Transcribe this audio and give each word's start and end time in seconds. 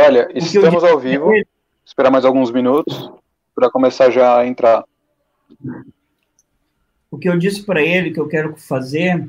Olha, 0.00 0.28
estamos 0.32 0.84
ao 0.84 0.96
vivo. 1.00 1.32
Esperar 1.84 2.08
mais 2.08 2.24
alguns 2.24 2.52
minutos 2.52 3.10
para 3.52 3.68
começar 3.68 4.10
já 4.10 4.38
a 4.38 4.46
entrar. 4.46 4.84
O 7.10 7.18
que 7.18 7.28
eu 7.28 7.36
disse 7.36 7.64
para 7.64 7.82
ele 7.82 8.12
que 8.12 8.20
eu 8.20 8.28
quero 8.28 8.56
fazer 8.56 9.28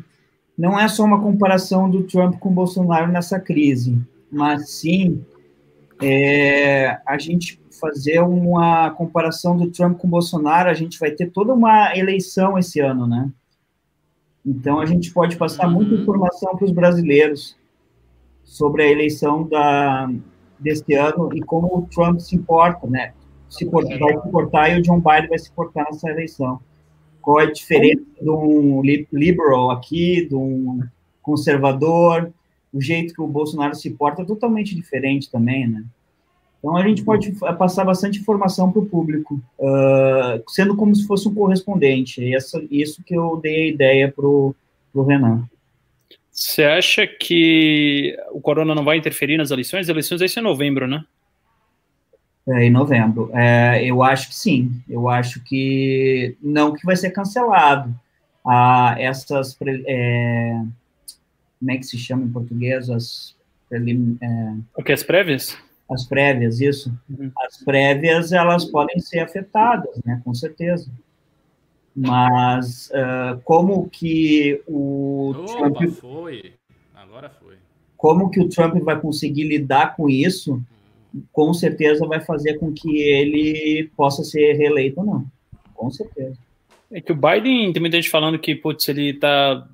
não 0.55 0.79
é 0.79 0.87
só 0.87 1.03
uma 1.03 1.19
comparação 1.19 1.89
do 1.89 2.03
Trump 2.03 2.37
com 2.37 2.49
o 2.49 2.53
Bolsonaro 2.53 3.11
nessa 3.11 3.39
crise, 3.39 3.97
mas 4.31 4.69
sim 4.69 5.25
é, 5.99 6.99
a 7.03 7.17
gente 7.17 7.59
fazer 7.81 8.19
uma 8.19 8.91
comparação 8.91 9.57
do 9.57 9.71
Trump 9.71 9.97
com 9.97 10.05
o 10.05 10.11
Bolsonaro. 10.11 10.69
A 10.69 10.75
gente 10.75 10.99
vai 10.99 11.09
ter 11.09 11.31
toda 11.31 11.51
uma 11.51 11.97
eleição 11.97 12.59
esse 12.59 12.79
ano, 12.79 13.07
né? 13.07 13.27
Então 14.45 14.79
a 14.79 14.85
gente 14.85 15.11
pode 15.11 15.35
passar 15.35 15.65
uhum. 15.65 15.73
muita 15.73 15.95
informação 15.95 16.55
para 16.55 16.65
os 16.65 16.71
brasileiros 16.71 17.57
sobre 18.43 18.83
a 18.83 18.91
eleição 18.91 19.47
da, 19.47 20.09
deste 20.59 20.93
ano 20.93 21.29
e 21.33 21.41
como 21.41 21.67
o 21.67 21.81
Trump 21.83 22.19
se 22.19 22.35
importa, 22.35 22.87
né? 22.87 23.13
Se 23.49 23.65
portar, 23.65 23.97
vai 23.97 24.13
se 24.21 24.29
portar 24.29 24.71
e 24.71 24.79
o 24.79 24.81
John 24.81 24.99
Biden 24.99 25.29
vai 25.29 25.39
se 25.39 25.51
portar 25.51 25.85
nessa 25.85 26.09
eleição. 26.09 26.59
Qual 27.21 27.39
é 27.39 27.45
a 27.45 27.51
diferença 27.51 28.03
de 28.21 28.29
um 28.29 28.81
liberal 29.11 29.71
aqui, 29.71 30.27
de 30.27 30.35
um 30.35 30.81
conservador? 31.21 32.31
O 32.71 32.79
jeito 32.79 33.13
que 33.13 33.21
o 33.21 33.27
Bolsonaro 33.27 33.75
se 33.75 33.89
porta 33.89 34.21
é 34.21 34.25
totalmente 34.25 34.75
diferente 34.75 35.31
também, 35.31 35.67
né? 35.67 35.83
Então 36.59 36.75
a 36.75 36.87
gente 36.87 37.03
pode 37.03 37.31
passar 37.57 37.85
bastante 37.85 38.19
informação 38.19 38.71
para 38.71 38.81
o 38.81 38.85
público, 38.85 39.41
uh, 39.57 40.43
sendo 40.49 40.75
como 40.75 40.93
se 40.93 41.07
fosse 41.07 41.27
um 41.27 41.33
correspondente. 41.33 42.21
E 42.21 42.35
essa, 42.35 42.61
isso 42.69 43.01
que 43.03 43.15
eu 43.15 43.39
dei 43.41 43.63
a 43.63 43.67
ideia 43.67 44.11
para 44.11 44.25
o 44.27 44.55
Renan. 44.93 45.47
Você 46.39 46.63
acha 46.63 47.05
que 47.05 48.17
o 48.31 48.39
corona 48.39 48.73
não 48.73 48.85
vai 48.85 48.95
interferir 48.95 49.35
nas 49.35 49.51
eleições? 49.51 49.81
As 49.81 49.89
eleições 49.89 50.19
vai 50.19 50.29
ser 50.29 50.39
em 50.39 50.43
novembro, 50.43 50.87
né? 50.87 51.03
É, 52.47 52.63
em 52.63 52.69
novembro. 52.69 53.29
É, 53.33 53.83
eu 53.83 54.01
acho 54.01 54.29
que 54.29 54.35
sim. 54.35 54.81
Eu 54.87 55.09
acho 55.09 55.43
que 55.43 56.37
não 56.41 56.73
que 56.73 56.85
vai 56.85 56.95
ser 56.95 57.11
cancelado. 57.11 57.93
Ah, 58.47 58.95
essas 58.97 59.57
é, 59.85 60.61
como 61.59 61.71
é 61.71 61.77
que 61.77 61.83
se 61.83 61.97
chama 61.97 62.23
em 62.23 62.31
português 62.31 62.89
as 62.89 63.35
prelim, 63.67 64.17
é, 64.21 64.53
o 64.77 64.81
que 64.81 64.93
as 64.93 65.03
prévias? 65.03 65.57
As 65.91 66.05
prévias, 66.05 66.61
isso. 66.61 66.97
Uhum. 67.09 67.29
As 67.45 67.57
prévias 67.57 68.31
elas 68.31 68.63
podem 68.63 68.97
ser 68.99 69.19
afetadas, 69.19 69.99
né? 70.05 70.21
Com 70.23 70.33
certeza. 70.33 70.89
Mas 72.07 72.89
uh, 72.91 73.39
como 73.43 73.89
que 73.89 74.61
o 74.65 75.31
Opa, 75.31 75.71
Trump 75.71 75.91
foi, 75.93 76.53
agora 76.95 77.29
foi. 77.29 77.55
Como 77.97 78.29
que 78.29 78.39
o 78.39 78.47
Trump 78.47 78.75
vai 78.81 78.99
conseguir 78.99 79.43
lidar 79.43 79.95
com 79.95 80.09
isso? 80.09 80.61
Com 81.33 81.53
certeza 81.53 82.07
vai 82.07 82.21
fazer 82.21 82.57
com 82.57 82.71
que 82.71 83.01
ele 83.01 83.89
possa 83.97 84.23
ser 84.23 84.53
reeleito 84.53 85.01
ou 85.01 85.05
não. 85.05 85.25
Com 85.73 85.89
certeza. 85.91 86.37
É 86.91 87.01
que 87.01 87.11
o 87.11 87.15
Biden 87.15 87.73
tem 87.73 87.81
muita 87.81 87.97
gente 87.97 88.09
falando 88.09 88.39
que 88.39 88.55
putz, 88.55 88.87
ele 88.87 89.13
tá 89.13 89.67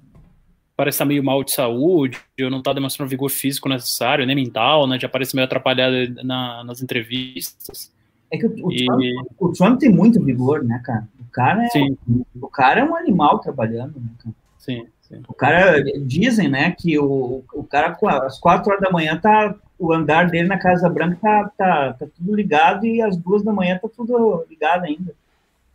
parece 0.76 0.96
estar 0.96 1.06
tá 1.06 1.10
meio 1.10 1.24
mal 1.24 1.44
de 1.44 1.52
saúde, 1.52 2.20
ou 2.42 2.50
não 2.50 2.58
está 2.58 2.74
demonstrando 2.74 3.10
vigor 3.10 3.30
físico 3.30 3.70
necessário, 3.70 4.26
nem 4.26 4.36
mental, 4.36 4.88
né? 4.88 5.00
Já 5.00 5.08
parece 5.08 5.36
meio 5.36 5.46
atrapalhado 5.46 5.96
na, 6.24 6.64
nas 6.64 6.82
entrevistas. 6.82 7.94
É 8.32 8.38
que 8.38 8.46
o, 8.46 8.68
o, 8.68 8.72
e... 8.72 8.86
Trump, 8.86 9.28
o, 9.40 9.52
Trump, 9.54 9.80
tem 9.80 9.90
muito 9.90 10.22
vigor, 10.22 10.64
né, 10.64 10.82
cara? 10.84 11.08
O 11.36 11.42
cara 11.42 11.66
é, 11.66 11.70
sim. 11.70 11.98
o 12.42 12.48
cara 12.48 12.80
é 12.80 12.84
um 12.86 12.96
animal 12.96 13.40
trabalhando, 13.40 14.00
né? 14.00 14.34
Sim, 14.58 14.88
sim. 15.02 15.22
O 15.28 15.34
cara, 15.34 15.84
dizem, 16.06 16.48
né, 16.48 16.72
que 16.72 16.98
o, 16.98 17.44
o 17.54 17.64
cara, 17.66 17.98
às 18.24 18.40
quatro 18.40 18.72
horas 18.72 18.82
da 18.82 18.90
manhã, 18.90 19.20
tá, 19.20 19.54
o 19.78 19.92
andar 19.92 20.30
dele 20.30 20.48
na 20.48 20.58
Casa 20.58 20.90
Branca 20.90 21.18
tá, 21.22 21.52
tá, 21.58 21.94
tá 21.94 22.06
tudo 22.16 22.34
ligado 22.34 22.86
e 22.86 23.02
às 23.02 23.18
duas 23.18 23.44
da 23.44 23.52
manhã 23.52 23.78
tá 23.78 23.90
tudo 23.94 24.46
ligado 24.50 24.86
ainda. 24.86 25.14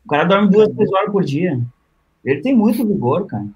O 0.03 0.09
cara 0.09 0.25
dorme 0.25 0.49
duas, 0.49 0.71
três 0.71 0.91
horas 0.91 1.13
por 1.13 1.23
dia. 1.23 1.61
Ele 2.25 2.41
tem 2.41 2.57
muito 2.57 2.87
vigor, 2.87 3.27
cara. 3.27 3.47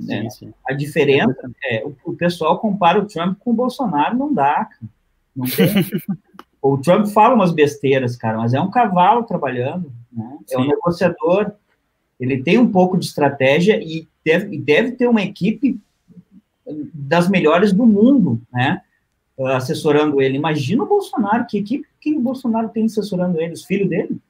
Sim, 0.00 0.06
né? 0.06 0.30
sim. 0.30 0.54
A 0.66 0.72
diferença 0.72 1.36
é, 1.62 1.84
o, 1.84 1.94
o, 2.04 2.16
pessoal 2.16 2.58
compara 2.58 2.98
o 2.98 3.06
Trump 3.06 3.38
com 3.38 3.50
o 3.50 3.54
Bolsonaro, 3.54 4.16
não 4.16 4.32
dá, 4.32 4.64
cara. 4.64 4.92
Não 5.36 5.46
tem. 5.46 5.68
o 6.62 6.78
Trump 6.78 7.06
fala 7.08 7.34
umas 7.34 7.52
besteiras, 7.52 8.16
cara, 8.16 8.38
mas 8.38 8.54
é 8.54 8.60
um 8.60 8.70
cavalo 8.70 9.24
trabalhando, 9.24 9.92
né? 10.12 10.38
É 10.50 10.58
um 10.58 10.66
negociador. 10.66 11.52
Ele 12.18 12.42
tem 12.42 12.58
um 12.58 12.70
pouco 12.70 12.98
de 12.98 13.06
estratégia 13.06 13.80
e 13.82 14.06
deve, 14.24 14.58
deve 14.58 14.92
ter 14.92 15.08
uma 15.08 15.22
equipe 15.22 15.80
das 16.94 17.28
melhores 17.28 17.72
do 17.72 17.86
mundo, 17.86 18.40
né? 18.52 18.82
Assessorando 19.54 20.20
ele. 20.20 20.36
Imagina 20.36 20.82
o 20.82 20.88
Bolsonaro, 20.88 21.46
que 21.46 21.58
equipe 21.58 21.88
que 22.00 22.16
o 22.16 22.20
Bolsonaro 22.20 22.68
tem 22.68 22.84
assessorando 22.84 23.40
ele? 23.40 23.54
Os 23.54 23.64
filhos 23.64 23.88
dele? 23.88 24.20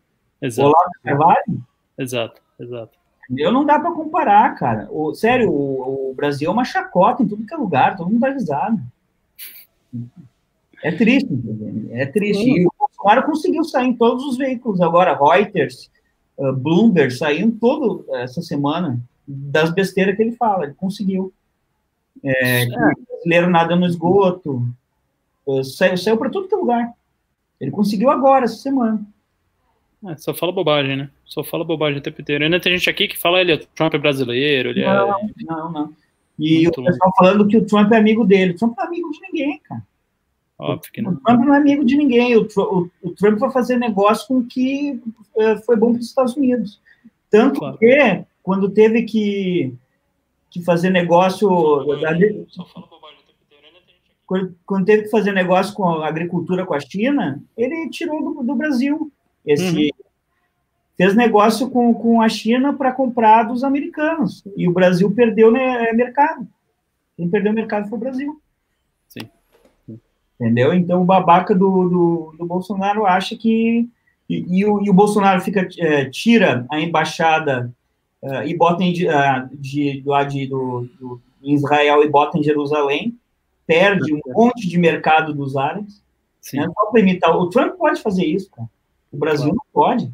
Exato. 0.41 0.69
Olavo 0.69 0.91
Carvalho? 1.03 1.65
Exato, 1.99 2.41
exato. 2.59 2.99
Entendeu? 3.25 3.53
Não 3.53 3.65
dá 3.65 3.79
para 3.79 3.93
comparar, 3.93 4.55
cara. 4.57 4.89
O, 4.91 5.15
sério, 5.15 5.51
o, 5.51 6.11
o, 6.11 6.15
Brasil 6.15 6.49
é 6.49 6.53
uma 6.53 6.65
chacota 6.65 7.23
em 7.23 7.29
tudo 7.29 7.47
que 7.47 7.55
é 7.55 7.57
lugar, 7.57 7.97
todo 7.97 8.09
mundo 8.09 8.21
dá 8.21 8.31
risada. 8.31 8.81
É 10.83 10.91
triste? 10.91 11.29
É 11.91 12.07
triste. 12.07 12.49
E 12.49 12.67
o 12.67 12.70
Bolsonaro 13.01 13.27
conseguiu 13.27 13.65
sair 13.65 13.89
em 13.89 13.95
todos 13.95 14.25
os 14.25 14.37
veículos. 14.37 14.81
Agora, 14.81 15.17
Reuters, 15.17 15.91
uh, 16.37 16.53
Bloomberg, 16.53 17.13
saíram 17.13 17.51
todo 17.51 18.05
essa 18.15 18.43
semana 18.43 19.01
das 19.27 19.73
besteiras 19.73 20.17
que 20.17 20.23
ele 20.23 20.33
fala. 20.33 20.65
Ele 20.65 20.75
conseguiu. 20.75 21.33
É, 22.23 22.63
é. 22.63 22.67
Brasileiro 23.09 23.51
nada 23.51 23.75
no 23.75 23.87
esgoto. 23.87 24.67
Uh, 25.47 25.65
saiu 25.65 25.97
saiu 25.97 26.17
para 26.17 26.31
todo 26.31 26.49
que 26.49 26.55
é 26.55 26.59
lugar. 26.59 26.93
Ele 27.61 27.71
conseguiu 27.71 28.11
agora, 28.11 28.45
essa 28.45 28.57
semana. 28.57 29.05
É, 30.07 30.17
só 30.17 30.33
fala 30.33 30.53
bobagem, 30.53 30.97
né? 30.97 31.11
Só 31.27 31.45
fala 31.45 31.65
bobagem 31.65 31.99
o 31.99 32.03
tempo 32.03 32.21
inteiro. 32.21 32.45
Ainda 32.45 32.61
tem 32.61 32.77
gente 32.77 32.89
aqui 32.89 33.07
que 33.07 33.19
fala 33.19 33.41
ele 33.41 33.53
é 33.53 33.57
Trump 33.75 33.95
é 33.95 33.99
brasileiro, 33.99 34.71
ele 34.71 34.85
não, 34.85 35.19
é. 35.19 35.31
Não, 35.45 35.73
não. 35.73 35.95
E 36.39 36.63
Muito 36.63 36.81
o 36.81 36.85
pessoal 36.85 37.13
falando 37.17 37.47
que 37.47 37.57
o 37.57 37.67
Trump 37.67 37.93
é 37.93 37.99
amigo 37.99 38.25
dele. 38.25 38.53
O 38.53 38.57
Trump 38.57 38.77
não 38.77 38.85
é 38.85 38.87
amigo 38.87 39.11
de 39.11 39.21
ninguém, 39.21 39.61
cara. 39.61 39.83
Óbvio 40.61 40.93
que 40.93 41.01
não. 41.01 41.13
O 41.13 41.17
Trump 41.17 41.41
não 41.45 41.55
é 41.55 41.59
amigo 41.59 41.85
de 41.85 41.97
ninguém. 41.97 42.37
O, 42.37 42.47
o, 42.57 42.91
o 43.03 43.11
Trump 43.13 43.39
vai 43.39 43.51
fazer 43.51 43.77
negócio 43.77 44.29
com 44.29 44.39
o 44.39 44.45
que 44.45 45.01
é, 45.39 45.57
foi 45.57 45.77
bom 45.77 45.93
para 45.93 46.01
os 46.01 46.07
Estados 46.07 46.37
Unidos. 46.37 46.81
Tanto 47.31 47.61
claro. 47.61 47.79
que, 47.79 48.25
quando 48.43 48.71
teve 48.71 49.05
que, 49.05 49.73
que 50.51 50.63
fazer 50.63 50.91
negócio. 50.91 51.49
Só 52.49 52.67
fala 52.67 52.87
bobagem 52.87 53.19
o 53.19 53.27
tempo 53.27 53.39
inteiro. 53.47 53.67
Ainda 53.67 53.81
tem 53.87 53.95
gente 53.95 54.11
aqui. 54.11 54.57
Quando, 54.67 54.85
teve 54.85 55.03
que 55.05 55.09
fazer 55.11 55.33
negócio 55.33 55.75
com 55.75 55.87
a 55.87 56.07
agricultura 56.07 56.67
com 56.67 56.75
a 56.75 56.81
China, 56.81 57.43
ele 57.57 57.89
tirou 57.89 58.23
do, 58.23 58.43
do 58.43 58.55
Brasil 58.55 59.11
esse 59.47 59.87
uhum. 59.87 60.05
fez 60.97 61.15
negócio 61.15 61.71
com, 61.71 61.95
com 61.95 62.21
a 62.21 62.29
China 62.29 62.75
para 62.75 62.93
comprar 62.93 63.45
dos 63.45 63.65
americanos 63.65 64.45
e 64.57 64.69
o 64.69 64.73
Brasil 64.73 65.11
perdeu 65.11 65.51
né, 65.51 65.93
mercado. 65.93 66.47
Quem 67.17 67.29
perdeu 67.29 67.53
o 67.53 67.55
mercado 67.55 67.89
foi 67.89 67.97
o 67.97 68.01
Brasil. 68.01 68.40
Entendeu? 70.41 70.73
Então 70.73 71.03
o 71.03 71.05
babaca 71.05 71.55
do, 71.55 71.89
do, 71.91 72.35
do 72.39 72.47
Bolsonaro 72.47 73.05
acha 73.05 73.37
que 73.37 73.87
e, 74.27 74.61
e, 74.61 74.65
o, 74.65 74.81
e 74.81 74.89
o 74.89 74.95
Bolsonaro 74.95 75.43
fica 75.43 75.69
é, 75.79 76.07
tira 76.07 76.65
a 76.71 76.81
embaixada 76.81 77.71
uh, 78.23 78.43
e 78.47 78.57
bota 78.57 78.83
em, 78.83 78.93
uh, 78.93 79.51
de, 79.53 80.03
lá 80.07 80.25
de, 80.25 80.47
do, 80.47 80.89
do, 80.99 81.21
Israel 81.43 82.03
e 82.03 82.09
bota 82.09 82.39
em 82.39 82.43
Jerusalém, 82.43 83.19
perde 83.67 84.15
um 84.15 84.21
monte 84.29 84.67
de 84.67 84.79
mercado 84.79 85.35
dos 85.35 85.57
árabes. 85.57 86.03
Né, 86.55 86.67
só 86.67 86.87
para 86.87 87.01
imitar. 87.01 87.37
O 87.37 87.51
Trump 87.51 87.75
pode 87.77 88.01
fazer 88.01 88.25
isso, 88.25 88.51
cara. 88.51 88.69
O 89.13 89.19
Brasil 89.19 89.51
claro. 89.51 89.57
não 89.57 89.65
pode. 89.73 90.13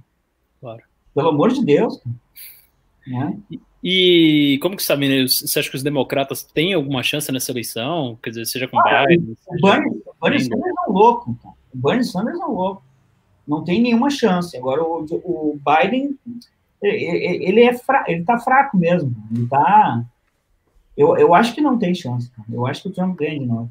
Claro. 0.61 0.83
Pelo 1.15 1.29
amor 1.29 1.53
de 1.53 1.65
Deus. 1.65 2.03
Né? 3.07 3.39
E, 3.89 4.59
como 4.61 4.75
que 4.75 4.83
você 4.83 4.89
sabe, 4.89 5.09
né? 5.09 5.29
você 5.29 5.61
acha 5.61 5.71
que 5.71 5.77
os 5.77 5.83
democratas 5.85 6.43
têm 6.43 6.75
alguma 6.75 7.05
chance 7.05 7.31
nessa 7.31 7.53
eleição? 7.53 8.19
Quer 8.21 8.31
dizer, 8.31 8.47
seja 8.47 8.67
com 8.67 8.81
ah, 8.81 9.05
Biden? 9.07 9.37
O 9.47 9.63
Bernie, 9.63 10.03
Bernie 10.21 10.41
Sanders 10.41 10.75
é 10.77 10.91
um 10.91 10.93
louco. 10.93 11.39
Cara. 11.41 11.55
O 11.73 11.79
Bernie 11.79 12.05
Sanders 12.05 12.41
é 12.41 12.45
um 12.45 12.53
louco. 12.53 12.83
Não 13.47 13.63
tem 13.63 13.81
nenhuma 13.81 14.11
chance. 14.11 14.57
Agora, 14.57 14.83
o, 14.83 15.05
o 15.05 15.61
Biden, 15.65 16.19
ele, 16.83 17.63
é 17.63 17.79
fra, 17.79 18.05
ele 18.09 18.25
tá 18.25 18.41
fraco 18.41 18.77
mesmo. 18.77 19.15
Ele 19.33 19.47
tá... 19.47 20.05
Eu, 20.97 21.17
eu 21.17 21.33
acho 21.33 21.55
que 21.55 21.61
não 21.61 21.79
tem 21.79 21.95
chance. 21.95 22.29
Cara. 22.33 22.49
Eu 22.53 22.67
acho 22.67 22.83
que 22.83 22.89
o 22.89 22.93
Trump 22.93 23.17
ganha 23.17 23.39
de 23.39 23.47
novo. 23.47 23.71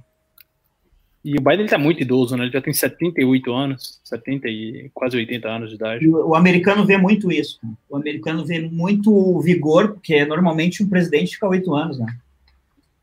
E 1.25 1.35
o 1.39 1.41
Biden 1.41 1.65
está 1.65 1.75
muito 1.75 2.03
idoso, 2.03 2.37
né? 2.37 2.43
Ele 2.43 2.51
já 2.51 2.61
tem 2.61 2.71
78 2.71 3.51
anos, 3.51 3.99
70 4.03 4.47
e 4.47 4.91
quase 4.93 5.17
80 5.17 5.47
anos 5.49 5.69
de 5.69 5.75
idade. 5.75 6.07
O, 6.07 6.29
o, 6.29 6.35
americano 6.35 6.85
vê 6.85 6.97
muito 6.97 7.31
isso. 7.31 7.59
O 7.89 7.97
americano 7.97 8.45
vê 8.45 8.59
muito 8.59 9.39
vigor, 9.39 9.93
porque 9.93 10.23
normalmente 10.23 10.83
um 10.83 10.87
presidente 10.87 11.33
fica 11.33 11.47
oito 11.47 11.73
anos, 11.73 11.97
né? 11.97 12.05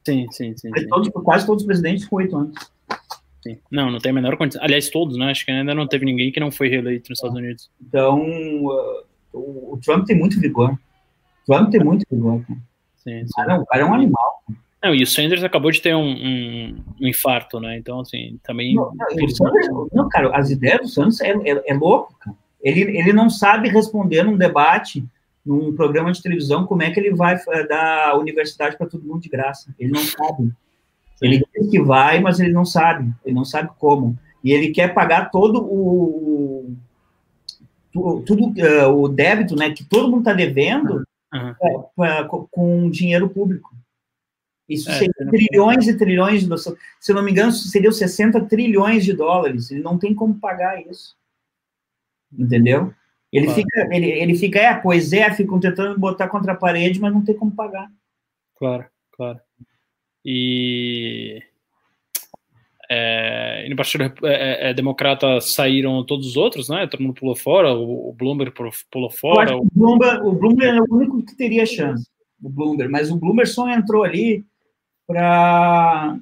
Sim, 0.06 0.28
sim, 0.30 0.56
sim. 0.56 0.70
sim. 0.72 0.86
Todos, 0.86 1.08
quase 1.08 1.44
todos 1.44 1.64
os 1.64 1.66
presidentes 1.66 2.04
ficam 2.04 2.18
oito 2.18 2.36
anos. 2.36 2.54
Sim. 3.42 3.58
Não, 3.68 3.90
não 3.90 3.98
tem 3.98 4.12
a 4.12 4.14
menor 4.14 4.36
condição. 4.36 4.62
Aliás, 4.62 4.88
todos, 4.88 5.18
né? 5.18 5.32
Acho 5.32 5.44
que 5.44 5.50
ainda 5.50 5.74
não 5.74 5.88
teve 5.88 6.04
ninguém 6.04 6.30
que 6.30 6.38
não 6.38 6.52
foi 6.52 6.68
reeleito 6.68 7.10
nos 7.10 7.18
Estados 7.18 7.36
Unidos. 7.36 7.68
Então, 7.84 8.20
uh, 8.20 9.02
o, 9.32 9.74
o, 9.74 9.80
Trump 9.84 10.06
tem 10.06 10.16
muito 10.16 10.38
vigor. 10.38 10.70
O 10.70 11.52
Trump 11.52 11.72
tem 11.72 11.82
muito 11.82 12.06
vigor, 12.08 12.40
cara. 12.46 12.60
Sim, 12.98 13.26
sim. 13.26 13.32
O, 13.32 13.34
cara, 13.34 13.60
o 13.60 13.66
cara 13.66 13.82
é 13.82 13.84
um 13.84 13.94
animal. 13.94 14.44
Não, 14.82 14.94
e 14.94 15.02
o 15.02 15.06
Sanders 15.06 15.44
acabou 15.44 15.70
de 15.70 15.80
ter 15.80 15.94
um, 15.94 16.10
um, 16.10 16.76
um 17.00 17.06
infarto, 17.06 17.60
né? 17.60 17.78
Então, 17.78 18.00
assim, 18.00 18.38
também. 18.42 18.74
Não, 18.74 18.92
não, 18.94 19.28
Sanders, 19.28 19.68
não 19.92 20.08
cara, 20.08 20.36
as 20.36 20.50
ideias 20.50 20.80
do 20.80 20.88
Sanders 20.88 21.20
é, 21.20 21.30
é, 21.30 21.62
é 21.68 21.74
louco, 21.74 22.16
cara. 22.18 22.36
Ele, 22.62 22.96
ele 22.96 23.12
não 23.12 23.28
sabe 23.28 23.68
responder 23.68 24.22
num 24.22 24.36
debate, 24.36 25.04
num 25.44 25.74
programa 25.74 26.12
de 26.12 26.22
televisão, 26.22 26.66
como 26.66 26.82
é 26.82 26.90
que 26.90 27.00
ele 27.00 27.14
vai 27.14 27.34
eh, 27.34 27.66
dar 27.66 28.16
universidade 28.18 28.76
para 28.76 28.86
todo 28.86 29.04
mundo 29.04 29.20
de 29.20 29.28
graça. 29.28 29.74
Ele 29.78 29.90
não 29.90 30.00
sabe. 30.00 30.52
Ele 31.20 31.44
diz 31.54 31.70
que 31.70 31.80
vai, 31.80 32.20
mas 32.20 32.38
ele 32.38 32.52
não 32.52 32.64
sabe. 32.64 33.12
Ele 33.24 33.34
não 33.34 33.44
sabe 33.44 33.70
como. 33.78 34.16
E 34.42 34.52
ele 34.52 34.70
quer 34.70 34.94
pagar 34.94 35.30
todo 35.30 35.60
o, 35.62 36.74
tudo 37.92 38.46
uh, 38.46 39.02
o 39.02 39.08
débito, 39.08 39.54
né, 39.54 39.70
que 39.70 39.84
todo 39.84 40.08
mundo 40.08 40.20
está 40.20 40.32
devendo 40.32 41.04
uhum. 41.32 41.54
é, 41.62 41.78
pra, 41.94 42.24
com 42.24 42.90
dinheiro 42.90 43.28
público. 43.28 43.70
Isso 44.72 44.90
é, 44.90 44.94
seria 44.94 45.30
trilhões 45.30 45.88
e 45.88 45.96
trilhões, 45.96 46.46
de, 46.46 46.56
se 47.00 47.12
não 47.12 47.22
me 47.22 47.30
engano, 47.30 47.52
seria 47.52 47.90
60 47.90 48.44
trilhões 48.46 49.04
de 49.04 49.12
dólares. 49.12 49.70
Ele 49.70 49.82
não 49.82 49.98
tem 49.98 50.14
como 50.14 50.38
pagar 50.38 50.80
isso. 50.86 51.16
Entendeu? 52.32 52.92
Ele 53.32 53.46
claro. 53.46 53.60
fica, 53.60 53.94
ele, 53.94 54.10
ele 54.10 54.34
fica, 54.34 54.58
é, 54.58 54.74
pois 54.74 55.12
é, 55.12 55.32
ficam 55.32 55.58
tentando 55.58 55.98
botar 55.98 56.28
contra 56.28 56.52
a 56.52 56.56
parede, 56.56 57.00
mas 57.00 57.12
não 57.12 57.24
tem 57.24 57.34
como 57.34 57.50
pagar. 57.50 57.90
Claro, 58.56 58.84
claro. 59.12 59.40
E 60.24 61.42
é, 62.94 63.64
e 63.66 63.70
no 63.70 63.76
Partido 63.76 64.04
é, 64.04 64.12
é, 64.24 64.70
é, 64.70 64.74
Democrata 64.74 65.40
saíram 65.40 66.04
todos 66.04 66.26
os 66.26 66.36
outros, 66.36 66.68
né? 66.68 66.86
Todo 66.86 67.02
mundo 67.02 67.14
pulou 67.14 67.34
fora, 67.34 67.72
o, 67.72 68.10
o 68.10 68.12
Bloomberg 68.12 68.52
pulou 68.90 69.10
fora. 69.10 69.56
O 69.56 69.66
Bloomberg, 69.74 70.26
o 70.26 70.32
Bloomberg 70.32 70.76
é 70.76 70.82
o 70.82 70.94
único 70.94 71.24
que 71.24 71.34
teria 71.34 71.64
chance, 71.64 72.06
o 72.42 72.50
Bloomberg, 72.50 72.92
mas 72.92 73.10
o 73.10 73.16
Bloomberg 73.16 73.48
só 73.48 73.66
entrou 73.70 74.04
ali 74.04 74.44
para 75.12 76.18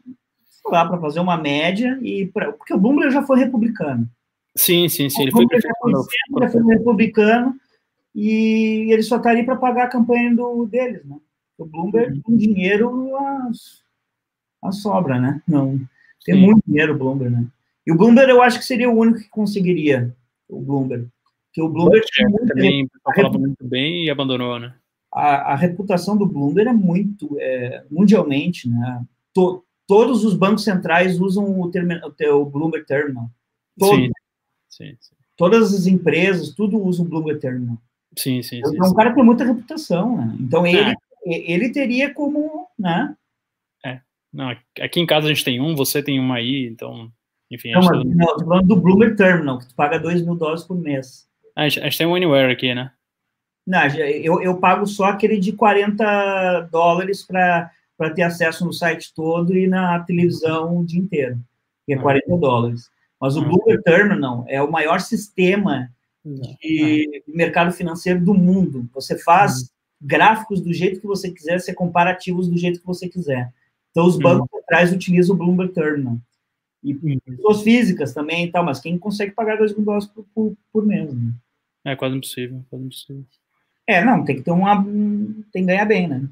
para 0.69 1.01
fazer 1.01 1.21
uma 1.21 1.37
média 1.37 1.99
e 2.03 2.27
pra, 2.27 2.53
porque 2.53 2.75
o 2.75 2.79
Bloomberg 2.79 3.13
já 3.13 3.23
foi 3.23 3.39
republicano. 3.39 4.09
Sim, 4.57 4.89
sim, 4.89 5.09
sim. 5.09 5.23
Ele 5.23 5.33
foi, 5.33 5.47
já 5.53 5.71
foi, 5.81 5.93
sempre, 5.95 6.45
já 6.45 6.51
foi 6.51 6.75
republicano 6.75 7.55
e 8.15 8.93
ele 8.93 9.03
só 9.03 9.17
está 9.17 9.31
ali 9.31 9.45
para 9.45 9.57
pagar 9.57 9.85
a 9.85 9.91
campanha 9.91 10.35
do, 10.35 10.67
deles, 10.67 11.05
né? 11.05 11.17
O 11.59 11.65
Bloomberg 11.65 12.17
uhum. 12.17 12.23
tem 12.23 12.37
dinheiro 12.37 13.17
a, 13.17 13.51
a 14.65 14.73
sobra, 14.73 15.19
né? 15.19 15.43
Não 15.47 15.79
tem 16.25 16.35
Sim. 16.35 16.41
muito 16.43 16.63
dinheiro 16.67 16.95
o 16.95 16.99
Bloomberg, 16.99 17.35
né? 17.35 17.47
E 17.87 17.93
o 17.93 17.97
Bloomberg 17.97 18.31
eu 18.31 18.43
acho 18.43 18.59
que 18.59 18.65
seria 18.65 18.91
o 18.91 18.97
único 18.97 19.21
que 19.21 19.29
conseguiria, 19.29 20.15
o 20.49 20.61
Bloomberg. 20.61 21.09
Que 21.53 21.63
o 21.63 21.69
Bloomberg 21.69 22.07
é, 22.21 22.47
também 22.47 22.89
falava 23.03 23.39
muito 23.39 23.65
bem 23.67 24.05
e 24.05 24.11
abandonou, 24.11 24.59
né? 24.59 24.75
A, 25.13 25.53
a 25.53 25.57
reputação 25.57 26.17
do 26.17 26.27
Bloomberg 26.27 26.71
é 26.71 26.73
muito, 26.73 27.37
é, 27.39 27.85
mundialmente, 27.91 28.69
né? 28.69 29.05
To, 29.35 29.65
todos 29.87 30.25
os 30.25 30.35
bancos 30.35 30.65
centrais 30.65 31.21
usam 31.21 31.61
o, 31.61 31.71
termi, 31.71 32.01
o 32.33 32.45
Bloomberg 32.45 32.87
Terminal. 32.87 33.29
Todos. 33.79 33.97
Sim. 33.97 34.11
Sim, 34.69 34.97
sim. 35.01 35.15
Todas 35.37 35.75
as 35.75 35.87
empresas, 35.87 36.55
tudo 36.55 36.79
usa 36.79 37.03
o 37.03 37.05
Bloomberg 37.05 37.41
Terminal. 37.41 37.79
Sim, 38.17 38.43
sim, 38.43 38.59
então, 38.59 38.71
sim. 38.71 38.79
É 38.79 38.85
um 38.85 38.95
cara 38.95 39.15
com 39.15 39.25
muita 39.25 39.45
reputação, 39.45 40.17
né? 40.17 40.37
Então 40.41 40.67
ele, 40.67 40.91
é. 40.91 41.53
ele 41.53 41.71
teria 41.71 42.13
como, 42.13 42.69
né? 42.79 43.15
Não, 44.33 44.57
aqui 44.81 45.01
em 45.01 45.07
casa 45.07 45.27
a 45.27 45.29
gente 45.29 45.45
tem 45.45 45.61
um, 45.61 45.75
você 45.75 46.03
tem 46.03 46.21
uma 46.21 46.37
aí, 46.37 46.67
então, 46.67 47.11
enfim. 47.51 47.73
Não, 47.73 47.81
mas, 47.81 48.05
não, 48.05 48.39
tô 48.39 48.45
falando 48.45 48.69
do 48.69 48.77
Bloomberg 48.77 49.17
Terminal, 49.17 49.59
que 49.59 49.67
tu 49.67 49.75
paga 49.75 49.99
2 49.99 50.23
mil 50.23 50.37
dólares 50.37 50.63
por 50.63 50.77
mês. 50.77 51.29
A, 51.57 51.69
gente, 51.69 51.81
a 51.81 51.85
gente 51.85 51.99
tem 51.99 52.07
um 52.07 52.15
Anywhere 52.15 52.53
aqui, 52.53 52.73
né? 52.73 52.93
Não, 53.67 53.87
eu, 53.87 54.41
eu 54.43 54.57
pago 54.59 54.87
só 54.87 55.05
aquele 55.07 55.39
de 55.39 55.53
40 55.53 56.69
dólares 56.73 57.25
para 57.25 57.71
ter 58.15 58.23
acesso 58.23 58.65
no 58.65 58.73
site 58.73 59.13
todo 59.15 59.57
e 59.57 59.67
na 59.67 60.01
televisão 60.01 60.79
o 60.79 60.85
dia 60.85 61.01
inteiro, 61.01 61.39
que 61.87 61.93
é 61.93 61.99
40 61.99 62.25
ah. 62.33 62.37
dólares. 62.37 62.91
Mas 63.21 63.37
o 63.37 63.41
ah. 63.41 63.45
Bloomberg 63.45 63.83
Terminal 63.83 64.45
é 64.49 64.63
o 64.63 64.71
maior 64.71 65.01
sistema 65.01 65.91
de 66.25 67.23
ah. 67.29 67.31
mercado 67.33 67.73
financeiro 67.73 68.25
do 68.25 68.35
mundo. 68.35 68.89
Você 68.95 69.19
faz 69.19 69.61
uhum. 69.61 69.67
gráficos 70.01 70.61
do 70.61 70.73
jeito 70.73 71.01
que 71.01 71.07
você 71.07 71.31
quiser, 71.31 71.61
você 71.61 71.75
comparativos 71.75 72.49
do 72.49 72.57
jeito 72.57 72.81
que 72.81 72.87
você 72.87 73.09
quiser. 73.09 73.53
Então, 73.91 74.07
os 74.07 74.17
bancos 74.19 74.49
uhum. 74.53 74.61
atrás 74.61 74.93
utilizam 74.93 75.35
o 75.35 75.39
Bloomberg 75.39 75.73
Terminal. 75.73 76.19
E 76.83 76.95
uhum. 76.95 77.19
pessoas 77.25 77.63
físicas 77.63 78.15
também 78.15 78.47
e 78.47 78.51
tal, 78.51 78.65
mas 78.65 78.81
quem 78.81 78.99
consegue 78.99 79.33
pagar 79.33 79.59
2 79.59 79.77
mil 79.77 79.85
dólares 79.85 80.07
por, 80.07 80.25
por, 80.35 80.57
por 80.73 80.87
mês, 80.87 81.13
né? 81.13 81.33
É 81.85 81.97
quase 81.97 82.17
impossível, 82.17 82.65
quase 82.69 82.85
impossível. 82.85 83.25
É, 83.87 84.05
não, 84.05 84.25
tem 84.25 84.37
que 84.37 84.43
ter 84.43 84.51
uma. 84.51 84.85
Tem 85.53 85.63
que 85.63 85.67
ganhar 85.67 85.85
bem, 85.85 86.09
né? 86.09 86.29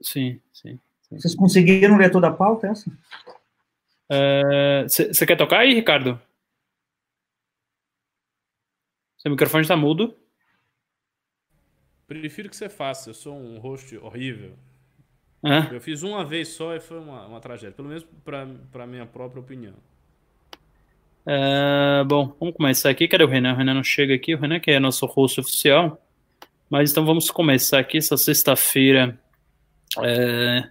Sim, 0.00 0.40
sim. 0.52 0.78
sim. 1.02 1.18
Vocês 1.18 1.34
conseguiram 1.34 1.96
ler 1.96 2.10
toda 2.10 2.28
a 2.28 2.32
pauta 2.32 2.68
essa? 2.68 2.90
Você 4.86 5.24
uh, 5.24 5.26
quer 5.26 5.36
tocar 5.36 5.60
aí, 5.60 5.74
Ricardo? 5.74 6.20
Seu 9.18 9.30
microfone 9.30 9.62
está 9.62 9.76
mudo. 9.76 10.14
Prefiro 12.06 12.50
que 12.50 12.56
você 12.56 12.68
faça, 12.68 13.10
eu 13.10 13.14
sou 13.14 13.34
um 13.34 13.58
host 13.58 13.96
horrível. 13.96 14.52
É. 15.42 15.74
Eu 15.74 15.80
fiz 15.80 16.02
uma 16.02 16.24
vez 16.24 16.48
só 16.48 16.74
e 16.74 16.80
foi 16.80 16.98
uma, 16.98 17.26
uma 17.26 17.40
tragédia, 17.40 17.74
pelo 17.74 17.88
menos 17.88 18.06
para 18.70 18.86
minha 18.86 19.06
própria 19.06 19.40
opinião. 19.40 19.74
É, 21.26 22.04
bom, 22.04 22.36
vamos 22.38 22.54
começar 22.54 22.90
aqui. 22.90 23.08
Cadê 23.08 23.24
o 23.24 23.28
Renan? 23.28 23.54
O 23.54 23.56
Renan 23.56 23.74
não 23.74 23.82
chega 23.82 24.14
aqui. 24.14 24.34
O 24.34 24.38
Renan 24.38 24.60
que 24.60 24.70
é 24.70 24.78
nosso 24.78 25.06
host 25.06 25.40
oficial. 25.40 25.98
Mas 26.74 26.90
então 26.90 27.06
vamos 27.06 27.30
começar 27.30 27.78
aqui 27.78 27.98
essa 27.98 28.16
sexta-feira. 28.16 29.16
É, 30.02 30.64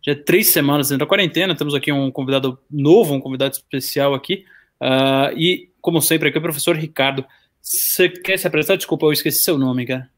já 0.00 0.16
três 0.16 0.48
semanas 0.48 0.88
dentro 0.88 1.04
da 1.04 1.08
quarentena. 1.08 1.54
Temos 1.54 1.74
aqui 1.74 1.92
um 1.92 2.10
convidado 2.10 2.58
novo, 2.70 3.12
um 3.12 3.20
convidado 3.20 3.52
especial 3.52 4.14
aqui. 4.14 4.46
Uh, 4.80 5.36
e, 5.36 5.70
como 5.78 6.00
sempre, 6.00 6.30
aqui 6.30 6.38
o 6.38 6.42
professor 6.42 6.74
Ricardo. 6.74 7.22
Você 7.60 8.08
quer 8.08 8.38
se 8.38 8.46
apresentar? 8.46 8.76
Desculpa, 8.76 9.04
eu 9.04 9.12
esqueci 9.12 9.42
seu 9.42 9.58
nome, 9.58 9.84
cara. 9.84 10.08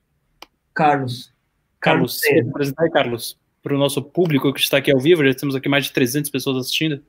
Carlos. 0.72 1.32
Carlos. 1.80 2.20
Carlos. 2.20 2.20
Se 2.20 2.38
apresentar, 2.38 2.88
Carlos 2.90 3.36
para 3.60 3.74
o 3.74 3.78
nosso 3.78 4.00
público 4.00 4.52
que 4.52 4.60
está 4.60 4.76
aqui 4.76 4.92
ao 4.92 5.00
vivo, 5.00 5.24
já 5.24 5.34
temos 5.34 5.56
aqui 5.56 5.68
mais 5.68 5.86
de 5.86 5.92
300 5.94 6.30
pessoas 6.30 6.58
assistindo. 6.58 7.02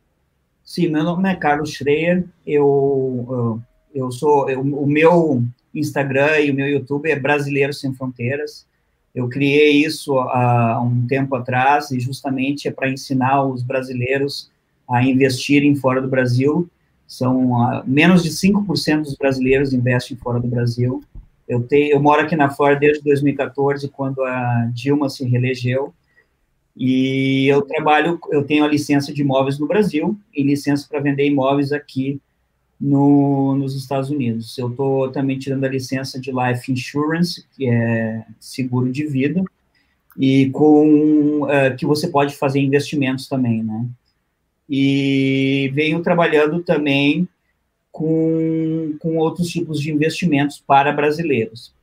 Sim, 0.64 0.88
meu 0.88 1.04
nome 1.04 1.30
é 1.30 1.36
Carlos 1.36 1.70
Schreier, 1.70 2.24
eu, 2.48 3.62
eu 3.94 4.10
sou, 4.10 4.50
eu, 4.50 4.62
o 4.62 4.88
meu 4.88 5.44
Instagram 5.76 6.40
e 6.40 6.52
o 6.52 6.54
meu 6.54 6.68
YouTube 6.68 7.10
é 7.10 7.20
Brasileiro 7.20 7.74
Sem 7.74 7.94
Fronteiras, 7.94 8.66
eu 9.14 9.30
criei 9.30 9.86
isso 9.86 10.20
há 10.20 10.82
um 10.82 11.08
tempo 11.08 11.36
atrás 11.36 11.92
e 11.92 12.00
justamente 12.00 12.68
é 12.68 12.72
para 12.72 12.90
ensinar 12.90 13.46
os 13.46 13.64
brasileiros 13.64 14.52
a 14.90 15.04
investirem 15.04 15.76
fora 15.76 16.02
do 16.02 16.08
Brasil, 16.08 16.70
são 17.08 17.52
uh, 17.52 17.84
menos 17.86 18.24
de 18.24 18.30
5% 18.30 19.04
dos 19.04 19.16
brasileiros 19.16 19.74
investem 19.74 20.18
fora 20.18 20.40
do 20.40 20.48
Brasil, 20.48 21.02
eu, 21.48 21.62
tenho, 21.62 21.94
eu 21.94 22.00
moro 22.02 22.22
aqui 22.22 22.36
na 22.36 22.50
Flórida 22.50 22.82
desde 22.82 23.04
2014, 23.04 23.88
quando 23.90 24.24
a 24.24 24.70
Dilma 24.74 25.10
se 25.10 25.24
reelegeu, 25.26 25.94
e 26.76 27.48
eu 27.48 27.62
trabalho, 27.62 28.20
eu 28.32 28.44
tenho 28.44 28.66
a 28.66 28.68
licença 28.68 29.14
de 29.14 29.22
imóveis 29.22 29.58
no 29.58 29.68
Brasil 29.68 30.18
e 30.34 30.44
licença 30.44 30.86
para 30.90 31.00
vender 31.00 31.26
imóveis 31.26 31.72
aqui 31.72 32.20
no, 32.80 33.56
nos 33.56 33.76
Estados 33.76 34.10
Unidos. 34.10 34.58
Eu 34.58 34.70
estou 34.70 35.12
também 35.12 35.40
tirando 35.40 35.64
a 35.64 35.70
licença 35.70 36.20
de 36.20 36.32
Life 36.32 36.72
Insurance, 36.72 37.46
que 37.56 37.70
é 37.70 38.26
seguro 38.40 38.92
de 38.92 39.06
vida, 39.06 39.44
e 40.18 40.50
com 40.52 41.44
uh, 41.44 41.76
que 41.78 41.86
você 41.86 42.08
pode 42.08 42.36
fazer 42.36 42.60
investimentos 42.60 43.28
também, 43.28 43.64
né? 43.64 43.86
E 44.70 45.72
venho 45.74 46.02
trabalhando 46.02 46.64
também 46.64 47.28
com, 47.92 48.96
com 49.00 49.18
outros 49.18 49.50
tipos 49.50 49.80
de 49.80 49.92
investimentos 49.92 50.62
para 50.66 50.92
brasileiros. 50.92 51.74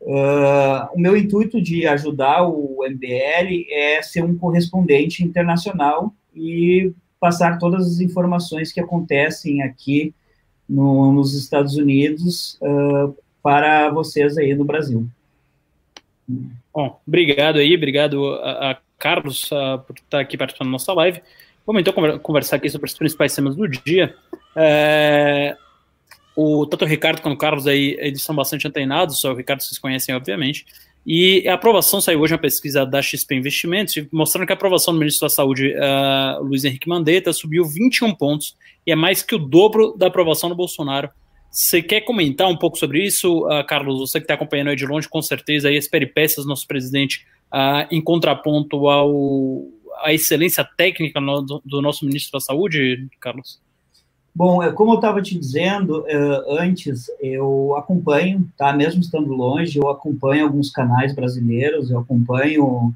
Uh, 0.00 0.94
o 0.94 0.98
meu 0.98 1.16
intuito 1.16 1.60
de 1.60 1.86
ajudar 1.86 2.46
o 2.46 2.78
MBL 2.88 3.66
é 3.70 4.00
ser 4.00 4.24
um 4.24 4.36
correspondente 4.36 5.22
internacional 5.22 6.14
e 6.34 6.92
passar 7.18 7.58
todas 7.58 7.86
as 7.86 8.00
informações 8.00 8.72
que 8.72 8.80
acontecem 8.80 9.60
aqui 9.62 10.14
no, 10.70 11.12
nos 11.12 11.34
Estados 11.34 11.76
Unidos 11.76 12.56
uh, 12.62 13.14
para 13.42 13.90
vocês 13.90 14.38
aí 14.38 14.54
no 14.54 14.64
Brasil. 14.64 15.06
Bom, 16.72 17.00
obrigado 17.06 17.58
aí, 17.58 17.74
obrigado 17.74 18.34
a, 18.36 18.70
a 18.70 18.76
Carlos 18.96 19.50
uh, 19.50 19.78
por 19.84 19.96
estar 19.96 20.20
aqui 20.20 20.38
participando 20.38 20.68
da 20.68 20.72
nossa 20.72 20.92
live. 20.92 21.20
Vamos 21.66 21.82
então 21.82 22.18
conversar 22.20 22.56
aqui 22.56 22.70
sobre 22.70 22.86
os 22.88 22.94
principais 22.94 23.34
temas 23.34 23.56
do 23.56 23.66
dia. 23.66 24.14
É, 24.56 25.56
o, 26.36 26.64
tanto 26.66 26.84
o 26.84 26.88
Ricardo 26.88 27.20
quanto 27.20 27.34
o 27.34 27.38
Carlos 27.38 27.66
aí, 27.66 27.96
eles 27.98 28.22
são 28.22 28.34
bastante 28.34 28.66
antenados, 28.66 29.20
só 29.20 29.32
o 29.32 29.36
Ricardo 29.36 29.60
vocês 29.60 29.78
conhecem, 29.78 30.14
obviamente. 30.14 30.64
E 31.06 31.48
a 31.48 31.54
aprovação 31.54 32.00
saiu 32.00 32.20
hoje 32.20 32.34
uma 32.34 32.40
pesquisa 32.40 32.84
da 32.84 33.00
XP 33.00 33.34
Investimentos, 33.34 33.94
mostrando 34.12 34.46
que 34.46 34.52
a 34.52 34.54
aprovação 34.54 34.92
do 34.92 35.00
ministro 35.00 35.26
da 35.26 35.30
Saúde, 35.30 35.74
uh, 35.74 36.42
Luiz 36.42 36.64
Henrique 36.64 36.88
Mandetta, 36.88 37.32
subiu 37.32 37.64
21 37.64 38.14
pontos, 38.14 38.56
e 38.86 38.92
é 38.92 38.96
mais 38.96 39.22
que 39.22 39.34
o 39.34 39.38
dobro 39.38 39.96
da 39.96 40.08
aprovação 40.08 40.48
do 40.48 40.54
Bolsonaro. 40.54 41.08
Você 41.50 41.82
quer 41.82 42.02
comentar 42.02 42.48
um 42.48 42.56
pouco 42.56 42.78
sobre 42.78 43.02
isso, 43.02 43.46
uh, 43.46 43.66
Carlos? 43.66 43.98
Você 43.98 44.20
que 44.20 44.24
está 44.24 44.34
acompanhando 44.34 44.68
aí 44.68 44.76
de 44.76 44.86
longe, 44.86 45.08
com 45.08 45.22
certeza, 45.22 45.68
aí 45.68 45.76
as 45.76 45.88
peripécias 45.88 46.44
do 46.44 46.48
nosso 46.48 46.66
presidente 46.66 47.26
uh, 47.52 47.86
em 47.90 48.00
contraponto 48.00 48.88
ao, 48.88 49.64
a 50.02 50.12
excelência 50.12 50.64
técnica 50.76 51.20
no, 51.20 51.40
do, 51.40 51.62
do, 51.64 51.82
nosso 51.82 52.04
ministro 52.04 52.32
da 52.32 52.40
Saúde, 52.40 53.08
Carlos? 53.18 53.60
Bom, 54.34 54.62
é, 54.62 54.70
como 54.72 54.92
eu 54.92 54.96
estava 54.96 55.20
te 55.20 55.38
dizendo 55.38 56.00
uh, 56.02 56.58
antes, 56.58 57.10
eu 57.20 57.74
acompanho, 57.76 58.48
tá? 58.56 58.72
Mesmo 58.72 59.00
estando 59.00 59.32
longe, 59.32 59.78
eu 59.78 59.88
acompanho 59.88 60.44
alguns 60.44 60.70
canais 60.70 61.14
brasileiros, 61.14 61.90
eu 61.90 61.98
acompanho 61.98 62.94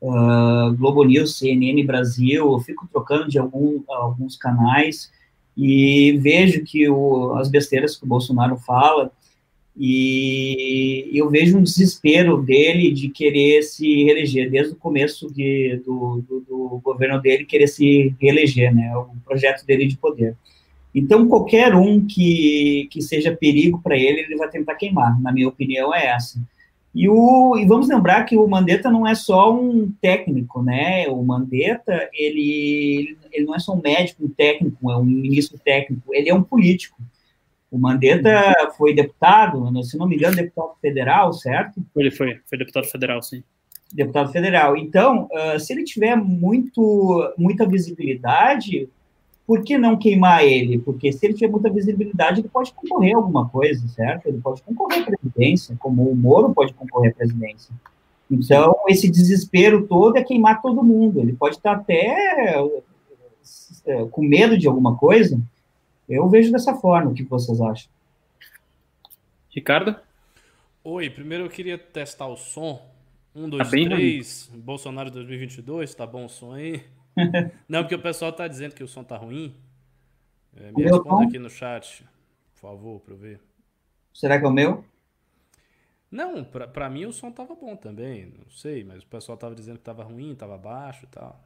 uh, 0.00 0.74
Globo 0.76 1.02
News, 1.04 1.38
CNN 1.38 1.82
Brasil, 1.84 2.52
eu 2.52 2.60
fico 2.60 2.86
trocando 2.92 3.28
de 3.28 3.38
algum, 3.38 3.82
alguns 3.88 4.36
canais 4.36 5.10
e 5.56 6.18
vejo 6.20 6.64
que 6.64 6.88
o, 6.88 7.34
as 7.36 7.48
besteiras 7.48 7.96
que 7.96 8.04
o 8.04 8.08
Bolsonaro 8.08 8.56
fala 8.56 9.10
e 9.76 11.10
eu 11.12 11.28
vejo 11.28 11.58
um 11.58 11.62
desespero 11.62 12.40
dele 12.40 12.92
de 12.92 13.08
querer 13.08 13.62
se 13.62 14.04
reeleger, 14.04 14.48
desde 14.50 14.74
o 14.74 14.76
começo 14.76 15.32
de, 15.32 15.80
do, 15.84 16.22
do, 16.28 16.40
do, 16.40 16.80
governo 16.82 17.20
dele, 17.20 17.44
querer 17.44 17.66
se 17.66 18.14
reeleger, 18.20 18.72
né, 18.72 18.96
o 18.96 19.08
projeto 19.24 19.64
dele 19.66 19.86
de 19.86 19.96
poder. 19.96 20.36
Então, 20.94 21.26
qualquer 21.26 21.74
um 21.74 22.06
que, 22.06 22.88
que 22.90 23.02
seja 23.02 23.36
perigo 23.36 23.80
para 23.82 23.96
ele, 23.96 24.20
ele 24.20 24.36
vai 24.36 24.48
tentar 24.48 24.76
queimar, 24.76 25.20
na 25.20 25.32
minha 25.32 25.48
opinião, 25.48 25.92
é 25.92 26.06
essa. 26.06 26.40
E, 26.94 27.08
o, 27.08 27.56
e 27.58 27.66
vamos 27.66 27.88
lembrar 27.88 28.22
que 28.22 28.36
o 28.36 28.46
Mandetta 28.46 28.88
não 28.88 29.04
é 29.04 29.16
só 29.16 29.52
um 29.52 29.90
técnico, 30.00 30.62
né? 30.62 31.08
O 31.08 31.24
Mandetta, 31.24 32.08
ele, 32.12 33.18
ele 33.32 33.44
não 33.44 33.56
é 33.56 33.58
só 33.58 33.74
um 33.74 33.82
médico, 33.82 34.24
um 34.24 34.28
técnico, 34.28 34.92
é 34.92 34.96
um 34.96 35.04
ministro 35.04 35.58
técnico, 35.58 36.14
ele 36.14 36.30
é 36.30 36.34
um 36.34 36.42
político. 36.44 36.96
O 37.68 37.76
Mandetta 37.76 38.54
foi 38.76 38.94
deputado, 38.94 39.82
se 39.82 39.98
não 39.98 40.06
me 40.06 40.14
engano, 40.14 40.36
deputado 40.36 40.74
federal, 40.80 41.32
certo? 41.32 41.84
Ele 41.96 42.12
foi, 42.12 42.38
foi 42.46 42.56
deputado 42.56 42.86
federal, 42.86 43.20
sim. 43.20 43.42
Deputado 43.92 44.30
federal. 44.30 44.76
Então, 44.76 45.28
uh, 45.32 45.58
se 45.58 45.72
ele 45.72 45.82
tiver 45.82 46.14
muito, 46.14 47.34
muita 47.36 47.66
visibilidade, 47.66 48.88
por 49.46 49.62
que 49.62 49.76
não 49.76 49.98
queimar 49.98 50.42
ele? 50.44 50.78
Porque 50.78 51.12
se 51.12 51.26
ele 51.26 51.34
tiver 51.34 51.50
muita 51.50 51.70
visibilidade, 51.70 52.40
ele 52.40 52.48
pode 52.48 52.72
concorrer 52.72 53.14
a 53.14 53.18
alguma 53.18 53.48
coisa, 53.48 53.86
certo? 53.88 54.26
Ele 54.26 54.38
pode 54.38 54.62
concorrer 54.62 55.02
à 55.02 55.04
presidência, 55.04 55.76
como 55.78 56.08
o 56.10 56.16
Moro 56.16 56.54
pode 56.54 56.72
concorrer 56.72 57.12
à 57.12 57.14
presidência. 57.14 57.74
Então, 58.30 58.74
esse 58.88 59.10
desespero 59.10 59.86
todo 59.86 60.16
é 60.16 60.24
queimar 60.24 60.62
todo 60.62 60.82
mundo. 60.82 61.20
Ele 61.20 61.34
pode 61.34 61.56
estar 61.56 61.72
até 61.72 62.56
uh, 62.62 64.08
com 64.10 64.22
medo 64.22 64.56
de 64.56 64.66
alguma 64.66 64.96
coisa, 64.96 65.40
eu 66.08 66.28
vejo 66.28 66.50
dessa 66.50 66.74
forma. 66.74 67.10
O 67.10 67.14
que 67.14 67.24
vocês 67.24 67.60
acham? 67.60 67.90
Ricardo? 69.50 69.96
Oi, 70.82 71.08
primeiro 71.10 71.44
eu 71.44 71.50
queria 71.50 71.78
testar 71.78 72.26
o 72.26 72.36
som. 72.36 72.82
Um, 73.34 73.48
dois, 73.48 73.68
tá 73.68 73.70
três. 73.70 74.48
Ruim. 74.50 74.60
Bolsonaro 74.60 75.10
2022, 75.10 75.94
tá 75.94 76.06
bom 76.06 76.26
o 76.26 76.28
som 76.28 76.52
aí? 76.52 76.84
Não, 77.68 77.82
porque 77.82 77.94
o 77.94 78.02
pessoal 78.02 78.32
tá 78.32 78.48
dizendo 78.48 78.74
que 78.74 78.82
o 78.82 78.88
som 78.88 79.04
tá 79.04 79.16
ruim. 79.16 79.56
É, 80.56 80.70
me 80.72 80.82
responda 80.84 81.24
aqui 81.24 81.38
no 81.38 81.50
chat, 81.50 82.04
por 82.54 82.60
favor, 82.60 83.00
para 83.00 83.14
eu 83.14 83.18
ver. 83.18 83.40
Será 84.12 84.38
que 84.38 84.44
é 84.44 84.48
o 84.48 84.52
meu? 84.52 84.84
Não, 86.10 86.44
pra, 86.44 86.68
pra 86.68 86.88
mim 86.88 87.06
o 87.06 87.12
som 87.12 87.32
tava 87.32 87.56
bom 87.56 87.74
também, 87.74 88.26
não 88.26 88.48
sei, 88.48 88.84
mas 88.84 89.02
o 89.02 89.06
pessoal 89.06 89.36
tava 89.36 89.54
dizendo 89.54 89.78
que 89.78 89.84
tava 89.84 90.04
ruim, 90.04 90.34
tava 90.36 90.56
baixo 90.56 91.04
e 91.04 91.08
tal. 91.08 91.44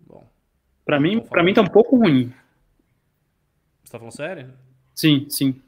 Bom. 0.00 0.26
Pra 0.84 0.98
mim, 0.98 1.20
pra 1.20 1.42
mim 1.42 1.52
tá 1.52 1.60
um 1.60 1.66
pouco 1.66 1.96
ruim. 1.96 2.32
Você 3.82 3.92
tá 3.92 3.98
falando 3.98 4.16
sério? 4.16 4.54
Sim, 4.94 5.28
sim. 5.28 5.62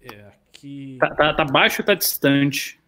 É, 0.00 0.28
aqui. 0.28 0.98
Tá, 1.00 1.14
tá, 1.14 1.34
tá 1.34 1.44
baixo 1.44 1.82
ou 1.82 1.86
tá 1.86 1.94
distante? 1.94 2.80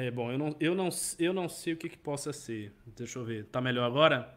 É, 0.00 0.12
bom, 0.12 0.30
eu 0.30 0.38
não, 0.38 0.56
eu 0.60 0.74
não, 0.76 0.88
eu 1.18 1.32
não 1.32 1.48
sei 1.48 1.72
o 1.72 1.76
que, 1.76 1.88
que 1.88 1.98
possa 1.98 2.32
ser. 2.32 2.72
Deixa 2.96 3.18
eu 3.18 3.24
ver. 3.24 3.46
Tá 3.46 3.60
melhor 3.60 3.84
agora? 3.84 4.32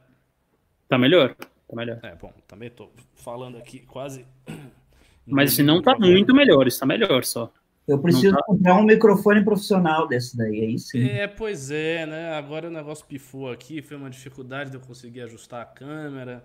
Tá 0.90 0.98
melhor. 0.98 1.36
Tá 1.36 1.76
melhor. 1.76 2.00
É, 2.02 2.16
bom, 2.16 2.34
também 2.48 2.72
tô 2.72 2.90
falando 3.14 3.60
aqui 3.60 3.82
quase. 3.82 4.26
Mas 5.24 5.54
se 5.54 5.62
não 5.62 5.80
tá 5.80 5.96
muito 5.96 6.34
melhor, 6.34 6.66
está 6.66 6.84
melhor 6.84 7.24
só. 7.24 7.54
Eu 7.88 8.00
preciso 8.00 8.36
tá... 8.36 8.42
comprar 8.42 8.74
um 8.74 8.84
microfone 8.84 9.46
profissional 9.46 10.08
desse 10.08 10.36
daí, 10.36 10.62
aí 10.62 10.80
sim. 10.80 11.08
É, 11.08 11.28
pois 11.28 11.70
é, 11.70 12.08
né? 12.08 12.34
Agora 12.34 12.68
o 12.68 12.72
negócio 12.72 13.06
pifou 13.06 13.52
aqui, 13.52 13.84
foi 13.84 13.98
uma 13.98 14.10
dificuldade 14.10 14.72
de 14.72 14.78
eu 14.78 14.82
conseguir 14.82 15.22
ajustar 15.22 15.62
a 15.62 15.66
câmera. 15.66 16.44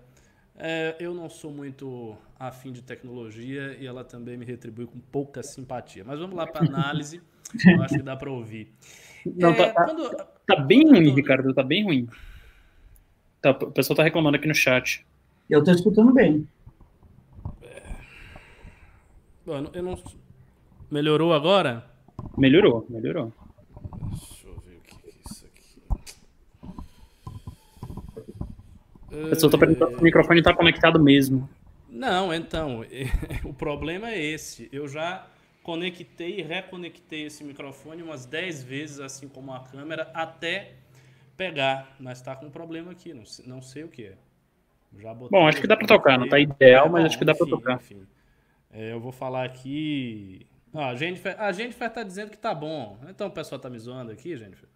É, 0.55 0.95
eu 0.99 1.15
não 1.15 1.27
sou 1.27 1.49
muito 1.49 2.15
afim 2.39 2.71
de 2.71 2.83
tecnologia 2.83 3.75
e 3.79 3.87
ela 3.87 4.03
também 4.03 4.37
me 4.37 4.45
retribui 4.45 4.85
com 4.85 4.99
pouca 4.99 5.41
simpatia. 5.41 6.03
Mas 6.05 6.19
vamos 6.19 6.35
lá 6.35 6.45
para 6.45 6.67
análise. 6.67 7.19
eu 7.65 7.81
acho 7.81 7.95
que 7.95 8.03
dá 8.03 8.15
para 8.15 8.29
ouvir. 8.29 8.71
Não, 9.35 9.53
tá, 9.53 9.63
é, 9.63 9.69
tá, 9.71 9.85
quando, 9.85 10.15
tá, 10.45 10.55
bem 10.55 10.83
quando 10.83 10.95
ruim. 10.95 11.13
Ricardo. 11.13 11.53
Tá 11.53 11.63
bem 11.63 11.83
ruim. 11.83 12.09
Tá, 13.41 13.51
o 13.51 13.71
pessoal 13.71 13.97
tá 13.97 14.03
reclamando 14.03 14.37
aqui 14.37 14.47
no 14.47 14.55
chat. 14.55 15.05
Eu 15.49 15.63
tô 15.63 15.71
escutando 15.71 16.13
bem. 16.13 16.47
É... 17.61 17.81
Bom, 19.45 19.69
eu 19.73 19.83
não. 19.83 19.97
Melhorou 20.89 21.33
agora? 21.33 21.85
Melhorou, 22.37 22.85
melhorou. 22.89 23.33
A 29.25 29.29
pessoa 29.29 29.47
está 29.47 29.57
perguntando 29.57 29.91
se 29.95 29.99
o 29.99 30.03
microfone 30.03 30.39
está 30.39 30.53
conectado 30.53 31.01
mesmo. 31.01 31.49
Não, 31.89 32.33
então, 32.33 32.85
o 33.43 33.53
problema 33.53 34.11
é 34.11 34.23
esse. 34.23 34.69
Eu 34.71 34.87
já 34.87 35.25
conectei 35.67 36.39
e 36.39 36.41
reconectei 36.41 37.25
esse 37.25 37.43
microfone 37.43 38.01
umas 38.01 38.25
10 38.25 38.63
vezes, 38.63 38.99
assim 39.01 39.27
como 39.27 39.51
a 39.51 39.59
câmera, 39.59 40.09
até 40.13 40.75
pegar. 41.35 41.93
Mas 41.99 42.19
está 42.19 42.33
com 42.37 42.45
um 42.45 42.49
problema 42.49 42.93
aqui, 42.93 43.13
não, 43.13 43.23
não 43.45 43.61
sei 43.61 43.83
o 43.83 43.89
que 43.89 44.05
é. 44.05 44.13
Bom, 45.29 45.45
acho 45.45 45.59
que 45.59 45.67
dá 45.67 45.75
para 45.75 45.85
tocar, 45.85 46.17
não 46.17 46.23
está 46.23 46.39
ideal, 46.39 46.85
é, 46.85 46.89
mas 46.89 47.01
bom, 47.01 47.07
acho 47.07 47.19
que 47.19 47.25
dá 47.25 47.35
para 47.35 47.45
tocar. 47.45 47.75
Enfim. 47.75 48.07
É, 48.71 48.93
eu 48.93 49.01
vou 49.01 49.11
falar 49.11 49.43
aqui. 49.43 50.47
Ah, 50.73 50.87
a 50.87 50.95
Jennifer, 50.95 51.35
a 51.37 51.51
Jennifer 51.51 51.89
tá 51.89 52.01
dizendo 52.01 52.31
que 52.31 52.37
tá 52.37 52.55
bom. 52.55 52.97
Então 53.09 53.27
o 53.27 53.31
pessoal 53.31 53.59
tá 53.59 53.69
me 53.69 53.77
zoando 53.77 54.13
aqui, 54.13 54.37
Jennifer? 54.37 54.69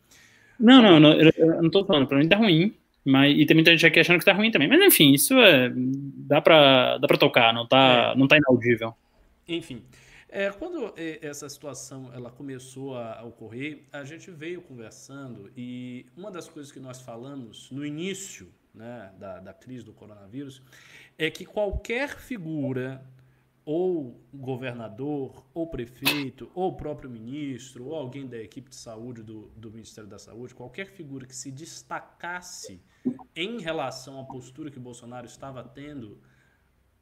Não, 0.59 0.81
não, 0.81 0.99
não 0.99 1.13
eu, 1.13 1.63
não 1.63 1.71
tô 1.71 1.85
falando, 1.85 2.05
para 2.05 2.17
mim 2.17 2.27
tá 2.27 2.35
ruim. 2.35 2.75
Mas, 3.05 3.33
e 3.35 3.45
tem 3.45 3.55
muita 3.55 3.71
gente 3.71 3.85
aqui 3.85 4.01
achando 4.01 4.19
que 4.19 4.25
tá 4.25 4.33
ruim 4.33 4.51
também. 4.51 4.67
Mas 4.67 4.81
enfim, 4.81 5.13
isso 5.13 5.39
é. 5.39 5.71
dá 5.73 6.41
pra, 6.41 6.97
dá 6.97 7.07
pra 7.07 7.17
tocar, 7.17 7.53
não 7.53 7.65
tá, 7.65 8.11
é. 8.13 8.19
não 8.19 8.27
tá 8.27 8.37
inaudível. 8.37 8.93
Enfim. 9.47 9.81
É, 10.33 10.49
quando 10.49 10.93
essa 11.21 11.49
situação 11.49 12.09
ela 12.13 12.31
começou 12.31 12.95
a 12.95 13.21
ocorrer, 13.21 13.83
a 13.91 14.05
gente 14.05 14.31
veio 14.31 14.61
conversando 14.61 15.51
e 15.57 16.05
uma 16.15 16.31
das 16.31 16.47
coisas 16.47 16.71
que 16.71 16.79
nós 16.79 17.01
falamos 17.01 17.69
no 17.69 17.85
início 17.85 18.49
né, 18.73 19.13
da, 19.19 19.41
da 19.41 19.53
crise 19.53 19.83
do 19.83 19.91
coronavírus 19.91 20.61
é 21.17 21.29
que 21.29 21.45
qualquer 21.45 22.17
figura 22.17 23.05
ou 23.65 24.19
governador, 24.33 25.45
ou 25.53 25.67
prefeito, 25.67 26.49
ou 26.55 26.77
próprio 26.77 27.09
ministro, 27.09 27.87
ou 27.87 27.95
alguém 27.95 28.25
da 28.25 28.37
equipe 28.37 28.69
de 28.69 28.75
saúde 28.77 29.21
do, 29.21 29.49
do 29.55 29.69
Ministério 29.69 30.09
da 30.09 30.17
Saúde, 30.17 30.55
qualquer 30.55 30.87
figura 30.87 31.27
que 31.27 31.35
se 31.35 31.51
destacasse 31.51 32.81
em 33.35 33.59
relação 33.59 34.19
à 34.19 34.23
postura 34.23 34.71
que 34.71 34.79
Bolsonaro 34.79 35.27
estava 35.27 35.61
tendo, 35.61 36.19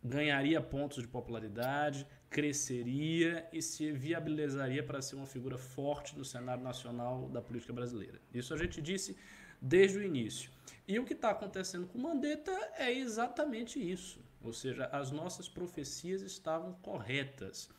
ganharia 0.03 0.59
pontos 0.61 1.01
de 1.01 1.07
popularidade, 1.07 2.05
cresceria 2.29 3.47
e 3.51 3.61
se 3.61 3.91
viabilizaria 3.91 4.83
para 4.83 5.01
ser 5.01 5.15
uma 5.15 5.25
figura 5.25 5.57
forte 5.57 6.17
no 6.17 6.23
cenário 6.23 6.63
nacional 6.63 7.27
da 7.29 7.41
política 7.41 7.73
brasileira. 7.73 8.21
Isso 8.33 8.53
a 8.53 8.57
gente 8.57 8.81
disse 8.81 9.17
desde 9.61 9.97
o 9.97 10.03
início. 10.03 10.51
E 10.87 10.99
o 10.99 11.05
que 11.05 11.13
está 11.13 11.31
acontecendo 11.31 11.87
com 11.87 11.97
Mandetta 11.97 12.51
é 12.77 12.91
exatamente 12.91 13.79
isso. 13.79 14.19
Ou 14.41 14.53
seja, 14.53 14.85
as 14.91 15.11
nossas 15.11 15.49
profecias 15.49 16.21
estavam 16.21 16.73
corretas. 16.81 17.69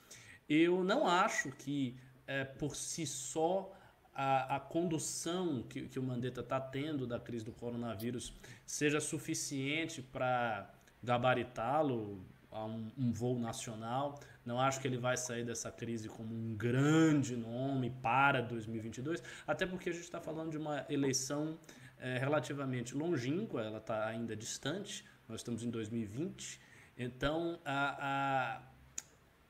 Eu 0.48 0.84
não 0.84 1.06
acho 1.06 1.50
que, 1.52 1.96
é, 2.26 2.44
por 2.44 2.76
si 2.76 3.06
só, 3.06 3.72
a, 4.14 4.56
a 4.56 4.60
condução 4.60 5.62
que, 5.62 5.88
que 5.88 5.98
o 5.98 6.02
Mandetta 6.02 6.40
está 6.40 6.60
tendo 6.60 7.06
da 7.06 7.18
crise 7.18 7.44
do 7.44 7.52
coronavírus 7.52 8.34
seja 8.66 9.00
suficiente 9.00 10.02
para 10.02 10.70
gabaritá-lo 11.02 12.22
a 12.50 12.64
um, 12.64 12.90
um, 12.98 13.12
voo 13.12 13.38
nacional. 13.38 14.18
Não 14.50 14.60
acho 14.60 14.80
que 14.80 14.88
ele 14.88 14.98
vai 14.98 15.16
sair 15.16 15.44
dessa 15.44 15.70
crise 15.70 16.08
como 16.08 16.34
um 16.34 16.56
grande 16.56 17.36
nome 17.36 17.88
para 18.02 18.42
2022, 18.42 19.22
até 19.46 19.64
porque 19.64 19.90
a 19.90 19.92
gente 19.92 20.02
está 20.02 20.20
falando 20.20 20.50
de 20.50 20.58
uma 20.58 20.84
eleição 20.88 21.56
é, 22.00 22.18
relativamente 22.18 22.96
longínqua, 22.96 23.62
ela 23.62 23.78
está 23.78 24.04
ainda 24.08 24.34
distante, 24.34 25.04
nós 25.28 25.38
estamos 25.38 25.62
em 25.62 25.70
2020, 25.70 26.60
então 26.98 27.60
a, 27.64 28.58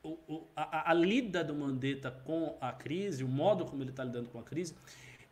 a, 0.05 0.13
a, 0.55 0.91
a, 0.91 0.93
lida 0.93 1.43
do 1.43 1.55
Mandetta 1.55 2.11
com 2.11 2.55
a 2.61 2.71
crise, 2.71 3.23
o 3.23 3.27
modo 3.27 3.65
como 3.65 3.81
ele 3.81 3.89
está 3.89 4.03
lidando 4.03 4.29
com 4.29 4.37
a 4.37 4.43
crise, 4.43 4.75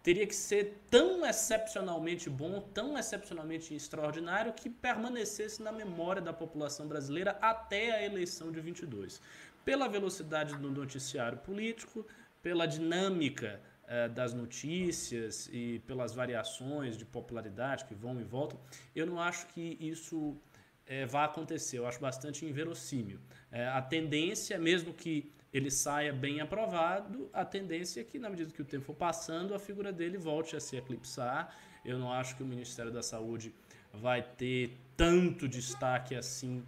teria 0.02 0.26
que 0.26 0.36
ser 0.36 0.82
tão 0.90 1.26
excepcionalmente 1.26 2.28
bom, 2.28 2.62
tão 2.74 2.98
excepcionalmente 2.98 3.76
extraordinário 3.76 4.54
que 4.54 4.68
permanecesse 4.68 5.62
na 5.62 5.72
memória 5.72 6.22
da 6.22 6.34
população 6.34 6.88
brasileira 6.88 7.38
até 7.42 7.92
a 7.92 8.04
eleição 8.04 8.52
de 8.52 8.60
22. 8.60 9.22
Pela 9.66 9.88
velocidade 9.88 10.56
do 10.56 10.72
noticiário 10.72 11.38
político, 11.40 12.06
pela 12.42 12.66
dinâmica 12.66 13.60
eh, 13.88 14.08
das 14.08 14.34
notícias 14.34 15.50
e 15.52 15.80
pelas 15.88 16.14
variações 16.14 16.98
de 16.98 17.06
popularidade 17.06 17.86
que 17.86 17.96
vão 17.96 18.20
e 18.22 18.24
voltam, 18.24 18.60
eu 18.96 19.06
não 19.06 19.20
acho 19.20 19.48
que 19.48 19.78
isso 19.80 20.38
é, 20.86 21.06
vai 21.06 21.26
acontecer. 21.26 21.78
Eu 21.78 21.88
acho 21.88 22.00
bastante 22.00 22.46
inverossímil. 22.46 23.20
É, 23.52 23.68
a 23.68 23.82
tendência, 23.82 24.58
mesmo 24.58 24.94
que 24.94 25.32
ele 25.52 25.72
saia 25.72 26.14
bem 26.14 26.40
aprovado, 26.40 27.30
a 27.34 27.44
tendência 27.44 28.02
é 28.02 28.04
que, 28.04 28.20
na 28.20 28.30
medida 28.30 28.52
que 28.52 28.62
o 28.62 28.66
tempo 28.66 28.86
for 28.86 28.96
passando, 28.96 29.54
a 29.54 29.60
figura 29.60 29.92
dele 29.92 30.18
volte 30.18 30.56
a 30.56 30.60
se 30.60 30.76
eclipsar. 30.76 31.56
Eu 31.86 31.98
não 31.98 32.12
acho 32.12 32.36
que 32.36 32.44
o 32.44 32.46
Ministério 32.46 32.92
da 32.92 33.02
Saúde 33.02 33.54
vai 33.94 34.22
ter 34.22 34.78
tanto 34.96 35.48
destaque 35.48 36.14
assim 36.14 36.64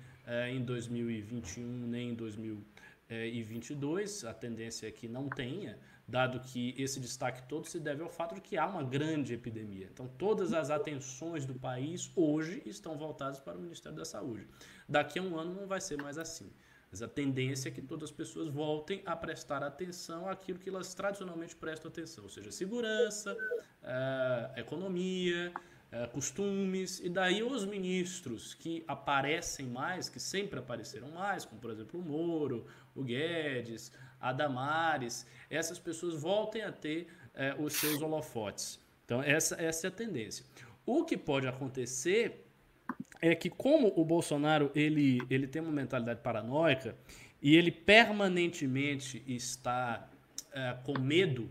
em 0.50 0.63
2021 0.63 1.63
nem 1.88 2.10
em 2.10 2.13
2022. 2.13 2.70
A 4.23 4.33
tendência 4.33 4.87
é 4.87 4.91
que 4.91 5.07
não 5.07 5.29
tenha 5.29 5.77
dado 6.07 6.39
que 6.39 6.73
esse 6.77 6.99
destaque 6.99 7.47
todo 7.47 7.67
se 7.67 7.79
deve 7.79 8.01
ao 8.01 8.09
fato 8.09 8.35
de 8.35 8.41
que 8.41 8.57
há 8.57 8.65
uma 8.65 8.83
grande 8.83 9.33
epidemia. 9.33 9.89
Então, 9.91 10.07
todas 10.17 10.53
as 10.53 10.69
atenções 10.69 11.45
do 11.45 11.53
país 11.53 12.11
hoje 12.15 12.61
estão 12.65 12.97
voltadas 12.97 13.39
para 13.39 13.57
o 13.57 13.61
Ministério 13.61 13.97
da 13.97 14.05
Saúde. 14.05 14.47
Daqui 14.87 15.19
a 15.19 15.21
um 15.21 15.37
ano 15.37 15.53
não 15.53 15.67
vai 15.67 15.81
ser 15.81 16.01
mais 16.01 16.17
assim. 16.17 16.51
Mas 16.91 17.01
a 17.01 17.07
tendência 17.07 17.69
é 17.69 17.71
que 17.71 17.81
todas 17.81 18.09
as 18.09 18.15
pessoas 18.15 18.49
voltem 18.49 19.01
a 19.05 19.15
prestar 19.15 19.63
atenção 19.63 20.29
àquilo 20.29 20.59
que 20.59 20.67
elas 20.67 20.93
tradicionalmente 20.93 21.55
prestam 21.55 21.89
atenção, 21.89 22.25
ou 22.25 22.29
seja, 22.29 22.51
segurança, 22.51 23.35
eh, 23.81 24.51
economia, 24.57 25.53
eh, 25.89 26.07
costumes, 26.07 26.99
e 26.99 27.07
daí 27.07 27.43
os 27.43 27.65
ministros 27.65 28.53
que 28.53 28.83
aparecem 28.89 29.67
mais, 29.67 30.09
que 30.09 30.19
sempre 30.19 30.59
apareceram 30.59 31.09
mais, 31.11 31.45
como 31.45 31.61
por 31.61 31.71
exemplo 31.71 31.97
o 31.97 32.03
Moro, 32.03 32.65
o 32.95 33.03
Guedes, 33.03 33.91
a 34.19 34.31
Damares, 34.31 35.25
essas 35.50 35.79
pessoas 35.79 36.13
voltem 36.15 36.62
a 36.62 36.71
ter 36.71 37.07
é, 37.33 37.55
os 37.57 37.74
seus 37.74 38.01
holofotes. 38.01 38.79
Então, 39.05 39.21
essa, 39.21 39.55
essa 39.62 39.88
é 39.88 39.89
a 39.89 39.91
tendência. 39.91 40.45
O 40.86 41.03
que 41.03 41.17
pode 41.17 41.48
acontecer 41.48 42.45
é 43.21 43.36
que, 43.36 43.50
como 43.50 43.93
o 43.95 44.05
Bolsonaro 44.05 44.71
ele, 44.75 45.21
ele 45.29 45.48
tem 45.48 45.62
uma 45.62 45.71
mentalidade 45.71 46.21
paranoica 46.21 46.95
e 47.41 47.55
ele 47.55 47.71
permanentemente 47.71 49.24
está 49.27 50.10
é, 50.51 50.77
com 50.83 51.00
medo 51.00 51.50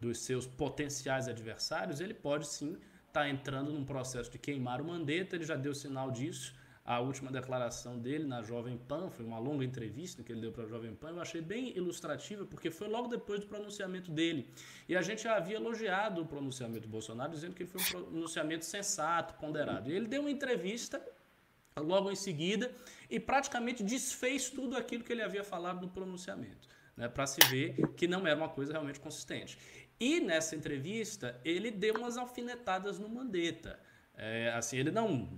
dos 0.00 0.18
seus 0.18 0.46
potenciais 0.46 1.28
adversários, 1.28 2.00
ele 2.00 2.14
pode 2.14 2.46
sim 2.46 2.72
estar 3.06 3.22
tá 3.22 3.28
entrando 3.28 3.72
num 3.72 3.84
processo 3.84 4.30
de 4.30 4.38
queimar 4.38 4.80
o 4.80 4.84
Mandetta. 4.84 5.36
Ele 5.36 5.44
já 5.44 5.56
deu 5.56 5.74
sinal 5.74 6.10
disso 6.10 6.54
a 6.84 7.00
última 7.00 7.32
declaração 7.32 7.98
dele 7.98 8.26
na 8.26 8.42
Jovem 8.42 8.76
Pan, 8.76 9.08
foi 9.08 9.24
uma 9.24 9.38
longa 9.38 9.64
entrevista 9.64 10.22
que 10.22 10.30
ele 10.30 10.42
deu 10.42 10.52
para 10.52 10.64
a 10.64 10.66
Jovem 10.66 10.94
Pan, 10.94 11.10
eu 11.10 11.20
achei 11.20 11.40
bem 11.40 11.74
ilustrativa, 11.74 12.44
porque 12.44 12.70
foi 12.70 12.88
logo 12.88 13.08
depois 13.08 13.40
do 13.40 13.46
pronunciamento 13.46 14.10
dele. 14.10 14.50
E 14.86 14.94
a 14.94 15.00
gente 15.00 15.22
já 15.22 15.36
havia 15.36 15.56
elogiado 15.56 16.20
o 16.20 16.26
pronunciamento 16.26 16.82
do 16.82 16.88
Bolsonaro, 16.88 17.32
dizendo 17.32 17.54
que 17.54 17.62
ele 17.62 17.70
foi 17.70 17.80
um 17.80 18.02
pronunciamento 18.10 18.66
sensato, 18.66 19.32
ponderado. 19.40 19.90
E 19.90 19.94
ele 19.94 20.06
deu 20.06 20.20
uma 20.20 20.30
entrevista 20.30 21.02
logo 21.78 22.10
em 22.10 22.14
seguida 22.14 22.70
e 23.08 23.18
praticamente 23.18 23.82
desfez 23.82 24.50
tudo 24.50 24.76
aquilo 24.76 25.02
que 25.02 25.12
ele 25.12 25.22
havia 25.22 25.42
falado 25.42 25.80
no 25.80 25.88
pronunciamento, 25.88 26.68
né, 26.94 27.08
para 27.08 27.26
se 27.26 27.40
ver 27.48 27.74
que 27.96 28.06
não 28.06 28.26
era 28.26 28.36
uma 28.36 28.48
coisa 28.50 28.72
realmente 28.72 29.00
consistente. 29.00 29.58
E 29.98 30.20
nessa 30.20 30.54
entrevista, 30.54 31.40
ele 31.44 31.70
deu 31.70 31.94
umas 31.94 32.18
alfinetadas 32.18 32.98
no 32.98 33.08
Mandetta. 33.08 33.80
É, 34.14 34.52
assim, 34.52 34.76
ele 34.76 34.90
não 34.90 35.30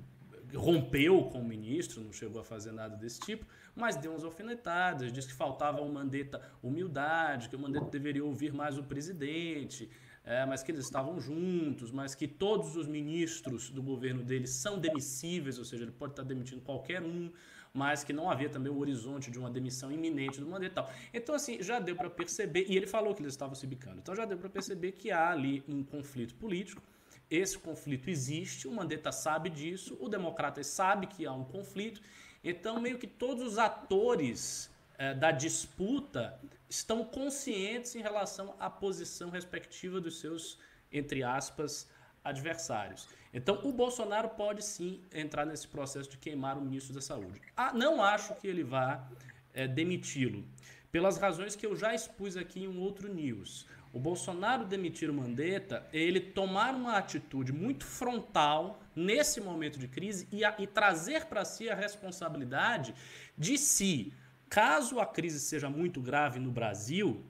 rompeu 0.54 1.24
com 1.24 1.40
o 1.40 1.44
ministro, 1.44 2.00
não 2.00 2.12
chegou 2.12 2.40
a 2.40 2.44
fazer 2.44 2.72
nada 2.72 2.96
desse 2.96 3.20
tipo, 3.20 3.46
mas 3.74 3.96
deu 3.96 4.12
umas 4.12 4.24
alfinetadas, 4.24 5.12
disse 5.12 5.28
que 5.28 5.34
faltava 5.34 5.80
o 5.80 5.92
Mandetta 5.92 6.40
humildade, 6.62 7.48
que 7.48 7.56
o 7.56 7.58
Mandetta 7.58 7.86
deveria 7.86 8.24
ouvir 8.24 8.52
mais 8.52 8.78
o 8.78 8.82
presidente, 8.82 9.90
é, 10.24 10.44
mas 10.44 10.62
que 10.62 10.72
eles 10.72 10.84
estavam 10.84 11.20
juntos, 11.20 11.90
mas 11.90 12.14
que 12.14 12.26
todos 12.26 12.76
os 12.76 12.86
ministros 12.86 13.70
do 13.70 13.82
governo 13.82 14.24
dele 14.24 14.46
são 14.46 14.78
demissíveis, 14.78 15.58
ou 15.58 15.64
seja, 15.64 15.84
ele 15.84 15.92
pode 15.92 16.12
estar 16.12 16.24
demitindo 16.24 16.60
qualquer 16.62 17.02
um, 17.02 17.30
mas 17.72 18.02
que 18.02 18.12
não 18.12 18.30
havia 18.30 18.48
também 18.48 18.72
o 18.72 18.78
horizonte 18.78 19.30
de 19.30 19.38
uma 19.38 19.50
demissão 19.50 19.92
iminente 19.92 20.40
do 20.40 20.46
Mandetta 20.46 20.72
e 20.72 20.74
tal. 20.74 20.90
Então, 21.12 21.34
assim, 21.34 21.62
já 21.62 21.78
deu 21.78 21.94
para 21.94 22.08
perceber, 22.08 22.66
e 22.68 22.76
ele 22.76 22.86
falou 22.86 23.14
que 23.14 23.22
eles 23.22 23.34
estavam 23.34 23.54
se 23.54 23.66
bicando, 23.66 23.98
então 23.98 24.16
já 24.16 24.24
deu 24.24 24.38
para 24.38 24.48
perceber 24.48 24.92
que 24.92 25.10
há 25.10 25.30
ali 25.30 25.62
um 25.68 25.84
conflito 25.84 26.34
político, 26.34 26.82
esse 27.30 27.58
conflito 27.58 28.08
existe, 28.08 28.68
o 28.68 28.72
Mandetta 28.72 29.10
sabe 29.10 29.50
disso, 29.50 29.96
o 30.00 30.08
democrata 30.08 30.62
sabe 30.62 31.06
que 31.06 31.26
há 31.26 31.32
um 31.32 31.44
conflito, 31.44 32.00
então 32.42 32.80
meio 32.80 32.98
que 32.98 33.06
todos 33.06 33.42
os 33.42 33.58
atores 33.58 34.70
é, 34.98 35.12
da 35.12 35.30
disputa 35.30 36.38
estão 36.68 37.04
conscientes 37.04 37.94
em 37.94 38.02
relação 38.02 38.54
à 38.58 38.70
posição 38.70 39.30
respectiva 39.30 40.00
dos 40.00 40.20
seus, 40.20 40.58
entre 40.92 41.22
aspas, 41.22 41.88
adversários. 42.22 43.08
Então 43.32 43.60
o 43.64 43.72
Bolsonaro 43.72 44.30
pode 44.30 44.64
sim 44.64 45.02
entrar 45.12 45.44
nesse 45.44 45.68
processo 45.68 46.08
de 46.10 46.16
queimar 46.16 46.56
o 46.56 46.60
ministro 46.60 46.94
da 46.94 47.00
Saúde. 47.00 47.40
Ah, 47.56 47.72
não 47.72 48.02
acho 48.02 48.34
que 48.36 48.46
ele 48.46 48.64
vá 48.64 49.06
é, 49.52 49.66
demiti-lo, 49.66 50.44
pelas 50.90 51.18
razões 51.18 51.54
que 51.54 51.66
eu 51.66 51.76
já 51.76 51.94
expus 51.94 52.36
aqui 52.36 52.64
em 52.64 52.68
um 52.68 52.80
outro 52.80 53.12
news. 53.12 53.66
O 53.96 53.98
Bolsonaro 53.98 54.66
demitir 54.66 55.08
o 55.08 55.14
Mandetta 55.14 55.88
é 55.90 55.98
ele 55.98 56.20
tomar 56.20 56.74
uma 56.74 56.98
atitude 56.98 57.50
muito 57.50 57.86
frontal 57.86 58.78
nesse 58.94 59.40
momento 59.40 59.78
de 59.78 59.88
crise 59.88 60.28
e, 60.30 60.44
a, 60.44 60.54
e 60.58 60.66
trazer 60.66 61.24
para 61.24 61.46
si 61.46 61.70
a 61.70 61.74
responsabilidade 61.74 62.94
de 63.38 63.56
si, 63.56 64.12
caso 64.50 65.00
a 65.00 65.06
crise 65.06 65.40
seja 65.40 65.70
muito 65.70 65.98
grave 65.98 66.38
no 66.38 66.50
Brasil 66.50 67.24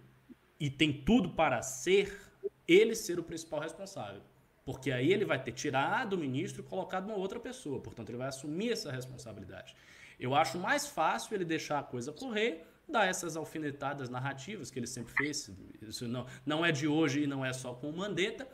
e 0.59 0.69
tem 0.69 0.93
tudo 0.93 1.31
para 1.31 1.63
ser, 1.63 2.21
ele 2.67 2.97
ser 2.97 3.21
o 3.21 3.23
principal 3.23 3.61
responsável. 3.61 4.23
Porque 4.65 4.91
aí 4.91 5.13
ele 5.13 5.25
vai 5.25 5.41
ter 5.41 5.53
tirado 5.53 6.15
o 6.15 6.19
ministro 6.19 6.63
e 6.63 6.65
colocado 6.65 7.05
uma 7.07 7.15
outra 7.15 7.39
pessoa. 7.39 7.79
Portanto, 7.79 8.09
ele 8.09 8.19
vai 8.19 8.27
assumir 8.27 8.73
essa 8.73 8.91
responsabilidade. 8.91 9.77
Eu 10.19 10.35
acho 10.35 10.59
mais 10.59 10.85
fácil 10.85 11.37
ele 11.37 11.45
deixar 11.45 11.79
a 11.79 11.85
coisa 11.85 12.11
correr 12.11 12.67
dar 12.89 13.07
essas 13.07 13.37
alfinetadas 13.37 14.09
narrativas 14.09 14.71
que 14.71 14.79
ele 14.79 14.87
sempre 14.87 15.13
fez, 15.15 15.51
isso 15.83 16.07
não, 16.07 16.27
não 16.45 16.65
é 16.65 16.71
de 16.71 16.87
hoje 16.87 17.23
e 17.23 17.27
não 17.27 17.45
é 17.45 17.53
só 17.53 17.75
com 17.75 17.91
o 17.91 17.97
Mandetta, 17.97 18.47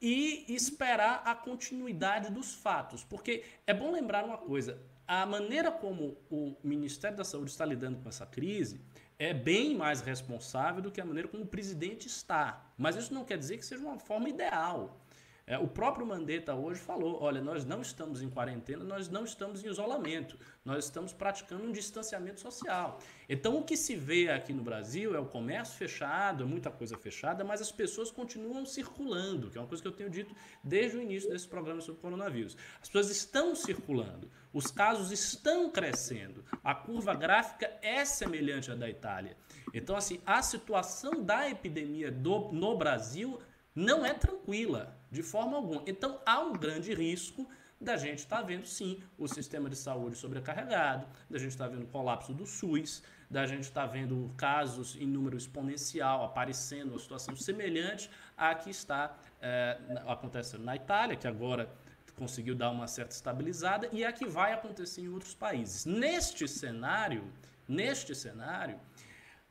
e 0.00 0.44
esperar 0.48 1.22
a 1.24 1.34
continuidade 1.34 2.30
dos 2.30 2.54
fatos. 2.54 3.02
Porque 3.02 3.42
é 3.66 3.72
bom 3.72 3.90
lembrar 3.90 4.24
uma 4.24 4.36
coisa: 4.36 4.78
a 5.06 5.24
maneira 5.24 5.70
como 5.70 6.16
o 6.30 6.56
Ministério 6.62 7.16
da 7.16 7.24
Saúde 7.24 7.50
está 7.50 7.64
lidando 7.64 7.98
com 7.98 8.08
essa 8.08 8.26
crise 8.26 8.80
é 9.18 9.32
bem 9.32 9.76
mais 9.76 10.00
responsável 10.00 10.82
do 10.82 10.90
que 10.90 11.00
a 11.00 11.04
maneira 11.04 11.28
como 11.28 11.44
o 11.44 11.46
presidente 11.46 12.06
está. 12.06 12.72
Mas 12.76 12.96
isso 12.96 13.14
não 13.14 13.24
quer 13.24 13.38
dizer 13.38 13.58
que 13.58 13.64
seja 13.64 13.82
uma 13.82 13.98
forma 13.98 14.28
ideal. 14.28 15.00
É, 15.46 15.58
o 15.58 15.68
próprio 15.68 16.06
Mandetta 16.06 16.54
hoje 16.54 16.80
falou: 16.80 17.22
olha, 17.22 17.40
nós 17.42 17.66
não 17.66 17.82
estamos 17.82 18.22
em 18.22 18.30
quarentena, 18.30 18.82
nós 18.82 19.10
não 19.10 19.24
estamos 19.24 19.62
em 19.62 19.68
isolamento, 19.68 20.38
nós 20.64 20.86
estamos 20.86 21.12
praticando 21.12 21.64
um 21.64 21.72
distanciamento 21.72 22.40
social. 22.40 22.98
Então, 23.28 23.58
o 23.58 23.62
que 23.62 23.76
se 23.76 23.94
vê 23.94 24.30
aqui 24.30 24.54
no 24.54 24.62
Brasil 24.62 25.14
é 25.14 25.18
o 25.18 25.26
comércio 25.26 25.76
fechado, 25.76 26.44
é 26.44 26.46
muita 26.46 26.70
coisa 26.70 26.96
fechada, 26.96 27.44
mas 27.44 27.60
as 27.60 27.70
pessoas 27.70 28.10
continuam 28.10 28.64
circulando, 28.64 29.50
que 29.50 29.58
é 29.58 29.60
uma 29.60 29.66
coisa 29.66 29.82
que 29.82 29.88
eu 29.88 29.92
tenho 29.92 30.08
dito 30.08 30.34
desde 30.62 30.96
o 30.96 31.02
início 31.02 31.28
desse 31.28 31.46
programa 31.46 31.82
sobre 31.82 31.98
o 31.98 32.02
coronavírus. 32.02 32.56
As 32.80 32.88
pessoas 32.88 33.10
estão 33.10 33.54
circulando, 33.54 34.30
os 34.50 34.70
casos 34.70 35.10
estão 35.12 35.70
crescendo, 35.70 36.42
a 36.62 36.74
curva 36.74 37.14
gráfica 37.14 37.70
é 37.82 38.02
semelhante 38.06 38.70
à 38.70 38.74
da 38.74 38.88
Itália. 38.88 39.36
Então, 39.74 39.94
assim, 39.94 40.20
a 40.24 40.40
situação 40.40 41.22
da 41.22 41.50
epidemia 41.50 42.10
do, 42.10 42.50
no 42.52 42.78
Brasil 42.78 43.38
não 43.74 44.04
é 44.04 44.14
tranquila, 44.14 44.96
de 45.10 45.22
forma 45.22 45.56
alguma. 45.56 45.82
Então 45.86 46.20
há 46.24 46.40
um 46.40 46.52
grande 46.52 46.94
risco 46.94 47.48
da 47.80 47.96
gente 47.96 48.20
estar 48.20 48.38
tá 48.38 48.42
vendo, 48.42 48.66
sim, 48.66 49.02
o 49.18 49.28
sistema 49.28 49.68
de 49.68 49.76
saúde 49.76 50.16
sobrecarregado, 50.16 51.06
da 51.28 51.38
gente 51.38 51.50
estar 51.50 51.64
tá 51.64 51.70
vendo 51.70 51.84
o 51.84 51.88
colapso 51.88 52.32
do 52.32 52.46
SUS, 52.46 53.02
da 53.28 53.46
gente 53.46 53.64
estar 53.64 53.86
tá 53.86 53.92
vendo 53.92 54.32
casos 54.36 54.96
em 54.96 55.06
número 55.06 55.36
exponencial 55.36 56.24
aparecendo, 56.24 56.90
uma 56.90 56.98
situação 56.98 57.36
semelhante 57.36 58.10
à 58.36 58.54
que 58.54 58.70
está 58.70 59.16
é, 59.40 59.78
acontecendo 60.06 60.64
na 60.64 60.76
Itália, 60.76 61.16
que 61.16 61.26
agora 61.26 61.68
conseguiu 62.16 62.54
dar 62.54 62.70
uma 62.70 62.86
certa 62.86 63.14
estabilizada, 63.14 63.88
e 63.92 64.04
a 64.04 64.12
que 64.12 64.24
vai 64.24 64.52
acontecer 64.52 65.02
em 65.02 65.08
outros 65.08 65.34
países. 65.34 65.84
Neste 65.84 66.46
cenário, 66.46 67.24
neste 67.68 68.14
cenário, 68.14 68.78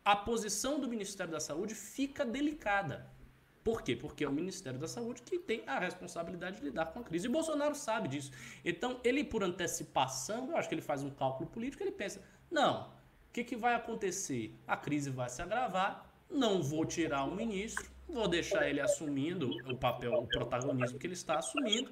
a 0.03 0.15
posição 0.15 0.79
do 0.79 0.88
Ministério 0.88 1.31
da 1.31 1.39
Saúde 1.39 1.75
fica 1.75 2.25
delicada. 2.25 3.05
Por 3.63 3.82
quê? 3.82 3.95
Porque 3.95 4.26
é 4.26 4.28
o 4.28 4.32
Ministério 4.32 4.78
da 4.78 4.88
Saúde 4.88 5.21
que 5.21 5.39
tem 5.39 5.63
a 5.65 5.80
responsabilidade 5.80 6.58
de 6.58 6.63
lidar 6.63 6.88
com 6.88 6.99
a 6.99 7.04
crise. 7.04 7.28
E 7.28 7.30
Bolsonaro 7.30 7.73
sabe 7.73 8.10
disso. 8.10 8.32
Então, 8.63 8.99
ele, 9.04 9.23
por 9.23 9.43
antecipação, 9.43 10.49
eu 10.49 10.58
acho 10.58 10.67
que 10.67 10.76
ele 10.76 10.82
faz 10.82 11.02
um 11.02 11.10
cálculo 11.10 11.49
político, 11.49 11.82
ele 11.82 11.91
pensa: 11.91 12.21
não, 12.52 12.88
o 13.30 13.32
que, 13.32 13.43
que 13.43 13.56
vai 13.56 13.73
acontecer? 13.73 14.54
A 14.67 14.76
crise 14.76 15.10
vai 15.10 15.30
se 15.30 15.41
agravar, 15.41 16.13
não 16.30 16.62
vou 16.62 16.86
tirar 16.86 17.23
o 17.23 17.34
ministro, 17.34 17.89
vou 18.08 18.28
deixar 18.28 18.67
ele 18.67 18.82
assumindo 18.82 19.49
o 19.65 19.78
papel, 19.78 20.13
o 20.13 20.28
protagonismo 20.28 20.99
que 20.99 21.08
ele 21.08 21.13
está 21.13 21.38
assumindo, 21.38 21.89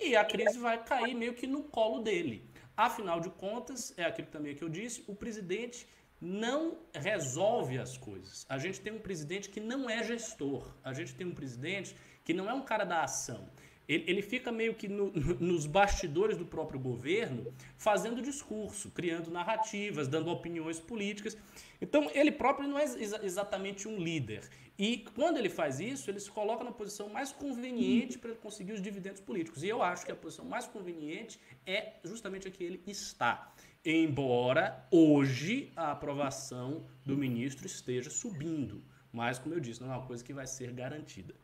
e 0.00 0.16
a 0.16 0.24
crise 0.24 0.58
vai 0.58 0.82
cair 0.82 1.14
meio 1.14 1.34
que 1.34 1.46
no 1.46 1.62
colo 1.62 2.02
dele. 2.02 2.50
Afinal 2.76 3.20
de 3.20 3.30
contas, 3.30 3.96
é 3.96 4.04
aquilo 4.04 4.26
também 4.28 4.54
que 4.54 4.64
eu 4.64 4.68
disse, 4.68 5.04
o 5.06 5.14
presidente 5.14 5.86
não 6.20 6.78
resolve 6.94 7.78
as 7.78 7.96
coisas. 7.96 8.46
A 8.48 8.58
gente 8.58 8.80
tem 8.80 8.92
um 8.92 8.98
presidente 8.98 9.48
que 9.48 9.60
não 9.60 9.88
é 9.88 10.02
gestor. 10.02 10.74
A 10.82 10.92
gente 10.92 11.14
tem 11.14 11.26
um 11.26 11.34
presidente 11.34 11.94
que 12.24 12.32
não 12.32 12.48
é 12.48 12.54
um 12.54 12.62
cara 12.62 12.84
da 12.84 13.02
ação. 13.02 13.48
Ele, 13.86 14.04
ele 14.06 14.22
fica 14.22 14.50
meio 14.50 14.74
que 14.74 14.88
no, 14.88 15.12
nos 15.12 15.66
bastidores 15.66 16.36
do 16.36 16.46
próprio 16.46 16.80
governo, 16.80 17.52
fazendo 17.76 18.22
discurso, 18.22 18.90
criando 18.90 19.30
narrativas, 19.30 20.08
dando 20.08 20.30
opiniões 20.30 20.80
políticas. 20.80 21.36
Então, 21.80 22.10
ele 22.14 22.32
próprio 22.32 22.66
não 22.66 22.78
é 22.78 22.84
ex 22.84 23.12
exatamente 23.22 23.86
um 23.86 23.98
líder. 23.98 24.48
E 24.78 25.04
quando 25.14 25.36
ele 25.36 25.50
faz 25.50 25.78
isso, 25.78 26.10
ele 26.10 26.18
se 26.18 26.30
coloca 26.30 26.64
na 26.64 26.72
posição 26.72 27.08
mais 27.08 27.30
conveniente 27.30 28.18
para 28.18 28.34
conseguir 28.34 28.72
os 28.72 28.82
dividendos 28.82 29.20
políticos. 29.20 29.62
E 29.62 29.68
eu 29.68 29.82
acho 29.82 30.04
que 30.04 30.10
a 30.10 30.16
posição 30.16 30.44
mais 30.44 30.66
conveniente 30.66 31.38
é 31.66 31.94
justamente 32.02 32.48
a 32.48 32.50
que 32.50 32.64
ele 32.64 32.82
está. 32.86 33.52
Embora 33.86 34.86
hoje 34.90 35.70
a 35.76 35.92
aprovação 35.92 36.84
do 37.04 37.18
ministro 37.18 37.66
esteja 37.66 38.08
subindo. 38.08 38.80
Mas, 39.12 39.38
como 39.38 39.54
eu 39.54 39.60
disse, 39.60 39.82
não 39.82 39.92
é 39.92 39.96
uma 39.96 40.06
coisa 40.06 40.24
que 40.24 40.32
vai 40.32 40.46
ser 40.46 40.72
garantida. 40.72 41.34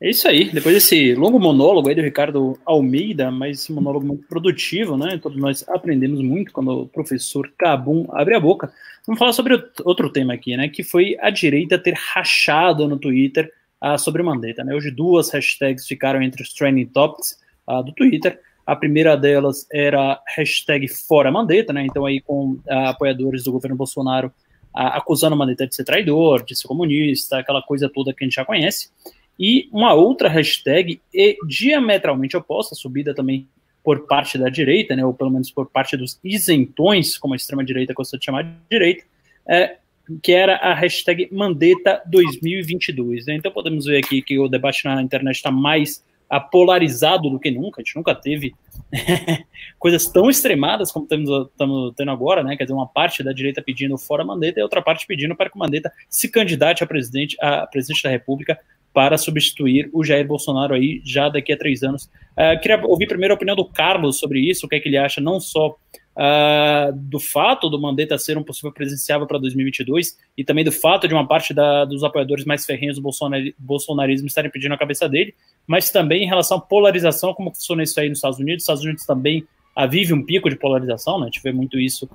É 0.00 0.10
isso 0.10 0.26
aí. 0.26 0.50
Depois 0.50 0.74
desse 0.74 1.14
longo 1.14 1.38
monólogo 1.38 1.88
aí 1.88 1.94
do 1.94 2.02
Ricardo 2.02 2.58
Almeida, 2.66 3.30
mas 3.30 3.60
esse 3.60 3.72
monólogo 3.72 4.04
muito 4.04 4.26
produtivo, 4.26 4.96
né? 4.96 5.16
Todos 5.16 5.38
nós 5.38 5.66
aprendemos 5.68 6.20
muito 6.20 6.52
quando 6.52 6.82
o 6.82 6.88
professor 6.88 7.50
Cabum 7.56 8.06
abre 8.10 8.34
a 8.34 8.40
boca. 8.40 8.72
Vamos 9.06 9.18
falar 9.18 9.32
sobre 9.32 9.54
outro 9.84 10.10
tema 10.10 10.34
aqui, 10.34 10.56
né? 10.56 10.68
Que 10.68 10.82
foi 10.82 11.16
a 11.20 11.30
direita 11.30 11.78
ter 11.78 11.94
rachado 11.94 12.88
no 12.88 12.98
Twitter 12.98 13.50
uh, 13.82 13.96
sobre 13.96 14.24
Mandetta, 14.24 14.64
né? 14.64 14.74
Hoje 14.74 14.90
duas 14.90 15.30
hashtags 15.30 15.86
ficaram 15.86 16.20
entre 16.20 16.42
os 16.42 16.52
trending 16.52 16.86
topics 16.86 17.38
do 17.84 17.92
Twitter. 17.92 18.40
A 18.66 18.74
primeira 18.74 19.16
delas 19.16 19.66
era 19.72 20.20
hashtag 20.26 20.88
fora 20.88 21.30
Mandetta, 21.30 21.72
né? 21.72 21.86
Então 21.86 22.04
aí 22.04 22.20
com 22.20 22.52
uh, 22.52 22.88
apoiadores 22.88 23.44
do 23.44 23.52
governo 23.52 23.76
Bolsonaro 23.76 24.32
acusando 24.76 25.34
a 25.34 25.38
Mandetta 25.38 25.66
de 25.66 25.74
ser 25.74 25.84
traidor, 25.84 26.44
de 26.44 26.54
ser 26.54 26.68
comunista, 26.68 27.38
aquela 27.38 27.62
coisa 27.62 27.88
toda 27.88 28.12
que 28.12 28.22
a 28.22 28.26
gente 28.26 28.34
já 28.34 28.44
conhece. 28.44 28.90
E 29.38 29.68
uma 29.72 29.94
outra 29.94 30.28
hashtag 30.28 31.00
e 31.12 31.36
diametralmente 31.48 32.36
oposta, 32.36 32.74
subida 32.74 33.14
também 33.14 33.48
por 33.82 34.06
parte 34.06 34.36
da 34.36 34.48
direita, 34.48 34.96
né, 34.96 35.04
ou 35.04 35.14
pelo 35.14 35.30
menos 35.30 35.50
por 35.50 35.70
parte 35.70 35.96
dos 35.96 36.18
isentões, 36.24 37.16
como 37.16 37.34
a 37.34 37.36
extrema-direita 37.36 37.94
gosta 37.94 38.18
de 38.18 38.24
chamar 38.24 38.42
de 38.42 38.50
direita, 38.70 39.04
é, 39.48 39.76
que 40.22 40.32
era 40.32 40.56
a 40.56 40.74
hashtag 40.74 41.28
Mandetta 41.32 42.02
2022. 42.06 43.26
Né? 43.26 43.36
Então 43.36 43.52
podemos 43.52 43.84
ver 43.84 43.98
aqui 43.98 44.20
que 44.20 44.38
o 44.38 44.48
debate 44.48 44.84
na 44.84 45.00
internet 45.00 45.36
está 45.36 45.50
mais 45.50 46.04
polarizado 46.50 47.30
do 47.30 47.38
que 47.38 47.50
nunca. 47.50 47.80
A 47.80 47.84
gente 47.84 47.96
nunca 47.96 48.14
teve 48.14 48.54
coisas 49.78 50.06
tão 50.06 50.28
extremadas 50.28 50.90
como 50.90 51.04
estamos, 51.04 51.94
tendo 51.96 52.10
agora, 52.10 52.42
né? 52.42 52.56
Quer 52.56 52.64
dizer, 52.64 52.74
uma 52.74 52.86
parte 52.86 53.22
da 53.22 53.32
direita 53.32 53.62
pedindo 53.62 53.96
fora 53.96 54.24
Mandetta 54.24 54.60
e 54.60 54.62
outra 54.62 54.82
parte 54.82 55.06
pedindo 55.06 55.36
para 55.36 55.50
que 55.50 55.56
o 55.56 55.58
Mandetta 55.58 55.92
se 56.08 56.30
candidate 56.30 56.82
a 56.82 56.86
presidente, 56.86 57.36
a 57.40 57.66
presidente 57.66 58.02
da 58.02 58.10
República 58.10 58.58
para 58.92 59.18
substituir 59.18 59.90
o 59.92 60.02
Jair 60.02 60.26
Bolsonaro 60.26 60.74
aí 60.74 61.02
já 61.04 61.28
daqui 61.28 61.52
a 61.52 61.56
três 61.56 61.82
anos. 61.82 62.04
Uh, 62.32 62.58
queria 62.62 62.82
ouvir 62.86 63.06
primeiro 63.06 63.34
a 63.34 63.36
opinião 63.36 63.54
do 63.54 63.66
Carlos 63.66 64.18
sobre 64.18 64.40
isso, 64.40 64.64
o 64.64 64.68
que 64.68 64.76
é 64.76 64.80
que 64.80 64.88
ele 64.88 64.96
acha 64.96 65.20
não 65.20 65.38
só 65.38 65.76
uh, 66.16 66.92
do 66.94 67.20
fato 67.20 67.68
do 67.68 67.80
Mandetta 67.80 68.16
ser 68.18 68.38
um 68.38 68.42
possível 68.42 68.72
presidenciável 68.72 69.26
para 69.26 69.38
2022 69.38 70.18
e 70.36 70.44
também 70.44 70.64
do 70.64 70.72
fato 70.72 71.06
de 71.06 71.14
uma 71.14 71.26
parte 71.26 71.52
da, 71.52 71.84
dos 71.84 72.02
apoiadores 72.02 72.44
mais 72.44 72.64
ferrenhos 72.64 72.96
do 72.96 73.02
bolsonar, 73.02 73.40
bolsonarismo 73.58 74.26
estarem 74.26 74.50
pedindo 74.50 74.72
a 74.72 74.78
cabeça 74.78 75.08
dele, 75.08 75.34
mas 75.66 75.90
também 75.90 76.24
em 76.24 76.26
relação 76.26 76.58
à 76.58 76.60
polarização, 76.60 77.34
como 77.34 77.54
funciona 77.54 77.82
isso 77.82 78.00
aí 78.00 78.08
nos 78.08 78.18
Estados 78.18 78.38
Unidos. 78.38 78.62
Os 78.62 78.64
Estados 78.64 78.84
Unidos 78.84 79.04
também 79.04 79.46
uh, 79.76 79.88
vive 79.88 80.12
um 80.14 80.24
pico 80.24 80.48
de 80.48 80.56
polarização, 80.56 81.18
né? 81.18 81.24
a 81.24 81.26
gente 81.26 81.42
vê 81.42 81.52
muito 81.52 81.78
isso 81.78 82.08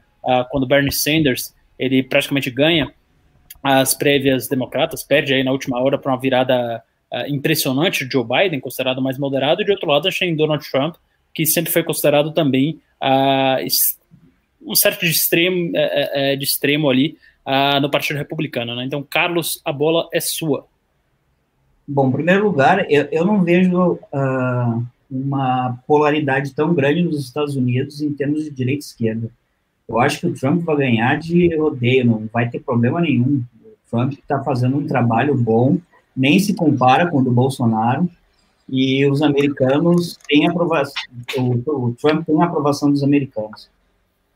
quando 0.51 0.67
Bernie 0.67 0.91
Sanders 0.91 1.51
ele 1.79 2.03
praticamente 2.03 2.51
ganha 2.51 2.93
as 3.63 3.93
prévias 3.93 4.47
democratas, 4.47 5.03
perde 5.03 5.33
aí 5.33 5.43
na 5.43 5.51
última 5.51 5.79
hora 5.79 5.97
para 5.97 6.11
uma 6.11 6.19
virada 6.19 6.83
uh, 7.11 7.27
impressionante 7.27 8.05
de 8.05 8.11
Joe 8.11 8.25
Biden, 8.25 8.59
considerado 8.59 9.01
mais 9.01 9.17
moderado, 9.17 9.61
e 9.61 9.65
de 9.65 9.71
outro 9.71 9.87
lado 9.87 10.07
a 10.07 10.11
gente 10.11 10.19
tem 10.19 10.35
Donald 10.35 10.67
Trump, 10.69 10.95
que 11.33 11.45
sempre 11.45 11.71
foi 11.71 11.83
considerado 11.83 12.31
também 12.31 12.71
uh, 12.71 12.81
um 14.61 14.75
certo 14.75 15.01
de 15.01 15.11
extremo, 15.11 15.71
uh, 15.71 16.37
de 16.37 16.43
extremo 16.43 16.89
ali 16.89 17.17
no 17.81 17.89
Partido 17.89 18.17
Republicano. 18.17 18.75
Né? 18.75 18.85
Então, 18.85 19.03
Carlos, 19.03 19.59
a 19.65 19.71
bola 19.71 20.07
é 20.13 20.19
sua. 20.19 20.67
Bom, 21.87 22.09
em 22.09 22.11
primeiro 22.11 22.43
lugar, 22.43 22.85
eu, 22.89 23.07
eu 23.11 23.25
não 23.25 23.43
vejo 23.43 23.99
uma 25.09 25.77
polaridade 25.85 26.53
tão 26.53 26.73
grande 26.73 27.03
nos 27.03 27.19
Estados 27.19 27.55
Unidos 27.55 28.01
em 28.01 28.13
termos 28.13 28.43
de 28.43 28.51
direita 28.51 28.83
e 28.83 28.87
esquerda. 28.87 29.31
Eu 29.89 29.99
acho 29.99 30.21
que 30.21 30.27
o 30.27 30.33
Trump 30.33 30.63
vai 30.63 30.77
ganhar 30.77 31.19
de 31.19 31.53
rodeio, 31.57 32.05
não 32.05 32.29
vai 32.31 32.49
ter 32.49 32.61
problema 32.61 33.01
nenhum. 33.01 33.43
O 33.65 33.89
Trump 33.89 34.13
está 34.13 34.41
fazendo 34.41 34.77
um 34.77 34.87
trabalho 34.87 35.35
bom, 35.35 35.77
nem 36.15 36.39
se 36.39 36.53
compara 36.53 37.07
com 37.07 37.19
o 37.19 37.23
do 37.23 37.31
Bolsonaro, 37.31 38.09
e 38.71 39.05
os 39.05 39.21
americanos 39.21 40.17
têm 40.29 40.47
aprovação, 40.47 40.93
o, 41.37 41.87
o 41.87 41.95
Trump 42.01 42.25
tem 42.25 42.41
a 42.41 42.45
aprovação 42.45 42.89
dos 42.89 43.03
americanos. 43.03 43.69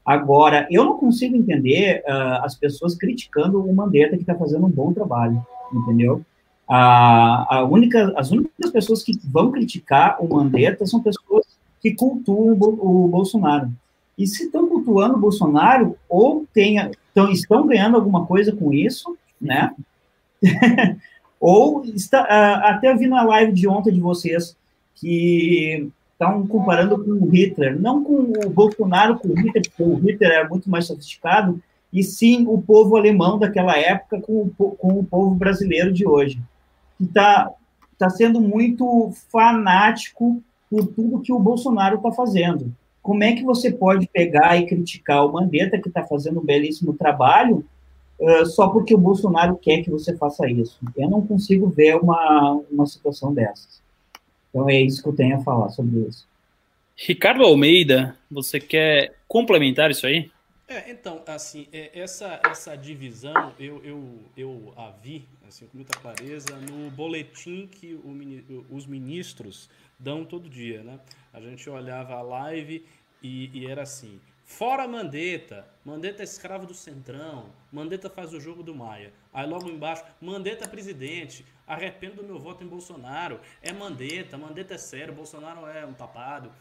Agora, 0.06 0.68
eu 0.70 0.84
não 0.84 0.98
consigo 0.98 1.38
entender 1.38 2.04
uh, 2.06 2.44
as 2.44 2.54
pessoas 2.54 2.96
criticando 2.96 3.64
o 3.64 3.74
Mandetta, 3.74 4.18
que 4.18 4.24
está 4.24 4.36
fazendo 4.36 4.66
um 4.66 4.70
bom 4.70 4.94
trabalho, 4.94 5.44
entendeu? 5.74 6.22
A, 6.68 7.58
a 7.58 7.64
única, 7.64 8.14
as 8.18 8.30
únicas 8.30 8.72
pessoas 8.72 9.04
que 9.04 9.18
vão 9.24 9.52
criticar 9.52 10.18
o 10.20 10.28
Mandetta 10.28 10.86
são 10.86 11.02
pessoas 11.02 11.46
que 11.82 11.96
cultuam 11.96 12.58
o, 12.60 13.06
o 13.06 13.08
Bolsonaro. 13.08 13.72
E 14.18 14.28
se 14.28 14.46
estão 14.46 14.68
cultuando 14.68 15.16
o 15.16 15.20
Bolsonaro, 15.20 15.96
ou 16.10 16.46
tenha, 16.54 16.92
tão, 17.14 17.32
estão 17.32 17.66
ganhando 17.66 17.96
alguma 17.96 18.26
coisa 18.26 18.52
com 18.52 18.74
isso, 18.74 19.18
né? 19.40 19.74
ou 21.48 21.86
está, 21.86 22.22
até 22.68 22.92
vi 22.96 23.06
na 23.06 23.22
live 23.22 23.52
de 23.52 23.68
ontem 23.68 23.94
de 23.94 24.00
vocês 24.00 24.58
que 24.96 25.92
estão 26.12 26.48
comparando 26.48 26.98
com 26.98 27.12
o 27.12 27.30
Hitler, 27.30 27.80
não 27.80 28.04
com 28.04 28.34
o 28.44 28.50
Bolsonaro 28.50 29.20
com 29.20 29.28
o 29.28 29.36
Hitler, 29.36 29.62
porque 29.64 29.84
o 29.84 29.96
Hitler 29.96 30.32
era 30.32 30.50
muito 30.50 30.68
mais 30.72 30.88
sofisticado, 30.88 31.62
e 31.94 32.02
sim 32.02 32.48
o 32.48 32.60
povo 32.60 32.98
alemão 32.98 33.38
daquela 33.38 33.78
época 33.78 34.20
com 34.22 34.50
o, 34.58 34.72
com 34.72 35.00
o 35.00 35.06
povo 35.06 35.36
brasileiro 35.36 35.94
de 35.94 36.08
hoje, 36.08 36.42
que 36.98 37.04
está 37.04 37.52
tá 37.96 38.10
sendo 38.10 38.42
muito 38.42 39.12
fanático 39.32 40.42
por 40.68 40.88
tudo 40.88 41.22
que 41.22 41.32
o 41.32 41.38
Bolsonaro 41.38 41.98
está 41.98 42.12
fazendo. 42.12 42.74
Como 43.04 43.24
é 43.24 43.34
que 43.34 43.44
você 43.44 43.72
pode 43.72 44.08
pegar 44.08 44.58
e 44.58 44.66
criticar 44.66 45.24
o 45.24 45.32
Mandetta, 45.32 45.78
que 45.78 45.90
está 45.90 46.04
fazendo 46.04 46.40
um 46.40 46.44
belíssimo 46.44 46.94
trabalho, 46.94 47.64
uh, 48.20 48.46
só 48.46 48.68
porque 48.68 48.94
o 48.94 49.00
Bolsonaro 49.00 49.58
quer 49.58 49.82
que 49.82 49.90
você 49.90 50.16
faça 50.18 50.50
isso? 50.50 50.80
Eu 50.96 51.10
não 51.10 51.26
consigo 51.26 51.70
ver 51.70 51.96
uma, 51.96 52.62
uma 52.72 52.86
situação 52.86 53.34
dessas. 53.34 53.82
Então 54.50 54.70
é 54.70 54.82
isso 54.82 55.02
que 55.02 55.10
eu 55.10 55.16
tenho 55.16 55.38
a 55.38 55.44
falar 55.44 55.70
sobre 55.70 56.00
isso. 56.02 56.28
Ricardo 56.96 57.44
Almeida, 57.44 58.18
você 58.32 58.60
quer 58.60 59.16
complementar 59.28 59.92
isso 59.92 60.08
aí? 60.08 60.32
É, 60.68 60.90
então, 60.90 61.22
assim, 61.28 61.68
é, 61.72 61.92
essa, 61.94 62.40
essa 62.44 62.76
divisão 62.76 63.54
eu, 63.60 63.84
eu, 63.84 64.20
eu 64.36 64.74
a 64.76 64.90
vi 64.90 65.24
assim, 65.48 65.68
com 65.68 65.78
muita 65.78 65.98
clareza 66.00 66.56
no 66.58 66.90
boletim 66.90 67.68
que 67.68 67.94
o, 67.94 68.66
os 68.70 68.88
ministros 68.88 69.70
dão 70.00 70.26
todo 70.26 70.50
dia, 70.50 70.84
né? 70.84 71.00
A 71.32 71.40
gente 71.40 71.70
olhava 71.70 72.16
a 72.16 72.22
live 72.22 72.84
e, 73.22 73.50
e 73.54 73.68
era 73.68 73.84
assim: 73.84 74.20
fora 74.46 74.88
Mandetta, 74.88 75.68
Mandetta 75.84 76.22
é 76.22 76.24
escravo 76.24 76.66
do 76.66 76.74
Centrão, 76.74 77.50
Mandetta 77.72 78.10
faz 78.10 78.34
o 78.34 78.40
jogo 78.40 78.64
do 78.64 78.74
Maia. 78.74 79.12
Aí 79.34 79.46
logo 79.46 79.68
embaixo, 79.68 80.06
Mandetta 80.22 80.68
presidente, 80.68 81.46
arrependo 81.68 82.18
do 82.18 82.24
meu 82.24 82.40
voto 82.40 82.64
em 82.64 82.68
Bolsonaro, 82.68 83.40
é 83.62 83.74
Mandetta, 83.74 84.38
Mandetta 84.38 84.76
é 84.76 84.78
sério, 84.78 85.14
Bolsonaro 85.14 85.68
é 85.68 85.86
um 85.86 85.94
tapado. 85.94 86.52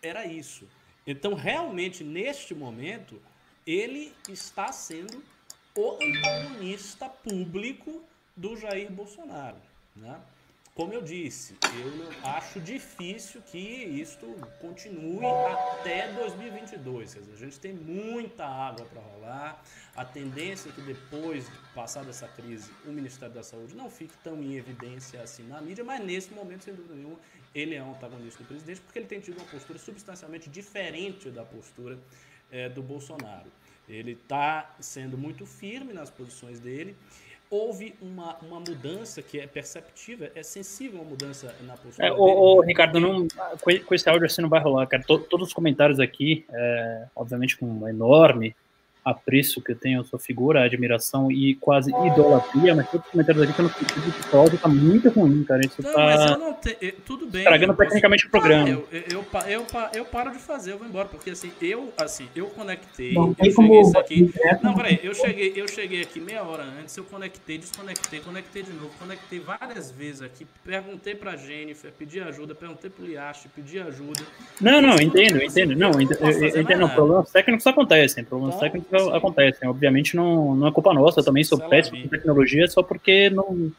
Era 0.00 0.26
isso. 0.26 0.68
Então, 1.06 1.34
realmente, 1.34 2.04
neste 2.04 2.54
momento, 2.54 3.20
ele 3.66 4.12
está 4.28 4.70
sendo 4.70 5.22
o 5.74 5.98
antagonista 6.02 7.08
público 7.08 8.02
do 8.36 8.56
Jair 8.56 8.90
Bolsonaro. 8.92 9.56
Né? 9.94 10.20
Como 10.76 10.92
eu 10.92 11.00
disse, 11.00 11.56
eu 11.64 12.28
acho 12.28 12.60
difícil 12.60 13.40
que 13.40 13.58
isto 13.58 14.26
continue 14.60 15.24
até 15.24 16.12
2022. 16.12 17.14
Quer 17.14 17.20
dizer, 17.20 17.32
a 17.32 17.36
gente 17.38 17.58
tem 17.58 17.72
muita 17.72 18.44
água 18.44 18.84
para 18.84 19.00
rolar. 19.00 19.64
A 19.96 20.04
tendência 20.04 20.68
é 20.68 20.72
que 20.72 20.82
depois 20.82 21.46
de 21.46 21.56
passar 21.74 22.04
dessa 22.04 22.28
crise, 22.28 22.70
o 22.84 22.90
Ministério 22.90 23.34
da 23.34 23.42
Saúde 23.42 23.74
não 23.74 23.88
fique 23.88 24.14
tão 24.18 24.42
em 24.42 24.56
evidência 24.56 25.22
assim 25.22 25.44
na 25.44 25.62
mídia, 25.62 25.82
mas 25.82 26.04
nesse 26.04 26.34
momento, 26.34 26.64
sem 26.64 26.74
dúvida 26.74 26.94
nenhuma, 26.94 27.18
ele 27.54 27.74
é 27.74 27.82
um 27.82 27.92
antagonista 27.92 28.42
do 28.42 28.46
presidente 28.46 28.82
porque 28.82 28.98
ele 28.98 29.06
tem 29.06 29.18
tido 29.18 29.38
uma 29.38 29.46
postura 29.46 29.78
substancialmente 29.78 30.50
diferente 30.50 31.30
da 31.30 31.42
postura 31.42 31.98
é, 32.52 32.68
do 32.68 32.82
Bolsonaro. 32.82 33.50
Ele 33.88 34.12
está 34.12 34.76
sendo 34.78 35.16
muito 35.16 35.46
firme 35.46 35.94
nas 35.94 36.10
posições 36.10 36.60
dele 36.60 36.94
houve 37.50 37.94
uma, 38.00 38.36
uma 38.42 38.60
mudança 38.60 39.22
que 39.22 39.38
é 39.38 39.46
perceptível, 39.46 40.30
é 40.34 40.42
sensível 40.42 41.00
uma 41.00 41.10
mudança 41.10 41.54
na 41.62 41.76
postura. 41.76 42.08
É, 42.08 42.12
ô, 42.12 42.56
ô, 42.56 42.60
Ricardo, 42.60 42.98
não, 43.00 43.26
com, 43.60 43.78
com 43.84 43.94
esse 43.94 44.08
áudio 44.08 44.26
assim 44.26 44.42
não 44.42 44.48
vai 44.48 44.60
rolar, 44.60 44.86
cara. 44.86 45.02
todos 45.04 45.48
os 45.48 45.52
comentários 45.52 46.00
aqui, 46.00 46.44
é, 46.50 47.06
obviamente 47.14 47.56
com 47.56 47.66
uma 47.66 47.90
enorme 47.90 48.54
apreço 49.06 49.62
que 49.62 49.70
eu 49.70 49.76
tenho 49.76 50.00
a 50.00 50.04
sua 50.04 50.18
figura, 50.18 50.60
a 50.60 50.64
admiração 50.64 51.30
e 51.30 51.54
quase 51.54 51.92
idolatria, 51.92 52.74
mas 52.74 52.90
todos 52.90 53.06
os 53.06 53.12
comentários 53.12 53.42
aqui 53.44 53.52
estão 53.52 53.66
no 54.32 54.38
áudio 54.40 54.58
tá 54.58 54.68
muito 54.68 55.08
ruim, 55.10 55.44
cara. 55.44 55.64
Isso 55.64 55.80
não, 55.80 55.92
tá 55.92 56.04
mas 56.04 56.30
eu 56.32 56.38
não 56.38 56.54
te... 56.54 56.92
tudo 57.04 57.26
bem. 57.26 57.42
Estragando 57.42 57.74
tecnicamente 57.74 58.26
o 58.26 58.30
programa. 58.30 58.68
eu, 58.68 58.88
eu, 58.90 59.24
eu, 59.46 59.66
eu, 59.94 60.04
paro 60.04 60.32
de 60.32 60.38
fazer, 60.38 60.72
eu 60.72 60.78
vou 60.78 60.88
embora, 60.88 61.06
porque 61.06 61.30
assim, 61.30 61.52
eu, 61.62 61.92
assim, 61.96 62.28
eu 62.34 62.46
conectei, 62.46 63.14
Não, 63.14 63.32
eu 63.38 63.54
como... 63.54 63.84
cheguei 63.84 64.00
aqui. 64.00 64.34
Não, 64.60 64.74
peraí, 64.74 64.98
eu 65.04 65.14
cheguei, 65.14 65.52
eu 65.54 65.68
cheguei 65.68 66.02
aqui 66.02 66.18
meia 66.18 66.42
hora 66.42 66.64
antes, 66.64 66.96
eu 66.96 67.04
conectei, 67.04 67.58
desconectei, 67.58 68.18
conectei 68.18 68.64
de 68.64 68.72
novo, 68.72 68.90
conectei 68.98 69.38
várias 69.38 69.92
vezes 69.92 70.22
aqui, 70.22 70.44
perguntei 70.64 71.14
pra 71.14 71.36
Jennifer, 71.36 71.92
pedi 71.96 72.18
ajuda, 72.20 72.56
perguntei 72.56 72.90
pro 72.90 73.06
Liache, 73.06 73.48
pedi 73.54 73.78
ajuda. 73.78 74.22
Não, 74.60 74.82
não, 74.82 74.96
entendo, 74.96 75.40
entendo. 75.40 75.76
Não, 75.76 76.00
entendo, 76.00 76.58
entendo. 76.58 76.88
Problemas 76.88 77.30
técnicos 77.30 77.66
acontecem, 77.66 78.24
problemas 78.24 78.56
então, 78.56 78.68
técnicos 78.68 78.95
acontecem. 79.14 79.68
Obviamente 79.68 80.16
não, 80.16 80.54
não 80.54 80.68
é 80.68 80.72
culpa 80.72 80.92
nossa, 80.92 81.20
eu 81.20 81.24
também 81.24 81.44
sou 81.44 81.58
péssimo 81.58 82.02
com 82.02 82.08
tecnologia, 82.08 82.66
só 82.68 82.82
porque 82.82 83.30
não. 83.30 83.70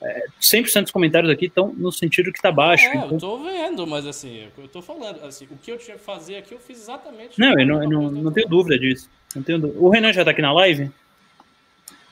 É, 0.00 0.24
100% 0.40 0.82
dos 0.82 0.90
comentários 0.90 1.30
aqui 1.30 1.46
estão 1.46 1.72
no 1.72 1.92
sentido 1.92 2.32
que 2.32 2.38
está 2.38 2.50
baixo. 2.50 2.86
É, 2.86 2.96
então... 2.96 3.10
eu 3.12 3.18
tô 3.18 3.38
vendo, 3.38 3.86
mas 3.86 4.04
assim, 4.04 4.48
eu 4.58 4.66
tô 4.66 4.82
falando, 4.82 5.24
assim, 5.24 5.46
o 5.48 5.56
que 5.56 5.70
eu 5.70 5.78
tinha 5.78 5.96
que 5.96 6.02
fazer 6.02 6.38
aqui, 6.38 6.52
eu 6.52 6.58
fiz 6.58 6.80
exatamente. 6.80 7.38
Não, 7.38 7.58
eu 7.58 7.66
não, 7.66 7.82
eu 7.82 7.88
não, 7.88 8.10
não 8.10 8.32
tenho 8.32 8.48
dúvida 8.48 8.76
disso. 8.78 9.08
Não 9.34 9.42
tenho 9.42 9.60
dúvida. 9.60 9.78
O 9.78 9.88
Renan 9.88 10.12
já 10.12 10.22
está 10.22 10.32
aqui 10.32 10.42
na 10.42 10.52
live? 10.52 10.90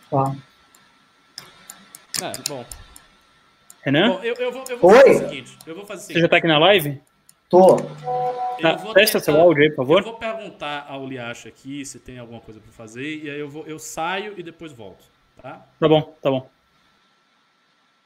Tá. 0.08 0.36
É, 2.22 2.48
bom. 2.48 2.64
Renan? 3.82 4.08
Bom, 4.10 4.22
eu, 4.22 4.34
eu, 4.34 4.52
vou, 4.52 4.64
eu 4.68 4.78
vou 4.78 4.90
fazer 4.90 5.10
o 5.10 5.18
seguinte. 5.18 5.58
Eu 5.66 5.74
vou 5.74 5.86
fazer 5.86 6.02
o 6.02 6.06
seguinte. 6.06 6.14
Você 6.14 6.20
já 6.20 6.26
está 6.26 6.36
aqui 6.36 6.46
na 6.46 6.58
live? 6.58 7.00
Tô. 7.50 7.76
Ah, 8.62 8.76
testa 8.94 9.18
tentar, 9.18 9.20
seu 9.20 9.40
áudio 9.40 9.64
aí, 9.64 9.70
por 9.70 9.78
favor. 9.78 9.98
Eu 9.98 10.04
vou 10.04 10.14
perguntar 10.14 10.86
ao 10.88 11.04
Liacha 11.04 11.48
aqui 11.48 11.84
se 11.84 11.98
tem 11.98 12.18
alguma 12.18 12.40
coisa 12.40 12.60
para 12.60 12.70
fazer, 12.70 13.24
e 13.24 13.28
aí 13.28 13.40
eu, 13.40 13.48
vou, 13.48 13.66
eu 13.66 13.78
saio 13.78 14.34
e 14.36 14.42
depois 14.42 14.72
volto, 14.72 15.04
tá? 15.42 15.66
Tá 15.80 15.88
bom, 15.88 16.14
tá 16.22 16.30
bom. 16.30 16.48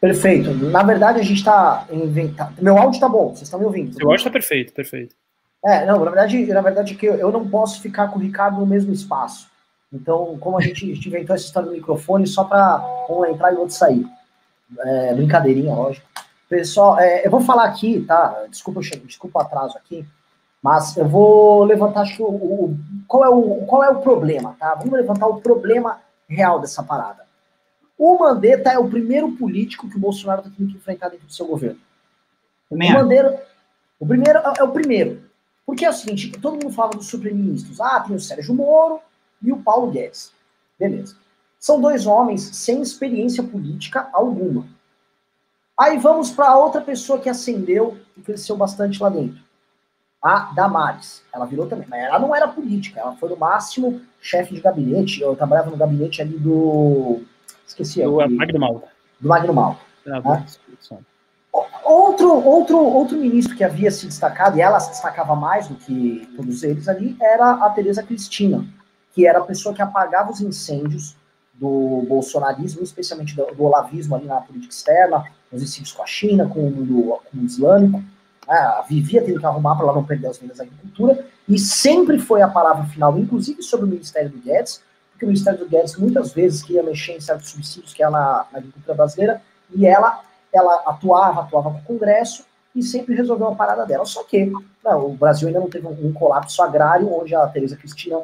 Perfeito. 0.00 0.52
Na 0.54 0.82
verdade, 0.82 1.20
a 1.20 1.22
gente 1.22 1.38
está 1.38 1.86
inventando. 1.90 2.54
Meu 2.60 2.78
áudio 2.78 2.98
tá 2.98 3.08
bom, 3.08 3.28
vocês 3.28 3.42
estão 3.42 3.60
me 3.60 3.66
ouvindo? 3.66 3.94
Seu 3.94 4.10
áudio 4.10 4.24
tá 4.24 4.30
perfeito, 4.30 4.72
perfeito. 4.72 5.14
É, 5.62 5.84
não, 5.84 5.98
na 5.98 6.10
verdade, 6.10 6.46
na 6.46 6.60
verdade 6.60 6.94
que 6.94 7.06
eu 7.06 7.30
não 7.30 7.48
posso 7.48 7.82
ficar 7.82 8.08
com 8.08 8.18
o 8.18 8.22
Ricardo 8.22 8.60
no 8.60 8.66
mesmo 8.66 8.92
espaço. 8.92 9.48
Então, 9.92 10.38
como 10.38 10.56
a 10.58 10.60
gente, 10.60 10.90
a 10.90 10.94
gente 10.94 11.08
inventou 11.08 11.36
essa 11.36 11.44
história 11.44 11.68
do 11.68 11.74
microfone 11.74 12.26
só 12.26 12.44
para 12.44 12.82
um 13.10 13.24
entrar 13.26 13.52
e 13.52 13.56
outro 13.56 13.74
sair. 13.74 14.06
É, 14.78 15.14
brincadeirinha, 15.14 15.74
lógico. 15.74 16.06
Pessoal, 16.54 17.00
é, 17.00 17.26
eu 17.26 17.32
vou 17.32 17.40
falar 17.40 17.64
aqui, 17.64 18.04
tá? 18.06 18.44
Desculpa, 18.48 18.80
desculpa 18.80 19.40
o 19.40 19.42
atraso 19.42 19.76
aqui, 19.76 20.06
mas 20.62 20.96
eu 20.96 21.08
vou 21.08 21.64
levantar 21.64 22.02
acho 22.02 22.14
que 22.14 22.22
o, 22.22 22.26
o, 22.26 22.78
qual, 23.08 23.24
é 23.24 23.28
o, 23.28 23.66
qual 23.66 23.82
é 23.82 23.90
o 23.90 24.00
problema, 24.00 24.54
tá? 24.56 24.72
Vamos 24.76 24.92
levantar 24.92 25.26
o 25.26 25.40
problema 25.40 26.00
real 26.28 26.60
dessa 26.60 26.80
parada. 26.80 27.26
O 27.98 28.16
Mandetta 28.16 28.70
é 28.70 28.78
o 28.78 28.88
primeiro 28.88 29.32
político 29.32 29.90
que 29.90 29.96
o 29.96 30.00
Bolsonaro 30.00 30.42
está 30.42 30.52
tendo 30.56 30.70
que 30.70 30.76
enfrentar 30.76 31.08
dentro 31.08 31.26
do 31.26 31.32
seu 31.32 31.44
governo. 31.44 31.80
Também 32.70 32.92
o 32.92 32.94
Mandetta, 32.94 33.42
o 33.98 34.06
primeiro 34.06 34.38
é, 34.38 34.52
é 34.58 34.62
o 34.62 34.70
primeiro. 34.70 35.22
Porque 35.66 35.84
é 35.84 35.90
o 35.90 35.92
seguinte, 35.92 36.30
todo 36.40 36.62
mundo 36.62 36.70
fala 36.70 36.92
dos 36.92 37.08
superministros. 37.08 37.80
Ah, 37.80 37.98
tem 37.98 38.14
o 38.14 38.20
Sérgio 38.20 38.54
Moro 38.54 39.00
e 39.42 39.50
o 39.50 39.56
Paulo 39.56 39.90
Guedes. 39.90 40.32
Beleza. 40.78 41.16
São 41.58 41.80
dois 41.80 42.06
homens 42.06 42.42
sem 42.42 42.80
experiência 42.80 43.42
política 43.42 44.08
alguma. 44.12 44.68
Aí 45.78 45.98
vamos 45.98 46.30
para 46.30 46.56
outra 46.56 46.80
pessoa 46.80 47.18
que 47.18 47.28
ascendeu 47.28 47.98
e 48.16 48.20
cresceu 48.20 48.56
bastante 48.56 49.02
lá 49.02 49.08
dentro. 49.08 49.42
A 50.22 50.52
Damares. 50.54 51.22
Ela 51.32 51.44
virou 51.44 51.66
também, 51.66 51.86
mas 51.88 52.02
ela 52.02 52.18
não 52.18 52.34
era 52.34 52.48
política, 52.48 53.00
ela 53.00 53.16
foi 53.16 53.28
no 53.28 53.36
máximo 53.36 54.00
chefe 54.20 54.54
de 54.54 54.60
gabinete. 54.60 55.20
Eu 55.20 55.36
trabalhava 55.36 55.70
no 55.70 55.76
gabinete 55.76 56.22
ali 56.22 56.38
do. 56.38 57.22
Esqueci. 57.66 58.02
Do 58.02 58.20
ali, 58.20 58.36
Magno 58.36 58.60
Malta. 58.60 58.88
Do 59.20 59.28
Magno 59.28 59.52
Malta. 59.52 59.80
Ah, 60.06 60.20
né? 60.20 60.46
Outro, 61.84 62.32
outro, 62.44 62.78
outro 62.78 63.18
ministro 63.18 63.56
que 63.56 63.62
havia 63.62 63.90
se 63.90 64.06
destacado, 64.06 64.56
e 64.56 64.60
ela 64.60 64.80
se 64.80 64.90
destacava 64.90 65.36
mais 65.36 65.68
do 65.68 65.76
que 65.76 66.28
todos 66.36 66.62
eles 66.62 66.88
ali, 66.88 67.16
era 67.20 67.52
a 67.52 67.70
Tereza 67.70 68.02
Cristina, 68.02 68.66
que 69.12 69.26
era 69.26 69.38
a 69.38 69.44
pessoa 69.44 69.74
que 69.74 69.82
apagava 69.82 70.32
os 70.32 70.40
incêndios 70.40 71.14
do 71.54 72.04
bolsonarismo, 72.08 72.82
especialmente 72.82 73.34
do, 73.34 73.46
do 73.54 73.64
olavismo 73.64 74.16
ali 74.16 74.26
na 74.26 74.40
política 74.40 74.72
externa, 74.72 75.24
nos 75.50 75.62
incídios 75.62 75.92
com 75.92 76.02
a 76.02 76.06
China, 76.06 76.48
com 76.48 76.60
o 76.60 76.70
mundo, 76.70 77.20
com 77.30 77.38
o 77.38 77.44
islâmico. 77.44 78.02
Né? 78.48 78.84
Vivia 78.88 79.24
tendo 79.24 79.38
que 79.38 79.46
arrumar 79.46 79.76
para 79.76 79.84
ela 79.84 79.94
não 79.94 80.04
perder 80.04 80.28
as 80.28 80.38
vendas 80.38 80.58
da 80.58 80.64
agricultura, 80.64 81.26
e 81.48 81.58
sempre 81.58 82.18
foi 82.18 82.42
a 82.42 82.48
palavra 82.48 82.84
final, 82.86 83.16
inclusive 83.18 83.62
sobre 83.62 83.86
o 83.86 83.88
Ministério 83.88 84.30
do 84.30 84.38
Guedes, 84.38 84.82
porque 85.12 85.24
o 85.24 85.28
Ministério 85.28 85.58
do 85.58 85.68
Guedes 85.68 85.96
muitas 85.96 86.32
vezes 86.32 86.62
queria 86.62 86.82
mexer 86.82 87.12
em 87.12 87.20
certos 87.20 87.50
subsídios 87.50 87.94
que 87.94 88.02
há 88.02 88.10
na, 88.10 88.46
na 88.50 88.58
agricultura 88.58 88.94
brasileira, 88.94 89.42
e 89.74 89.86
ela, 89.86 90.22
ela 90.52 90.82
atuava, 90.86 91.42
atuava 91.42 91.70
com 91.70 91.78
o 91.78 91.82
Congresso, 91.82 92.44
e 92.74 92.82
sempre 92.82 93.14
resolveu 93.14 93.46
uma 93.46 93.56
parada 93.56 93.86
dela. 93.86 94.04
Só 94.04 94.24
que 94.24 94.50
não, 94.84 95.06
o 95.06 95.14
Brasil 95.14 95.46
ainda 95.46 95.60
não 95.60 95.70
teve 95.70 95.86
um, 95.86 96.08
um 96.08 96.12
colapso 96.12 96.60
agrário 96.60 97.08
onde 97.14 97.32
a 97.32 97.46
Tereza 97.46 97.76
Cristina 97.76 98.18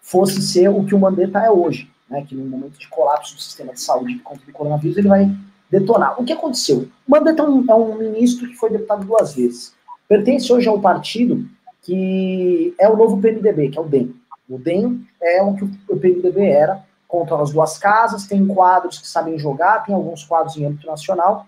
fosse 0.00 0.40
ser 0.40 0.68
o 0.68 0.84
que 0.84 0.94
o 0.94 0.98
Mandetta 0.98 1.40
é 1.40 1.50
hoje 1.50 1.90
né, 2.08 2.24
que 2.26 2.34
no 2.34 2.44
momento 2.44 2.78
de 2.78 2.88
colapso 2.88 3.34
do 3.34 3.40
sistema 3.40 3.72
de 3.72 3.80
saúde 3.80 4.18
contra 4.20 4.48
o 4.48 4.52
coronavírus, 4.52 4.96
ele 4.96 5.08
vai 5.08 5.30
detonar. 5.70 6.20
O 6.20 6.24
que 6.24 6.32
aconteceu? 6.32 6.88
O 7.06 7.10
Mandetta 7.10 7.42
é 7.42 7.46
um, 7.46 7.64
é 7.68 7.74
um 7.74 7.98
ministro 7.98 8.48
que 8.48 8.54
foi 8.54 8.70
deputado 8.70 9.04
duas 9.04 9.34
vezes. 9.34 9.74
Pertence 10.08 10.52
hoje 10.52 10.68
ao 10.68 10.80
partido 10.80 11.48
que 11.82 12.74
é 12.80 12.88
o 12.88 12.96
novo 12.96 13.20
PMDB, 13.20 13.70
que 13.70 13.78
é 13.78 13.80
o 13.80 13.84
DEM. 13.84 14.14
O 14.50 14.58
DEM 14.58 15.06
é 15.22 15.40
o 15.40 15.54
que 15.54 15.64
o 15.64 15.96
PMDB 15.96 16.44
era, 16.44 16.84
contra 17.06 17.40
as 17.40 17.52
duas 17.52 17.78
casas, 17.78 18.26
tem 18.26 18.44
quadros 18.44 18.98
que 18.98 19.06
sabem 19.06 19.38
jogar, 19.38 19.84
tem 19.84 19.94
alguns 19.94 20.24
quadros 20.24 20.56
em 20.56 20.64
âmbito 20.64 20.86
nacional. 20.86 21.46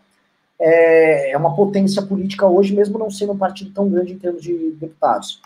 É, 0.60 1.32
é 1.32 1.36
uma 1.36 1.54
potência 1.56 2.02
política 2.02 2.46
hoje, 2.46 2.74
mesmo 2.74 2.98
não 2.98 3.10
sendo 3.10 3.32
um 3.32 3.38
partido 3.38 3.72
tão 3.72 3.88
grande 3.88 4.12
em 4.12 4.18
termos 4.18 4.42
de 4.42 4.70
deputados. 4.72 5.40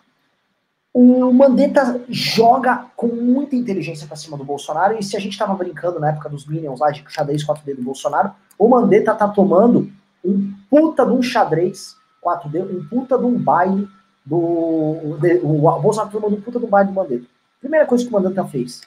O 0.95 1.33
Mandetta 1.33 2.03
joga 2.11 2.85
com 2.95 3.07
muita 3.07 3.57
inteligência 3.57 4.07
para 4.07 4.17
cima 4.17 4.37
do 4.37 4.45
Bolsonaro, 4.45 4.99
e 4.99 5.03
se 5.03 5.17
a 5.17 5.21
gente 5.21 5.33
estava 5.33 5.55
brincando 5.55 5.99
na 5.99 6.11
época 6.11 6.29
dos 6.29 6.47
Minions 6.47 6.81
lá 6.81 6.91
de 6.91 7.03
xadrez 7.09 7.47
4D 7.47 7.77
do 7.77 7.83
Bolsonaro, 7.83 8.33
o 8.59 8.69
Mandetta 8.69 9.15
tá 9.15 9.27
tomando 9.27 9.91
um 10.23 10.53
puta 10.69 11.07
de 11.07 11.13
um 11.13 11.23
xadrez 11.23 11.97
4D, 12.23 12.63
um 12.63 12.85
puta 12.85 13.17
de 13.17 13.25
um 13.25 13.39
baile 13.39 13.89
do. 14.25 14.37
O 14.37 15.81
Bolsonaro 15.81 16.11
tá 16.11 16.21
tomando 16.21 16.37
um 16.37 16.41
puta 16.43 16.59
de 16.59 16.67
um 16.67 16.69
baile 16.69 16.91
do 16.91 16.95
Mandetta. 16.95 17.25
Primeira 17.59 17.87
coisa 17.87 18.05
que 18.05 18.11
o 18.11 18.13
Mandetta 18.13 18.45
fez, 18.45 18.83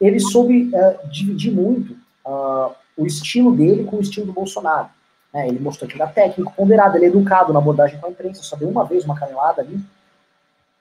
ele 0.00 0.18
soube 0.18 0.70
uh, 0.72 1.08
dividir 1.10 1.52
muito 1.52 1.92
uh, 2.24 2.72
o 2.96 3.04
estilo 3.04 3.54
dele 3.54 3.84
com 3.84 3.96
o 3.96 4.00
estilo 4.00 4.26
do 4.26 4.32
Bolsonaro. 4.32 4.88
Né? 5.34 5.48
Ele 5.48 5.58
mostrou 5.58 5.86
que 5.86 5.94
ele 5.94 6.02
era 6.02 6.10
técnico, 6.10 6.54
ponderado, 6.56 6.96
ele 6.96 7.04
é 7.04 7.08
educado 7.08 7.52
na 7.52 7.58
abordagem 7.58 8.00
com 8.00 8.06
a 8.06 8.10
imprensa, 8.10 8.42
só 8.42 8.56
deu 8.56 8.68
uma 8.68 8.84
vez 8.84 9.04
uma 9.04 9.14
canelada 9.14 9.60
ali 9.60 9.78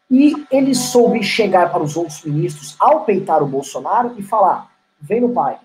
e 0.09 0.45
ele 0.51 0.73
soube 0.73 1.21
chegar 1.21 1.71
para 1.71 1.83
os 1.83 1.95
outros 1.95 2.23
ministros 2.23 2.75
ao 2.79 3.03
peitar 3.03 3.43
o 3.43 3.47
Bolsonaro 3.47 4.15
e 4.17 4.23
falar: 4.23 4.71
vem 4.99 5.21
no 5.21 5.29
pai. 5.29 5.59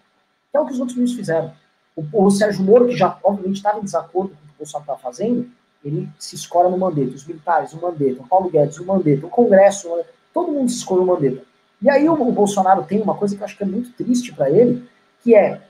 Que 0.50 0.57
é 0.57 0.61
o 0.61 0.66
que 0.66 0.72
os 0.72 0.80
outros 0.80 0.96
ministros 0.96 1.18
fizeram. 1.18 1.52
O, 1.96 2.26
o 2.26 2.30
Sérgio 2.30 2.62
Moro, 2.62 2.87
que 2.87 2.96
já 2.96 3.18
obviamente 3.22 3.57
estava 3.57 3.78
em 3.78 3.85
desacordo 3.85 4.30
com 4.30 4.37
o 4.37 4.48
que 4.48 4.54
o 4.54 4.59
Bolsonaro 4.59 4.85
estava 4.85 4.98
fazendo, 4.98 5.48
ele 5.85 6.09
se 6.18 6.35
escora 6.35 6.68
no 6.68 6.76
Mandetta. 6.76 7.14
Os 7.14 7.26
militares, 7.26 7.72
o 7.72 7.80
Mandetta. 7.80 8.22
O 8.22 8.28
Paulo 8.28 8.50
Guedes, 8.50 8.78
o 8.78 8.85
Mandetta. 8.85 9.26
O 9.26 9.30
Congresso, 9.30 9.88
o 9.88 10.04
todo 10.33 10.52
mundo 10.52 10.70
se 10.70 10.78
escolhe 10.78 11.00
no 11.00 11.07
Mandetta. 11.07 11.42
E 11.80 11.88
aí 11.88 12.09
o, 12.09 12.12
o, 12.12 12.33
Bolsonaro 12.33 12.83
tem 12.83 13.00
uma 13.00 13.14
coisa 13.14 13.37
que 13.37 13.42
eu 13.42 13.44
acho 13.44 13.57
que 13.57 13.62
é 13.62 13.66
muito 13.66 13.92
triste 13.92 14.33
para 14.33 14.50
ele, 14.50 14.87
que 15.22 15.35
é. 15.35 15.62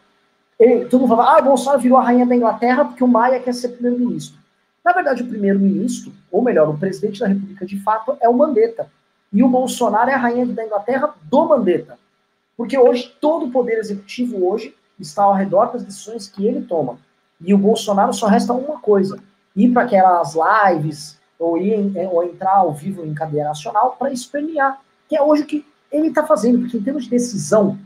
Ele, 0.59 0.87
todo 0.87 1.03
mundo 1.03 1.17
fala: 1.17 1.37
ah, 1.37 1.41
o 1.41 1.45
Bolsonaro 1.45 1.81
virou 1.81 1.99
a 1.99 2.05
rainha 2.05 2.27
da 2.27 2.35
Inglaterra 2.35 2.85
porque 2.85 3.05
o 3.05 3.09
Maia 3.09 3.41
quer 3.41 3.53
ser 3.53 3.69
primeiro-ministro. 3.69 4.39
Na 4.85 4.93
verdade, 4.93 5.23
o 5.23 5.27
primeiro-ministro, 5.27 6.13
ou 6.31 6.43
melhor, 6.43 6.69
o 6.69 6.77
presidente 6.77 7.21
da 7.21 7.27
República 7.27 7.65
de 7.65 7.81
fato, 7.81 8.19
é 8.21 8.29
o 8.29 8.35
Mandetta. 8.35 8.91
E 9.33 9.43
o 9.43 9.49
Bolsonaro 9.49 10.11
é 10.11 10.15
a 10.15 10.19
rainha 10.19 10.45
da 10.47 10.65
Inglaterra 10.65 11.15
do 11.23 11.45
Mandetta. 11.47 11.99
Porque 12.57 12.79
hoje, 12.79 13.17
todo 13.21 13.47
o 13.47 13.51
poder 13.51 13.79
executivo 13.79 14.47
hoje 14.47 14.77
está 15.01 15.25
ao 15.25 15.35
redor 15.35 15.73
das 15.73 15.83
decisões 15.83 16.29
que 16.29 16.47
ele 16.47 16.63
toma. 16.63 16.99
E 17.41 17.55
o 17.55 17.59
Bolsonaro 17.59 18.13
só 18.13 18.27
resta 18.27 18.53
uma 18.53 18.79
coisa: 18.79 19.19
ir 19.57 19.73
para 19.73 19.83
aquelas 19.83 20.35
lives, 20.35 21.19
ou, 21.39 21.57
ir, 21.57 21.93
ou 22.13 22.23
entrar 22.23 22.57
ao 22.57 22.73
vivo 22.73 23.05
em 23.05 23.15
cadeia 23.15 23.45
nacional 23.45 23.97
para 23.99 24.13
espernear. 24.13 24.81
Que 25.09 25.17
é 25.17 25.23
hoje 25.23 25.43
o 25.43 25.47
que 25.47 25.67
ele 25.91 26.09
está 26.09 26.27
fazendo. 26.27 26.61
Porque 26.61 26.77
em 26.77 26.83
termos 26.83 27.05
de 27.05 27.11
decisão, 27.11 27.79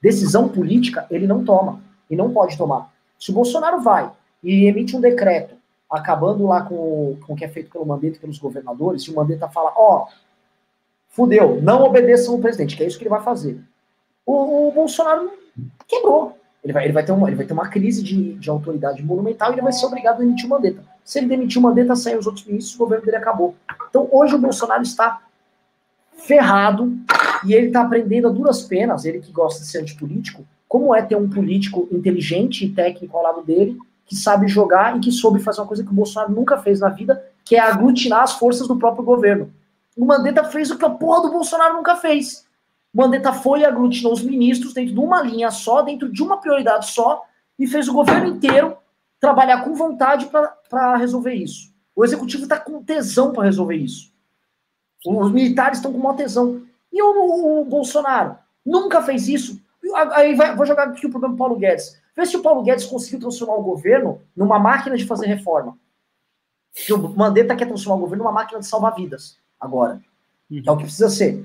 decisão 0.00 0.48
política, 0.48 1.06
ele 1.10 1.26
não 1.26 1.42
toma. 1.42 1.80
E 2.08 2.14
não 2.14 2.30
pode 2.30 2.56
tomar. 2.58 2.92
Se 3.18 3.30
o 3.30 3.34
Bolsonaro 3.34 3.80
vai 3.80 4.12
e 4.42 4.66
emite 4.66 4.94
um 4.94 5.00
decreto 5.00 5.53
acabando 5.94 6.46
lá 6.46 6.62
com, 6.62 7.16
com 7.26 7.32
o 7.32 7.36
que 7.36 7.44
é 7.44 7.48
feito 7.48 7.70
pelo 7.70 7.86
Mandetta 7.86 8.16
e 8.16 8.20
pelos 8.20 8.38
governadores, 8.38 9.02
e 9.02 9.10
o 9.10 9.14
Mandetta 9.14 9.48
fala, 9.48 9.72
ó, 9.76 10.04
oh, 10.04 10.08
fudeu, 11.08 11.60
não 11.62 11.82
obedeçam 11.84 12.34
o 12.34 12.40
presidente, 12.40 12.76
que 12.76 12.82
é 12.82 12.86
isso 12.86 12.98
que 12.98 13.04
ele 13.04 13.10
vai 13.10 13.22
fazer. 13.22 13.60
O, 14.26 14.68
o 14.68 14.72
Bolsonaro 14.72 15.32
quebrou. 15.86 16.38
Ele 16.62 16.72
vai, 16.72 16.84
ele 16.84 16.92
vai, 16.94 17.04
ter, 17.04 17.12
uma, 17.12 17.28
ele 17.28 17.36
vai 17.36 17.44
ter 17.44 17.52
uma 17.52 17.68
crise 17.68 18.02
de, 18.02 18.34
de 18.34 18.48
autoridade 18.48 19.02
monumental 19.02 19.50
e 19.50 19.54
ele 19.54 19.62
vai 19.62 19.72
ser 19.72 19.84
obrigado 19.84 20.20
a 20.20 20.24
emitir 20.24 20.46
o 20.46 20.48
Mandetta. 20.48 20.82
Se 21.04 21.18
ele 21.18 21.28
demitir 21.28 21.58
o 21.58 21.62
Mandetta, 21.62 21.94
saem 21.94 22.16
os 22.16 22.26
outros 22.26 22.46
ministros, 22.46 22.74
o 22.74 22.78
governo 22.78 23.04
dele 23.04 23.18
acabou. 23.18 23.54
Então, 23.90 24.08
hoje 24.10 24.34
o 24.34 24.38
Bolsonaro 24.38 24.82
está 24.82 25.20
ferrado 26.16 26.96
E 27.44 27.52
ele 27.52 27.66
está 27.66 27.82
aprendendo 27.82 28.28
a 28.28 28.30
duras 28.30 28.62
penas, 28.62 29.04
ele 29.04 29.20
que 29.20 29.30
gosta 29.30 29.60
de 29.60 29.68
ser 29.68 29.80
antipolítico, 29.80 30.44
como 30.66 30.94
é 30.94 31.02
ter 31.02 31.16
um 31.16 31.28
político 31.28 31.86
inteligente 31.92 32.64
e 32.64 32.70
técnico 32.70 33.16
ao 33.16 33.22
lado 33.22 33.42
dele, 33.42 33.76
que 34.06 34.14
sabe 34.14 34.48
jogar 34.48 34.96
e 34.96 35.00
que 35.00 35.10
soube 35.10 35.40
fazer 35.40 35.60
uma 35.60 35.66
coisa 35.66 35.82
que 35.82 35.90
o 35.90 35.94
Bolsonaro 35.94 36.32
nunca 36.32 36.58
fez 36.58 36.80
na 36.80 36.88
vida, 36.88 37.24
que 37.44 37.56
é 37.56 37.60
aglutinar 37.60 38.22
as 38.22 38.34
forças 38.34 38.68
do 38.68 38.76
próprio 38.76 39.04
governo. 39.04 39.52
O 39.96 40.04
Mandetta 40.04 40.44
fez 40.44 40.70
o 40.70 40.78
que 40.78 40.84
a 40.84 40.90
porra 40.90 41.22
do 41.22 41.32
Bolsonaro 41.32 41.74
nunca 41.74 41.96
fez. 41.96 42.46
O 42.92 43.00
Mandetta 43.00 43.32
foi 43.32 43.60
e 43.60 43.64
aglutinou 43.64 44.12
os 44.12 44.22
ministros 44.22 44.72
dentro 44.72 44.94
de 44.94 45.00
uma 45.00 45.22
linha 45.22 45.50
só, 45.50 45.82
dentro 45.82 46.10
de 46.10 46.22
uma 46.22 46.36
prioridade 46.36 46.90
só, 46.90 47.24
e 47.58 47.66
fez 47.66 47.88
o 47.88 47.92
governo 47.92 48.26
inteiro 48.26 48.76
trabalhar 49.20 49.62
com 49.62 49.74
vontade 49.74 50.26
para 50.68 50.96
resolver 50.96 51.34
isso. 51.34 51.72
O 51.96 52.04
executivo 52.04 52.42
está 52.42 52.58
com 52.58 52.82
tesão 52.82 53.32
para 53.32 53.44
resolver 53.44 53.76
isso. 53.76 54.12
Os 55.06 55.30
militares 55.30 55.78
estão 55.78 55.92
com 55.92 55.98
maior 55.98 56.16
tesão. 56.16 56.62
E 56.92 57.02
o, 57.02 57.60
o, 57.60 57.64
Bolsonaro 57.64 58.36
nunca 58.64 59.02
fez 59.02 59.28
isso. 59.28 59.60
Aí 60.12 60.34
vai, 60.34 60.56
vou 60.56 60.66
jogar 60.66 60.88
aqui 60.88 61.06
o 61.06 61.10
problema 61.10 61.34
do 61.34 61.38
Paulo 61.38 61.56
Guedes. 61.56 62.00
Vê 62.16 62.24
se 62.24 62.36
o 62.36 62.42
Paulo 62.42 62.62
Guedes 62.62 62.86
conseguiu 62.86 63.20
transformar 63.20 63.54
o 63.54 63.62
governo 63.62 64.20
numa 64.36 64.58
máquina 64.58 64.96
de 64.96 65.06
fazer 65.06 65.26
reforma. 65.26 65.76
Que 66.74 66.92
o 66.92 67.08
Mandetta 67.08 67.56
quer 67.56 67.66
transformar 67.66 67.96
o 67.96 68.00
governo 68.00 68.24
numa 68.24 68.32
máquina 68.32 68.60
de 68.60 68.66
salvar 68.66 68.94
vidas 68.94 69.38
agora. 69.60 70.00
Uhum. 70.50 70.62
É 70.64 70.70
o 70.70 70.76
que 70.76 70.84
precisa 70.84 71.08
ser. 71.08 71.44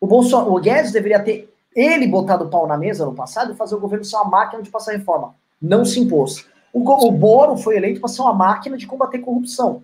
O, 0.00 0.06
Bolsonaro, 0.06 0.52
o 0.52 0.60
Guedes 0.60 0.92
deveria 0.92 1.22
ter 1.22 1.52
ele 1.74 2.06
botado 2.06 2.44
o 2.44 2.48
pau 2.48 2.66
na 2.66 2.76
mesa 2.76 3.04
no 3.04 3.14
passado 3.14 3.52
e 3.52 3.56
fazer 3.56 3.74
o 3.74 3.80
governo 3.80 4.04
ser 4.04 4.16
uma 4.16 4.24
máquina 4.24 4.62
de 4.62 4.70
passar 4.70 4.92
reforma. 4.92 5.34
Não 5.60 5.84
se 5.84 6.00
impôs. 6.00 6.46
O, 6.72 6.80
o 6.80 7.12
Boro 7.12 7.56
foi 7.56 7.76
eleito 7.76 8.00
para 8.00 8.08
ser 8.08 8.22
uma 8.22 8.32
máquina 8.32 8.76
de 8.76 8.86
combater 8.86 9.18
corrupção. 9.18 9.82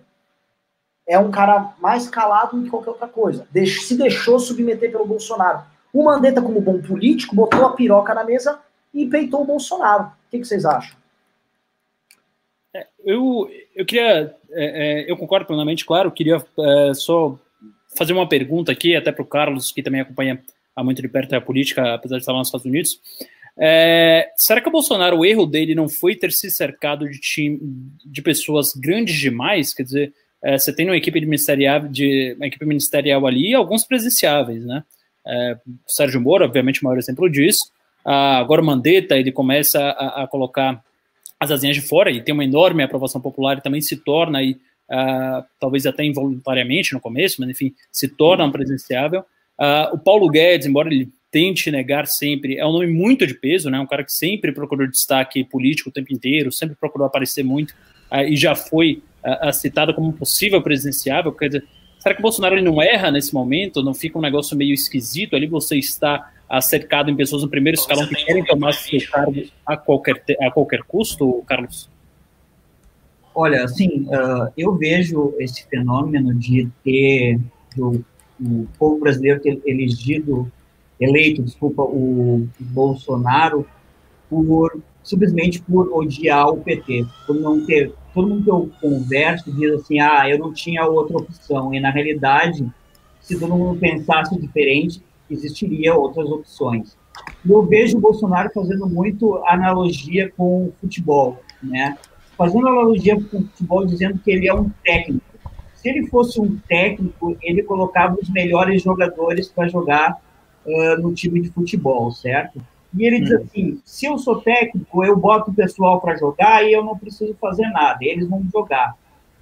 É 1.07 1.19
um 1.19 1.29
cara 1.29 1.73
mais 1.79 2.09
calado 2.09 2.57
do 2.57 2.63
que 2.63 2.69
qualquer 2.69 2.89
outra 2.89 3.07
coisa. 3.07 3.47
se 3.53 3.95
deixou 3.95 4.39
submeter 4.39 4.91
pelo 4.91 5.05
Bolsonaro. 5.05 5.63
O 5.93 6.03
Mandetta, 6.03 6.41
como 6.41 6.59
bom 6.59 6.81
político, 6.81 7.35
botou 7.35 7.63
a 7.65 7.73
piroca 7.73 8.13
na 8.13 8.23
mesa 8.23 8.59
e 8.93 9.05
peitou 9.05 9.41
o 9.41 9.45
Bolsonaro. 9.45 10.11
Que, 10.35 10.41
que 10.41 10.47
vocês 10.47 10.65
acham? 10.65 10.95
É, 12.75 12.87
eu, 13.03 13.49
eu 13.75 13.85
queria. 13.85 14.35
É, 14.51 15.03
é, 15.05 15.11
eu 15.11 15.17
concordo 15.17 15.45
plenamente, 15.45 15.85
claro. 15.85 16.11
Queria 16.11 16.43
é, 16.59 16.93
só 16.93 17.39
fazer 17.97 18.13
uma 18.13 18.27
pergunta 18.27 18.71
aqui, 18.71 18.95
até 18.95 19.11
para 19.11 19.21
o 19.21 19.27
Carlos, 19.27 19.71
que 19.71 19.81
também 19.81 20.01
acompanha 20.01 20.41
há 20.75 20.83
muito 20.83 21.01
de 21.01 21.07
perto 21.07 21.33
a 21.33 21.41
política, 21.41 21.93
apesar 21.93 22.17
de 22.17 22.21
estar 22.21 22.33
lá 22.33 22.39
nos 22.39 22.49
Estados 22.49 22.65
Unidos. 22.65 22.99
É, 23.57 24.29
será 24.35 24.59
que 24.59 24.67
o 24.67 24.71
Bolsonaro, 24.71 25.19
o 25.19 25.25
erro 25.25 25.45
dele 25.45 25.73
não 25.73 25.87
foi 25.87 26.15
ter 26.15 26.31
se 26.33 26.51
cercado 26.51 27.09
de, 27.09 27.17
time, 27.19 27.57
de 28.05 28.21
pessoas 28.21 28.73
grandes 28.73 29.17
demais? 29.17 29.73
Quer 29.73 29.83
dizer, 29.83 30.13
é, 30.43 30.57
você 30.57 30.75
tem 30.75 30.87
uma 30.87 30.97
equipe, 30.97 31.19
ministerial, 31.21 31.87
de, 31.87 32.33
uma 32.35 32.47
equipe 32.47 32.65
ministerial 32.65 33.25
ali 33.25 33.51
e 33.51 33.53
alguns 33.53 33.85
presenciáveis, 33.85 34.65
né? 34.65 34.83
É, 35.25 35.57
Sérgio 35.87 36.19
Moro, 36.19 36.43
obviamente, 36.43 36.81
o 36.81 36.85
maior 36.85 36.99
exemplo 36.99 37.29
disso. 37.29 37.71
Agora 38.05 38.61
o 38.61 38.65
Mandetta, 38.65 39.17
ele 39.17 39.31
começa 39.31 39.81
a, 39.81 40.23
a, 40.23 40.27
colocar 40.27 40.83
as 41.39 41.49
asinhas 41.49 41.75
de 41.75 41.81
fora 41.81 42.11
e 42.11 42.21
tem 42.21 42.33
uma 42.33 42.43
enorme 42.43 42.83
aprovação 42.83 43.19
popular 43.19 43.57
e 43.57 43.61
também 43.61 43.81
se 43.81 43.97
torna 43.97 44.39
aí, 44.39 44.57
talvez 45.59 45.85
até 45.87 46.03
involuntariamente 46.03 46.93
no 46.93 46.99
começo, 46.99 47.37
mas 47.39 47.49
enfim, 47.49 47.73
se 47.91 48.07
torna 48.07 48.45
um 48.45 48.51
presenciável. 48.51 49.25
O 49.91 49.97
Paulo 49.97 50.29
Guedes, 50.29 50.67
embora 50.67 50.93
ele 50.93 51.09
tente 51.31 51.71
negar 51.71 52.05
sempre, 52.05 52.57
é 52.57 52.65
um 52.65 52.71
nome 52.71 52.87
muito 52.87 53.25
de 53.25 53.33
peso, 53.33 53.69
né? 53.69 53.79
Um 53.79 53.87
cara 53.87 54.03
que 54.03 54.13
sempre 54.13 54.51
procurou 54.51 54.87
destaque 54.87 55.43
político 55.43 55.89
o 55.89 55.91
tempo 55.91 56.13
inteiro, 56.13 56.51
sempre 56.51 56.75
procurou 56.75 57.07
aparecer 57.07 57.43
muito 57.43 57.73
e 58.27 58.37
já 58.37 58.55
foi 58.55 59.01
citado 59.51 59.93
como 59.93 60.13
possível 60.13 60.61
presidenciável. 60.61 61.31
Quer 61.31 61.47
dizer, 61.47 61.65
será 61.97 62.13
que 62.13 62.21
o 62.21 62.23
Bolsonaro 62.23 62.55
ele 62.55 62.61
não 62.61 62.81
erra 62.81 63.11
nesse 63.11 63.33
momento? 63.33 63.83
Não 63.83 63.93
fica 63.93 64.17
um 64.17 64.21
negócio 64.21 64.55
meio 64.55 64.73
esquisito? 64.73 65.35
Ali 65.35 65.47
você 65.47 65.77
está 65.77 66.31
cercado 66.61 67.09
em 67.09 67.15
pessoas 67.15 67.43
no 67.43 67.49
primeiro 67.49 67.77
escalão 67.77 68.07
que 68.07 68.15
querem 68.15 68.43
tomar 68.43 68.73
seu 68.73 68.99
cargo 69.09 69.43
a 69.65 69.75
qualquer, 69.75 70.23
a 70.41 70.51
qualquer 70.51 70.83
custo, 70.83 71.43
Carlos? 71.47 71.89
Olha, 73.33 73.63
assim, 73.63 74.07
uh, 74.07 74.51
eu 74.57 74.75
vejo 74.75 75.33
esse 75.39 75.67
fenômeno 75.67 76.33
de 76.33 76.69
ter 76.83 77.39
o, 77.77 78.01
o 78.39 78.67
povo 78.77 78.99
brasileiro 78.99 79.41
ter 79.41 79.61
elegido 79.65 80.49
eleito, 80.99 81.43
desculpa, 81.43 81.83
o 81.83 82.47
Bolsonaro 82.59 83.67
por 84.29 84.81
simplesmente 85.03 85.61
por 85.61 85.91
odiar 85.93 86.49
o 86.49 86.57
PT, 86.57 87.05
por 87.27 87.35
não 87.35 87.63
ter 87.65 87.93
todo 88.13 88.27
mundo 88.27 88.43
que 88.43 88.49
eu 88.49 88.71
converso 88.81 89.51
diz 89.51 89.73
assim, 89.73 89.99
ah, 89.99 90.27
eu 90.27 90.39
não 90.39 90.51
tinha 90.51 90.85
outra 90.85 91.17
opção 91.17 91.73
e 91.73 91.79
na 91.79 91.91
realidade, 91.91 92.65
se 93.21 93.39
todo 93.39 93.55
mundo 93.55 93.79
pensasse 93.79 94.39
diferente, 94.39 95.01
existiria 95.29 95.95
outras 95.95 96.29
opções. 96.29 96.97
Eu 97.47 97.63
vejo 97.63 97.97
o 97.97 98.01
Bolsonaro 98.01 98.49
fazendo 98.53 98.87
muito 98.87 99.37
analogia 99.45 100.31
com 100.35 100.65
o 100.65 100.73
futebol, 100.81 101.39
né? 101.61 101.97
Fazendo 102.37 102.67
analogia 102.67 103.15
com 103.15 103.37
o 103.37 103.43
futebol, 103.43 103.85
dizendo 103.85 104.19
que 104.19 104.31
ele 104.31 104.47
é 104.47 104.53
um 104.53 104.69
técnico. 104.83 105.25
Se 105.75 105.89
ele 105.89 106.07
fosse 106.07 106.41
um 106.41 106.57
técnico, 106.67 107.37
ele 107.41 107.63
colocava 107.63 108.17
os 108.21 108.29
melhores 108.29 108.81
jogadores 108.81 109.47
para 109.47 109.67
jogar 109.67 110.19
uh, 110.65 111.01
no 111.01 111.13
time 111.13 111.39
de 111.39 111.49
futebol, 111.49 112.11
certo? 112.11 112.59
E 112.97 113.05
ele 113.05 113.21
diz 113.21 113.31
hum. 113.31 113.43
assim: 113.43 113.81
se 113.85 114.05
eu 114.05 114.17
sou 114.17 114.41
técnico, 114.41 115.03
eu 115.03 115.15
boto 115.15 115.51
o 115.51 115.53
pessoal 115.53 116.01
para 116.01 116.15
jogar 116.17 116.63
e 116.63 116.73
eu 116.73 116.83
não 116.83 116.97
preciso 116.97 117.35
fazer 117.39 117.67
nada, 117.69 117.99
eles 118.01 118.27
vão 118.27 118.43
jogar. 118.51 118.95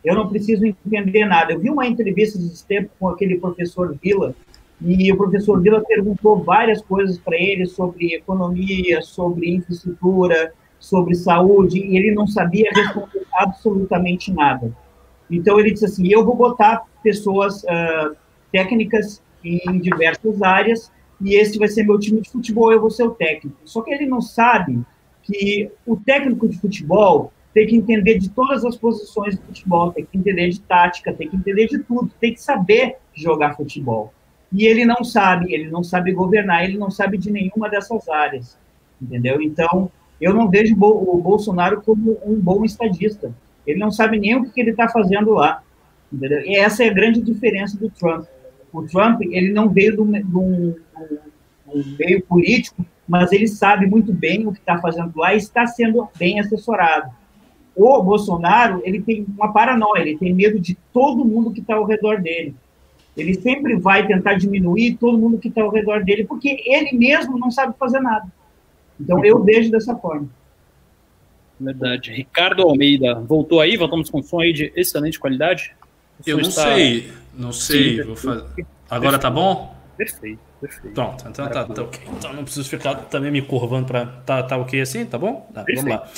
Eu 0.04 0.16
não 0.16 0.28
preciso 0.28 0.66
entender 0.66 1.26
nada. 1.26 1.54
Eu 1.54 1.60
vi 1.60 1.70
uma 1.70 1.88
entrevista 1.88 2.38
desse 2.38 2.66
tempo 2.66 2.90
com 3.00 3.08
aquele 3.08 3.40
professor 3.40 3.98
Vila, 4.02 4.36
e 4.84 5.12
o 5.12 5.18
professor 5.18 5.62
Vila 5.62 5.82
perguntou 5.82 6.44
várias 6.44 6.82
coisas 6.82 7.18
para 7.18 7.38
ele 7.38 7.66
sobre 7.66 8.14
economia, 8.14 9.02
sobre 9.02 9.56
infraestrutura, 9.56 10.54
sobre 10.78 11.16
saúde, 11.16 11.80
e 11.80 11.98
ele 11.98 12.12
não 12.14 12.28
sabia 12.28 12.70
responder 12.74 13.26
absolutamente 13.34 14.34
nada. 14.34 14.76
Então 15.32 15.58
ele 15.58 15.72
disse 15.72 15.86
assim: 15.86 16.08
eu 16.10 16.26
vou 16.26 16.36
botar 16.36 16.84
pessoas 17.02 17.64
uh, 17.64 18.16
técnicas 18.52 19.24
em 19.44 19.80
diversas 19.80 20.42
áreas 20.42 20.92
e 21.22 21.36
esse 21.36 21.58
vai 21.58 21.70
ser 21.70 21.84
meu 21.84 21.98
time 21.98 22.20
de 22.20 22.30
futebol, 22.30 22.72
eu 22.72 22.82
vou 22.82 22.92
ser 22.92 23.04
o 23.04 23.12
técnico. 23.12 23.58
Só 23.64 23.82
que 23.82 23.92
ele 23.92 24.06
não 24.06 24.22
sabe 24.22 24.82
que 25.22 25.72
o 25.86 25.96
técnico 25.96 26.48
de 26.50 26.60
futebol 26.60 27.32
tem 27.54 27.68
que 27.68 27.76
entender 27.76 28.20
de 28.20 28.30
todas 28.30 28.66
as 28.66 28.76
posições 28.76 29.38
do 29.38 29.46
futebol, 29.46 29.92
tem 29.92 30.06
que 30.06 30.18
entender 30.18 30.50
de 30.50 30.60
tática, 30.60 31.14
tem 31.14 31.30
que 31.30 31.38
entender 31.38 31.68
de 31.68 31.80
tudo, 31.80 32.12
tem 32.20 32.34
que 32.34 32.42
saber 32.42 32.98
jogar 33.14 33.56
futebol. 33.56 34.14
E 34.54 34.66
ele 34.66 34.86
não 34.86 35.04
sabe, 35.04 35.54
ele 35.54 35.70
não 35.70 35.84
sabe 35.84 36.12
governar, 36.12 36.64
ele 36.64 36.78
não 36.78 36.92
sabe 36.92 37.18
de 37.18 37.32
nenhuma 37.32 37.70
dessas 37.70 38.08
áreas, 38.08 38.58
entendeu? 39.02 39.42
Então, 39.42 39.92
eu 40.22 40.34
não 40.34 40.50
vejo 40.50 40.76
o 40.76 41.18
Bolsonaro 41.18 41.82
como 41.82 42.20
um 42.24 42.40
bom 42.40 42.64
estadista. 42.64 43.34
Ele 43.66 43.80
não 43.80 43.92
sabe 43.92 44.20
nem 44.20 44.36
o 44.36 44.50
que 44.50 44.62
ele 44.62 44.72
está 44.72 44.88
fazendo 44.88 45.32
lá, 45.32 45.64
entendeu? 46.12 46.42
E 46.42 46.56
essa 46.56 46.84
é 46.84 46.90
a 46.90 46.94
grande 46.94 47.22
diferença 47.22 47.78
do 47.78 47.90
Trump 47.90 48.26
o 48.74 48.82
Trump 48.82 49.22
ele 49.22 49.54
não 49.54 49.70
veio 49.70 49.96
de 49.96 50.02
um, 50.02 50.76
meio 52.00 52.24
político, 52.26 52.84
mas 53.08 53.32
ele 53.32 53.48
sabe 53.48 53.86
muito 53.86 54.12
bem 54.12 54.48
o 54.48 54.52
que 54.52 54.60
está 54.60 54.80
fazendo 54.80 55.12
lá 55.16 55.34
e 55.34 55.38
está 55.38 55.68
sendo 55.68 56.10
bem 56.18 56.40
assessorado. 56.40 57.12
O 57.76 58.02
Bolsonaro 58.02 58.82
ele 58.84 59.02
tem 59.02 59.26
uma 59.38 59.54
paranoia, 59.54 60.02
ele 60.02 60.18
tem 60.18 60.34
medo 60.34 60.60
de 60.60 60.76
todo 60.92 61.26
mundo 61.26 61.52
que 61.52 61.60
está 61.60 61.76
ao 61.76 61.86
redor 61.86 62.22
dele. 62.22 62.56
Ele 63.16 63.34
sempre 63.36 63.76
vai 63.78 64.06
tentar 64.08 64.36
diminuir 64.36 64.98
todo 64.98 65.18
mundo 65.18 65.38
que 65.38 65.48
está 65.48 65.62
ao 65.62 65.70
redor 65.70 66.04
dele, 66.04 66.26
porque 66.26 66.64
ele 66.66 66.98
mesmo 66.98 67.38
não 67.38 67.52
sabe 67.52 67.76
fazer 67.78 68.00
nada. 68.00 68.26
Então 69.00 69.24
eu 69.24 69.44
vejo 69.44 69.70
dessa 69.70 69.96
forma. 69.96 70.28
Verdade. 71.60 72.12
Ricardo 72.12 72.64
Almeida, 72.64 73.16
voltou 73.16 73.62
aí? 73.62 73.78
Voltamos 73.78 74.10
com 74.10 74.22
som 74.22 74.40
aí 74.40 74.52
de 74.52 74.74
excelente 74.76 75.20
qualidade? 75.20 75.76
Eu 76.26 76.38
não 76.38 76.50
está... 76.50 76.76
sei, 76.76 77.12
não 77.34 77.52
sei. 77.54 77.98
Sim, 77.98 78.04
vou 78.04 78.16
fazer... 78.16 78.66
Agora 78.90 79.20
tá 79.20 79.30
bom? 79.30 79.76
Perfeito, 79.96 80.40
perfeito. 80.60 80.94
Pronto, 80.94 81.26
então 81.28 81.48
tá, 81.48 81.66
tá, 81.66 81.84
ok. 81.84 82.02
Então 82.18 82.34
não 82.34 82.44
preciso 82.44 82.68
ficar 82.68 82.96
também 82.96 83.32
me 83.32 83.42
curvando 83.42 83.86
para 83.86 84.06
tá, 84.06 84.42
tá 84.42 84.58
ok 84.58 84.82
assim, 84.82 85.06
tá 85.06 85.20
bom? 85.20 85.48
Tá, 85.54 85.64
vamos 85.68 85.86
lá. 85.86 86.10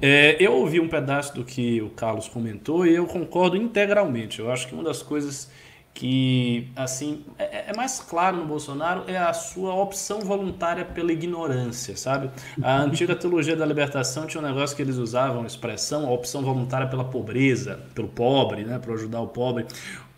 É, 0.00 0.36
eu 0.38 0.52
ouvi 0.52 0.78
um 0.78 0.88
pedaço 0.88 1.34
do 1.34 1.44
que 1.44 1.80
o 1.80 1.88
Carlos 1.90 2.28
comentou 2.28 2.86
e 2.86 2.94
eu 2.94 3.06
concordo 3.06 3.56
integralmente. 3.56 4.40
Eu 4.40 4.50
acho 4.52 4.68
que 4.68 4.74
uma 4.74 4.84
das 4.84 5.02
coisas 5.02 5.50
que 5.98 6.70
assim 6.76 7.24
é, 7.36 7.70
é, 7.70 7.76
mais 7.76 7.98
claro 7.98 8.36
no 8.36 8.46
Bolsonaro 8.46 9.02
é 9.08 9.18
a 9.18 9.32
sua 9.32 9.74
opção 9.74 10.20
voluntária 10.20 10.84
pela 10.84 11.12
ignorância, 11.12 11.96
sabe? 11.96 12.30
A 12.62 12.76
antiga 12.86 13.16
teologia 13.16 13.56
da 13.56 13.66
libertação 13.66 14.24
tinha 14.24 14.40
um 14.40 14.46
negócio 14.46 14.76
que 14.76 14.82
eles 14.82 14.94
usavam, 14.94 15.44
expressão, 15.44 16.06
a 16.06 16.12
opção 16.12 16.40
voluntária 16.40 16.86
pela 16.86 17.04
pobreza, 17.04 17.80
pelo 17.96 18.06
pobre, 18.06 18.62
né, 18.64 18.78
para 18.78 18.94
ajudar 18.94 19.20
o 19.20 19.26
pobre. 19.26 19.66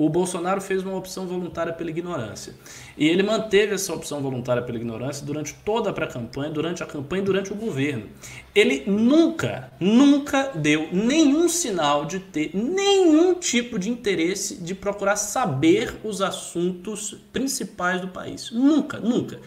O 0.01 0.09
Bolsonaro 0.09 0.63
fez 0.63 0.83
uma 0.83 0.97
opção 0.97 1.27
voluntária 1.27 1.75
pela 1.75 1.91
ignorância. 1.91 2.55
E 2.97 3.07
ele 3.07 3.23
manteve 3.23 3.75
essa 3.75 3.93
opção 3.93 4.23
voluntária 4.23 4.63
pela 4.63 4.79
ignorância 4.79 5.27
durante 5.27 5.53
toda 5.63 5.91
a 5.91 5.93
pré-campanha, 5.93 6.49
durante 6.49 6.83
a 6.83 6.87
campanha 6.87 7.21
e 7.21 7.27
durante 7.27 7.53
o 7.53 7.55
governo. 7.55 8.07
Ele 8.55 8.85
nunca, 8.87 9.71
nunca 9.79 10.53
deu 10.55 10.89
nenhum 10.91 11.51
sinal 11.51 12.07
de 12.07 12.19
ter 12.19 12.51
nenhum 12.55 13.35
tipo 13.35 13.79
de 13.79 13.91
interesse 13.91 14.55
de 14.55 14.75
procurar 14.75 15.17
saber 15.17 15.95
os 16.03 16.23
assuntos 16.23 17.15
principais 17.31 18.01
do 18.01 18.09
país. 18.09 18.51
Nunca, 18.51 18.99
nunca. 18.99 19.39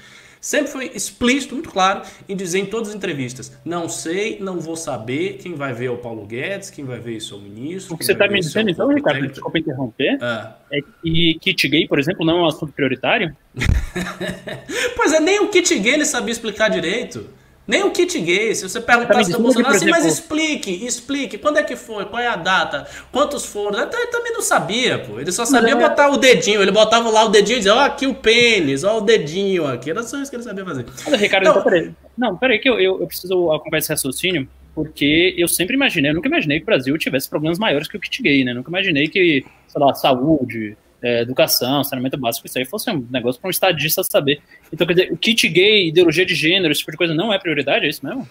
Sempre 0.44 0.72
foi 0.74 0.92
explícito, 0.94 1.56
muito 1.56 1.70
claro, 1.70 2.02
em 2.28 2.36
dizer 2.36 2.60
em 2.60 2.66
todas 2.66 2.90
as 2.90 2.96
entrevistas: 2.96 3.58
não 3.64 3.88
sei, 3.88 4.40
não 4.42 4.60
vou 4.60 4.76
saber, 4.76 5.38
quem 5.38 5.54
vai 5.54 5.72
ver 5.72 5.86
é 5.86 5.90
o 5.90 5.98
Paulo 5.98 6.26
Guedes, 6.26 6.70
quem 6.70 6.84
vai 6.84 7.00
ver 7.00 7.16
isso 7.16 7.34
é 7.34 7.38
o 7.38 7.42
ministro. 7.42 7.96
O 7.96 7.98
que 7.98 8.04
você 8.04 8.12
está 8.12 8.28
me 8.28 8.42
dizendo, 8.42 8.70
então, 8.70 8.90
Ricardo, 8.90 9.26
desculpa 9.26 9.58
interromper, 9.58 10.18
ah. 10.22 10.58
é 10.70 10.82
que 10.82 11.36
kit 11.40 11.70
gay, 11.70 11.88
por 11.88 11.98
exemplo, 11.98 12.26
não 12.26 12.40
é 12.40 12.42
um 12.42 12.46
assunto 12.46 12.74
prioritário? 12.74 13.34
pois 14.98 15.14
é, 15.14 15.22
nem 15.22 15.40
o 15.40 15.48
kit 15.48 15.80
gay 15.80 15.94
ele 15.94 16.06
sabia 16.06 16.34
explicar 16.34 16.68
direito. 16.68 17.26
Nem 17.66 17.84
o 17.84 17.92
kit 17.92 18.20
gay, 18.20 18.54
se 18.54 18.68
você 18.68 18.82
perguntasse 18.82 19.32
para 19.32 19.40
Bolsonaro 19.40 19.76
assim, 19.76 19.90
mas 19.90 20.06
explique, 20.06 20.86
explique, 20.86 21.38
quando 21.38 21.58
é 21.58 21.64
que 21.64 21.78
foi, 21.78 22.06
qual 22.06 22.22
é 22.22 22.28
a 22.28 22.36
data, 22.36 22.86
quantos 23.10 23.46
foram, 23.46 23.80
ele 23.80 24.08
também 24.08 24.34
não 24.34 24.42
sabia, 24.42 25.00
pô, 25.00 25.18
ele 25.18 25.32
só 25.32 25.46
sabia 25.46 25.72
é... 25.72 25.76
botar 25.76 26.10
o 26.10 26.18
dedinho, 26.18 26.62
ele 26.62 26.72
botava 26.72 27.10
lá 27.10 27.24
o 27.24 27.30
dedinho 27.30 27.56
e 27.56 27.60
dizia, 27.60 27.74
ó, 27.74 27.78
oh, 27.78 27.80
aqui 27.80 28.06
o 28.06 28.14
pênis, 28.14 28.84
ó, 28.84 28.98
o 28.98 29.02
dedinho 29.02 29.66
aqui, 29.66 29.92
era 29.92 30.04
só 30.04 30.22
isso 30.22 30.30
que 30.30 30.36
ele 30.36 30.44
sabia 30.44 30.66
fazer. 30.66 30.86
Olha, 31.08 31.16
Ricardo, 31.16 31.44
então, 31.44 31.62
então 31.62 31.72
peraí, 31.72 31.92
não, 32.18 32.38
peraí 32.38 32.60
que 32.60 32.70
eu, 32.70 32.80
eu, 32.82 33.00
eu 33.00 33.08
preciso 33.08 33.50
acompanhar 33.54 33.80
esse 33.80 33.90
raciocínio, 33.90 34.46
porque 34.76 35.34
eu 35.38 35.48
sempre 35.48 35.76
imaginei, 35.76 36.12
eu 36.12 36.16
nunca 36.16 36.28
imaginei 36.28 36.58
que 36.58 36.64
o 36.64 36.66
Brasil 36.66 36.98
tivesse 36.98 37.30
problemas 37.30 37.58
maiores 37.58 37.88
que 37.88 37.96
o 37.96 38.00
kit 38.00 38.22
gay, 38.22 38.44
né, 38.44 38.54
nunca 38.54 38.70
imaginei 38.70 39.08
que, 39.08 39.46
sei 39.70 39.82
lá, 39.82 39.94
saúde, 39.94 40.76
é, 41.04 41.22
educação, 41.22 41.84
saneamento 41.84 42.18
básico, 42.18 42.48
isso 42.48 42.58
aí 42.58 42.64
fosse 42.66 42.90
um 42.90 43.06
negócio 43.12 43.40
para 43.40 43.50
um 43.50 43.52
estadista 43.52 44.02
saber. 44.04 44.42
Então, 44.72 44.88
quer 44.88 44.94
dizer, 44.94 45.12
o 45.12 45.18
kit 45.18 45.48
gay, 45.50 45.90
ideologia 45.90 46.26
de 46.26 46.34
gênero, 46.34 46.72
esse 46.72 46.80
tipo 46.80 46.92
de 46.92 46.98
coisa 46.98 47.14
não 47.14 47.34
é 47.34 47.38
prioridade, 47.38 47.86
é 47.86 47.90
isso 47.90 48.06
mesmo? 48.06 48.28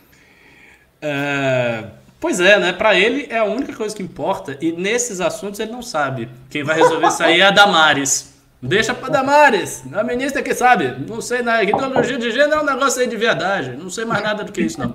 É, 1.03 1.85
pois 2.18 2.41
é, 2.41 2.59
né? 2.59 2.73
Para 2.73 2.99
ele 2.99 3.27
é 3.29 3.39
a 3.39 3.45
única 3.45 3.75
coisa 3.75 3.95
que 3.95 4.03
importa 4.03 4.57
e 4.61 4.73
nesses 4.73 5.20
assuntos 5.20 5.61
ele 5.61 5.70
não 5.70 5.83
sabe. 5.83 6.29
Quem 6.49 6.62
vai 6.62 6.77
resolver 6.77 7.07
isso 7.09 7.23
aí 7.23 7.41
é 7.41 7.45
a 7.45 7.51
Damares. 7.51 8.33
Deixa 8.64 8.95
para 8.95 9.09
Damares, 9.09 9.83
a 9.93 10.05
ministra 10.05 10.41
que 10.41 10.55
sabe. 10.55 10.95
Não 11.09 11.20
sei 11.20 11.43
nada. 11.43 11.64
Ideologia 11.64 12.16
de 12.16 12.31
gênero 12.31 12.55
é 12.55 12.62
um 12.62 12.64
negócio 12.64 13.03
aí 13.03 13.09
de 13.09 13.16
verdade. 13.16 13.77
Não 13.77 13.91
sei 13.91 14.05
mais 14.05 14.23
nada 14.23 14.45
do 14.45 14.53
que 14.53 14.61
isso, 14.61 14.79
não. 14.79 14.95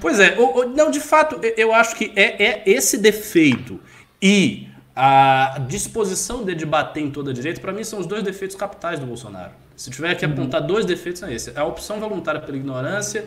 pois 0.00 0.20
é, 0.20 0.36
o, 0.38 0.60
o, 0.60 0.68
não, 0.68 0.88
de 0.88 1.00
fato, 1.00 1.40
eu 1.56 1.74
acho 1.74 1.96
que 1.96 2.12
é, 2.14 2.44
é 2.44 2.62
esse 2.64 2.96
defeito 2.96 3.80
e 4.22 4.68
a 4.98 5.58
disposição 5.68 6.42
de 6.42 6.54
debater 6.54 7.02
em 7.02 7.10
toda 7.10 7.30
a 7.30 7.34
direita, 7.34 7.60
para 7.60 7.70
mim, 7.70 7.84
são 7.84 7.98
os 7.98 8.06
dois 8.06 8.22
defeitos 8.22 8.56
capitais 8.56 8.98
do 8.98 9.04
Bolsonaro. 9.04 9.52
Se 9.76 9.90
tiver 9.90 10.14
que 10.14 10.24
apontar 10.24 10.62
dois 10.62 10.86
defeitos, 10.86 11.20
são 11.20 11.30
esses: 11.30 11.54
a 11.54 11.64
opção 11.64 12.00
voluntária 12.00 12.40
pela 12.40 12.56
ignorância 12.56 13.26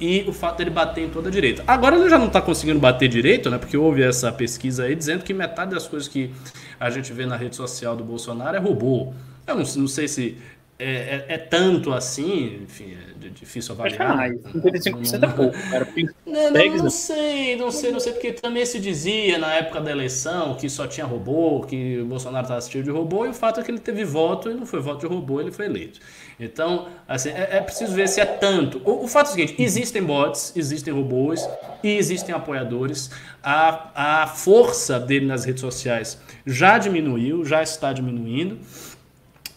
e 0.00 0.24
o 0.28 0.32
fato 0.32 0.58
dele 0.58 0.70
bater 0.70 1.04
em 1.04 1.10
toda 1.10 1.28
a 1.28 1.32
direita. 1.32 1.64
Agora 1.66 1.96
ele 1.96 2.08
já 2.08 2.16
não 2.16 2.28
está 2.28 2.40
conseguindo 2.40 2.78
bater 2.78 3.08
direito, 3.08 3.50
né? 3.50 3.58
Porque 3.58 3.76
houve 3.76 4.00
essa 4.00 4.30
pesquisa 4.30 4.84
aí 4.84 4.94
dizendo 4.94 5.24
que 5.24 5.34
metade 5.34 5.74
das 5.74 5.88
coisas 5.88 6.08
que 6.08 6.30
a 6.78 6.88
gente 6.88 7.12
vê 7.12 7.26
na 7.26 7.36
rede 7.36 7.56
social 7.56 7.96
do 7.96 8.04
Bolsonaro 8.04 8.56
é 8.56 8.60
robô. 8.60 9.12
Eu 9.44 9.56
não, 9.56 9.64
não 9.64 9.88
sei 9.88 10.06
se 10.06 10.38
é, 10.80 11.24
é, 11.28 11.34
é, 11.34 11.38
tanto 11.38 11.92
assim, 11.92 12.60
enfim, 12.62 12.96
é 13.24 13.28
difícil 13.30 13.74
avaliar. 13.74 14.20
Ah, 14.20 14.28
55% 14.28 15.22
é 15.22 15.32
pouco, 15.32 15.58
cara. 15.70 15.88
Não, 16.24 16.52
não, 16.52 16.76
não, 16.84 16.90
sei, 16.90 17.56
não 17.56 17.70
sei, 17.72 17.90
não 17.90 17.98
sei, 17.98 18.12
porque 18.12 18.32
também 18.32 18.64
se 18.64 18.78
dizia 18.78 19.38
na 19.38 19.54
época 19.54 19.80
da 19.80 19.90
eleição 19.90 20.54
que 20.54 20.70
só 20.70 20.86
tinha 20.86 21.04
robô, 21.04 21.62
que 21.62 21.98
o 21.98 22.06
Bolsonaro 22.06 22.44
estava 22.44 22.58
assistindo 22.58 22.84
de 22.84 22.90
robô, 22.90 23.26
e 23.26 23.30
o 23.30 23.34
fato 23.34 23.58
é 23.58 23.64
que 23.64 23.72
ele 23.72 23.80
teve 23.80 24.04
voto 24.04 24.52
e 24.52 24.54
não 24.54 24.64
foi 24.64 24.78
voto 24.78 25.00
de 25.00 25.12
robô, 25.12 25.40
ele 25.40 25.50
foi 25.50 25.66
eleito. 25.66 25.98
Então, 26.38 26.86
assim, 27.08 27.30
é, 27.30 27.56
é 27.56 27.60
preciso 27.60 27.92
ver 27.92 28.08
se 28.08 28.20
é 28.20 28.24
tanto. 28.24 28.80
O, 28.84 29.04
o, 29.04 29.08
fato 29.08 29.26
é 29.26 29.30
o 29.30 29.32
seguinte: 29.32 29.56
existem 29.58 30.00
bots, 30.00 30.52
existem 30.54 30.94
robôs 30.94 31.48
e 31.82 31.96
existem 31.96 32.32
apoiadores. 32.32 33.10
A, 33.42 34.22
a 34.22 34.26
força 34.28 35.00
dele 35.00 35.26
nas 35.26 35.44
redes 35.44 35.60
sociais 35.60 36.20
já 36.46 36.78
diminuiu, 36.78 37.44
já 37.44 37.62
está 37.62 37.92
diminuindo. 37.92 38.58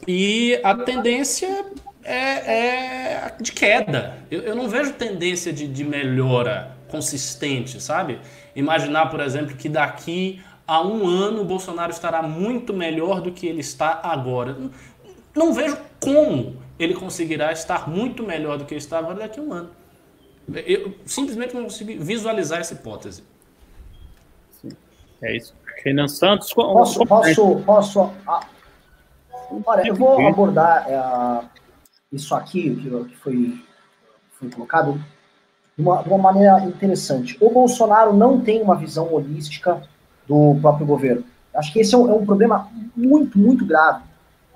E 0.08 0.60
a 0.64 0.76
tendência 0.76 1.66
é, 2.04 3.28
é 3.28 3.36
de 3.40 3.52
queda. 3.52 4.18
Eu, 4.30 4.42
eu, 4.42 4.56
não 4.56 4.68
vejo 4.68 4.94
tendência 4.94 5.54
de, 5.54 5.68
de 5.68 5.84
melhora 5.84 6.76
consistente, 6.88 7.82
sabe? 7.82 8.20
Imaginar, 8.56 9.10
por 9.10 9.20
exemplo, 9.20 9.56
que 9.56 9.70
daqui 9.70 10.42
a 10.68 10.82
um 10.82 11.08
ano 11.08 11.42
o 11.42 11.46
Bolsonaro 11.46 11.92
estará 11.92 12.22
muito 12.22 12.74
melhor 12.74 13.22
do 13.22 13.32
que 13.32 13.46
ele 13.46 13.62
está 13.62 14.00
agora. 14.04 14.54
Não, 14.54 14.72
não 15.36 15.54
vejo 15.54 15.78
como 16.00 16.58
ele 16.80 16.94
conseguirá 16.94 17.52
estar 17.52 17.88
muito 17.90 18.24
melhor 18.24 18.58
do 18.58 18.66
que 18.66 18.74
ele 18.74 18.80
está 18.80 19.00
agora 19.00 19.20
daqui 19.20 19.40
a 19.40 19.44
um 19.44 19.54
ano. 19.54 19.70
Eu 20.66 20.94
simplesmente 21.06 21.54
não 21.54 21.64
consigo 21.64 22.04
visualizar 22.04 22.60
essa 22.60 22.74
hipótese. 22.74 23.24
Sim. 24.62 24.72
É 25.22 25.38
isso. 25.38 25.54
Renan 25.84 26.08
Santos. 26.08 26.52
Posso, 26.54 27.06
posso, 27.06 27.62
posso 27.66 28.12
Olha, 29.66 29.86
eu 29.86 29.96
vou 29.96 30.26
abordar 30.26 30.86
é, 30.88 31.46
isso 32.12 32.34
aqui, 32.34 32.76
que, 32.76 33.16
foi, 33.18 33.62
foi 34.40 34.50
colocado, 34.50 34.94
de 35.78 35.84
uma, 35.84 36.02
de 36.02 36.10
uma 36.10 36.18
maneira 36.18 36.64
interessante. 36.64 37.38
O 37.42 37.50
Bolsonaro 37.50 38.14
não 38.14 38.40
tem 38.40 38.62
uma 38.62 38.76
visão 38.76 39.14
holística 39.14 39.82
do 40.28 40.58
próprio 40.62 40.86
governo. 40.86 41.26
Acho 41.54 41.74
que 41.74 41.80
esse 41.80 41.94
é 41.94 41.98
um, 41.98 42.10
é 42.10 42.14
um 42.14 42.26
problema 42.26 42.70
muito, 42.96 43.38
muito 43.38 43.66
grave, 43.66 44.04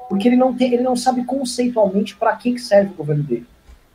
porque 0.08 0.30
ele 0.30 0.38
não, 0.38 0.56
tem, 0.56 0.74
ele 0.74 0.84
não 0.84 0.96
sabe 0.96 1.26
conceitualmente 1.26 2.16
para 2.16 2.36
que, 2.38 2.54
que 2.54 2.62
serve 2.62 2.92
o 2.92 2.98
governo 2.98 3.24
dele. 3.24 3.48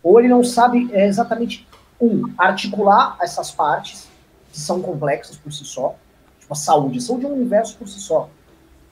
Ou 0.03 0.19
ele 0.19 0.29
não 0.29 0.45
sabe 0.45 0.91
é, 0.93 1.07
exatamente, 1.07 1.67
um, 1.99 2.31
articular 2.37 3.17
essas 3.21 3.51
partes, 3.51 4.09
que 4.53 4.59
são 4.59 4.83
complexas 4.83 5.37
por 5.37 5.53
si 5.53 5.65
só, 5.65 5.95
tipo 6.39 6.53
a 6.53 6.57
saúde. 6.57 6.99
A 6.99 7.01
saúde 7.01 7.25
é 7.25 7.29
um 7.29 7.35
universo 7.35 7.77
por 7.79 7.89
si 7.89 8.01
só 8.01 8.29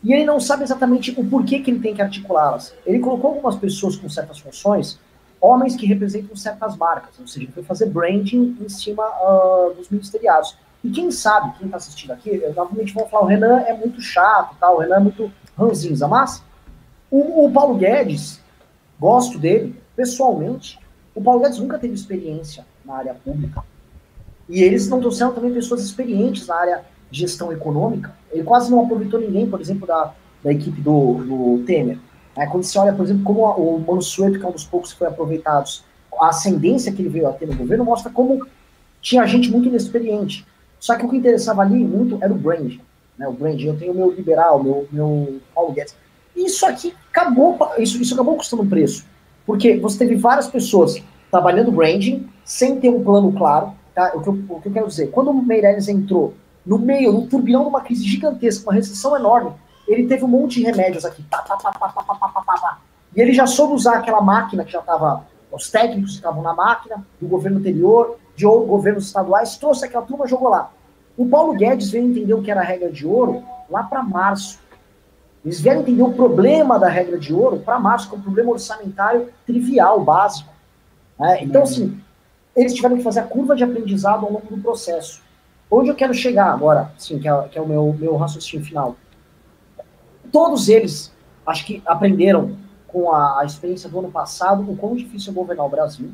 e 0.03 0.13
ele 0.13 0.25
não 0.25 0.39
sabe 0.39 0.63
exatamente 0.63 1.11
o 1.19 1.25
porquê 1.25 1.59
que 1.59 1.71
ele 1.71 1.81
tem 1.81 1.95
que 1.95 2.03
articulá-las. 2.03 2.75
Ele 2.87 3.01
colocou 3.01 3.33
algumas 3.33 3.57
pessoas 3.57 3.97
com 3.97 4.09
certas 4.09 4.39
funções, 4.39 4.99
homens 5.41 5.77
que 5.77 5.87
representam 5.87 6.37
certas 6.37 6.77
marcas, 6.77 7.19
ou 7.19 7.27
seja, 7.27 7.47
ele 7.47 7.53
foi 7.53 7.63
fazer 7.63 7.87
branding 7.87 8.57
em 8.61 8.69
cima 8.69 9.05
uh, 9.05 9.75
dos 9.75 9.89
ministeriados. 9.89 10.57
E 10.83 10.91
quem 10.91 11.11
sabe, 11.11 11.57
quem 11.59 11.67
está 11.67 11.77
assistindo 11.77 12.13
aqui, 12.13 12.31
eu, 12.31 12.55
novamente 12.55 12.95
vão 12.95 13.09
falar, 13.09 13.25
o 13.25 13.27
Renan 13.27 13.61
é 13.61 13.75
muito 13.75 14.01
chato, 14.01 14.57
tá? 14.59 14.71
o 14.71 14.79
Renan 14.79 14.97
é 14.97 15.01
muito 15.01 15.33
ranzinza, 15.57 16.07
mas 16.07 16.43
o, 17.11 17.47
o 17.47 17.53
Paulo 17.53 17.77
Guedes, 17.77 18.41
gosto 19.01 19.39
dele, 19.39 19.81
pessoalmente, 19.97 20.79
o 21.15 21.21
Paulo 21.21 21.41
Guedes 21.41 21.59
nunca 21.59 21.79
teve 21.79 21.95
experiência 21.95 22.65
na 22.85 22.97
área 22.97 23.15
pública. 23.15 23.65
E 24.49 24.63
eles 24.63 24.89
não 24.89 25.01
trouxeram 25.01 25.33
também 25.33 25.53
pessoas 25.53 25.83
experientes 25.83 26.47
na 26.47 26.55
área 26.55 26.85
gestão 27.11 27.53
econômica, 27.53 28.15
ele 28.31 28.45
quase 28.45 28.71
não 28.71 28.85
aproveitou 28.85 29.21
ninguém, 29.21 29.49
por 29.49 29.61
exemplo, 29.61 29.87
da, 29.87 30.15
da 30.43 30.53
equipe 30.53 30.81
do, 30.81 31.15
do 31.25 31.65
Temer. 31.65 31.99
É, 32.37 32.47
quando 32.47 32.63
você 32.63 32.79
olha, 32.79 32.93
por 32.93 33.05
exemplo, 33.05 33.25
como 33.25 33.45
o 33.45 33.81
Mansueto, 33.81 34.39
que 34.39 34.45
é 34.45 34.49
um 34.49 34.53
dos 34.53 34.65
poucos 34.65 34.93
que 34.93 34.99
foi 34.99 35.09
aproveitado, 35.09 35.69
a 36.21 36.29
ascendência 36.29 36.93
que 36.93 37.03
ele 37.03 37.09
veio 37.09 37.29
a 37.29 37.33
ter 37.33 37.47
no 37.47 37.55
governo 37.55 37.85
mostra 37.85 38.11
como 38.11 38.47
tinha 39.01 39.27
gente 39.27 39.51
muito 39.51 39.69
inexperiente. 39.69 40.47
Só 40.79 40.97
que 40.97 41.05
o 41.05 41.09
que 41.09 41.17
interessava 41.17 41.63
ali 41.63 41.83
muito 41.85 42.19
era 42.23 42.33
o 42.33 42.37
brand. 42.37 42.79
Né? 43.17 43.27
O 43.27 43.33
brand, 43.33 43.61
eu 43.61 43.77
tenho 43.77 43.93
o 43.93 43.95
meu 43.95 44.11
liberal, 44.11 44.63
meu, 44.63 44.87
meu 44.93 45.41
Paulo 45.55 45.73
Guedes. 45.73 45.95
Isso 46.37 46.65
aqui 46.67 46.95
acabou, 47.11 47.59
isso, 47.79 48.01
isso 48.01 48.15
acabou 48.15 48.37
custando 48.37 48.63
um 48.63 48.69
preço. 48.69 49.05
Porque 49.45 49.77
você 49.77 49.99
teve 49.99 50.15
várias 50.15 50.47
pessoas 50.47 51.03
trabalhando 51.31 51.73
branding 51.73 52.29
sem 52.45 52.79
ter 52.79 52.91
um 52.91 53.03
plano 53.03 53.33
claro. 53.33 53.73
Tá? 53.95 54.13
O, 54.15 54.21
que 54.21 54.29
eu, 54.29 54.39
o 54.49 54.61
que 54.61 54.69
eu 54.69 54.73
quero 54.73 54.87
dizer, 54.87 55.11
quando 55.11 55.31
o 55.31 55.43
Meirelles 55.43 55.89
entrou 55.89 56.35
no 56.69 56.79
meio, 56.79 57.11
no 57.13 57.27
turbilhão 57.27 57.63
de 57.63 57.69
uma 57.71 57.81
crise 57.81 58.05
gigantesca, 58.05 58.69
uma 58.69 58.75
recessão 58.75 59.17
enorme, 59.17 59.53
ele 59.87 60.07
teve 60.07 60.23
um 60.23 60.29
monte 60.29 60.61
de 60.61 60.67
remédios 60.67 61.03
aqui. 61.07 61.23
Pá, 61.23 61.39
pá, 61.39 61.57
pá, 61.57 62.79
e 63.17 63.23
ele 63.23 63.33
já 63.33 63.47
soube 63.47 63.73
usar 63.73 63.97
aquela 63.97 64.21
máquina 64.21 64.63
que 64.63 64.73
já 64.73 64.81
estava, 64.81 65.25
os 65.51 65.71
técnicos 65.71 66.11
que 66.11 66.17
estavam 66.17 66.43
na 66.43 66.53
máquina, 66.53 67.03
do 67.19 67.27
governo 67.27 67.59
anterior, 67.59 68.19
de 68.37 68.45
governos 68.45 69.07
estaduais, 69.07 69.57
trouxe 69.57 69.87
aquela 69.87 70.05
turma 70.05 70.27
e 70.27 70.29
jogou 70.29 70.51
lá. 70.51 70.71
O 71.17 71.27
Paulo 71.27 71.55
Guedes 71.55 71.91
veio 71.91 72.05
entender 72.05 72.35
o 72.35 72.43
que 72.43 72.51
era 72.51 72.61
a 72.61 72.65
regra 72.65 72.93
de 72.93 73.07
ouro 73.07 73.43
lá 73.71 73.83
para 73.83 74.03
março. 74.03 74.61
Eles 75.43 75.61
vieram 75.61 75.81
entender 75.81 76.03
o 76.03 76.13
problema 76.13 76.79
da 76.79 76.89
regra 76.89 77.19
de 77.19 77.33
ouro 77.33 77.61
para 77.61 77.81
março, 77.81 78.11
que 78.11 78.15
é 78.15 78.19
um 78.19 78.23
problema 78.23 78.51
orçamentário 78.51 79.31
trivial, 79.47 80.05
básico. 80.05 80.53
É, 81.19 81.43
então, 81.43 81.63
assim, 81.63 81.99
eles 82.55 82.75
tiveram 82.75 82.99
que 82.99 83.03
fazer 83.03 83.21
a 83.21 83.25
curva 83.25 83.57
de 83.57 83.65
aprendizado 83.65 84.27
ao 84.27 84.33
longo 84.33 84.55
do 84.55 84.63
processo. 84.63 85.27
Onde 85.71 85.91
eu 85.91 85.95
quero 85.95 86.15
chegar 86.15 86.53
agora, 86.53 86.93
sim, 86.97 87.19
que 87.19 87.29
é, 87.29 87.43
que 87.49 87.59
é 87.59 87.61
o 87.61 87.69
meu, 87.69 87.95
meu 87.99 88.17
raciocínio 88.17 88.65
final. 88.65 88.97
Todos 90.33 90.69
eles, 90.69 91.13
acho 91.47 91.67
que 91.67 91.83
aprenderam 91.85 92.57
com 92.87 93.13
a, 93.13 93.41
a 93.41 93.45
experiência 93.45 93.89
do 93.89 93.99
ano 93.99 94.11
passado 94.11 94.69
o 94.71 94.77
quão 94.77 94.97
difícil 94.97 95.33
é 95.33 95.35
governar 95.35 95.67
o 95.67 95.71
Brasil. 95.71 96.11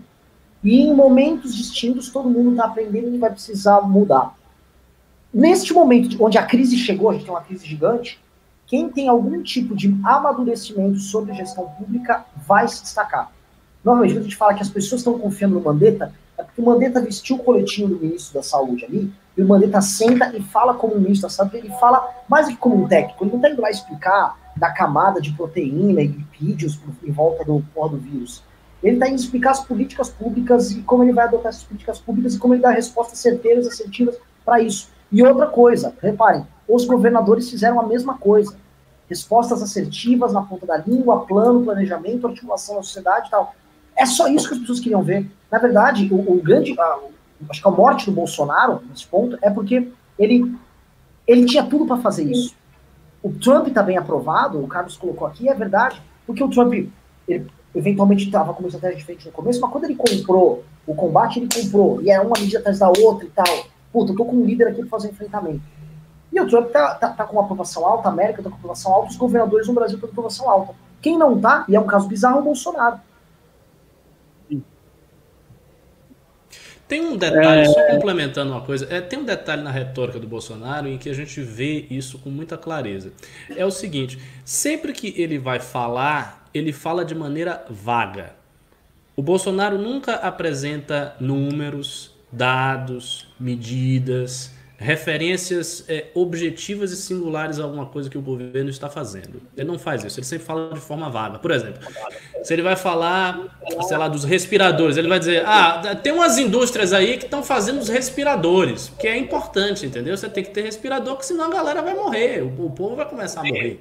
E 0.62 0.80
em 0.80 0.94
momentos 0.94 1.54
distintos, 1.54 2.10
todo 2.10 2.28
mundo 2.28 2.52
está 2.52 2.64
aprendendo 2.64 3.14
e 3.14 3.18
vai 3.18 3.30
precisar 3.30 3.82
mudar. 3.82 4.34
Neste 5.32 5.72
momento 5.72 6.16
onde 6.24 6.38
a 6.38 6.46
crise 6.46 6.76
chegou, 6.76 7.10
a 7.10 7.12
gente 7.12 7.24
tem 7.24 7.34
uma 7.34 7.42
crise 7.42 7.66
gigante, 7.66 8.20
quem 8.66 8.88
tem 8.88 9.08
algum 9.08 9.42
tipo 9.42 9.76
de 9.76 9.94
amadurecimento 10.04 10.98
sobre 10.98 11.34
gestão 11.34 11.68
pública 11.68 12.24
vai 12.46 12.66
se 12.66 12.82
destacar. 12.82 13.30
Normalmente, 13.84 14.14
quando 14.14 14.20
a 14.20 14.24
gente 14.24 14.36
fala 14.36 14.54
que 14.54 14.62
as 14.62 14.70
pessoas 14.70 15.00
estão 15.00 15.18
confiando 15.18 15.54
no 15.54 15.60
Mandetta, 15.60 16.12
é 16.36 16.42
porque 16.42 16.60
o 16.60 16.64
Mandetta 16.64 17.00
vestiu 17.00 17.36
o 17.36 17.44
coletinho 17.44 17.88
do 17.88 17.98
ministro 17.98 18.34
da 18.34 18.42
Saúde 18.42 18.84
ali, 18.84 19.12
e 19.36 19.42
o 19.42 19.46
Mandetta 19.46 19.80
senta 19.80 20.36
e 20.36 20.42
fala 20.42 20.74
como 20.74 20.98
ministro 20.98 21.28
da 21.28 21.34
Saúde, 21.34 21.56
ele 21.56 21.70
fala 21.80 22.08
mais 22.28 22.46
do 22.46 22.52
que 22.52 22.58
como 22.58 22.84
um 22.84 22.88
técnico, 22.88 23.24
ele 23.24 23.30
não 23.30 23.38
está 23.38 23.50
indo 23.50 23.62
lá 23.62 23.70
explicar 23.70 24.36
da 24.56 24.70
camada 24.70 25.20
de 25.20 25.32
proteína 25.32 26.00
e 26.00 26.06
lipídios 26.06 26.78
em 27.02 27.10
volta 27.10 27.44
do 27.44 27.64
porra 27.74 27.90
do 27.90 27.96
vírus. 27.98 28.42
Ele 28.82 28.96
está 28.96 29.08
indo 29.08 29.16
explicar 29.16 29.52
as 29.52 29.64
políticas 29.64 30.10
públicas 30.10 30.70
e 30.70 30.82
como 30.82 31.02
ele 31.02 31.12
vai 31.12 31.24
adotar 31.24 31.48
essas 31.48 31.64
políticas 31.64 31.98
públicas 31.98 32.34
e 32.34 32.38
como 32.38 32.54
ele 32.54 32.62
dá 32.62 32.70
respostas 32.70 33.18
certeiras, 33.18 33.66
assertivas 33.66 34.16
para 34.44 34.60
isso. 34.60 34.88
E 35.10 35.22
outra 35.22 35.46
coisa, 35.46 35.94
reparem, 36.02 36.46
os 36.68 36.84
governadores 36.84 37.48
fizeram 37.48 37.80
a 37.80 37.86
mesma 37.86 38.18
coisa. 38.18 38.56
Respostas 39.08 39.62
assertivas 39.62 40.32
na 40.32 40.42
ponta 40.42 40.66
da 40.66 40.76
língua, 40.76 41.24
plano, 41.24 41.64
planejamento, 41.64 42.26
articulação 42.26 42.76
da 42.76 42.82
sociedade 42.82 43.28
e 43.28 43.30
tal. 43.30 43.54
É 43.96 44.04
só 44.06 44.28
isso 44.28 44.48
que 44.48 44.54
as 44.54 44.60
pessoas 44.60 44.80
queriam 44.80 45.02
ver. 45.02 45.30
Na 45.54 45.60
verdade, 45.60 46.12
o, 46.12 46.16
o 46.16 46.42
grande. 46.42 46.74
A, 46.80 46.98
acho 47.48 47.62
que 47.62 47.68
a 47.68 47.70
morte 47.70 48.06
do 48.06 48.12
Bolsonaro, 48.12 48.82
nesse 48.90 49.06
ponto, 49.06 49.38
é 49.40 49.48
porque 49.48 49.88
ele, 50.18 50.52
ele 51.28 51.46
tinha 51.46 51.62
tudo 51.62 51.86
para 51.86 51.98
fazer 51.98 52.24
isso. 52.24 52.56
O 53.22 53.30
Trump 53.30 53.68
está 53.68 53.80
bem 53.80 53.96
aprovado, 53.96 54.60
o 54.60 54.66
Carlos 54.66 54.96
colocou 54.96 55.28
aqui, 55.28 55.48
é 55.48 55.54
verdade, 55.54 56.02
porque 56.26 56.42
o 56.42 56.50
Trump, 56.50 56.72
ele 57.28 57.46
eventualmente 57.72 58.24
estava 58.24 58.52
com 58.52 58.62
uma 58.62 58.66
estratégia 58.66 58.98
diferente 58.98 59.26
no 59.26 59.32
começo, 59.32 59.60
mas 59.60 59.70
quando 59.70 59.84
ele 59.84 59.94
comprou 59.94 60.64
o 60.84 60.94
combate, 60.96 61.38
ele 61.38 61.48
comprou, 61.48 62.02
e 62.02 62.10
é 62.10 62.20
uma 62.20 62.36
medida 62.36 62.58
atrás 62.58 62.80
da 62.80 62.88
outra 62.88 63.24
e 63.24 63.30
tal. 63.30 63.66
Puta, 63.92 64.10
eu 64.10 64.16
tô 64.16 64.24
com 64.24 64.34
um 64.34 64.44
líder 64.44 64.66
aqui 64.66 64.80
para 64.80 64.88
fazer 64.88 65.10
enfrentamento. 65.10 65.62
E 66.32 66.40
o 66.40 66.48
Trump 66.48 66.72
tá, 66.72 66.96
tá, 66.96 67.10
tá, 67.10 67.24
com 67.24 67.36
uma 67.36 67.44
aprovação 67.44 67.86
alta, 67.86 68.08
a 68.08 68.12
América 68.12 68.42
tá 68.42 68.50
com 68.50 68.56
aprovação 68.56 68.92
alta, 68.92 69.10
os 69.10 69.16
governadores 69.16 69.68
no 69.68 69.74
Brasil 69.74 69.94
estão 69.94 70.08
com 70.08 70.14
aprovação 70.14 70.50
alta. 70.50 70.74
Quem 71.00 71.16
não 71.16 71.40
tá, 71.40 71.64
e 71.68 71.76
é 71.76 71.80
um 71.80 71.86
caso 71.86 72.08
bizarro, 72.08 72.38
é 72.38 72.40
o 72.40 72.44
Bolsonaro. 72.44 72.98
Tem 76.94 77.04
um 77.04 77.16
detalhe, 77.16 77.62
é... 77.62 77.64
só 77.64 77.84
complementando 77.88 78.52
uma 78.52 78.60
coisa, 78.60 78.86
é, 78.88 79.00
tem 79.00 79.18
um 79.18 79.24
detalhe 79.24 79.62
na 79.62 79.70
retórica 79.72 80.20
do 80.20 80.28
Bolsonaro 80.28 80.86
em 80.86 80.96
que 80.96 81.10
a 81.10 81.12
gente 81.12 81.40
vê 81.40 81.86
isso 81.90 82.20
com 82.20 82.30
muita 82.30 82.56
clareza. 82.56 83.12
É 83.56 83.66
o 83.66 83.70
seguinte: 83.72 84.16
sempre 84.44 84.92
que 84.92 85.12
ele 85.20 85.36
vai 85.36 85.58
falar, 85.58 86.48
ele 86.54 86.72
fala 86.72 87.04
de 87.04 87.12
maneira 87.12 87.64
vaga. 87.68 88.36
O 89.16 89.22
Bolsonaro 89.24 89.76
nunca 89.76 90.14
apresenta 90.14 91.16
números, 91.18 92.14
dados, 92.30 93.26
medidas, 93.40 94.53
referências 94.76 95.84
é, 95.88 96.06
objetivas 96.14 96.90
e 96.90 96.96
singulares 96.96 97.58
a 97.60 97.62
alguma 97.62 97.86
coisa 97.86 98.10
que 98.10 98.18
o 98.18 98.20
governo 98.20 98.70
está 98.70 98.90
fazendo. 98.90 99.40
Ele 99.56 99.66
não 99.66 99.78
faz 99.78 100.02
isso, 100.04 100.18
ele 100.18 100.26
sempre 100.26 100.44
fala 100.44 100.74
de 100.74 100.80
forma 100.80 101.08
vaga. 101.08 101.38
Por 101.38 101.50
exemplo, 101.50 101.80
se 102.42 102.52
ele 102.52 102.62
vai 102.62 102.76
falar, 102.76 103.58
sei 103.86 103.96
lá, 103.96 104.08
dos 104.08 104.24
respiradores, 104.24 104.96
ele 104.96 105.08
vai 105.08 105.18
dizer: 105.18 105.44
ah, 105.46 105.96
tem 106.02 106.12
umas 106.12 106.38
indústrias 106.38 106.92
aí 106.92 107.16
que 107.16 107.24
estão 107.24 107.42
fazendo 107.42 107.80
os 107.80 107.88
respiradores, 107.88 108.92
que 108.98 109.06
é 109.06 109.16
importante, 109.16 109.86
entendeu? 109.86 110.16
Você 110.16 110.28
tem 110.28 110.42
que 110.42 110.50
ter 110.50 110.62
respirador, 110.62 111.14
porque 111.14 111.26
senão 111.26 111.46
a 111.46 111.50
galera 111.50 111.80
vai 111.80 111.94
morrer, 111.94 112.42
o, 112.42 112.66
o 112.66 112.70
povo 112.70 112.96
vai 112.96 113.08
começar 113.08 113.40
a 113.40 113.44
morrer. 113.44 113.80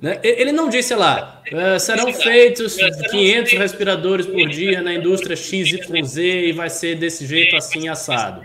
Né? 0.00 0.18
Ele 0.22 0.52
não 0.52 0.68
disse 0.68 0.94
lá, 0.94 1.42
é, 1.46 1.78
serão 1.78 2.12
feitos 2.12 2.76
500 3.10 3.52
respiradores 3.54 4.26
por 4.26 4.48
dia 4.48 4.80
na 4.80 4.94
indústria 4.94 5.36
XYZ 5.36 6.16
e 6.16 6.52
vai 6.52 6.70
ser 6.70 6.94
desse 6.94 7.26
jeito 7.26 7.56
assim 7.56 7.88
assado. 7.88 8.42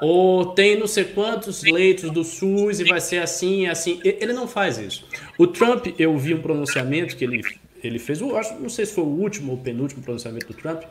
Ou 0.00 0.46
tem 0.46 0.78
não 0.78 0.86
sei 0.86 1.04
quantos 1.04 1.62
leitos 1.62 2.10
do 2.10 2.22
SUS 2.22 2.80
e 2.80 2.84
vai 2.84 3.00
ser 3.00 3.18
assim, 3.18 3.66
assim. 3.66 4.00
Ele 4.04 4.32
não 4.32 4.46
faz 4.46 4.78
isso. 4.78 5.06
O 5.36 5.46
Trump, 5.46 5.88
eu 5.98 6.16
vi 6.16 6.34
um 6.34 6.40
pronunciamento 6.40 7.16
que 7.16 7.24
ele, 7.24 7.42
ele 7.82 7.98
fez, 7.98 8.20
eu 8.20 8.36
acho, 8.36 8.54
não 8.60 8.68
sei 8.68 8.86
se 8.86 8.94
foi 8.94 9.04
o 9.04 9.08
último 9.08 9.52
ou 9.52 9.58
penúltimo 9.58 10.02
pronunciamento 10.02 10.46
do 10.46 10.54
Trump, 10.54 10.82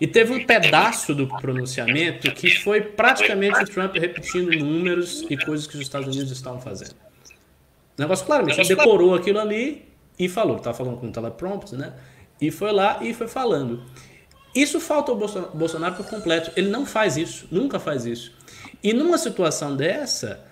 e 0.00 0.06
teve 0.06 0.32
um 0.32 0.44
pedaço 0.44 1.14
do 1.14 1.26
pronunciamento 1.26 2.30
que 2.32 2.50
foi 2.50 2.80
praticamente 2.80 3.62
o 3.62 3.66
Trump 3.66 3.96
repetindo 3.96 4.50
números 4.58 5.24
e 5.28 5.36
coisas 5.36 5.66
que 5.66 5.74
os 5.74 5.82
Estados 5.82 6.14
Unidos 6.14 6.32
estavam 6.32 6.60
fazendo. 6.60 6.94
O 7.96 8.00
negócio 8.00 8.26
claramente, 8.26 8.58
ele 8.58 8.68
decorou 8.68 9.14
aquilo 9.14 9.38
ali 9.38 9.84
e 10.18 10.28
falou, 10.28 10.56
estava 10.56 10.76
falando 10.76 10.96
com 10.98 11.06
o 11.06 11.12
teleprompter, 11.12 11.78
né? 11.78 11.92
E 12.40 12.50
foi 12.50 12.72
lá 12.72 12.98
e 13.02 13.14
foi 13.14 13.28
falando. 13.28 13.84
Isso 14.54 14.78
falta 14.78 15.10
ao 15.10 15.18
Bolsonaro 15.18 15.96
por 15.96 16.06
completo. 16.06 16.52
Ele 16.54 16.68
não 16.68 16.86
faz 16.86 17.16
isso, 17.16 17.46
nunca 17.50 17.80
faz 17.80 18.06
isso. 18.06 18.32
E 18.82 18.92
numa 18.92 19.18
situação 19.18 19.74
dessa, 19.74 20.44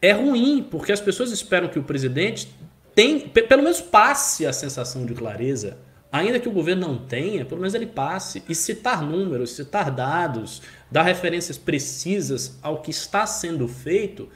é 0.00 0.12
ruim, 0.12 0.66
porque 0.68 0.92
as 0.92 1.00
pessoas 1.00 1.30
esperam 1.30 1.68
que 1.68 1.78
o 1.78 1.82
presidente 1.82 2.48
tem, 2.94 3.20
pelo 3.20 3.62
menos 3.62 3.80
passe 3.80 4.46
a 4.46 4.52
sensação 4.52 5.04
de 5.04 5.14
clareza. 5.14 5.76
Ainda 6.10 6.38
que 6.38 6.48
o 6.48 6.52
governo 6.52 6.88
não 6.88 6.98
tenha, 6.98 7.44
pelo 7.44 7.60
menos 7.60 7.74
ele 7.74 7.86
passe. 7.86 8.42
E 8.48 8.54
citar 8.54 9.02
números, 9.02 9.52
citar 9.52 9.90
dados, 9.90 10.60
dar 10.90 11.02
referências 11.02 11.56
precisas 11.56 12.58
ao 12.62 12.82
que 12.82 12.90
está 12.90 13.26
sendo 13.26 13.66
feito, 13.66 14.28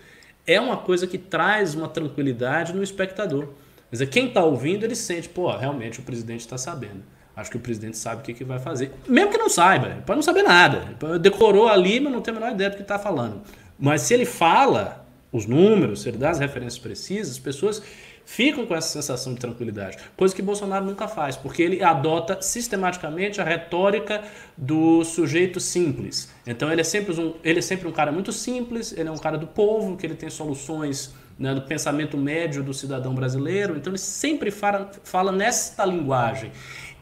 é 0.46 0.60
uma 0.60 0.76
coisa 0.76 1.06
que 1.06 1.18
traz 1.18 1.74
uma 1.74 1.88
tranquilidade 1.88 2.72
no 2.72 2.82
espectador. 2.82 3.48
Quer 3.90 3.92
dizer, 3.92 4.06
quem 4.06 4.28
está 4.28 4.42
ouvindo, 4.42 4.84
ele 4.84 4.94
sente, 4.94 5.28
pô, 5.28 5.54
realmente 5.54 6.00
o 6.00 6.02
presidente 6.02 6.40
está 6.40 6.56
sabendo. 6.56 7.02
Acho 7.36 7.50
que 7.50 7.56
o 7.58 7.60
presidente 7.60 7.98
sabe 7.98 8.22
o 8.22 8.24
que, 8.24 8.32
que 8.32 8.44
vai 8.44 8.58
fazer. 8.58 8.92
Mesmo 9.06 9.30
que 9.30 9.36
não 9.36 9.50
saiba, 9.50 10.02
pode 10.06 10.16
não 10.16 10.22
saber 10.22 10.42
nada. 10.42 10.96
Decorou 11.20 11.68
ali, 11.68 12.00
mas 12.00 12.12
não 12.12 12.22
tem 12.22 12.32
a 12.32 12.40
menor 12.40 12.52
ideia 12.52 12.70
do 12.70 12.76
que 12.76 12.82
está 12.82 12.98
falando. 12.98 13.42
Mas 13.78 14.00
se 14.02 14.14
ele 14.14 14.24
fala 14.24 15.06
os 15.30 15.44
números, 15.44 16.02
se 16.02 16.08
ele 16.08 16.16
dá 16.16 16.30
as 16.30 16.38
referências 16.38 16.78
precisas, 16.78 17.32
as 17.32 17.38
pessoas 17.38 17.82
ficam 18.26 18.66
com 18.66 18.74
essa 18.74 18.88
sensação 18.88 19.34
de 19.34 19.40
tranquilidade. 19.40 19.98
Coisa 20.16 20.34
que 20.34 20.42
Bolsonaro 20.42 20.84
nunca 20.84 21.06
faz, 21.06 21.36
porque 21.36 21.62
ele 21.62 21.82
adota 21.82 22.42
sistematicamente 22.42 23.40
a 23.40 23.44
retórica 23.44 24.22
do 24.56 25.04
sujeito 25.04 25.60
simples. 25.60 26.28
Então 26.44 26.70
ele 26.72 26.80
é 26.80 26.84
sempre 26.84 27.18
um, 27.20 27.34
ele 27.44 27.60
é 27.60 27.62
sempre 27.62 27.86
um 27.86 27.92
cara 27.92 28.10
muito 28.10 28.32
simples, 28.32 28.92
ele 28.92 29.08
é 29.08 29.12
um 29.12 29.18
cara 29.18 29.38
do 29.38 29.46
povo, 29.46 29.96
que 29.96 30.04
ele 30.04 30.16
tem 30.16 30.28
soluções 30.28 31.14
né, 31.38 31.54
do 31.54 31.62
pensamento 31.62 32.18
médio 32.18 32.64
do 32.64 32.74
cidadão 32.74 33.14
brasileiro. 33.14 33.76
Então 33.76 33.92
ele 33.92 33.98
sempre 33.98 34.50
fala, 34.50 34.90
fala 35.04 35.30
nesta 35.30 35.84
linguagem. 35.84 36.50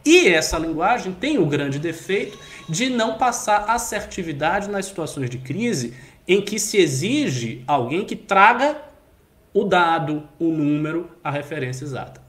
E 0.05 0.28
essa 0.28 0.59
linguagem 0.59 1.12
tem 1.12 1.38
o 1.38 1.46
grande 1.46 1.78
defeito 1.78 2.38
de 2.68 2.90
não 2.90 3.16
passar 3.16 3.64
assertividade 3.68 4.68
nas 4.68 4.86
situações 4.86 5.30
de 5.30 5.38
crise 5.38 5.94
em 6.28 6.42
que 6.42 6.59
se 6.59 6.76
exige 6.78 7.62
alguém 7.66 8.05
que 8.05 8.16
traga 8.16 8.82
o 9.52 9.64
dado, 9.64 10.28
o 10.38 10.50
número, 10.50 11.11
a 11.22 11.30
referência 11.30 11.84
exata. 11.84 12.22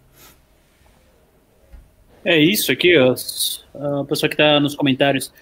É 2.23 2.38
isso 2.38 2.71
aqui, 2.71 2.95
a 2.95 4.03
pessoa 4.05 4.30
que 4.30 4.36
está 4.36 4.59
nos 4.59 4.76
comentários 4.76 5.34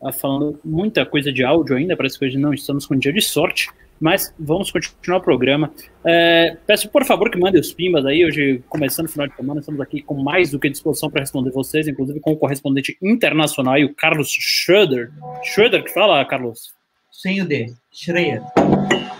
tá 0.00 0.12
falando 0.12 0.58
muita 0.64 1.06
coisa 1.06 1.32
de 1.32 1.44
áudio 1.44 1.76
ainda, 1.76 1.96
parece 1.96 2.18
que 2.18 2.24
hoje 2.24 2.36
não 2.36 2.52
estamos 2.52 2.86
com 2.86 2.94
um 2.94 2.98
dia 2.98 3.12
de 3.12 3.20
sorte 3.22 3.68
mas 4.02 4.34
vamos 4.36 4.72
continuar 4.72 5.18
o 5.18 5.22
programa. 5.22 5.72
É, 6.04 6.56
peço, 6.66 6.88
por 6.88 7.04
favor, 7.04 7.30
que 7.30 7.38
mandem 7.38 7.60
os 7.60 7.72
pimbas 7.72 8.04
aí. 8.04 8.26
Hoje, 8.26 8.60
começando 8.68 9.06
o 9.06 9.08
final 9.08 9.28
de 9.28 9.36
semana, 9.36 9.60
estamos 9.60 9.80
aqui 9.80 10.02
com 10.02 10.20
mais 10.20 10.50
do 10.50 10.58
que 10.58 10.68
disposição 10.68 11.08
para 11.08 11.20
responder 11.20 11.52
vocês, 11.52 11.86
inclusive 11.86 12.18
com 12.18 12.32
o 12.32 12.36
correspondente 12.36 12.98
internacional, 13.00 13.80
o 13.80 13.94
Carlos 13.94 14.28
Schroeder. 14.28 15.12
Schroeder, 15.44 15.84
que 15.84 15.92
fala, 15.92 16.24
Carlos? 16.24 16.74
Sem 17.12 17.42
o 17.42 17.46
D. 17.46 17.72
Schreier. 17.92 18.42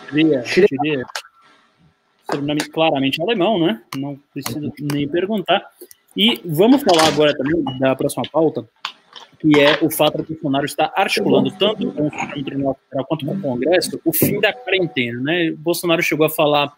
Schreier. 0.08 0.44
Schreier. 0.44 1.06
Sobrenome 2.28 2.60
claramente 2.62 3.22
alemão, 3.22 3.64
né? 3.64 3.80
Não 3.96 4.18
preciso 4.32 4.72
nem 4.80 5.06
perguntar. 5.06 5.64
E 6.16 6.40
vamos 6.44 6.82
falar 6.82 7.06
agora 7.06 7.36
também 7.36 7.62
da 7.78 7.94
próxima 7.94 8.24
pauta, 8.32 8.68
que 9.42 9.58
é 9.58 9.84
o 9.84 9.90
fato 9.90 10.18
do 10.18 10.24
Bolsonaro 10.24 10.64
estar 10.64 10.92
articulando 10.94 11.50
tanto 11.58 11.90
com 11.90 12.06
o 12.06 12.44
Tribunal 12.44 12.78
Federal 12.84 13.06
quanto 13.08 13.26
com 13.26 13.32
o 13.32 13.40
Congresso 13.40 14.00
o 14.04 14.12
fim 14.12 14.38
da 14.40 14.52
quarentena. 14.52 15.20
Né? 15.20 15.50
O 15.50 15.56
Bolsonaro 15.56 16.00
chegou 16.00 16.24
a 16.24 16.30
falar 16.30 16.72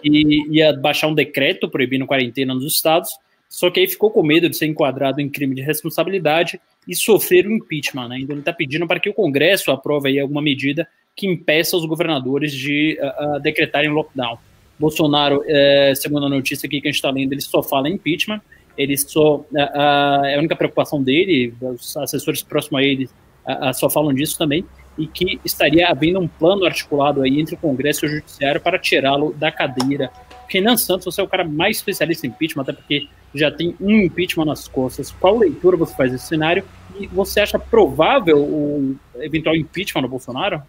que 0.00 0.46
ia 0.50 0.72
baixar 0.72 1.08
um 1.08 1.14
decreto 1.14 1.68
proibindo 1.68 2.06
quarentena 2.06 2.54
nos 2.54 2.64
estados, 2.64 3.10
só 3.50 3.70
que 3.70 3.80
aí 3.80 3.86
ficou 3.86 4.10
com 4.10 4.22
medo 4.22 4.48
de 4.48 4.56
ser 4.56 4.64
enquadrado 4.64 5.20
em 5.20 5.28
crime 5.28 5.54
de 5.54 5.60
responsabilidade 5.60 6.58
e 6.88 6.96
sofrer 6.96 7.46
o 7.46 7.52
impeachment. 7.52 8.08
Né? 8.08 8.20
Então 8.20 8.32
ele 8.32 8.40
está 8.40 8.52
pedindo 8.52 8.86
para 8.86 8.98
que 8.98 9.10
o 9.10 9.14
Congresso 9.14 9.70
aprove 9.70 10.08
aí 10.08 10.18
alguma 10.18 10.40
medida 10.40 10.88
que 11.14 11.26
impeça 11.26 11.76
os 11.76 11.84
governadores 11.84 12.50
de 12.50 12.98
uh, 12.98 13.36
uh, 13.36 13.40
decretarem 13.40 13.90
lockdown. 13.90 14.38
Bolsonaro, 14.78 15.42
é, 15.46 15.94
segundo 15.94 16.26
a 16.26 16.28
notícia 16.28 16.66
aqui 16.66 16.80
que 16.80 16.88
a 16.88 16.90
gente 16.90 16.96
está 16.96 17.10
lendo, 17.10 17.32
ele 17.32 17.40
só 17.40 17.62
fala 17.62 17.88
em 17.88 17.94
impeachment, 17.94 18.42
ele 18.76 18.96
só 18.96 19.44
a, 19.56 20.22
é 20.24 20.36
a 20.36 20.38
única 20.38 20.56
preocupação 20.56 21.02
dele, 21.02 21.54
os 21.60 21.96
assessores 21.96 22.42
próximos 22.42 22.80
a 22.80 22.84
ele 22.84 23.08
a, 23.46 23.70
a, 23.70 23.72
só 23.72 23.88
falam 23.88 24.12
disso 24.12 24.36
também, 24.36 24.64
e 24.98 25.06
que 25.06 25.40
estaria 25.44 25.88
havendo 25.88 26.18
um 26.18 26.28
plano 26.28 26.64
articulado 26.64 27.22
aí 27.22 27.40
entre 27.40 27.54
o 27.54 27.58
Congresso 27.58 28.04
e 28.04 28.08
o 28.08 28.10
Judiciário 28.12 28.60
para 28.60 28.78
tirá-lo 28.78 29.34
da 29.34 29.52
cadeira. 29.52 30.10
Renan 30.48 30.76
Santos, 30.76 31.04
você 31.04 31.20
é 31.20 31.24
o 31.24 31.28
cara 31.28 31.44
mais 31.44 31.78
especialista 31.78 32.26
em 32.26 32.30
impeachment, 32.30 32.62
até 32.62 32.72
porque 32.72 33.08
já 33.34 33.50
tem 33.50 33.76
um 33.80 33.90
impeachment 33.90 34.46
nas 34.46 34.66
costas. 34.68 35.10
Qual 35.10 35.36
leitura 35.36 35.76
você 35.76 35.94
faz 35.94 36.12
desse 36.12 36.26
cenário? 36.26 36.64
E 36.98 37.06
você 37.08 37.40
acha 37.40 37.58
provável 37.58 38.38
o 38.38 38.96
eventual 39.16 39.54
impeachment 39.54 40.02
do 40.02 40.08
Bolsonaro? 40.08 40.62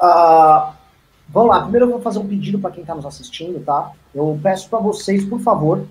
Uh, 0.00 0.72
vamos 1.28 1.50
lá, 1.50 1.62
primeiro 1.62 1.86
eu 1.86 1.90
vou 1.92 2.00
fazer 2.00 2.18
um 2.18 2.26
pedido 2.26 2.58
para 2.58 2.72
quem 2.72 2.82
está 2.82 2.94
nos 2.94 3.06
assistindo, 3.06 3.64
tá? 3.64 3.92
Eu 4.14 4.38
peço 4.42 4.68
para 4.68 4.80
vocês, 4.80 5.24
por 5.24 5.40
favor, 5.40 5.86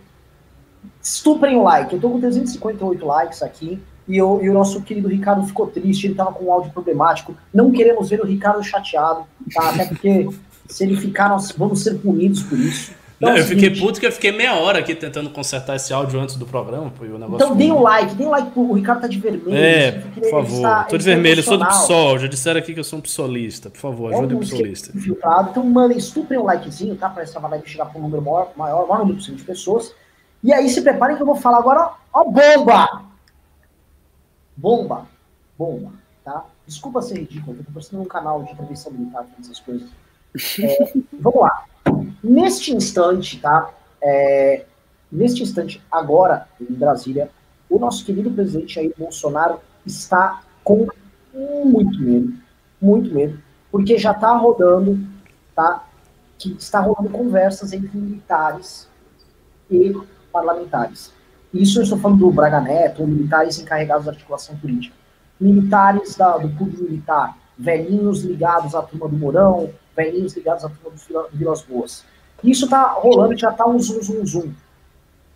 Estuprem 1.02 1.58
o 1.58 1.64
like. 1.64 1.94
Eu 1.94 2.00
tô 2.00 2.10
com 2.10 2.20
358 2.20 3.06
likes 3.06 3.42
aqui. 3.42 3.80
E, 4.08 4.18
eu, 4.18 4.40
e 4.44 4.50
o 4.50 4.54
nosso 4.54 4.82
querido 4.82 5.08
Ricardo 5.08 5.46
ficou 5.46 5.68
triste, 5.68 6.08
ele 6.08 6.16
tava 6.16 6.34
com 6.34 6.46
um 6.46 6.52
áudio 6.52 6.72
problemático. 6.72 7.36
Não 7.54 7.72
queremos 7.72 8.10
ver 8.10 8.20
o 8.20 8.26
Ricardo 8.26 8.62
chateado, 8.64 9.26
tá? 9.54 9.70
Até 9.70 9.86
porque 9.86 10.28
se 10.68 10.84
ele 10.84 10.98
ficar, 10.98 11.30
nós 11.30 11.52
vamos 11.52 11.84
ser 11.84 11.96
punidos 11.96 12.44
por 12.44 12.60
isso. 12.60 12.94
Então, 13.22 13.30
não, 13.30 13.38
é 13.38 13.42
eu 13.42 13.46
fiquei 13.46 13.70
puto 13.70 14.00
que 14.00 14.06
eu 14.08 14.12
fiquei 14.12 14.32
meia 14.32 14.56
hora 14.56 14.80
aqui 14.80 14.96
tentando 14.96 15.30
consertar 15.30 15.76
esse 15.76 15.94
áudio 15.94 16.20
antes 16.20 16.36
do 16.38 16.46
programa, 16.46 16.90
pô, 16.90 17.06
o 17.06 17.20
negócio 17.20 17.36
Então 17.36 17.56
dê 17.56 17.72
um 17.72 17.80
like, 17.80 18.16
dê 18.16 18.26
um 18.26 18.32
like 18.32 18.52
o 18.56 18.74
Ricardo 18.74 19.02
tá 19.02 19.08
de 19.08 19.20
vermelho. 19.20 19.56
É, 19.56 19.92
por 19.92 20.30
favor. 20.32 20.56
Está, 20.56 20.84
Tô 20.86 20.98
de 20.98 21.06
vermelho, 21.06 21.40
eu 21.40 21.44
sou 21.44 21.58
do 21.58 21.66
PSOL, 21.68 22.18
já 22.18 22.28
disseram 22.28 22.60
aqui 22.60 22.74
que 22.74 22.80
eu 22.80 22.84
sou 22.84 22.98
um 22.98 23.02
psolista. 23.02 23.70
Por 23.70 23.78
favor, 23.78 24.12
é 24.12 24.18
um 24.18 24.24
o 24.24 24.40
psolista. 24.40 24.92
Então 24.96 25.64
mandem, 25.64 26.00
estuprem 26.00 26.40
um 26.40 26.46
likezinho, 26.46 26.96
tá? 26.96 27.10
Para 27.10 27.22
essa 27.22 27.40
live 27.40 27.70
chegar 27.70 27.86
para 27.86 28.00
um 28.00 28.02
número 28.02 28.24
maior, 28.24 28.52
maior, 28.58 28.88
maior 28.88 29.00
número 29.02 29.18
possível 29.18 29.38
de 29.38 29.44
pessoas. 29.44 29.94
E 30.44 30.54
aí 30.54 30.70
se 30.70 30.82
preparem 30.82 31.16
que 31.16 31.22
eu 31.22 31.26
vou 31.28 31.36
falar 31.36 31.60
agora, 31.60 31.92
ó, 32.12 32.24
bomba! 32.24 33.04
Bomba. 34.58 35.08
Bomba, 35.58 35.92
tá? 36.24 36.46
Desculpa 36.66 37.02
ser 37.02 37.20
ridículo, 37.20 37.58
eu 37.58 37.64
tô 37.64 37.72
parecendo 37.72 38.02
um 38.02 38.06
canal 38.06 38.44
de 38.44 38.52
entrevista 38.52 38.89
militar, 38.89 39.26
essas 39.39 39.60
coisas. 39.60 39.89
É, 40.60 40.94
vamos 41.20 41.42
lá. 41.42 41.66
Neste 42.24 42.74
instante, 42.74 43.39
tá? 43.39 43.72
É, 44.02 44.66
neste 45.12 45.44
instante, 45.44 45.84
agora, 45.92 46.48
em 46.60 46.74
Brasília, 46.74 47.30
o 47.70 47.78
nosso 47.78 48.06
querido 48.06 48.32
presidente 48.32 48.76
Jair 48.76 48.94
Bolsonaro 48.98 49.60
está 49.86 50.44
com 50.64 50.88
muito 51.34 52.00
medo, 52.00 52.34
muito 52.82 53.14
medo, 53.14 53.42
porque 53.72 53.98
já 53.98 54.12
está 54.12 54.36
rodando, 54.36 55.00
tá? 55.56 55.88
Que 56.38 56.54
está 56.54 56.80
rolando 56.80 57.10
conversas 57.10 57.72
entre 57.72 57.96
militares 57.98 58.89
e 59.70 59.96
parlamentares. 60.32 61.14
Isso 61.54 61.80
eu 61.80 61.84
estou 61.84 61.98
falando 61.98 62.20
do 62.20 62.32
Braga 62.32 62.62
Neto, 62.62 63.06
militares 63.06 63.60
encarregados 63.60 64.06
da 64.06 64.12
articulação 64.12 64.56
política. 64.56 64.96
Militares 65.40 66.16
da, 66.16 66.38
do 66.38 66.50
clube 66.56 66.82
militar, 66.82 67.38
velhinhos 67.58 68.24
ligados 68.24 68.74
à 68.74 68.82
turma 68.82 69.10
do 69.10 69.18
Mourão, 69.18 69.70
velhinhos 69.96 70.36
ligados 70.36 70.64
à 70.64 70.70
turma 70.70 70.92
do 70.92 71.38
Vilas 71.38 71.62
Boas. 71.64 72.06
Isso 72.44 72.66
está 72.66 72.94
rolando, 72.94 73.38
já 73.38 73.52
está 73.52 73.68
um 73.68 73.78
zum, 73.78 74.02
zum, 74.02 74.26
zum. 74.26 74.54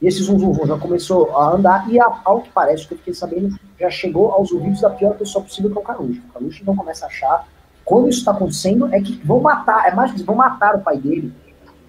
E 0.02 0.08
esse 0.08 0.24
zum, 0.24 0.40
zum, 0.40 0.54
zum 0.54 0.68
já 0.68 0.78
começou 0.78 1.36
a 1.36 1.54
andar 1.54 1.90
e, 1.92 2.00
ao 2.00 2.42
que 2.42 2.50
parece, 2.50 2.88
que 2.88 2.94
eu 2.94 2.98
fiquei 2.98 3.14
sabendo, 3.14 3.60
já 3.80 3.90
chegou 3.90 4.32
aos 4.32 4.52
ouvidos 4.52 4.82
da 4.82 4.90
pior 4.90 5.16
pessoa 5.16 5.44
possível, 5.44 5.72
que 5.72 5.78
é 5.78 5.82
o 5.82 5.84
Caruso. 5.84 6.22
O 6.30 6.34
Caruso 6.34 6.64
não 6.66 6.76
começa 6.76 7.06
a 7.06 7.10
achar, 7.10 7.48
quando 7.84 8.10
isso 8.10 8.20
está 8.20 8.32
acontecendo, 8.32 8.90
é 8.94 9.00
que 9.00 9.22
vão 9.24 9.40
matar, 9.40 9.88
é 9.88 9.94
mais 9.94 10.20
vão 10.24 10.36
matar 10.36 10.76
o 10.76 10.82
pai 10.82 10.98
dele. 10.98 11.32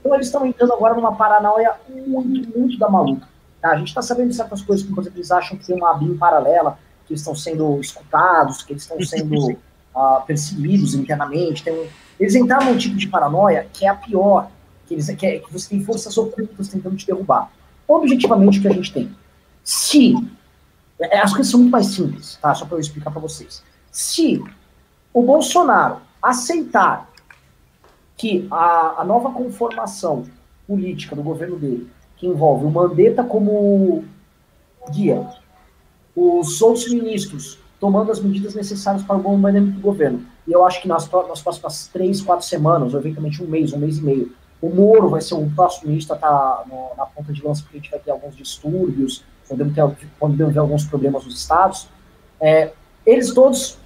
Então 0.07 0.15
eles 0.15 0.29
estão 0.29 0.47
entrando 0.47 0.73
agora 0.73 0.95
numa 0.95 1.17
paranoia 1.17 1.75
muito, 1.89 2.57
muito 2.57 2.79
da 2.79 2.89
maluca. 2.89 3.27
Tá? 3.61 3.73
A 3.73 3.77
gente 3.77 3.89
está 3.89 4.01
sabendo 4.01 4.29
de 4.29 4.37
certas 4.37 4.63
coisas, 4.63 4.85
como 4.85 4.95
por 4.95 5.03
exemplo, 5.03 5.19
eles 5.19 5.33
acham 5.33 5.59
que 5.59 5.67
tem 5.67 5.77
uma 5.77 5.95
BIM 5.95 6.17
paralela, 6.17 6.79
que 7.05 7.13
eles 7.13 7.21
estão 7.21 7.35
sendo 7.35 7.81
escutados, 7.81 8.63
que 8.63 8.73
eles 8.73 8.83
estão 8.83 9.01
sendo 9.03 9.51
uh, 9.95 10.23
perseguidos 10.25 10.95
internamente. 10.95 11.69
Um... 11.69 11.87
Eles 12.21 12.37
entraram 12.37 12.67
num 12.67 12.79
tipo 12.79 12.97
de 12.97 13.09
paranoia 13.09 13.67
que 13.73 13.85
é 13.85 13.89
a 13.89 13.97
pior, 13.97 14.49
que, 14.87 14.95
eles, 14.95 15.09
que, 15.09 15.27
é, 15.27 15.39
que 15.41 15.53
você 15.53 15.71
tem 15.71 15.85
forças 15.85 16.17
ocultas 16.17 16.69
tentando 16.69 16.97
te 16.97 17.05
derrubar. 17.05 17.51
Objetivamente, 17.89 18.61
o 18.61 18.63
que 18.63 18.69
a 18.69 18.73
gente 18.73 18.93
tem? 18.93 19.15
Se. 19.65 20.15
É, 21.01 21.19
as 21.19 21.33
coisas 21.33 21.51
são 21.51 21.61
muito 21.61 21.73
mais 21.73 21.87
simples, 21.87 22.39
tá? 22.41 22.55
Só 22.55 22.65
para 22.65 22.77
eu 22.77 22.81
explicar 22.81 23.11
para 23.11 23.21
vocês. 23.21 23.63
Se 23.91 24.43
o 25.13 25.23
Bolsonaro 25.23 25.99
aceitar 26.23 27.09
que 28.17 28.47
a, 28.51 29.03
a 29.03 29.05
nova 29.05 29.31
conformação 29.31 30.25
política 30.67 31.15
do 31.15 31.23
governo 31.23 31.57
dele, 31.57 31.89
que 32.17 32.27
envolve 32.27 32.65
o 32.65 32.71
Mandetta 32.71 33.23
como 33.23 34.05
guia, 34.91 35.27
os 36.15 36.63
outros 36.63 36.91
ministros 36.91 37.59
tomando 37.79 38.11
as 38.11 38.21
medidas 38.21 38.55
necessárias 38.55 39.03
para 39.03 39.17
o 39.17 39.23
bom 39.23 39.37
andamento 39.37 39.73
do 39.73 39.81
governo. 39.81 40.25
E 40.47 40.53
eu 40.53 40.65
acho 40.65 40.81
que 40.81 40.89
nas, 40.89 41.11
nas 41.11 41.43
próximas 41.43 41.89
três, 41.89 42.23
quatro 42.23 42.47
semanas, 42.47 42.95
ou 42.95 43.01
eventualmente 43.01 43.43
um 43.43 43.47
mês, 43.47 43.73
um 43.73 43.79
mês 43.79 43.99
e 43.99 44.03
meio, 44.03 44.33
o 44.63 44.71
Moro 44.71 45.11
vai 45.11 45.21
ser 45.21 45.35
o 45.35 45.51
próximo 45.51 45.91
ministro 45.91 46.15
a 46.15 46.17
estar 46.17 46.29
tá 46.29 46.65
na 46.97 47.05
ponta 47.05 47.33
de 47.33 47.45
lança, 47.45 47.63
porque 47.63 47.77
a 47.77 47.81
gente 47.81 47.91
vai 47.91 48.01
ter 48.01 48.11
alguns 48.11 48.35
distúrbios, 48.35 49.23
podemos 49.47 49.75
ter, 49.75 50.09
podemos 50.19 50.55
ver 50.55 50.61
alguns 50.61 50.85
problemas 50.85 51.25
nos 51.25 51.39
estados. 51.39 51.89
É, 52.41 52.73
eles 53.05 53.33
todos 53.33 53.79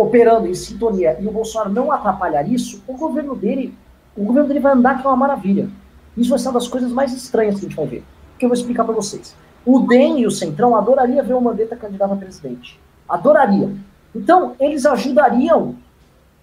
operando 0.00 0.46
em 0.46 0.54
sintonia 0.54 1.18
e 1.20 1.26
o 1.26 1.30
Bolsonaro 1.30 1.70
não 1.70 1.92
atrapalhar 1.92 2.42
isso, 2.42 2.82
o 2.86 2.96
governo 2.96 3.36
dele, 3.36 3.76
o 4.16 4.24
governo 4.24 4.48
dele 4.48 4.60
vai 4.60 4.72
andar 4.72 4.98
que 4.98 5.06
é 5.06 5.10
uma 5.10 5.16
maravilha. 5.16 5.68
Isso 6.16 6.30
vai 6.30 6.38
ser 6.38 6.48
uma 6.48 6.54
das 6.54 6.68
coisas 6.68 6.90
mais 6.90 7.12
estranhas 7.12 7.56
que 7.56 7.66
a 7.66 7.68
gente 7.68 7.76
vai 7.76 7.86
ver. 7.86 8.04
Que 8.38 8.46
eu 8.46 8.48
vou 8.48 8.56
explicar 8.56 8.84
para 8.84 8.94
vocês. 8.94 9.36
O 9.64 9.80
DEM 9.80 10.20
e 10.20 10.26
o 10.26 10.30
Centrão 10.30 10.74
adoraria 10.74 11.22
ver 11.22 11.34
o 11.34 11.40
Mandetta 11.40 11.76
candidato 11.76 12.14
a 12.14 12.16
presidente. 12.16 12.80
Adoraria. 13.06 13.70
Então, 14.14 14.54
eles 14.58 14.86
ajudariam 14.86 15.76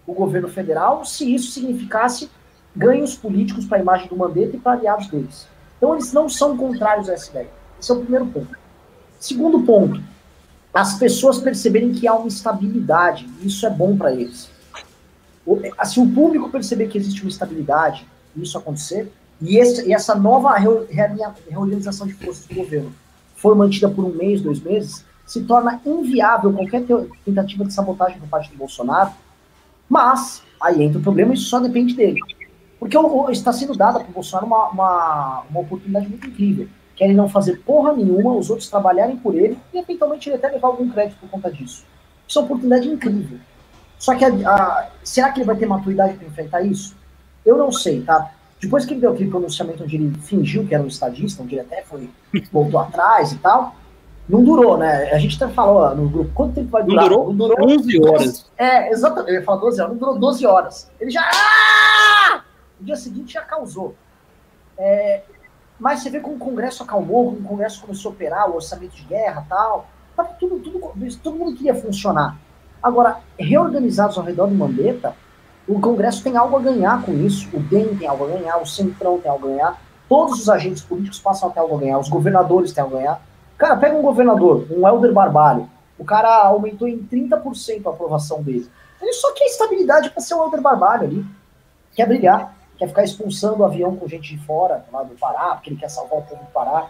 o 0.06 0.14
governo 0.14 0.48
federal 0.48 1.04
se 1.04 1.34
isso 1.34 1.52
significasse 1.52 2.30
ganhos 2.76 3.16
políticos 3.16 3.66
para 3.66 3.80
a 3.80 3.82
imagem 3.82 4.08
do 4.08 4.16
Mandetta 4.16 4.56
e 4.56 4.60
para 4.60 4.74
aliados 4.74 5.08
deles. 5.08 5.48
Então, 5.78 5.94
eles 5.94 6.14
não 6.14 6.30
são 6.30 6.56
contrários 6.56 7.10
a 7.10 7.14
essa 7.14 7.32
ideia. 7.32 7.50
Esse 7.80 7.92
é 7.92 7.96
o 7.96 8.00
primeiro 8.00 8.28
ponto. 8.28 8.56
Segundo 9.20 9.62
ponto, 9.62 10.00
as 10.74 10.98
pessoas 10.98 11.40
perceberem 11.40 11.92
que 11.92 12.08
há 12.08 12.14
uma 12.14 12.28
instabilidade. 12.28 13.28
Isso 13.42 13.66
é 13.66 13.70
bom 13.70 13.98
para 13.98 14.14
eles. 14.14 14.50
Se 15.86 16.00
o 16.00 16.08
público 16.10 16.50
perceber 16.50 16.88
que 16.88 16.98
existe 16.98 17.22
uma 17.22 17.30
estabilidade, 17.30 18.06
isso 18.36 18.58
acontecer, 18.58 19.12
e, 19.42 19.58
esse, 19.58 19.88
e 19.88 19.94
essa 19.94 20.16
nova 20.16 20.56
reorganização 20.56 22.08
de 22.08 22.14
forças 22.14 22.46
do 22.46 22.56
governo 22.56 22.92
for 23.36 23.56
mantida 23.56 23.88
por 23.88 24.04
um 24.04 24.14
mês, 24.14 24.42
dois 24.42 24.60
meses, 24.60 25.06
se 25.26 25.44
torna 25.44 25.82
inviável 25.86 26.52
qualquer 26.54 26.84
tentativa 27.24 27.66
de 27.66 27.74
sabotagem 27.74 28.20
por 28.20 28.28
parte 28.28 28.50
do 28.52 28.58
Bolsonaro. 28.58 29.12
Mas, 29.90 30.42
aí 30.62 30.84
entra 30.84 31.00
o 31.00 31.04
problema, 31.04 31.34
isso 31.34 31.46
só 31.46 31.60
depende 31.60 31.94
dele. 31.94 32.20
Porque 32.80 32.98
está 33.32 33.54
sendo 33.54 33.76
dada 33.76 34.00
para 34.00 34.10
o 34.10 34.14
Bolsonaro 34.14 34.46
uma, 34.46 34.70
uma, 34.70 35.44
uma 35.50 35.60
oportunidade 35.60 36.08
muito 36.08 36.28
incrível 36.28 36.68
querem 36.98 37.16
não 37.16 37.30
fazer 37.30 37.62
porra 37.64 37.94
nenhuma, 37.94 38.34
os 38.34 38.50
outros 38.50 38.70
trabalharem 38.70 39.16
por 39.16 39.36
ele 39.36 39.58
e 39.72 39.78
eventualmente 39.78 40.28
ele 40.28 40.38
até 40.38 40.50
levar 40.50 40.68
algum 40.68 40.90
crédito 40.90 41.18
por 41.20 41.30
conta 41.30 41.52
disso. 41.52 41.86
Isso 42.28 42.40
é 42.40 42.42
uma 42.42 42.46
oportunidade 42.46 42.90
incrível. 42.90 43.40
Só 44.00 44.16
que 44.16 44.26
a, 44.26 44.30
a, 44.30 44.90
será 45.04 45.32
que 45.32 45.40
ele 45.40 45.46
vai 45.46 45.56
ter 45.56 45.68
maturidade 45.68 46.16
para 46.16 46.28
enfrentar 46.28 46.62
isso? 46.64 46.96
Eu 47.46 47.58
não 47.58 47.72
sei, 47.72 48.02
tá? 48.02 48.32
Depois 48.60 48.86
que 48.86 48.94
ele 48.94 49.02
deu 49.02 49.12
aquele 49.12 49.30
pronunciamento 49.30 49.84
onde 49.84 49.96
ele 49.96 50.18
fingiu 50.20 50.66
que 50.66 50.74
era 50.74 50.84
um 50.84 50.88
estadista, 50.88 51.44
onde 51.44 51.54
ele 51.54 51.62
até 51.62 51.84
foi, 51.84 52.10
voltou 52.52 52.80
atrás 52.80 53.32
e 53.32 53.38
tal, 53.38 53.76
não 54.28 54.44
durou, 54.44 54.78
né? 54.78 55.12
A 55.12 55.20
gente 55.20 55.42
até 55.42 55.54
falou 55.54 55.96
no 55.96 56.10
grupo, 56.10 56.32
quanto 56.34 56.56
tempo 56.56 56.70
vai 56.70 56.84
durar? 56.84 57.04
Não 57.04 57.10
durou, 57.10 57.28
não 57.34 57.48
durou 57.48 57.72
11 57.72 58.04
horas. 58.04 58.52
É, 58.58 58.90
exatamente, 58.90 59.30
eu 59.30 59.36
ia 59.36 59.44
falar 59.44 59.60
12 59.60 59.82
horas, 59.82 59.92
não 59.94 60.00
durou 60.00 60.20
12 60.20 60.46
horas. 60.46 60.92
Ele 61.00 61.12
já... 61.12 61.22
Ah! 61.22 62.44
No 62.80 62.86
dia 62.86 62.96
seguinte 62.96 63.34
já 63.34 63.42
causou. 63.42 63.96
É, 64.78 65.22
mas 65.80 66.02
você 66.02 66.10
vê 66.10 66.20
como 66.20 66.36
o 66.36 66.40
Congresso 66.40 66.84
acalmou, 66.84 67.26
como 67.26 67.40
o 67.40 67.44
Congresso 67.44 67.82
começou 67.82 68.12
a 68.12 68.14
operar, 68.14 68.50
o 68.50 68.56
orçamento 68.56 68.96
de 68.96 69.04
guerra 69.04 69.46
tal. 69.48 69.88
Tava 70.16 70.30
tudo, 70.40 70.60
tudo, 70.60 70.80
todo 71.22 71.38
mundo 71.38 71.56
queria 71.56 71.76
funcionar. 71.76 72.38
Agora, 72.82 73.20
reorganizados 73.38 74.18
ao 74.18 74.24
redor 74.24 74.48
do 74.48 74.56
Mandetta, 74.56 75.16
o 75.68 75.80
Congresso 75.80 76.24
tem 76.24 76.38
algo 76.38 76.56
a 76.56 76.62
ganhar 76.62 77.04
com 77.04 77.14
isso, 77.14 77.50
o 77.54 77.60
DEM 77.60 77.96
tem 77.98 78.08
algo 78.08 78.26
a 78.26 78.28
ganhar, 78.30 78.58
o 78.58 78.66
Centrão 78.66 79.20
tem 79.20 79.30
algo 79.30 79.48
a 79.48 79.50
ganhar, 79.50 79.82
todos 80.08 80.40
os 80.40 80.50
agentes 80.50 80.82
políticos 80.82 81.20
passam 81.20 81.50
a 81.50 81.52
ter 81.52 81.60
algo 81.60 81.76
a 81.76 81.80
ganhar, 81.80 82.00
os 82.00 82.10
governadores 82.10 82.72
têm 82.72 82.84
algo 82.84 82.96
a 82.96 83.00
ganhar. 83.00 83.22
Cara, 83.58 83.76
pega 83.76 83.96
um 83.96 84.02
governador, 84.02 84.66
um 84.72 84.88
Helder 84.88 85.14
Barbalho, 85.14 85.70
o 86.00 86.06
cara 86.06 86.46
aumentou 86.46 86.88
em 86.88 86.98
30% 87.00 87.86
a 87.86 87.90
aprovação 87.90 88.42
dele. 88.42 88.70
Ele 89.02 89.14
só 89.14 89.32
quer 89.34 89.46
estabilidade 89.46 90.10
para 90.10 90.22
ser 90.22 90.36
o 90.36 90.44
Helder 90.44 90.62
Barbalho 90.62 91.04
ali. 91.04 91.26
Quer 91.96 92.08
brigar 92.08 92.57
quer 92.78 92.88
ficar 92.88 93.04
expulsando 93.04 93.62
o 93.62 93.66
avião 93.66 93.96
com 93.96 94.08
gente 94.08 94.36
de 94.36 94.44
fora, 94.46 94.86
lá 94.92 95.04
do 95.04 95.16
Pará, 95.16 95.56
porque 95.56 95.70
ele 95.70 95.80
quer 95.80 95.90
salvar 95.90 96.20
o 96.20 96.22
povo 96.24 96.44
do 96.44 96.52
Pará. 96.52 96.90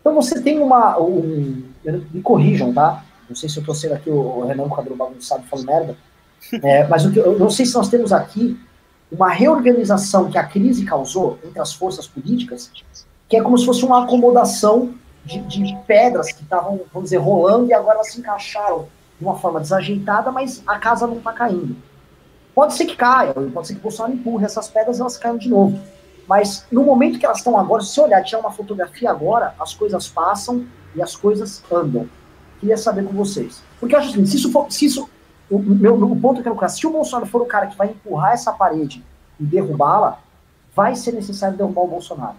Então 0.00 0.14
você 0.14 0.40
tem 0.40 0.58
uma. 0.58 0.98
Um, 1.00 1.64
me 1.84 2.22
corrijam, 2.22 2.72
tá? 2.72 3.04
Não 3.28 3.34
sei 3.34 3.48
se 3.48 3.58
eu 3.58 3.64
tô 3.64 3.74
sendo 3.74 3.94
aqui 3.94 4.08
o 4.08 4.46
Renan 4.46 4.68
Quadro 4.68 4.94
bagunçado 4.94 5.42
falando 5.44 5.66
merda. 5.66 5.96
É, 6.62 6.86
mas 6.86 7.04
o 7.04 7.10
que, 7.10 7.18
eu 7.18 7.38
não 7.38 7.50
sei 7.50 7.66
se 7.66 7.74
nós 7.74 7.88
temos 7.88 8.12
aqui 8.12 8.58
uma 9.10 9.30
reorganização 9.30 10.30
que 10.30 10.38
a 10.38 10.44
crise 10.44 10.84
causou 10.84 11.38
entre 11.44 11.60
as 11.60 11.72
forças 11.72 12.06
políticas, 12.06 12.70
que 13.28 13.36
é 13.36 13.42
como 13.42 13.58
se 13.58 13.66
fosse 13.66 13.84
uma 13.84 14.04
acomodação 14.04 14.94
de, 15.24 15.40
de 15.40 15.76
pedras 15.86 16.30
que 16.30 16.42
estavam, 16.42 16.80
vamos 16.92 17.10
dizer, 17.10 17.18
rolando 17.18 17.66
e 17.66 17.72
agora 17.72 17.96
elas 17.96 18.12
se 18.12 18.20
encaixaram 18.20 18.86
de 19.18 19.24
uma 19.24 19.36
forma 19.36 19.60
desajeitada, 19.60 20.30
mas 20.30 20.62
a 20.66 20.78
casa 20.78 21.06
não 21.06 21.18
está 21.18 21.32
caindo. 21.32 21.76
Pode 22.56 22.72
ser 22.72 22.86
que 22.86 22.96
caia, 22.96 23.34
pode 23.34 23.66
ser 23.66 23.74
que 23.74 23.80
o 23.80 23.82
Bolsonaro 23.82 24.14
empurre 24.14 24.46
essas 24.46 24.66
pedras 24.66 24.96
e 24.96 25.02
elas 25.02 25.18
caiam 25.18 25.36
de 25.36 25.46
novo. 25.46 25.78
Mas 26.26 26.66
no 26.72 26.84
momento 26.84 27.18
que 27.18 27.26
elas 27.26 27.36
estão 27.36 27.58
agora, 27.58 27.82
se 27.82 28.00
olhar, 28.00 28.24
tirar 28.24 28.40
uma 28.40 28.50
fotografia 28.50 29.10
agora, 29.10 29.54
as 29.60 29.74
coisas 29.74 30.08
passam 30.08 30.66
e 30.94 31.02
as 31.02 31.14
coisas 31.14 31.62
andam. 31.70 32.08
Queria 32.58 32.78
saber 32.78 33.04
com 33.04 33.12
vocês. 33.12 33.62
Porque 33.78 33.94
eu 33.94 33.98
acho 33.98 34.08
assim, 34.08 34.24
se 34.24 34.38
isso 34.38 34.50
for, 34.50 34.72
se 34.72 34.86
isso, 34.86 35.06
o, 35.50 35.58
meu, 35.58 36.02
o 36.02 36.18
ponto 36.18 36.42
que 36.42 36.48
eu 36.48 36.56
quero 36.56 36.72
se 36.72 36.86
o 36.86 36.90
Bolsonaro 36.90 37.26
for 37.26 37.42
o 37.42 37.44
cara 37.44 37.66
que 37.66 37.76
vai 37.76 37.90
empurrar 37.90 38.32
essa 38.32 38.50
parede 38.50 39.04
e 39.38 39.44
derrubá-la, 39.44 40.18
vai 40.74 40.96
ser 40.96 41.12
necessário 41.12 41.58
derrubar 41.58 41.82
o 41.82 41.88
Bolsonaro. 41.88 42.36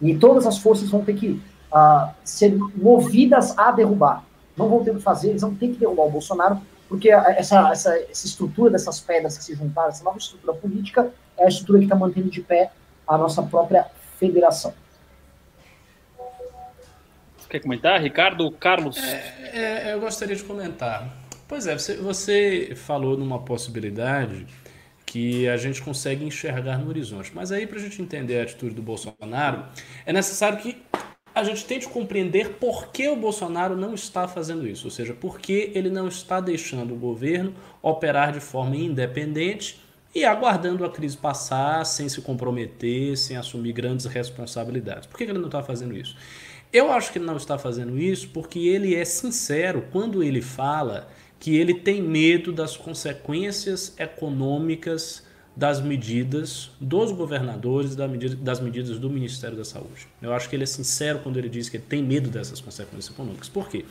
E 0.00 0.16
todas 0.16 0.46
as 0.46 0.56
forças 0.56 0.88
vão 0.88 1.04
ter 1.04 1.14
que 1.14 1.42
uh, 1.70 2.08
ser 2.24 2.56
movidas 2.74 3.56
a 3.58 3.70
derrubar. 3.70 4.24
Não 4.56 4.66
vão 4.66 4.82
ter 4.82 4.92
o 4.92 4.94
que 4.94 5.02
fazer, 5.02 5.28
eles 5.28 5.42
vão 5.42 5.54
ter 5.54 5.68
que 5.68 5.76
derrubar 5.76 6.04
o 6.04 6.10
Bolsonaro, 6.10 6.58
porque 6.88 7.10
essa, 7.10 7.70
essa, 7.70 7.98
essa 7.98 8.26
estrutura 8.26 8.70
dessas 8.70 9.00
pedras 9.00 9.36
que 9.36 9.44
se 9.44 9.54
juntaram, 9.54 9.88
essa 9.88 10.04
nova 10.04 10.18
estrutura 10.18 10.54
política, 10.54 11.10
é 11.36 11.44
a 11.44 11.48
estrutura 11.48 11.78
que 11.78 11.84
está 11.84 11.96
mantendo 11.96 12.30
de 12.30 12.40
pé 12.40 12.70
a 13.06 13.18
nossa 13.18 13.42
própria 13.42 13.86
federação. 14.18 14.72
Você 17.38 17.48
quer 17.48 17.60
comentar, 17.60 18.00
Ricardo? 18.00 18.50
Carlos? 18.52 18.96
É, 18.96 19.90
é, 19.90 19.94
eu 19.94 20.00
gostaria 20.00 20.34
de 20.34 20.42
comentar. 20.42 21.08
Pois 21.46 21.66
é, 21.66 21.78
você, 21.78 21.96
você 21.96 22.72
falou 22.74 23.16
numa 23.16 23.40
possibilidade 23.40 24.46
que 25.04 25.48
a 25.48 25.56
gente 25.56 25.80
consegue 25.80 26.24
enxergar 26.24 26.78
no 26.78 26.88
horizonte. 26.88 27.30
Mas 27.32 27.52
aí, 27.52 27.66
para 27.66 27.78
a 27.78 27.80
gente 27.80 28.02
entender 28.02 28.40
a 28.40 28.42
atitude 28.42 28.74
do 28.74 28.82
Bolsonaro, 28.82 29.64
é 30.04 30.12
necessário 30.12 30.58
que 30.58 30.72
a 31.36 31.44
gente 31.44 31.66
tente 31.66 31.86
compreender 31.86 32.54
por 32.54 32.90
que 32.90 33.06
o 33.08 33.14
Bolsonaro 33.14 33.76
não 33.76 33.92
está 33.92 34.26
fazendo 34.26 34.66
isso, 34.66 34.86
ou 34.86 34.90
seja, 34.90 35.12
por 35.12 35.38
que 35.38 35.70
ele 35.74 35.90
não 35.90 36.08
está 36.08 36.40
deixando 36.40 36.94
o 36.94 36.96
governo 36.96 37.52
operar 37.82 38.32
de 38.32 38.40
forma 38.40 38.74
independente 38.74 39.78
e 40.14 40.24
aguardando 40.24 40.82
a 40.82 40.90
crise 40.90 41.14
passar 41.14 41.84
sem 41.84 42.08
se 42.08 42.22
comprometer, 42.22 43.18
sem 43.18 43.36
assumir 43.36 43.74
grandes 43.74 44.06
responsabilidades. 44.06 45.06
Por 45.06 45.18
que 45.18 45.24
ele 45.24 45.34
não 45.34 45.44
está 45.44 45.62
fazendo 45.62 45.94
isso? 45.94 46.16
Eu 46.72 46.90
acho 46.90 47.12
que 47.12 47.18
ele 47.18 47.26
não 47.26 47.36
está 47.36 47.58
fazendo 47.58 47.98
isso 47.98 48.30
porque 48.30 48.58
ele 48.60 48.94
é 48.94 49.04
sincero 49.04 49.84
quando 49.92 50.22
ele 50.22 50.40
fala 50.40 51.06
que 51.38 51.54
ele 51.54 51.74
tem 51.74 52.00
medo 52.00 52.50
das 52.50 52.78
consequências 52.78 53.94
econômicas 53.98 55.25
das 55.56 55.80
medidas 55.80 56.70
dos 56.78 57.10
governadores 57.10 57.96
das 57.96 58.60
medidas 58.60 58.98
do 58.98 59.08
Ministério 59.08 59.56
da 59.56 59.64
Saúde. 59.64 60.06
Eu 60.20 60.34
acho 60.34 60.50
que 60.50 60.54
ele 60.54 60.64
é 60.64 60.66
sincero 60.66 61.20
quando 61.22 61.38
ele 61.38 61.48
diz 61.48 61.70
que 61.70 61.78
tem 61.78 62.02
medo 62.02 62.28
dessas 62.28 62.60
consequências 62.60 63.12
econômicas. 63.12 63.48
Por 63.48 63.68
quê? 63.68 63.84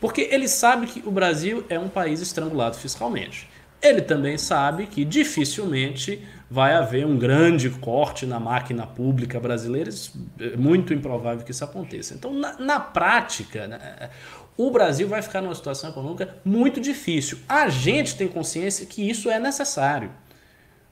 Porque 0.00 0.28
ele 0.30 0.46
sabe 0.46 0.86
que 0.86 1.02
o 1.06 1.10
Brasil 1.10 1.64
é 1.68 1.78
um 1.78 1.88
país 1.88 2.20
estrangulado 2.20 2.76
fiscalmente. 2.76 3.48
Ele 3.82 4.02
também 4.02 4.38
sabe 4.38 4.86
que 4.86 5.04
dificilmente 5.04 6.22
vai 6.50 6.74
haver 6.74 7.06
um 7.06 7.18
grande 7.18 7.70
corte 7.70 8.26
na 8.26 8.38
máquina 8.38 8.86
pública 8.86 9.40
brasileira. 9.40 9.90
É 10.38 10.56
muito 10.56 10.92
improvável 10.92 11.44
que 11.44 11.50
isso 11.50 11.64
aconteça. 11.64 12.14
Então, 12.14 12.32
na, 12.32 12.58
na 12.58 12.78
prática, 12.78 13.66
né, 13.66 14.10
o 14.56 14.70
Brasil 14.70 15.08
vai 15.08 15.22
ficar 15.22 15.40
numa 15.40 15.54
situação 15.54 15.90
econômica 15.90 16.36
muito 16.44 16.80
difícil. 16.80 17.38
A 17.48 17.68
gente 17.68 18.16
tem 18.16 18.28
consciência 18.28 18.84
que 18.84 19.08
isso 19.08 19.30
é 19.30 19.40
necessário. 19.40 20.10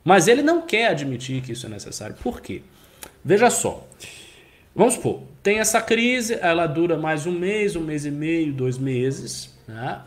Mas 0.05 0.29
ele 0.29 0.43
não 0.43 0.63
quer 0.63 0.89
admitir 0.89 1.43
que 1.43 1.53
isso 1.53 1.67
é 1.67 1.69
necessário. 1.69 2.17
Por 2.23 2.41
quê? 2.41 2.63
Veja 3.25 3.51
só. 3.51 3.87
Vamos 4.75 4.95
supor, 4.95 5.23
tem 5.43 5.59
essa 5.59 5.83
crise, 5.83 6.39
ela 6.41 6.67
dura 6.67 6.97
mais 6.97 7.27
um 7.27 7.33
mês, 7.33 7.75
um 7.75 7.81
mês 7.81 8.07
e 8.07 8.11
meio, 8.11 8.53
dois 8.53 8.79
meses. 8.79 9.59
Né? 9.67 10.01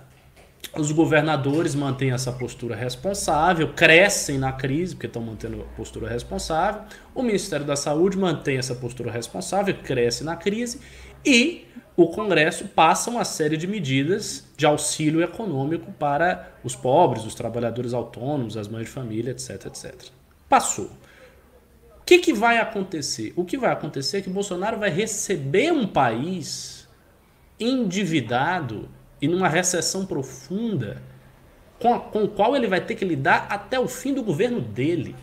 Os 0.78 0.94
governadores 0.94 1.76
mantêm 1.76 2.12
essa 2.12 2.32
postura 2.32 2.74
responsável, 2.74 3.74
crescem 3.74 4.38
na 4.38 4.54
crise, 4.54 4.96
porque 4.96 5.08
estão 5.08 5.22
mantendo 5.22 5.62
a 5.62 5.76
postura 5.76 6.08
responsável. 6.08 6.84
O 7.14 7.22
Ministério 7.22 7.66
da 7.66 7.76
Saúde 7.76 8.18
mantém 8.18 8.58
essa 8.58 8.74
postura 8.74 9.12
responsável, 9.12 9.76
cresce 9.84 10.24
na 10.24 10.38
crise. 10.38 10.80
E 11.26 11.66
o 12.02 12.08
Congresso 12.08 12.68
passa 12.70 13.10
uma 13.10 13.24
série 13.26 13.58
de 13.58 13.68
medidas 13.68 14.46
de 14.56 14.66
auxílio 14.66 15.22
econômico 15.22 15.92
para 15.94 16.52
os 16.64 16.76
pobres, 16.76 17.26
os 17.26 17.36
trabalhadores 17.36 17.94
autônomos, 17.94 18.58
as 18.58 18.68
mães 18.68 18.86
de 18.86 18.92
família, 18.92 19.32
etc, 19.32 19.66
etc. 19.66 19.96
Passou. 20.48 20.86
O 20.86 22.04
que, 22.06 22.20
que 22.20 22.34
vai 22.34 22.58
acontecer? 22.58 23.34
O 23.36 23.46
que 23.46 23.58
vai 23.58 23.72
acontecer 23.72 24.18
é 24.18 24.22
que 24.22 24.30
Bolsonaro 24.30 24.78
vai 24.78 24.90
receber 24.90 25.72
um 25.72 25.88
país 25.88 26.88
endividado 27.60 28.90
e 29.22 29.28
numa 29.28 29.48
recessão 29.48 30.06
profunda 30.06 31.02
com, 31.80 31.94
a, 31.94 32.00
com 32.00 32.24
o 32.24 32.28
qual 32.28 32.56
ele 32.56 32.68
vai 32.68 32.82
ter 32.82 32.96
que 32.96 33.06
lidar 33.06 33.48
até 33.50 33.80
o 33.80 33.88
fim 33.88 34.14
do 34.14 34.24
governo 34.24 34.60
dele. 34.60 35.16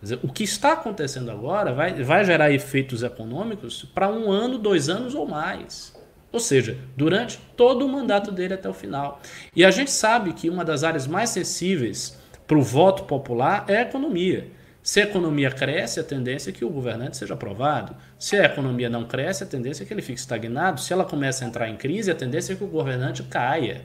Dizer, 0.00 0.18
o 0.22 0.28
que 0.28 0.44
está 0.44 0.72
acontecendo 0.72 1.30
agora 1.30 1.74
vai, 1.74 2.02
vai 2.02 2.24
gerar 2.24 2.50
efeitos 2.50 3.02
econômicos 3.02 3.84
para 3.94 4.08
um 4.08 4.30
ano, 4.30 4.56
dois 4.56 4.88
anos 4.88 5.14
ou 5.14 5.26
mais. 5.26 5.89
Ou 6.32 6.38
seja, 6.38 6.78
durante 6.96 7.38
todo 7.56 7.84
o 7.84 7.88
mandato 7.88 8.30
dele 8.30 8.54
até 8.54 8.68
o 8.68 8.74
final. 8.74 9.20
E 9.54 9.64
a 9.64 9.70
gente 9.70 9.90
sabe 9.90 10.32
que 10.32 10.48
uma 10.48 10.64
das 10.64 10.84
áreas 10.84 11.06
mais 11.06 11.30
sensíveis 11.30 12.18
para 12.46 12.58
o 12.58 12.62
voto 12.62 13.04
popular 13.04 13.64
é 13.68 13.78
a 13.78 13.82
economia. 13.82 14.48
Se 14.82 15.00
a 15.00 15.04
economia 15.04 15.50
cresce, 15.50 16.00
a 16.00 16.04
tendência 16.04 16.50
é 16.50 16.52
que 16.52 16.64
o 16.64 16.70
governante 16.70 17.16
seja 17.16 17.34
aprovado. 17.34 17.94
Se 18.18 18.36
a 18.36 18.44
economia 18.44 18.88
não 18.88 19.04
cresce, 19.04 19.44
a 19.44 19.46
tendência 19.46 19.82
é 19.82 19.86
que 19.86 19.92
ele 19.92 20.02
fique 20.02 20.18
estagnado. 20.18 20.80
Se 20.80 20.92
ela 20.92 21.04
começa 21.04 21.44
a 21.44 21.48
entrar 21.48 21.68
em 21.68 21.76
crise, 21.76 22.10
a 22.10 22.14
tendência 22.14 22.54
é 22.54 22.56
que 22.56 22.64
o 22.64 22.68
governante 22.68 23.22
caia. 23.24 23.82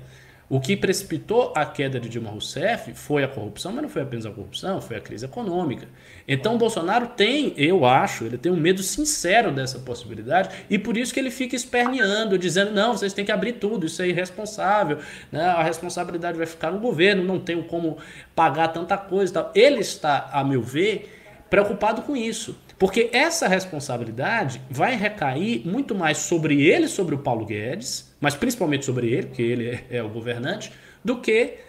O 0.48 0.60
que 0.60 0.78
precipitou 0.78 1.52
a 1.56 1.66
queda 1.66 2.00
de 2.00 2.08
Dilma 2.08 2.30
Rousseff 2.30 2.94
foi 2.94 3.24
a 3.24 3.28
corrupção, 3.28 3.72
mas 3.72 3.82
não 3.82 3.90
foi 3.90 4.04
apenas 4.04 4.28
a 4.28 4.30
corrupção, 4.30 4.80
foi 4.80 4.96
a 4.96 5.02
crise 5.02 5.26
econômica. 5.26 5.88
Então 6.28 6.56
Bolsonaro 6.56 7.08
tem, 7.08 7.52
eu 7.58 7.84
acho, 7.84 8.26
ele 8.26 8.38
tem 8.38 8.52
um 8.52 8.56
medo 8.56 8.84
sincero 8.84 9.52
dessa 9.52 9.80
possibilidade 9.80 10.50
e 10.70 10.78
por 10.78 10.98
isso 10.98 11.12
que 11.12 11.20
ele 11.20 11.32
fica 11.32 11.56
esperneando, 11.56 12.38
dizendo: 12.38 12.72
não, 12.72 12.96
vocês 12.96 13.12
têm 13.12 13.26
que 13.26 13.32
abrir 13.32 13.54
tudo, 13.54 13.88
isso 13.88 14.04
é 14.04 14.08
irresponsável, 14.08 15.00
né? 15.32 15.44
a 15.44 15.64
responsabilidade 15.64 16.38
vai 16.38 16.46
ficar 16.46 16.70
no 16.70 16.80
governo, 16.80 17.24
não 17.24 17.40
tenho 17.40 17.64
como 17.64 17.98
pagar 18.36 18.68
tanta 18.68 18.96
coisa. 18.98 19.34
Tal. 19.34 19.52
Ele 19.56 19.80
está, 19.80 20.30
a 20.32 20.44
meu 20.44 20.62
ver, 20.62 21.12
preocupado 21.50 22.04
com 22.04 22.16
isso. 22.16 22.56
Porque 22.78 23.10
essa 23.14 23.48
responsabilidade 23.48 24.62
vai 24.70 24.96
recair 24.96 25.66
muito 25.66 25.96
mais 25.96 26.18
sobre 26.18 26.62
ele, 26.62 26.88
sobre 26.88 27.16
o 27.16 27.20
Paulo 27.20 27.46
Guedes, 27.46 28.05
mas 28.26 28.34
principalmente 28.34 28.84
sobre 28.84 29.06
ele, 29.14 29.28
porque 29.28 29.44
ele 29.44 29.70
é, 29.70 29.98
é 29.98 30.04
o 30.04 30.10
governante, 30.10 30.72
do 31.04 31.18
que 31.18 31.60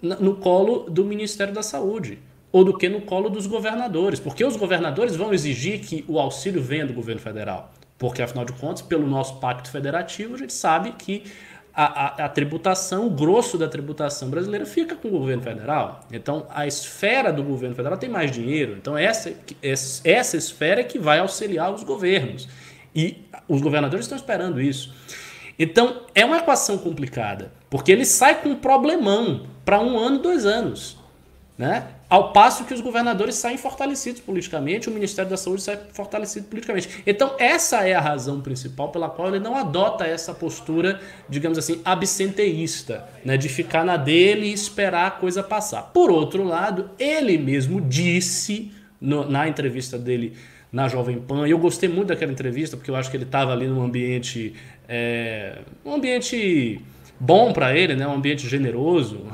no 0.00 0.36
colo 0.36 0.88
do 0.88 1.04
Ministério 1.04 1.52
da 1.52 1.62
Saúde 1.62 2.18
ou 2.50 2.64
do 2.64 2.74
que 2.74 2.88
no 2.88 3.02
colo 3.02 3.28
dos 3.28 3.46
governadores, 3.46 4.18
porque 4.18 4.42
os 4.42 4.56
governadores 4.56 5.14
vão 5.14 5.34
exigir 5.34 5.80
que 5.80 6.02
o 6.08 6.18
auxílio 6.18 6.62
venha 6.62 6.86
do 6.86 6.94
governo 6.94 7.20
federal, 7.20 7.70
porque 7.98 8.22
afinal 8.22 8.46
de 8.46 8.54
contas, 8.54 8.80
pelo 8.80 9.06
nosso 9.06 9.40
pacto 9.40 9.70
federativo, 9.70 10.36
a 10.36 10.38
gente 10.38 10.54
sabe 10.54 10.92
que 10.92 11.22
a, 11.74 11.84
a, 11.84 12.24
a, 12.24 12.28
tributação, 12.30 13.06
o 13.06 13.10
grosso 13.10 13.58
da 13.58 13.68
tributação 13.68 14.30
brasileira 14.30 14.64
fica 14.64 14.96
com 14.96 15.08
o 15.08 15.10
governo 15.10 15.42
federal. 15.42 16.00
Então, 16.10 16.46
a 16.48 16.66
esfera 16.66 17.30
do 17.30 17.42
governo 17.42 17.76
federal 17.76 17.98
tem 17.98 18.08
mais 18.08 18.30
dinheiro. 18.30 18.74
Então, 18.74 18.96
essa, 18.96 19.34
essa 19.62 20.36
esfera 20.38 20.80
é 20.80 20.84
que 20.84 20.98
vai 20.98 21.18
auxiliar 21.18 21.70
os 21.70 21.84
governos. 21.84 22.48
E 22.94 23.18
os 23.46 23.60
governadores 23.60 24.06
estão 24.06 24.16
esperando 24.16 24.60
isso. 24.60 24.94
Então, 25.62 26.04
é 26.14 26.24
uma 26.24 26.38
equação 26.38 26.78
complicada, 26.78 27.52
porque 27.68 27.92
ele 27.92 28.06
sai 28.06 28.40
com 28.40 28.48
um 28.48 28.56
problemão 28.56 29.42
para 29.62 29.78
um 29.78 29.98
ano, 29.98 30.18
dois 30.18 30.46
anos. 30.46 30.96
Né? 31.58 31.86
Ao 32.08 32.32
passo 32.32 32.64
que 32.64 32.72
os 32.72 32.80
governadores 32.80 33.34
saem 33.34 33.58
fortalecidos 33.58 34.22
politicamente, 34.22 34.88
o 34.88 34.90
Ministério 34.90 35.30
da 35.30 35.36
Saúde 35.36 35.60
sai 35.60 35.78
fortalecido 35.92 36.46
politicamente. 36.46 37.02
Então, 37.06 37.34
essa 37.38 37.86
é 37.86 37.92
a 37.92 38.00
razão 38.00 38.40
principal 38.40 38.88
pela 38.88 39.10
qual 39.10 39.28
ele 39.28 39.38
não 39.38 39.54
adota 39.54 40.06
essa 40.06 40.32
postura, 40.32 40.98
digamos 41.28 41.58
assim, 41.58 41.82
absenteísta, 41.84 43.06
né, 43.22 43.36
de 43.36 43.50
ficar 43.50 43.84
na 43.84 43.98
dele 43.98 44.46
e 44.46 44.54
esperar 44.54 45.08
a 45.08 45.10
coisa 45.10 45.42
passar. 45.42 45.82
Por 45.92 46.10
outro 46.10 46.42
lado, 46.42 46.90
ele 46.98 47.36
mesmo 47.36 47.82
disse 47.82 48.72
no, 48.98 49.28
na 49.28 49.46
entrevista 49.46 49.98
dele 49.98 50.34
na 50.72 50.86
Jovem 50.86 51.18
Pan, 51.18 51.48
e 51.48 51.50
eu 51.50 51.58
gostei 51.58 51.88
muito 51.88 52.08
daquela 52.08 52.30
entrevista, 52.30 52.76
porque 52.76 52.90
eu 52.90 52.96
acho 52.96 53.10
que 53.10 53.16
ele 53.16 53.24
estava 53.24 53.52
ali 53.52 53.66
num 53.66 53.82
ambiente. 53.82 54.54
É, 54.92 55.58
um 55.84 55.94
ambiente 55.94 56.80
bom 57.20 57.52
para 57.52 57.76
ele, 57.76 57.94
né? 57.94 58.04
um 58.08 58.14
ambiente 58.14 58.48
generoso. 58.48 59.24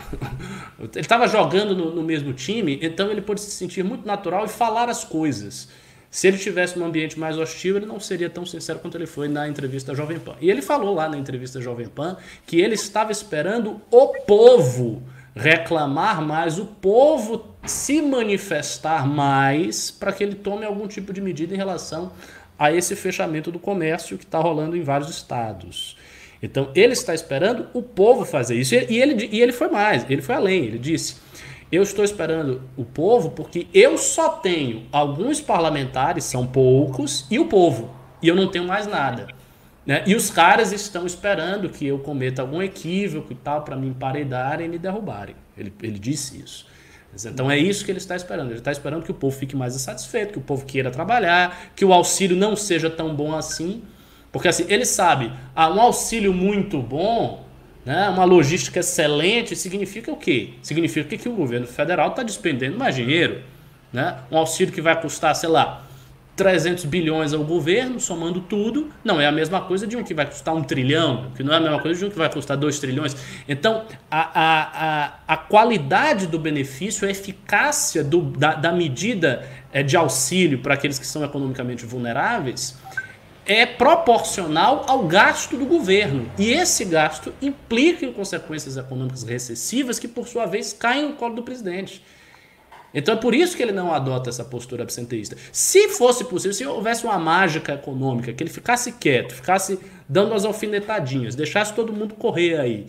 ele 0.79 1.01
estava 1.01 1.27
jogando 1.27 1.75
no, 1.75 1.95
no, 1.95 2.03
mesmo 2.03 2.35
time, 2.35 2.79
então 2.83 3.11
ele 3.11 3.23
pôde 3.23 3.41
se 3.41 3.53
sentir 3.53 3.83
muito 3.83 4.07
natural 4.07 4.45
e 4.45 4.49
falar 4.49 4.91
as 4.91 5.03
coisas. 5.03 5.71
Se 6.11 6.29
ele 6.29 6.37
tivesse 6.37 6.79
um 6.79 6.85
ambiente 6.85 7.19
mais 7.19 7.39
hostil, 7.39 7.79
ele 7.79 7.87
não 7.87 7.99
seria 7.99 8.29
tão 8.29 8.45
sincero 8.45 8.81
quanto 8.81 8.99
ele 8.99 9.07
foi 9.07 9.29
na 9.29 9.49
entrevista 9.49 9.93
da 9.93 9.97
Jovem 9.97 10.19
Pan. 10.19 10.35
E 10.43 10.51
ele 10.51 10.61
falou 10.61 10.95
lá 10.95 11.09
na 11.09 11.17
entrevista 11.17 11.59
da 11.59 11.65
Jovem 11.65 11.89
Pan 11.89 12.19
que 12.47 12.61
ele 12.61 12.75
estava 12.75 13.11
esperando 13.11 13.81
o 13.91 14.09
povo 14.27 15.03
reclamar 15.35 16.23
mais, 16.23 16.59
o 16.59 16.67
povo 16.67 17.55
se 17.67 18.01
manifestar 18.01 19.07
mais 19.07 19.91
para 19.91 20.13
que 20.13 20.23
ele 20.23 20.35
tome 20.35 20.65
algum 20.65 20.87
tipo 20.87 21.13
de 21.13 21.21
medida 21.21 21.55
em 21.55 21.57
relação 21.57 22.13
a 22.59 22.73
esse 22.73 22.97
fechamento 22.97 23.51
do 23.51 23.59
comércio 23.59 24.19
que 24.19 24.25
está 24.25 24.39
rolando 24.39 24.77
em 24.77 24.83
vários 24.83 25.11
estados. 25.11 25.97
Então 26.43 26.71
ele 26.75 26.93
está 26.93 27.15
esperando 27.15 27.69
o 27.73 27.83
povo 27.83 28.25
fazer 28.25 28.57
isso. 28.57 28.75
E 28.75 29.01
ele, 29.01 29.29
e 29.33 29.41
ele 29.41 29.53
foi 29.53 29.69
mais, 29.69 30.09
ele 30.09 30.23
foi 30.23 30.35
além. 30.35 30.65
Ele 30.65 30.79
disse: 30.79 31.17
Eu 31.71 31.83
estou 31.83 32.05
esperando 32.05 32.63
o 32.77 32.85
povo 32.85 33.31
porque 33.31 33.67
eu 33.73 33.97
só 33.99 34.31
tenho 34.31 34.87
alguns 34.93 35.41
parlamentares, 35.41 36.25
são 36.25 36.47
poucos, 36.47 37.27
e 37.31 37.39
o 37.39 37.47
povo. 37.47 37.95
E 38.23 38.29
eu 38.29 38.37
não 38.37 38.49
tenho 38.49 38.67
mais 38.67 38.87
nada. 38.87 39.29
Né? 39.85 40.03
E 40.07 40.17
os 40.17 40.31
caras 40.31 40.73
estão 40.73 41.07
esperando 41.07 41.69
que 41.69 41.87
eu 41.87 41.99
cometa 42.01 42.43
algum 42.43 42.61
equívoco 42.61 43.33
e 43.33 43.37
tal 43.37 43.63
para 43.63 43.77
me 43.77 43.87
emparedarem 43.87 44.67
e 44.67 44.69
me 44.69 44.79
derrubarem. 44.79 45.37
Ele, 45.57 45.73
ele 45.81 45.99
disse 45.99 46.39
isso. 46.41 46.67
Então 47.25 47.51
é 47.51 47.59
isso 47.59 47.85
que 47.85 47.91
ele 47.91 47.99
está 47.99 48.15
esperando. 48.15 48.51
Ele 48.51 48.59
está 48.59 48.73
esperando 48.73 49.03
que 49.03 49.11
o 49.11 49.15
povo 49.15 49.35
fique 49.35 49.57
mais 49.57 49.75
insatisfeito, 49.75 50.33
que 50.33 50.39
o 50.39 50.43
povo 50.43 50.67
queira 50.67 50.91
trabalhar, 50.91 51.71
que 51.75 51.85
o 51.85 51.93
auxílio 51.93 52.37
não 52.37 52.55
seja 52.55 52.91
tão 52.91 53.15
bom 53.15 53.35
assim 53.35 53.83
porque 54.37 54.49
assim, 54.49 54.67
ele 54.69 54.85
sabe, 54.85 55.33
ah, 55.55 55.71
um 55.71 55.81
auxílio 55.81 56.31
muito 56.31 56.79
bom, 56.79 57.47
né, 57.87 58.07
uma 58.11 58.25
logística 58.25 58.81
excelente, 58.81 59.57
significa 59.57 60.13
o 60.13 60.17
quê? 60.17 60.51
Significa 60.61 61.17
que, 61.17 61.27
o 61.27 61.33
governo 61.33 61.67
federal 61.67 62.11
está 62.11 62.23
despendendo 62.23 62.77
mais 62.77 62.95
dinheiro. 62.95 63.41
Né? 63.91 64.15
Um 64.31 64.37
auxílio 64.37 64.75
que 64.75 64.83
vai 64.83 65.01
custar, 65.01 65.35
sei 65.35 65.49
lá, 65.49 65.86
300 66.37 66.85
bilhões 66.85 67.33
ao 67.33 67.43
governo, 67.43 67.99
somando 67.99 68.43
tudo, 68.43 68.91
não 69.03 69.19
é 69.19 69.27
a 69.27 69.33
mesma 69.33 69.63
coisa 69.63 69.87
de 69.87 69.97
um 69.97 70.05
que 70.05 70.13
vai 70.13 70.27
custar 70.27 70.55
um 70.55 70.63
trilhão, 70.63 71.31
que 71.35 71.43
não 71.43 71.55
é 71.55 71.57
a 71.57 71.61
mesma 71.61 71.81
coisa 71.81 71.99
de 71.99 72.05
um 72.05 72.11
que 72.11 72.19
vai 72.19 72.31
custar 72.31 72.59
dois 72.59 72.79
trilhões. 72.79 73.17
Então, 73.49 73.87
a, 74.11 74.21
a, 74.21 75.05
a, 75.05 75.13
a 75.27 75.37
qualidade 75.39 76.27
do 76.27 76.39
benefício, 76.39 77.09
a 77.09 77.11
eficácia 77.11 78.05
do, 78.05 78.21
da, 78.21 78.55
da 78.55 78.71
medida 78.71 79.49
é, 79.73 79.83
de 79.83 79.97
auxílio 79.97 80.59
para 80.59 80.75
aqueles 80.75 80.99
que 80.99 81.07
são 81.07 81.25
economicamente 81.25 81.87
vulneráveis 81.87 82.77
é 83.47 83.65
proporcional 83.65 84.85
ao 84.89 85.07
gasto 85.07 85.57
do 85.57 85.65
governo. 85.65 86.31
E 86.37 86.51
esse 86.51 86.85
gasto 86.85 87.33
implica 87.41 88.05
em 88.05 88.13
consequências 88.13 88.77
econômicas 88.77 89.23
recessivas 89.23 89.99
que, 89.99 90.09
por 90.09 90.27
sua 90.27 90.47
vez, 90.47 90.73
caem 90.73 91.09
no 91.09 91.15
colo 91.15 91.37
do 91.37 91.43
presidente. 91.43 92.03
Então 92.95 93.15
é 93.15 93.17
por 93.17 93.35
isso 93.35 93.57
que 93.57 93.63
ele 93.63 93.73
não 93.73 93.93
adota 93.93 94.31
essa 94.31 94.45
postura 94.45 94.83
absenteísta. 94.83 95.37
Se 95.53 95.89
fosse 95.89 96.25
possível, 96.25 96.55
se 96.55 96.67
houvesse 96.67 97.05
uma 97.05 97.19
mágica 97.19 97.75
econômica, 97.75 98.33
que 98.33 98.43
ele 98.43 98.51
ficasse 98.51 98.93
quieto, 98.93 99.35
ficasse 99.35 99.79
dando 100.09 100.35
as 100.35 100.45
alfinetadinhas, 100.45 101.35
deixasse 101.35 101.75
todo 101.75 101.93
mundo 101.93 102.15
correr 102.15 102.59
aí, 102.59 102.87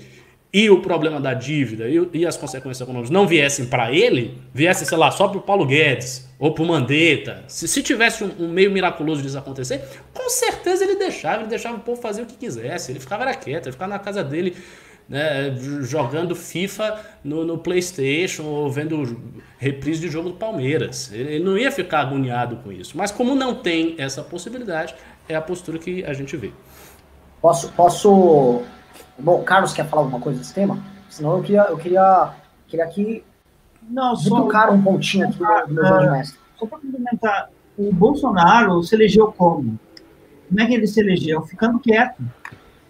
e 0.54 0.70
o 0.70 0.82
problema 0.82 1.20
da 1.20 1.34
dívida 1.34 1.90
e, 1.90 2.10
e 2.14 2.26
as 2.26 2.38
consequências 2.38 2.82
econômicas 2.82 3.10
não 3.10 3.28
viessem 3.28 3.66
para 3.66 3.92
ele, 3.92 4.38
viessem, 4.54 4.88
sei 4.88 4.98
lá, 4.98 5.12
só 5.12 5.28
para 5.28 5.38
o 5.38 5.42
Paulo 5.42 5.66
Guedes 5.66 6.28
ou 6.40 6.54
para 6.54 6.64
o 6.64 6.68
Mandetta, 6.68 7.44
se, 7.48 7.68
se 7.68 7.84
tivesse 7.84 8.24
um, 8.24 8.32
um, 8.40 8.50
meio 8.50 8.72
miraculoso 8.72 9.22
disso 9.22 9.38
acontecer, 9.38 9.82
com 10.14 10.30
certeza 10.30 10.84
ele 10.84 10.96
deixava, 10.96 11.42
ele 11.42 11.50
deixava 11.50 11.78
o 11.78 11.80
povo 11.80 12.02
fazer 12.02 12.22
o 12.22 12.26
que 12.26 12.36
quisesse, 12.36 12.92
ele 12.92 13.00
ficava 13.00 13.24
era 13.24 13.36
quieto, 13.36 13.66
ele 13.66 13.74
ficava 13.74 13.92
na 13.92 14.00
casa 14.00 14.24
dele 14.24 14.56
né, 15.08 15.56
jogando 15.82 16.36
FIFA 16.36 17.00
no, 17.24 17.46
no, 17.46 17.58
PlayStation 17.58 18.44
ou 18.44 18.70
vendo 18.70 19.18
reprise 19.58 20.02
de 20.02 20.10
jogo 20.10 20.30
do 20.30 20.36
Palmeiras. 20.36 21.12
Ele, 21.12 21.40
não 21.44 21.58
ia 21.58 21.72
ficar 21.72 22.02
agoniado 22.02 22.58
com 22.58 22.72
isso. 22.72 22.98
Mas 22.98 23.12
como 23.12 23.34
não 23.34 23.56
tem 23.56 23.96
essa 23.98 24.22
possibilidade, 24.22 24.96
é 25.28 25.36
a 25.36 25.42
postura 25.42 25.80
que 25.80 26.04
a 26.04 26.14
gente 26.14 26.36
vê. 26.36 26.52
Posso. 27.42 27.72
posso... 27.72 28.64
Bom, 29.18 29.44
Carlos 29.44 29.74
quer 29.74 29.88
falar 29.88 30.04
alguma 30.04 30.20
coisa 30.20 30.40
desse 30.40 30.54
tema? 30.54 30.78
Senão 31.10 31.38
eu 31.38 31.44
queria, 31.44 31.62
eu 31.64 31.78
queria, 31.78 32.34
queria 32.68 32.86
aqui 32.86 33.24
não, 33.90 34.16
tocar 34.16 34.70
um 34.70 34.82
pontinho 34.82 35.28
aqui 35.28 35.40
do, 35.68 35.74
meu 35.74 36.12
mestre. 36.12 36.40
Só 36.60 36.66
para 36.66 36.80
complementar, 36.80 37.50
o 37.78 37.94
Bolsonaro 37.94 38.84
se 38.84 38.96
elegeu 38.96 39.32
como? 39.32 39.80
Como 40.48 40.62
é 40.62 40.66
que 40.66 40.74
ele 40.74 40.88
se 40.88 41.00
elegeu? 41.00 41.42
Ficando 41.44 41.80
quieto. 41.80 42.22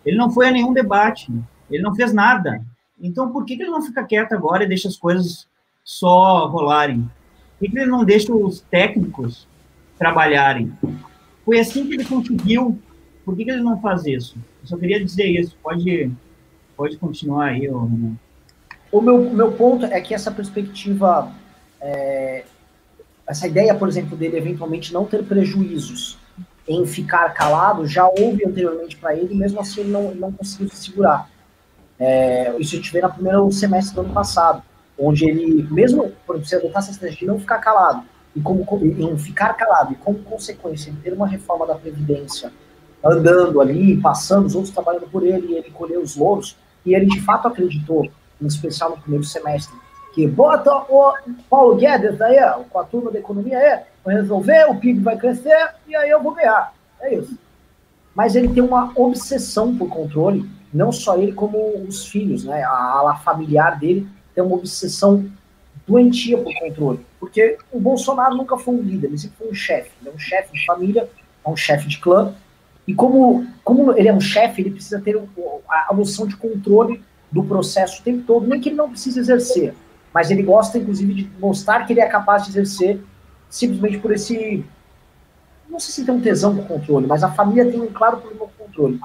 Ele 0.05 0.17
não 0.17 0.31
foi 0.31 0.47
a 0.47 0.51
nenhum 0.51 0.73
debate. 0.73 1.31
Ele 1.69 1.83
não 1.83 1.95
fez 1.95 2.13
nada. 2.13 2.61
Então, 2.99 3.31
por 3.31 3.45
que, 3.45 3.55
que 3.55 3.63
ele 3.63 3.71
não 3.71 3.81
fica 3.81 4.03
quieto 4.03 4.33
agora 4.33 4.63
e 4.63 4.67
deixa 4.67 4.87
as 4.87 4.97
coisas 4.97 5.47
só 5.83 6.47
rolarem? 6.47 7.01
Por 7.57 7.65
que, 7.65 7.71
que 7.71 7.79
ele 7.79 7.91
não 7.91 8.03
deixa 8.03 8.33
os 8.33 8.61
técnicos 8.61 9.47
trabalharem? 9.97 10.71
Foi 11.45 11.59
assim 11.59 11.87
que 11.87 11.93
ele 11.93 12.05
conseguiu. 12.05 12.77
Por 13.23 13.35
que, 13.35 13.45
que 13.45 13.51
ele 13.51 13.61
não 13.61 13.79
faz 13.81 14.05
isso? 14.05 14.35
Eu 14.61 14.67
só 14.67 14.77
queria 14.77 15.03
dizer 15.03 15.25
isso. 15.25 15.55
Pode, 15.61 16.11
pode 16.75 16.97
continuar 16.97 17.47
aí, 17.47 17.61
Renan. 17.61 18.15
O 18.91 19.01
meu, 19.01 19.29
meu 19.29 19.51
ponto 19.51 19.85
é 19.85 19.99
que 19.99 20.13
essa 20.13 20.31
perspectiva, 20.31 21.31
é, 21.81 22.45
essa 23.27 23.47
ideia, 23.47 23.75
por 23.75 23.87
exemplo, 23.87 24.17
dele 24.17 24.37
eventualmente 24.37 24.93
não 24.93 25.05
ter 25.05 25.23
prejuízos 25.23 26.17
em 26.67 26.85
ficar 26.85 27.33
calado, 27.33 27.85
já 27.85 28.05
houve 28.05 28.45
anteriormente 28.45 28.97
para 28.97 29.15
ele, 29.15 29.33
mesmo 29.33 29.59
assim 29.59 29.81
ele 29.81 29.91
não, 29.91 30.13
não 30.15 30.31
conseguiu 30.31 30.69
se 30.69 30.85
segurar. 30.85 31.29
É, 31.99 32.55
isso 32.59 32.75
a 32.75 32.77
gente 32.77 32.91
vê 32.91 33.01
no 33.01 33.11
primeiro 33.11 33.51
semestre 33.51 33.95
do 33.95 34.01
ano 34.01 34.13
passado, 34.13 34.61
onde 34.97 35.29
ele, 35.29 35.67
mesmo 35.71 36.11
por 36.25 36.37
você 36.37 36.55
adotar 36.55 36.81
essa 36.81 36.91
estratégia 36.91 37.19
de 37.19 37.25
não 37.25 37.39
ficar 37.39 37.59
calado, 37.59 38.03
e 38.35 38.41
como 38.41 38.65
em 38.81 39.17
ficar 39.17 39.53
calado, 39.53 39.93
e 39.93 39.95
como 39.95 40.19
consequência, 40.19 40.89
ele 40.89 40.99
ter 41.03 41.13
uma 41.13 41.27
reforma 41.27 41.65
da 41.65 41.75
Previdência 41.75 42.51
andando 43.03 43.61
ali, 43.61 43.97
passando, 43.97 44.45
os 44.45 44.55
outros 44.55 44.73
trabalhando 44.73 45.07
por 45.09 45.23
ele, 45.23 45.53
e 45.53 45.55
ele 45.55 45.71
colher 45.71 45.97
os 45.97 46.15
louros, 46.15 46.57
e 46.85 46.93
ele 46.93 47.05
de 47.07 47.21
fato 47.21 47.47
acreditou, 47.47 48.07
em 48.41 48.45
especial 48.45 48.91
no 48.91 48.97
primeiro 48.97 49.23
semestre, 49.23 49.75
que 50.13 50.27
bota 50.27 50.71
o 50.75 51.13
Paulo 51.49 51.75
Guedes 51.75 52.19
aí, 52.21 52.37
com 52.69 52.79
a 52.79 52.83
turma 52.83 53.11
da 53.11 53.19
economia 53.19 53.57
aí, 53.57 53.79
vai 54.03 54.15
resolver, 54.15 54.65
o 54.69 54.75
PIB 54.75 55.01
vai 55.01 55.17
crescer, 55.17 55.75
e 55.87 55.95
aí 55.95 56.09
eu 56.09 56.21
vou 56.21 56.33
ganhar. 56.33 56.73
É 56.99 57.13
isso. 57.13 57.37
Mas 58.15 58.35
ele 58.35 58.47
tem 58.47 58.63
uma 58.63 58.91
obsessão 58.95 59.77
por 59.77 59.89
controle, 59.89 60.49
não 60.77 60.91
só 60.91 61.17
ele, 61.17 61.33
como 61.33 61.57
os 61.87 62.05
filhos, 62.05 62.43
né? 62.43 62.63
A 62.63 62.69
ala 62.69 63.15
familiar 63.15 63.79
dele 63.79 64.07
tem 64.35 64.43
uma 64.43 64.55
obsessão 64.55 65.25
doentia 65.87 66.37
por 66.37 66.53
controle. 66.53 66.99
Porque 67.19 67.57
o 67.71 67.79
Bolsonaro 67.79 68.35
nunca 68.35 68.57
foi 68.57 68.75
um 68.75 68.81
líder, 68.81 69.07
ele 69.07 69.17
sempre 69.17 69.37
foi 69.37 69.49
um 69.49 69.53
chefe. 69.55 69.89
Ele 69.99 70.09
é 70.09 70.13
um 70.13 70.19
chefe 70.19 70.53
de 70.53 70.65
família, 70.65 71.09
é 71.43 71.49
um 71.49 71.55
chefe 71.55 71.87
de 71.87 71.97
clã. 71.97 72.33
E 72.87 72.93
como, 72.93 73.47
como 73.63 73.91
ele 73.97 74.07
é 74.07 74.13
um 74.13 74.19
chefe, 74.19 74.61
ele 74.61 74.71
precisa 74.71 75.01
ter 75.01 75.19
a, 75.67 75.93
noção 75.93 76.27
de 76.27 76.37
controle 76.37 77.03
do 77.31 77.43
processo 77.43 78.01
o 78.01 78.03
tempo 78.03 78.23
todo, 78.25 78.47
nem 78.47 78.61
que 78.61 78.69
ele 78.69 78.75
não 78.75 78.89
precise 78.89 79.19
exercer. 79.19 79.73
Mas 80.13 80.29
ele 80.29 80.43
gosta, 80.43 80.77
inclusive, 80.77 81.13
de 81.13 81.31
mostrar 81.39 81.85
que 81.85 81.93
ele 81.93 82.01
é 82.01 82.07
capaz 82.07 82.43
de 82.43 82.51
exercer 82.51 83.01
simplesmente 83.49 83.97
por 83.97 84.11
esse. 84.11 84.63
Não 85.67 85.79
sei 85.79 85.93
se 85.93 86.05
tem 86.05 86.13
um 86.13 86.21
tesão 86.21 86.55
com 86.55 86.63
controle, 86.63 87.07
mas 87.07 87.23
a 87.23 87.31
família 87.31 87.69
tem 87.69 87.81
um 87.81 87.91
claro 87.91 88.17
problema 88.17 88.45
com 88.45 88.65
controle. 88.65 88.99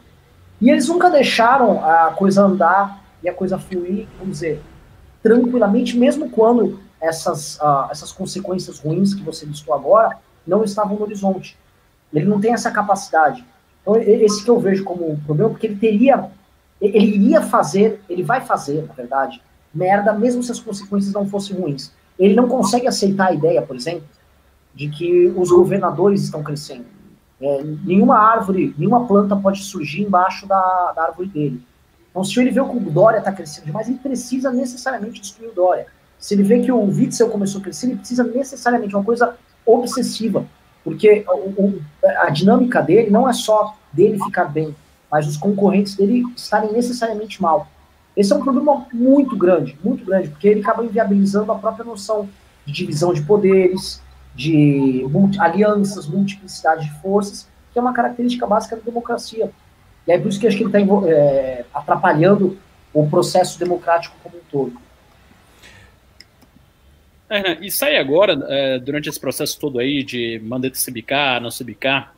E 0.62 0.70
eles 0.70 0.86
nunca 0.86 1.10
deixaram 1.10 1.84
a 1.84 2.12
coisa 2.12 2.44
andar 2.44 3.02
e 3.20 3.28
a 3.28 3.34
coisa 3.34 3.58
fluir, 3.58 4.06
vamos 4.16 4.34
dizer, 4.34 4.62
tranquilamente, 5.20 5.98
mesmo 5.98 6.30
quando 6.30 6.78
essas, 7.00 7.56
uh, 7.56 7.90
essas 7.90 8.12
consequências 8.12 8.78
ruins 8.78 9.12
que 9.12 9.24
você 9.24 9.44
listou 9.44 9.74
agora 9.74 10.16
não 10.46 10.62
estavam 10.62 10.96
no 10.96 11.02
horizonte. 11.02 11.58
Ele 12.14 12.26
não 12.26 12.40
tem 12.40 12.52
essa 12.52 12.70
capacidade. 12.70 13.44
Então, 13.80 13.96
esse 13.96 14.44
que 14.44 14.50
eu 14.50 14.60
vejo 14.60 14.84
como 14.84 15.10
um 15.10 15.18
problema, 15.18 15.50
porque 15.50 15.66
ele 15.66 15.74
teria, 15.74 16.30
ele 16.80 17.06
iria 17.06 17.42
fazer, 17.42 18.00
ele 18.08 18.22
vai 18.22 18.40
fazer, 18.40 18.86
na 18.86 18.94
verdade, 18.94 19.42
merda, 19.74 20.12
mesmo 20.12 20.44
se 20.44 20.52
as 20.52 20.60
consequências 20.60 21.12
não 21.12 21.26
fossem 21.26 21.56
ruins. 21.56 21.92
Ele 22.16 22.36
não 22.36 22.46
consegue 22.46 22.86
aceitar 22.86 23.30
a 23.30 23.32
ideia, 23.32 23.62
por 23.62 23.74
exemplo, 23.74 24.04
de 24.72 24.88
que 24.88 25.26
os 25.36 25.50
governadores 25.50 26.22
estão 26.22 26.40
crescendo. 26.40 26.86
É, 27.42 27.60
nenhuma 27.84 28.16
árvore, 28.16 28.72
nenhuma 28.78 29.04
planta 29.04 29.34
pode 29.34 29.64
surgir 29.64 30.02
embaixo 30.02 30.46
da, 30.46 30.92
da 30.94 31.02
árvore 31.06 31.28
dele. 31.28 31.62
Então, 32.10 32.22
se 32.22 32.38
ele 32.38 32.50
vê 32.50 32.62
que 32.62 32.76
o 32.76 32.80
Dória 32.80 33.18
está 33.18 33.32
crescendo 33.32 33.64
demais, 33.64 33.88
ele 33.88 33.98
precisa 33.98 34.52
necessariamente 34.52 35.20
destruir 35.20 35.50
o 35.50 35.54
Dória. 35.54 35.86
Se 36.18 36.34
ele 36.34 36.42
vê 36.44 36.60
que 36.60 36.70
o 36.70 36.84
Witzel 36.84 37.30
começou 37.30 37.60
a 37.60 37.64
crescer, 37.64 37.86
ele 37.86 37.96
precisa 37.96 38.22
necessariamente 38.22 38.94
uma 38.94 39.02
coisa 39.02 39.34
obsessiva, 39.66 40.44
porque 40.84 41.24
o, 41.26 41.48
o, 41.62 41.82
a 42.18 42.30
dinâmica 42.30 42.80
dele 42.80 43.10
não 43.10 43.28
é 43.28 43.32
só 43.32 43.76
dele 43.92 44.22
ficar 44.22 44.44
bem, 44.44 44.74
mas 45.10 45.26
os 45.26 45.36
concorrentes 45.36 45.96
dele 45.96 46.22
estarem 46.36 46.72
necessariamente 46.72 47.40
mal. 47.40 47.66
Esse 48.16 48.32
é 48.32 48.36
um 48.36 48.42
problema 48.42 48.86
muito 48.92 49.36
grande, 49.36 49.76
muito 49.82 50.04
grande, 50.04 50.28
porque 50.28 50.48
ele 50.48 50.60
acaba 50.60 50.84
inviabilizando 50.84 51.50
a 51.50 51.58
própria 51.58 51.84
noção 51.84 52.28
de 52.66 52.72
divisão 52.72 53.12
de 53.12 53.22
poderes, 53.22 54.01
de 54.34 55.06
multi, 55.10 55.38
alianças, 55.40 56.06
multiplicidade 56.06 56.84
de 56.84 57.00
forças, 57.00 57.48
que 57.72 57.78
é 57.78 57.82
uma 57.82 57.92
característica 57.92 58.46
básica 58.46 58.76
da 58.76 58.82
democracia. 58.82 59.50
E 60.06 60.12
é 60.12 60.18
por 60.18 60.28
isso 60.28 60.40
que 60.40 60.46
acho 60.46 60.56
que 60.56 60.64
ele 60.64 60.76
está 60.76 61.08
é, 61.08 61.64
atrapalhando 61.72 62.58
o 62.92 63.08
processo 63.08 63.58
democrático 63.58 64.14
como 64.22 64.36
um 64.36 64.40
todo. 64.50 64.80
É, 67.30 67.64
e 67.64 67.70
sai 67.70 67.96
agora, 67.96 68.38
é, 68.48 68.78
durante 68.78 69.08
esse 69.08 69.18
processo 69.18 69.58
todo 69.58 69.78
aí 69.78 70.02
de 70.02 70.40
Mandetta 70.44 70.76
se 70.76 70.90
bicar, 70.90 71.40
não 71.40 71.50
se 71.50 71.64
bicar, 71.64 72.14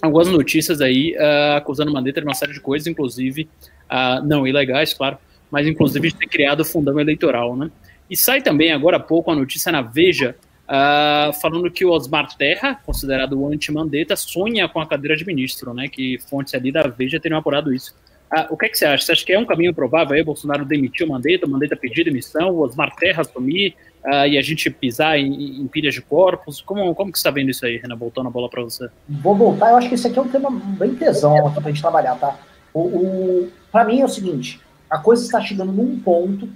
algumas 0.00 0.28
notícias 0.28 0.80
aí 0.80 1.16
uh, 1.16 1.56
acusando 1.56 1.92
Mandetta 1.92 2.20
de 2.20 2.26
uma 2.26 2.34
série 2.34 2.52
de 2.52 2.60
coisas, 2.60 2.86
inclusive, 2.86 3.48
uh, 3.90 4.24
não 4.24 4.46
ilegais, 4.46 4.94
claro, 4.94 5.18
mas 5.50 5.66
inclusive 5.66 6.08
de 6.08 6.14
ter 6.14 6.26
criado 6.26 6.60
o 6.60 6.64
fundão 6.64 6.98
eleitoral, 6.98 7.56
né? 7.56 7.70
E 8.08 8.16
sai 8.16 8.42
também 8.42 8.72
agora 8.72 8.98
há 8.98 9.00
pouco 9.00 9.30
a 9.30 9.34
notícia 9.34 9.72
na 9.72 9.82
Veja 9.82 10.36
Uh, 10.72 11.30
falando 11.34 11.70
que 11.70 11.84
o 11.84 11.90
Osmar 11.90 12.34
Terra, 12.34 12.80
considerado 12.86 13.38
o 13.38 13.46
anti-Mandetta, 13.52 14.16
sonha 14.16 14.66
com 14.66 14.80
a 14.80 14.86
cadeira 14.86 15.14
de 15.14 15.22
ministro, 15.22 15.74
né? 15.74 15.86
Que 15.86 16.18
fontes 16.30 16.54
ali 16.54 16.72
da 16.72 16.84
Veja 16.84 17.20
teriam 17.20 17.38
apurado 17.38 17.74
isso. 17.74 17.94
Uh, 18.32 18.54
o 18.54 18.56
que, 18.56 18.64
é 18.64 18.68
que 18.70 18.78
você 18.78 18.86
acha? 18.86 19.04
Você 19.04 19.12
acha 19.12 19.26
que 19.26 19.34
é 19.34 19.38
um 19.38 19.44
caminho 19.44 19.74
provável 19.74 20.16
aí 20.16 20.24
Bolsonaro 20.24 20.64
demitir 20.64 21.06
o 21.06 21.10
Mandetta, 21.10 21.44
o 21.44 21.50
Mandetta 21.50 21.76
pedir 21.76 22.04
demissão, 22.04 22.48
o 22.52 22.60
Osmar 22.60 22.96
Terra 22.96 23.20
assumir 23.20 23.76
uh, 24.02 24.26
e 24.26 24.38
a 24.38 24.40
gente 24.40 24.70
pisar 24.70 25.18
em, 25.18 25.60
em 25.60 25.68
pilhas 25.68 25.92
de 25.92 26.00
corpos? 26.00 26.62
Como, 26.62 26.94
como 26.94 27.12
que 27.12 27.18
você 27.18 27.28
está 27.28 27.30
vendo 27.30 27.50
isso 27.50 27.66
aí, 27.66 27.76
Renan? 27.76 27.96
Voltando 27.96 28.28
a 28.28 28.30
bola 28.30 28.48
para 28.48 28.62
você. 28.62 28.88
Vou 29.06 29.36
voltar, 29.36 29.72
eu 29.72 29.76
acho 29.76 29.90
que 29.90 29.94
esse 29.94 30.06
aqui 30.06 30.18
é 30.18 30.22
um 30.22 30.28
tema 30.28 30.50
bem 30.50 30.94
tesão 30.94 31.48
aqui 31.48 31.60
para 31.60 31.68
a 31.68 31.72
gente 31.72 31.82
trabalhar, 31.82 32.14
tá? 32.14 32.38
O, 32.72 32.80
o 32.80 33.52
para 33.70 33.84
mim 33.84 34.00
é 34.00 34.06
o 34.06 34.08
seguinte, 34.08 34.58
a 34.88 34.96
coisa 34.96 35.22
está 35.22 35.38
chegando 35.38 35.70
num 35.70 36.00
ponto 36.00 36.48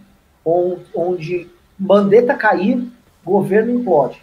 onde 0.95 1.49
Mandetta 1.79 2.35
cair 2.35 2.83
governo 3.27 3.81
implode. 3.81 4.22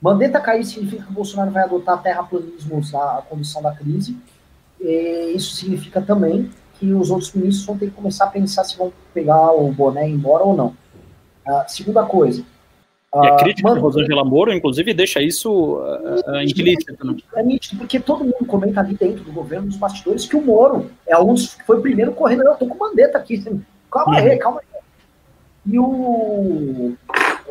Mandetta 0.00 0.40
cair 0.40 0.64
significa 0.64 1.04
que 1.04 1.10
o 1.10 1.14
Bolsonaro 1.14 1.50
vai 1.50 1.62
adotar 1.62 2.02
terraplanismo 2.02 2.80
a 2.94 3.22
condição 3.28 3.62
da 3.62 3.72
crise. 3.72 4.16
E 4.80 5.34
isso 5.36 5.54
significa 5.54 6.00
também 6.00 6.50
que 6.74 6.92
os 6.92 7.10
outros 7.10 7.32
ministros 7.32 7.64
vão 7.64 7.78
ter 7.78 7.86
que 7.86 7.92
começar 7.92 8.24
a 8.24 8.28
pensar 8.28 8.64
se 8.64 8.76
vão 8.76 8.92
pegar 9.14 9.52
o 9.52 9.70
boné 9.70 10.08
e 10.08 10.10
ir 10.10 10.14
embora 10.14 10.42
ou 10.42 10.56
não. 10.56 10.68
Uh, 11.46 11.64
segunda 11.68 12.04
coisa, 12.04 12.44
E 13.14 13.26
a 13.26 13.36
crítica 13.36 13.72
uh, 13.72 13.80
Rosângela 13.80 14.24
Moro, 14.24 14.52
inclusive, 14.52 14.94
deixa 14.94 15.20
isso 15.20 15.76
uh, 15.76 16.40
implícito. 16.42 17.06
Né? 17.06 17.16
É 17.36 17.42
nítido, 17.42 17.78
porque 17.78 18.00
todo 18.00 18.24
mundo 18.24 18.44
comenta 18.46 18.80
ali 18.80 18.94
dentro 18.94 19.22
do 19.22 19.32
governo, 19.32 19.68
dos 19.68 19.76
bastidores, 19.76 20.26
que 20.26 20.36
o 20.36 20.42
Moro 20.42 20.90
é 21.06 21.16
um 21.18 21.34
dos, 21.34 21.56
foi 21.66 21.78
o 21.78 21.82
primeiro 21.82 22.12
correndo. 22.12 22.42
Eu 22.42 22.54
tô 22.54 22.66
com 22.66 22.78
mandeta 22.78 23.18
aqui. 23.18 23.44
Calma 23.90 24.16
aí, 24.16 24.30
uhum. 24.30 24.38
calma 24.38 24.60
aí. 24.60 24.72
E 25.66 25.78
o. 25.78 26.96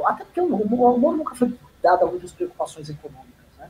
Até 0.05 0.23
porque 0.23 0.41
o, 0.41 0.47
Moro 0.47 1.17
nunca 1.17 1.35
foi 1.35 1.51
dado 1.81 2.05
a 2.05 2.07
muitas 2.07 2.31
preocupações 2.31 2.89
econômicas, 2.89 3.45
né? 3.59 3.67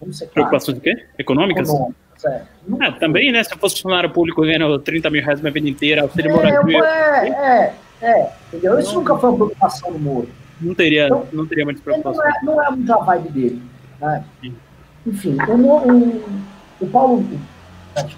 Vamos 0.00 0.18
ser 0.18 0.26
Preocupações 0.28 0.78
de 0.78 0.82
quê? 0.82 1.06
Econômicas? 1.18 1.68
Econômicas, 1.68 2.24
é. 2.24 2.42
é 2.80 2.92
também, 2.92 3.32
né? 3.32 3.42
Se 3.44 3.52
eu 3.52 3.58
fosse 3.58 3.76
funcionário 3.76 4.10
público 4.10 4.42
ganhando 4.42 4.78
30 4.78 5.10
mil 5.10 5.22
reais 5.22 5.40
minha 5.40 5.52
vida 5.52 5.68
inteira, 5.68 6.02
auxílio 6.02 6.30
é, 6.30 6.34
moradia. 6.34 6.84
É, 6.84 7.28
é, 7.28 7.74
é, 8.02 8.32
entendeu? 8.48 8.78
Isso 8.78 8.94
nunca 8.94 9.16
foi 9.18 9.30
uma 9.30 9.36
preocupação 9.36 9.92
do 9.92 9.98
Moro. 9.98 10.28
Não 10.60 10.74
teria, 10.74 11.06
então, 11.06 11.26
não 11.32 11.46
teria 11.46 11.64
muita 11.64 11.82
preocupação. 11.82 12.22
Não 12.22 12.30
é, 12.30 12.44
não 12.44 12.64
é 12.64 12.70
muito 12.70 12.92
a 12.92 12.98
vibe 12.98 13.28
dele. 13.28 13.62
Né? 14.00 14.24
Enfim, 15.06 15.36
o, 15.48 15.52
o, 15.52 16.24
o 16.80 16.86
Paulo. 16.88 17.24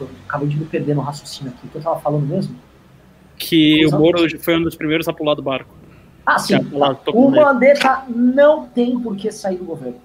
Eu 0.00 0.08
acabei 0.26 0.48
de 0.48 0.56
me 0.56 0.64
perder 0.64 0.94
no 0.94 1.02
raciocínio 1.02 1.52
aqui. 1.52 1.68
Que 1.68 1.76
eu 1.76 1.78
estava 1.78 2.00
falando 2.00 2.26
mesmo? 2.26 2.56
Que 3.36 3.86
o 3.86 3.90
Moro 3.92 4.18
foi 4.40 4.56
um 4.56 4.62
dos 4.62 4.74
primeiros 4.74 5.06
a 5.06 5.12
pular 5.12 5.34
do 5.34 5.42
barco. 5.42 5.77
Ah, 6.28 6.38
sim. 6.38 6.56
o 7.14 7.30
Mandetta 7.30 8.04
não 8.06 8.66
tem 8.66 9.00
por 9.00 9.16
que 9.16 9.32
sair 9.32 9.56
do 9.56 9.64
governo. 9.64 9.96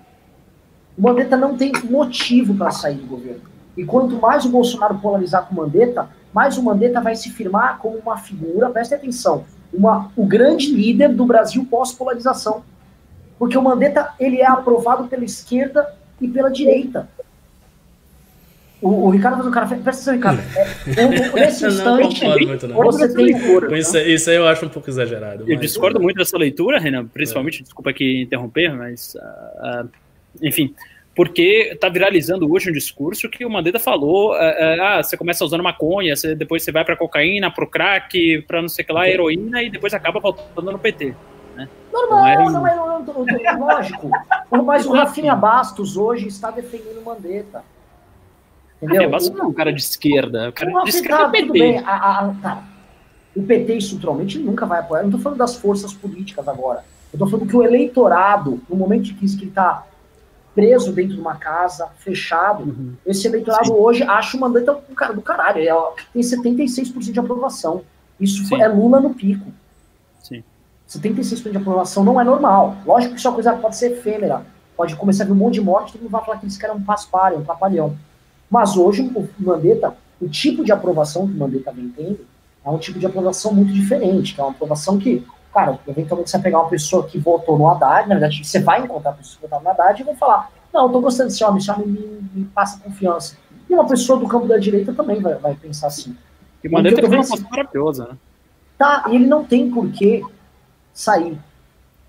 O 0.97 1.01
Mandetta 1.01 1.35
não 1.35 1.57
tem 1.57 1.73
motivo 1.83 2.55
para 2.55 2.71
sair 2.71 2.95
do 2.95 3.05
governo. 3.05 3.41
E 3.75 3.83
quanto 3.83 4.15
mais 4.15 4.45
o 4.45 4.49
Bolsonaro 4.49 4.97
polarizar 4.99 5.45
com 5.45 5.53
o 5.53 5.57
Mandetta, 5.57 6.07
mais 6.31 6.57
o 6.57 6.63
Mandetta 6.63 7.01
vai 7.01 7.13
se 7.17 7.29
firmar 7.29 7.77
como 7.79 7.97
uma 7.97 8.15
figura, 8.15 8.69
preste 8.69 8.93
atenção, 8.93 9.43
uma, 9.73 10.13
o 10.15 10.25
grande 10.25 10.73
líder 10.73 11.09
do 11.09 11.25
Brasil 11.25 11.67
pós-polarização. 11.69 12.63
Porque 13.37 13.57
o 13.57 13.61
Mandetta 13.61 14.13
ele 14.17 14.39
é 14.39 14.47
aprovado 14.47 15.09
pela 15.09 15.25
esquerda 15.25 15.93
e 16.21 16.27
pela 16.29 16.49
direita. 16.49 17.09
O, 18.83 19.07
o 19.07 19.09
Ricardo 19.09 19.37
faz 19.37 19.47
um 19.47 19.51
cara. 19.51 19.65
Presta 19.67 19.89
atenção, 19.89 20.13
Ricardo. 20.13 20.43
É, 20.95 21.41
nesse 21.45 21.65
instante, 21.65 22.23
não 22.23 22.39
muito, 22.39 22.67
não. 22.67 22.75
você 22.75 23.13
tem. 23.13 23.31
Isso, 23.79 23.97
isso 23.97 24.29
aí 24.29 24.35
eu 24.35 24.47
acho 24.47 24.65
um 24.65 24.69
pouco 24.69 24.89
exagerado. 24.89 25.45
Eu 25.49 25.57
discordo 25.57 25.99
muito 25.99 26.17
dessa 26.17 26.37
leitura, 26.37 26.77
Renan, 26.79 27.07
principalmente, 27.07 27.61
é. 27.61 27.63
desculpa 27.63 27.89
aqui 27.89 28.23
interromper, 28.23 28.73
mas. 28.75 29.15
Uh, 29.15 29.85
uh, 29.85 29.89
enfim 30.41 30.75
porque 31.15 31.69
está 31.73 31.89
viralizando 31.89 32.51
hoje 32.51 32.69
um 32.69 32.73
discurso 32.73 33.29
que 33.29 33.45
o 33.45 33.49
Mandetta 33.49 33.79
falou, 33.79 34.35
é, 34.35 34.77
é, 34.77 34.79
ah, 34.79 35.03
você 35.03 35.15
começa 35.15 35.45
usando 35.45 35.63
maconha, 35.63 36.15
você, 36.15 36.33
depois 36.33 36.63
você 36.63 36.71
vai 36.71 36.83
para 36.83 36.97
cocaína, 36.97 37.51
para 37.51 37.63
o 37.63 37.67
crack, 37.67 38.41
para 38.47 38.61
não 38.61 38.67
sei 38.67 38.83
o 38.83 38.87
que 38.87 38.93
lá, 38.93 39.07
heroína, 39.07 39.61
e 39.61 39.69
depois 39.69 39.93
acaba 39.93 40.19
voltando 40.19 40.71
no 40.71 40.79
PT. 40.79 41.13
Né? 41.55 41.69
Normal, 41.91 42.19
não, 42.19 42.27
é, 42.67 42.75
não, 42.75 43.05
não, 43.05 43.25
não, 43.25 43.67
lógico. 43.67 44.09
Mas 44.65 44.87
o 44.87 44.91
Rafinha 44.91 45.35
Bastos 45.35 45.97
hoje 45.97 46.27
está 46.27 46.49
defendendo 46.49 46.99
o 46.99 47.05
Mandetta. 47.05 47.63
Entendeu? 48.83 49.11
É 49.13 49.43
um 49.43 49.53
cara 49.53 49.71
de 49.71 49.81
esquerda, 49.81 50.49
o 50.49 50.53
cara 50.53 50.71
o 50.71 50.83
de 50.83 50.89
esquerda 50.89 51.17
tá, 51.17 51.27
é 51.27 51.31
PT. 51.31 51.51
Bem, 51.51 51.79
a, 51.79 52.19
a, 52.19 52.33
tá. 52.41 52.63
O 53.35 53.43
PT 53.43 53.77
estruturalmente 53.77 54.37
nunca 54.37 54.65
vai 54.65 54.79
apoiar, 54.79 55.01
eu 55.01 55.03
não 55.03 55.09
estou 55.09 55.21
falando 55.21 55.39
das 55.39 55.55
forças 55.55 55.93
políticas 55.93 56.47
agora, 56.47 56.83
eu 57.11 57.17
estou 57.17 57.27
falando 57.27 57.47
que 57.47 57.55
o 57.55 57.63
eleitorado, 57.63 58.61
no 58.69 58.75
momento 58.75 59.03
de 59.03 59.13
crise 59.13 59.37
que 59.37 59.43
ele 59.43 59.51
está 59.51 59.85
preso 60.53 60.91
dentro 60.91 61.15
de 61.15 61.21
uma 61.21 61.35
casa, 61.35 61.89
fechado. 61.97 62.63
Uhum. 62.63 62.93
Esse 63.05 63.27
eleitorado 63.27 63.67
Sim. 63.67 63.73
hoje 63.73 64.03
acha 64.03 64.37
o 64.37 64.39
mandante 64.39 64.69
um 64.69 64.95
cara 64.95 65.13
do 65.13 65.21
caralho. 65.21 65.59
É, 65.59 65.73
tem 66.13 66.21
76% 66.21 67.11
de 67.11 67.19
aprovação. 67.19 67.81
Isso 68.19 68.45
Sim. 68.45 68.61
é 68.61 68.67
Lula 68.67 68.99
no 68.99 69.13
pico. 69.13 69.51
Sim. 70.21 70.43
76% 70.87 71.51
de 71.51 71.57
aprovação 71.57 72.03
não 72.03 72.19
é 72.19 72.23
normal. 72.23 72.77
Lógico 72.85 73.13
que 73.13 73.19
isso 73.19 73.27
é 73.27 73.31
uma 73.31 73.35
coisa 73.35 73.53
pode 73.53 73.75
ser 73.75 73.93
efêmera. 73.93 74.45
Pode 74.77 74.95
começar 74.95 75.23
a 75.23 75.27
vir 75.27 75.33
um 75.33 75.35
monte 75.35 75.55
de 75.55 75.61
morte, 75.61 75.93
todo 75.93 76.01
mundo 76.01 76.11
vai 76.11 76.23
falar 76.23 76.37
que 76.37 76.47
esse 76.47 76.57
cara 76.57 76.73
é 76.73 76.75
um 76.75 76.83
paspalho, 76.83 77.39
um 77.39 77.43
trapalhão. 77.43 77.95
Mas 78.53 78.77
hoje 78.77 79.01
o 79.15 79.27
Mandetta, 79.39 79.95
o 80.21 80.29
tipo 80.29 80.63
de 80.63 80.71
aprovação 80.71 81.27
que 81.27 81.33
o 81.33 81.37
Mandetta 81.37 81.71
vem 81.71 81.89
tendo, 81.89 82.19
é 82.63 82.69
um 82.69 82.77
tipo 82.77 82.99
de 82.99 83.05
aprovação 83.07 83.51
muito 83.51 83.73
diferente, 83.73 84.35
que 84.35 84.39
é 84.39 84.43
uma 84.43 84.51
aprovação 84.51 84.99
que 84.99 85.25
Cara, 85.53 85.77
eventualmente 85.87 86.31
você 86.31 86.37
vai 86.37 86.43
pegar 86.45 86.59
uma 86.61 86.69
pessoa 86.69 87.05
que 87.05 87.19
votou 87.19 87.57
no 87.59 87.69
Haddad, 87.69 88.09
na 88.09 88.15
verdade, 88.15 88.43
você 88.43 88.59
vai 88.59 88.81
encontrar 88.81 89.11
pessoas 89.11 89.35
que 89.35 89.41
votaram 89.43 89.63
no 89.63 89.69
Haddad 89.69 90.01
e 90.01 90.03
vai 90.03 90.15
falar: 90.15 90.51
Não, 90.73 90.87
eu 90.87 90.89
tô 90.91 90.99
gostando 90.99 91.29
desse 91.29 91.43
homem, 91.43 91.59
esse 91.59 91.69
homem 91.69 91.87
me, 91.87 92.29
me 92.33 92.45
passa 92.45 92.79
confiança. 92.79 93.37
E 93.69 93.73
uma 93.73 93.85
pessoa 93.85 94.17
do 94.17 94.27
campo 94.27 94.47
da 94.47 94.57
direita 94.57 94.91
também 94.93 95.21
vai, 95.21 95.35
vai 95.35 95.53
pensar 95.53 95.87
assim. 95.87 96.17
De 96.63 96.69
maneira 96.69 96.99
que 96.99 97.05
uma 97.05 97.17
coisa 97.17 97.47
maravilhosa, 97.51 98.07
né? 98.07 98.17
Tá, 98.79 99.05
e 99.09 99.15
ele 99.15 99.27
não 99.27 99.45
tem 99.45 99.69
por 99.69 99.91
que 99.91 100.23
sair. 100.91 101.37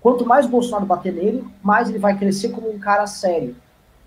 Quanto 0.01 0.25
mais 0.25 0.47
o 0.47 0.49
Bolsonaro 0.49 0.87
bater 0.87 1.13
nele, 1.13 1.45
mais 1.61 1.87
ele 1.87 1.99
vai 1.99 2.17
crescer 2.17 2.49
como 2.49 2.73
um 2.73 2.79
cara 2.79 3.05
sério. 3.05 3.55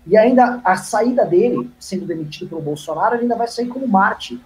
E 0.09 0.17
ainda 0.17 0.59
a 0.63 0.75
saída 0.75 1.23
dele, 1.23 1.69
sendo 1.79 2.05
demitido 2.05 2.49
pelo 2.49 2.61
Bolsonaro, 2.61 3.15
ele 3.15 3.23
ainda 3.23 3.35
vai 3.35 3.47
sair 3.47 3.67
como 3.67 3.87
Marte. 3.87 4.41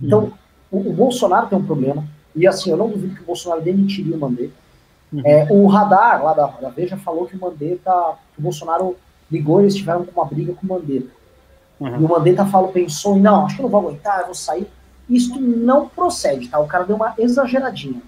Então, 0.00 0.24
hum. 0.24 0.32
o, 0.70 0.90
o 0.90 0.92
Bolsonaro 0.92 1.46
tem 1.46 1.58
um 1.58 1.64
problema, 1.64 2.04
e 2.36 2.46
assim, 2.46 2.70
eu 2.70 2.76
não 2.76 2.90
duvido 2.90 3.14
que 3.14 3.22
o 3.22 3.26
Bolsonaro 3.26 3.62
demitiria 3.62 4.14
o 4.14 4.20
Mandetta. 4.20 4.52
Uhum. 5.12 5.22
É, 5.24 5.46
o 5.50 5.66
Radar, 5.66 6.22
lá 6.22 6.34
da, 6.34 6.46
da, 6.46 6.68
Veja, 6.68 6.96
falou 6.96 7.26
que 7.26 7.36
o 7.36 7.40
Mandetta, 7.40 8.16
que 8.34 8.40
o 8.40 8.42
Bolsonaro 8.42 8.96
ligou 9.30 9.60
e 9.60 9.64
eles 9.64 9.76
tiveram 9.76 10.06
uma 10.14 10.24
briga 10.24 10.52
com 10.52 10.66
o 10.66 10.68
Mandetta. 10.68 11.08
Uhum. 11.80 12.00
E 12.00 12.04
o 12.04 12.08
Mandetta 12.08 12.44
falou, 12.44 12.72
pensou, 12.72 13.16
não, 13.16 13.46
acho 13.46 13.56
que 13.56 13.62
eu 13.62 13.64
não 13.64 13.70
vou 13.70 13.88
aguentar, 13.88 14.20
eu 14.20 14.26
vou 14.26 14.34
sair. 14.34 14.68
Isso 15.08 15.40
não 15.40 15.88
procede, 15.88 16.48
tá? 16.48 16.58
O 16.58 16.66
cara 16.66 16.84
deu 16.84 16.96
uma 16.96 17.14
exageradinha. 17.16 18.02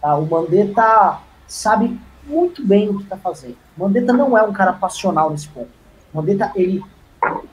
Tá? 0.00 0.16
O 0.16 0.26
Mandetta 0.26 1.20
sabe 1.46 1.98
muito 2.26 2.66
bem 2.66 2.88
o 2.88 2.98
que 2.98 3.04
tá 3.04 3.16
fazendo. 3.16 3.56
O 3.76 3.82
Mandetta 3.82 4.12
não 4.12 4.36
é 4.36 4.42
um 4.42 4.52
cara 4.52 4.72
passional 4.72 5.30
nesse 5.30 5.48
ponto. 5.48 5.75
Mandetta, 6.12 6.52
ele 6.54 6.82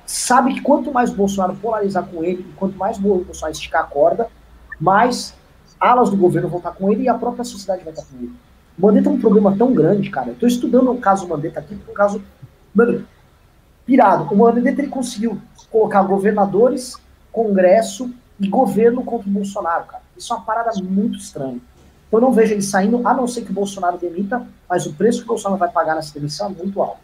sabe 0.05 0.53
que 0.53 0.61
quanto 0.61 0.91
mais 0.91 1.11
o 1.11 1.15
Bolsonaro 1.15 1.55
polarizar 1.55 2.05
com 2.05 2.23
ele, 2.23 2.45
quanto 2.55 2.77
mais 2.77 2.97
o 2.97 3.01
Bolsonaro 3.01 3.53
esticar 3.53 3.83
a 3.83 3.87
corda, 3.87 4.27
mais 4.79 5.33
alas 5.79 6.09
do 6.09 6.17
governo 6.17 6.49
vão 6.49 6.59
estar 6.59 6.71
com 6.71 6.91
ele 6.91 7.03
e 7.03 7.09
a 7.09 7.13
própria 7.13 7.43
sociedade 7.43 7.83
vai 7.83 7.93
estar 7.93 8.05
com 8.05 8.17
ele. 8.17 8.33
Mandetta 8.77 9.09
é 9.09 9.11
um 9.11 9.19
problema 9.19 9.55
tão 9.55 9.73
grande, 9.73 10.09
cara. 10.09 10.35
Eu 10.39 10.47
estudando 10.47 10.91
o 10.91 10.97
caso 10.97 11.27
Mandetta 11.27 11.59
aqui, 11.59 11.77
um 11.87 11.93
caso, 11.93 12.23
mano, 12.73 13.05
pirado. 13.85 14.33
O 14.33 14.37
Mandetta 14.37 14.81
ele 14.81 14.89
conseguiu 14.89 15.39
colocar 15.69 16.03
governadores, 16.03 16.97
congresso 17.31 18.11
e 18.39 18.47
governo 18.47 19.03
contra 19.03 19.27
o 19.27 19.31
Bolsonaro, 19.31 19.85
cara. 19.85 20.03
Isso 20.17 20.33
é 20.33 20.35
uma 20.35 20.45
parada 20.45 20.71
muito 20.83 21.17
estranha. 21.17 21.59
Eu 22.11 22.21
não 22.21 22.31
vejo 22.31 22.53
ele 22.53 22.61
saindo, 22.61 23.05
a 23.07 23.13
não 23.13 23.27
ser 23.27 23.41
que 23.41 23.51
o 23.51 23.53
Bolsonaro 23.53 23.97
demita, 23.97 24.45
mas 24.69 24.85
o 24.85 24.93
preço 24.93 25.19
que 25.19 25.25
o 25.25 25.29
Bolsonaro 25.29 25.59
vai 25.59 25.69
pagar 25.69 25.95
nessa 25.95 26.13
demissão 26.13 26.47
é 26.47 26.49
muito 26.49 26.79
alto. 26.81 26.99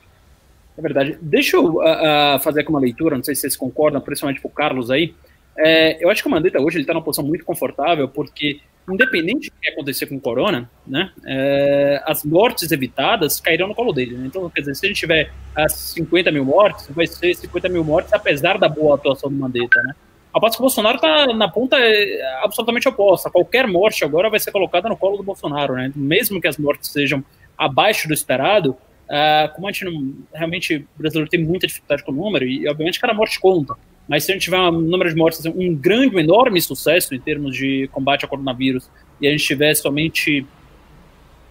É 0.79 0.81
verdade. 0.81 1.17
Deixa 1.21 1.57
eu 1.57 1.65
uh, 1.65 1.81
uh, 1.81 2.39
fazer 2.39 2.61
aqui 2.61 2.69
uma 2.69 2.79
leitura, 2.79 3.17
não 3.17 3.23
sei 3.23 3.35
se 3.35 3.41
vocês 3.41 3.57
concordam, 3.57 3.99
principalmente 3.99 4.39
pro 4.39 4.49
Carlos 4.49 4.89
aí. 4.89 5.13
É, 5.57 6.01
eu 6.01 6.09
acho 6.09 6.21
que 6.21 6.27
o 6.29 6.31
Mandetta 6.31 6.61
hoje 6.61 6.77
ele 6.77 6.83
está 6.83 6.93
numa 6.93 7.03
posição 7.03 7.25
muito 7.25 7.43
confortável, 7.43 8.07
porque 8.07 8.61
independente 8.89 9.49
do 9.49 9.55
que 9.61 9.69
acontecer 9.69 10.05
com 10.05 10.15
o 10.15 10.21
Corona, 10.21 10.71
né, 10.87 11.11
é, 11.25 12.01
as 12.05 12.23
mortes 12.23 12.71
evitadas 12.71 13.41
cairão 13.41 13.67
no 13.67 13.75
colo 13.75 13.91
dele. 13.91 14.15
Né? 14.15 14.27
Então, 14.27 14.49
quer 14.49 14.61
dizer, 14.61 14.75
se 14.75 14.85
a 14.85 14.89
gente 14.89 14.99
tiver 14.99 15.33
as 15.53 15.73
50 15.73 16.31
mil 16.31 16.45
mortes, 16.45 16.87
vai 16.91 17.05
ser 17.05 17.35
50 17.35 17.67
mil 17.67 17.83
mortes, 17.83 18.13
apesar 18.13 18.57
da 18.57 18.69
boa 18.69 18.95
atuação 18.95 19.29
do 19.29 19.35
Mandetta, 19.35 19.83
né? 19.83 19.93
A 20.33 20.39
parte 20.39 20.53
que 20.53 20.61
o 20.61 20.63
Bolsonaro 20.63 20.95
está 20.95 21.27
na 21.33 21.49
ponta 21.49 21.75
é, 21.77 22.39
absolutamente 22.41 22.87
oposta. 22.87 23.29
Qualquer 23.29 23.67
morte 23.67 24.05
agora 24.05 24.29
vai 24.29 24.39
ser 24.39 24.51
colocada 24.51 24.87
no 24.87 24.95
colo 24.95 25.17
do 25.17 25.23
Bolsonaro, 25.23 25.73
né? 25.73 25.91
Mesmo 25.93 26.39
que 26.39 26.47
as 26.47 26.57
mortes 26.57 26.89
sejam 26.89 27.21
abaixo 27.57 28.07
do 28.07 28.13
esperado, 28.13 28.77
uh, 29.09 29.53
como 29.53 29.67
a 29.67 29.71
gente 29.71 29.85
não, 29.85 30.13
realmente 30.33 30.75
o 30.75 30.99
brasileiro 30.99 31.29
tem 31.29 31.43
muita 31.43 31.67
dificuldade 31.67 32.03
com 32.03 32.11
o 32.11 32.15
número, 32.15 32.45
e 32.45 32.67
obviamente 32.67 32.99
cada 32.99 33.13
morte 33.13 33.39
conta 33.39 33.75
mas 34.09 34.23
se 34.23 34.31
a 34.31 34.33
gente 34.33 34.45
tiver 34.45 34.59
um 34.59 34.71
número 34.71 35.07
de 35.07 35.15
mortes, 35.15 35.45
um 35.45 35.75
grande, 35.75 36.15
um 36.15 36.19
enorme 36.19 36.59
sucesso 36.59 37.13
em 37.13 37.19
termos 37.19 37.55
de 37.55 37.87
combate 37.91 38.25
ao 38.25 38.29
coronavírus, 38.29 38.89
e 39.21 39.27
a 39.27 39.31
gente 39.31 39.43
tiver 39.43 39.75
somente 39.75 40.47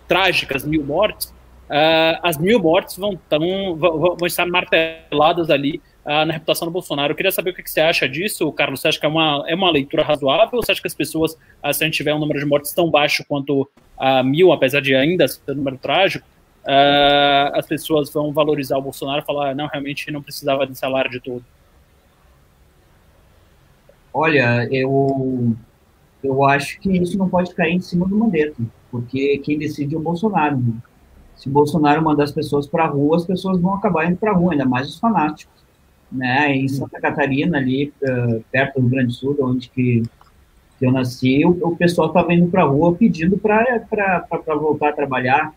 trágicas 0.08 0.64
mil 0.64 0.82
mortes, 0.82 1.26
uh, 1.70 2.18
as 2.20 2.36
mil 2.36 2.60
mortes 2.60 2.96
vão, 2.96 3.16
tão, 3.28 3.76
vão, 3.76 4.16
vão 4.16 4.26
estar 4.26 4.44
marteladas 4.44 5.50
ali 5.50 5.80
uh, 6.04 6.24
na 6.26 6.32
reputação 6.32 6.66
do 6.66 6.72
Bolsonaro. 6.72 7.12
Eu 7.12 7.16
queria 7.16 7.30
saber 7.30 7.50
o 7.50 7.54
que, 7.54 7.62
você 7.64 7.80
acha 7.80 8.08
disso, 8.08 8.50
Carlos. 8.50 8.80
Você 8.80 8.88
acha 8.88 8.98
que 8.98 9.06
é 9.06 9.08
uma, 9.08 9.44
é 9.46 9.54
uma 9.54 9.70
leitura 9.70 10.02
razoável 10.02 10.58
ou 10.58 10.64
você 10.64 10.72
acha 10.72 10.80
que 10.80 10.88
as 10.88 10.94
pessoas, 10.94 11.34
uh, 11.34 11.72
se 11.72 11.84
a 11.84 11.86
gente 11.86 11.94
tiver 11.94 12.12
um 12.12 12.18
número 12.18 12.40
de 12.40 12.44
mortes 12.44 12.72
tão 12.72 12.90
baixo 12.90 13.24
quanto 13.28 13.70
a 13.96 14.20
mil, 14.24 14.50
apesar 14.50 14.80
de 14.80 14.96
ainda 14.96 15.28
ser 15.28 15.52
um 15.52 15.54
número 15.54 15.78
trágico, 15.78 16.26
as 17.54 17.66
pessoas 17.66 18.12
vão 18.12 18.32
valorizar 18.32 18.76
o 18.76 18.82
Bolsonaro 18.82 19.22
e 19.22 19.26
falar, 19.26 19.54
não, 19.54 19.66
realmente 19.66 20.10
não 20.10 20.22
precisava 20.22 20.66
desse 20.66 20.84
alarde 20.84 21.20
todo? 21.20 21.44
Olha, 24.12 24.68
eu, 24.70 25.54
eu 26.22 26.44
acho 26.44 26.80
que 26.80 26.90
isso 26.90 27.16
não 27.16 27.28
pode 27.28 27.54
cair 27.54 27.74
em 27.74 27.80
cima 27.80 28.06
do 28.06 28.16
Mandetta, 28.16 28.62
porque 28.90 29.38
quem 29.38 29.58
decide 29.58 29.94
é 29.94 29.98
o 29.98 30.02
Bolsonaro. 30.02 30.62
Se 31.36 31.48
o 31.48 31.52
Bolsonaro 31.52 32.02
mandar 32.02 32.24
as 32.24 32.32
pessoas 32.32 32.66
para 32.66 32.84
a 32.84 32.88
rua, 32.88 33.16
as 33.16 33.24
pessoas 33.24 33.60
vão 33.60 33.74
acabar 33.74 34.06
indo 34.06 34.16
para 34.16 34.32
a 34.32 34.34
rua, 34.34 34.52
ainda 34.52 34.66
mais 34.66 34.88
os 34.88 34.98
fanáticos. 34.98 35.56
Né? 36.10 36.56
Em 36.56 36.68
Santa 36.68 37.00
Catarina, 37.00 37.58
ali 37.58 37.92
uh, 38.02 38.42
perto 38.50 38.80
do 38.80 38.88
Grande 38.88 39.14
Sul, 39.14 39.36
onde 39.40 39.68
que, 39.70 40.02
eu 40.80 40.92
nasci, 40.92 41.44
o, 41.44 41.50
o 41.50 41.76
pessoal 41.76 42.08
estava 42.08 42.32
indo 42.32 42.50
para 42.50 42.62
a 42.62 42.66
rua 42.66 42.94
pedindo 42.94 43.36
para 43.38 44.26
voltar 44.46 44.90
a 44.90 44.92
trabalhar. 44.92 45.54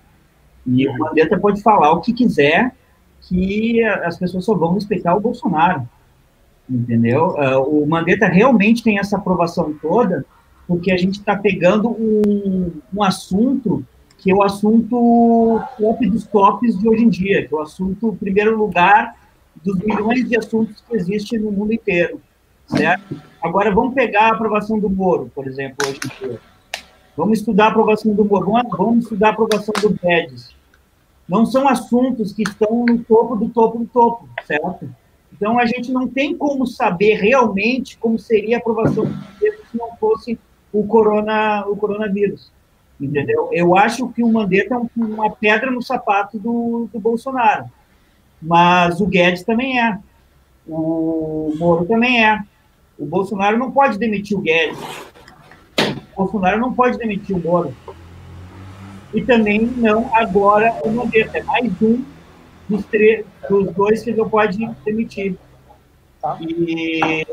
E 0.66 0.88
o 0.88 0.98
Mandetta 0.98 1.40
pode 1.40 1.62
falar 1.62 1.92
o 1.92 2.02
que 2.02 2.14
quiser, 2.14 2.76
que 3.22 3.84
as 3.84 4.18
pessoas 4.18 4.46
só 4.46 4.56
vão 4.56 4.74
respeitar 4.74 5.16
o 5.16 5.20
Bolsonaro. 5.20 5.88
Entendeu? 6.70 7.36
Uh, 7.36 7.84
o 7.84 7.88
Mandetta 7.88 8.28
realmente 8.28 8.84
tem 8.84 9.00
essa 9.00 9.18
aprovação 9.18 9.74
toda, 9.82 10.26
porque 10.68 10.92
a 10.92 10.98
gente 10.98 11.20
está 11.20 11.36
pegando 11.36 11.90
um, 11.90 12.72
um 12.94 13.04
assunto 13.04 13.84
que 14.22 14.32
é 14.32 14.36
o 14.36 14.44
assunto 14.44 15.60
top 15.80 16.08
dos 16.08 16.26
tops 16.28 16.78
de 16.78 16.88
hoje 16.88 17.04
em 17.04 17.10
dia, 17.10 17.48
que 17.48 17.54
é 17.54 17.58
o 17.58 17.62
assunto, 17.62 18.16
primeiro 18.20 18.56
lugar, 18.56 19.16
dos 19.64 19.80
milhões 19.80 20.30
de 20.30 20.38
assuntos 20.38 20.84
que 20.88 20.96
existem 20.96 21.40
no 21.40 21.52
mundo 21.52 21.74
inteiro, 21.74 22.22
certo? 22.68 23.20
Agora, 23.42 23.74
vamos 23.74 23.96
pegar 23.96 24.30
a 24.30 24.34
aprovação 24.34 24.80
do 24.80 24.90
Moro, 24.90 25.32
por 25.34 25.48
exemplo, 25.48 25.78
hoje 25.88 26.00
em 26.06 26.28
dia. 26.28 26.40
Vamos 27.16 27.40
estudar 27.40 27.66
a 27.66 27.70
aprovação 27.70 28.14
do 28.14 28.26
Moro, 28.26 28.52
vamos 28.78 29.04
estudar 29.04 29.30
a 29.30 29.32
aprovação 29.32 29.74
do 29.82 29.90
Guedes. 29.90 30.56
Não 31.28 31.46
são 31.46 31.68
assuntos 31.68 32.34
que 32.34 32.44
estão 32.44 32.86
no 32.86 33.04
topo 33.04 33.36
do 33.36 33.50
topo 33.50 33.80
do 33.80 33.86
topo, 33.86 34.30
certo? 34.46 34.90
Então, 35.34 35.60
a 35.60 35.66
gente 35.66 35.92
não 35.92 36.08
tem 36.08 36.36
como 36.36 36.66
saber 36.68 37.16
realmente 37.16 37.98
como 37.98 38.20
seria 38.20 38.58
a 38.58 38.60
aprovação 38.60 39.06
do 39.06 39.40
Guedes 39.40 39.60
se 39.72 39.78
não 39.78 39.96
fosse 39.98 40.40
o, 40.72 40.86
corona, 40.86 41.66
o 41.68 41.76
coronavírus 41.76 42.52
entendeu? 43.04 43.50
Eu 43.52 43.76
acho 43.76 44.08
que 44.10 44.24
o 44.24 44.32
Mandetta 44.32 44.76
é 44.76 44.78
uma 44.96 45.30
pedra 45.30 45.72
no 45.72 45.82
sapato 45.82 46.38
do, 46.38 46.88
do 46.94 47.00
Bolsonaro, 47.00 47.66
mas 48.42 49.02
o 49.02 49.08
Guedes 49.08 49.44
também 49.44 49.80
é, 49.80 49.98
o 50.68 51.54
Moro 51.58 51.86
também 51.86 52.26
é. 52.26 52.40
O 52.98 53.06
Bolsonaro 53.06 53.58
não 53.58 53.72
pode 53.72 53.98
demitir 53.98 54.38
o 54.38 54.42
Guedes, 54.42 54.78
Bolsonaro 56.22 56.60
não 56.60 56.74
pode 56.74 56.98
demitir 56.98 57.36
o 57.36 57.40
Moro. 57.40 57.76
E 59.14 59.22
também 59.22 59.62
não 59.66 60.14
agora 60.16 60.80
o 60.84 60.92
Mandetta, 60.92 61.40
é 61.40 61.44
mais 61.44 61.72
um 61.82 62.04
dos, 62.70 62.86
três, 62.86 63.26
dos 63.50 63.74
dois 63.74 64.04
que 64.04 64.12
não 64.14 64.30
pode 64.30 64.58
demitir. 64.86 65.36
Tá. 66.22 66.38
E 66.40 67.26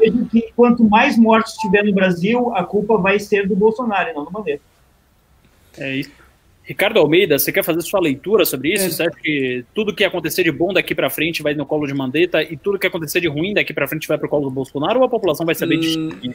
vejo 0.00 0.26
que 0.26 0.52
quanto 0.56 0.84
mais 0.84 1.16
mortes 1.16 1.54
tiver 1.54 1.84
no 1.84 1.94
Brasil, 1.94 2.52
a 2.54 2.64
culpa 2.64 2.98
vai 2.98 3.18
ser 3.18 3.46
do 3.46 3.54
Bolsonaro, 3.54 4.12
não 4.14 4.24
do 4.24 4.32
Mandetta. 4.32 4.62
É 5.78 5.96
isso. 5.96 6.10
Ricardo 6.64 6.98
Almeida, 6.98 7.38
você 7.38 7.52
quer 7.52 7.62
fazer 7.62 7.80
sua 7.82 8.00
leitura 8.00 8.44
sobre 8.44 8.74
isso? 8.74 8.86
É. 8.86 8.90
Você 8.90 9.02
acha 9.04 9.16
que 9.22 9.64
tudo 9.72 9.94
que 9.94 10.02
acontecer 10.02 10.42
de 10.42 10.50
bom 10.50 10.72
daqui 10.72 10.96
para 10.96 11.08
frente 11.08 11.40
vai 11.40 11.54
no 11.54 11.64
colo 11.64 11.86
de 11.86 11.94
Mandetta 11.94 12.42
e 12.42 12.56
tudo 12.56 12.78
que 12.78 12.88
acontecer 12.88 13.20
de 13.20 13.28
ruim 13.28 13.54
daqui 13.54 13.72
para 13.72 13.86
frente 13.86 14.08
vai 14.08 14.18
para 14.18 14.26
o 14.26 14.28
colo 14.28 14.48
do 14.48 14.50
Bolsonaro 14.50 14.98
ou 14.98 15.06
a 15.06 15.08
população 15.08 15.46
vai 15.46 15.54
saber 15.54 15.78
hum, 15.78 16.34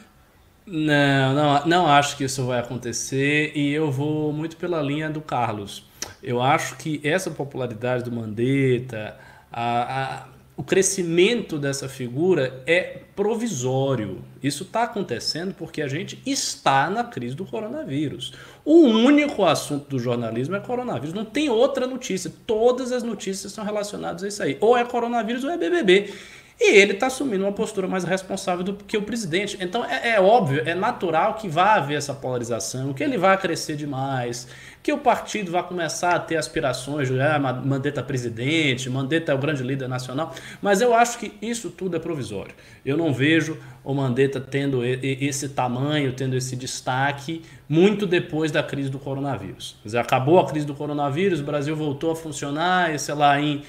Não, 0.66 1.34
não, 1.34 1.66
não 1.66 1.86
acho 1.86 2.16
que 2.16 2.24
isso 2.24 2.44
vai 2.44 2.60
acontecer 2.60 3.52
e 3.54 3.72
eu 3.72 3.90
vou 3.90 4.32
muito 4.32 4.56
pela 4.56 4.80
linha 4.80 5.10
do 5.10 5.20
Carlos. 5.20 5.84
Eu 6.22 6.40
acho 6.40 6.76
que 6.76 7.00
essa 7.02 7.30
popularidade 7.30 8.04
do 8.04 8.12
Mandetta, 8.12 9.16
a, 9.50 10.22
a 10.22 10.32
o 10.54 10.62
crescimento 10.62 11.58
dessa 11.58 11.88
figura 11.88 12.62
é 12.66 13.00
provisório. 13.16 14.22
Isso 14.42 14.64
está 14.64 14.84
acontecendo 14.84 15.54
porque 15.54 15.80
a 15.80 15.88
gente 15.88 16.20
está 16.26 16.90
na 16.90 17.02
crise 17.02 17.34
do 17.34 17.44
coronavírus. 17.44 18.34
O 18.64 18.82
único 18.82 19.44
assunto 19.44 19.88
do 19.88 19.98
jornalismo 19.98 20.54
é 20.54 20.60
coronavírus. 20.60 21.14
Não 21.14 21.24
tem 21.24 21.48
outra 21.48 21.86
notícia. 21.86 22.30
Todas 22.46 22.92
as 22.92 23.02
notícias 23.02 23.52
são 23.52 23.64
relacionadas 23.64 24.22
a 24.22 24.28
isso 24.28 24.42
aí. 24.42 24.58
Ou 24.60 24.76
é 24.76 24.84
coronavírus 24.84 25.42
ou 25.42 25.50
é 25.50 25.56
BBB. 25.56 26.12
E 26.60 26.76
ele 26.76 26.92
está 26.92 27.06
assumindo 27.06 27.44
uma 27.44 27.52
postura 27.52 27.88
mais 27.88 28.04
responsável 28.04 28.64
do 28.64 28.74
que 28.74 28.96
o 28.96 29.02
presidente. 29.02 29.56
Então 29.60 29.84
é, 29.84 30.10
é, 30.10 30.20
óbvio, 30.20 30.62
é 30.64 30.74
natural 30.74 31.34
que 31.34 31.48
vá 31.48 31.74
haver 31.74 31.96
essa 31.96 32.14
polarização, 32.14 32.92
que 32.92 33.02
ele 33.02 33.18
vai 33.18 33.36
crescer 33.36 33.74
demais, 33.74 34.46
que 34.82 34.92
o 34.92 34.98
partido 34.98 35.50
vai 35.50 35.62
começar 35.62 36.14
a 36.14 36.18
ter 36.18 36.36
aspirações 36.36 37.08
de 37.08 37.20
ah, 37.20 37.38
Mandetta 37.38 38.02
presidente, 38.02 38.90
Mandetta 38.90 39.32
é 39.32 39.34
o 39.34 39.38
grande 39.38 39.62
líder 39.62 39.88
nacional. 39.88 40.34
Mas 40.60 40.80
eu 40.80 40.94
acho 40.94 41.18
que 41.18 41.32
isso 41.40 41.70
tudo 41.70 41.96
é 41.96 42.00
provisório. 42.00 42.54
Eu 42.84 42.96
não 42.96 43.12
vejo 43.12 43.58
o 43.84 43.94
Mandetta 43.94 44.40
tendo 44.40 44.84
esse 44.84 45.48
tamanho, 45.48 46.12
tendo 46.12 46.36
esse 46.36 46.56
destaque, 46.56 47.42
muito 47.68 48.06
depois 48.06 48.50
da 48.50 48.62
crise 48.62 48.90
do 48.90 48.98
coronavírus. 48.98 49.76
Quer 49.82 49.88
dizer, 49.88 49.98
acabou 49.98 50.38
a 50.38 50.46
crise 50.46 50.66
do 50.66 50.74
coronavírus, 50.74 51.40
o 51.40 51.44
Brasil 51.44 51.74
voltou 51.74 52.12
a 52.12 52.16
funcionar, 52.16 52.94
e 52.94 52.98
sei 52.98 53.14
lá, 53.14 53.40
em 53.40 53.62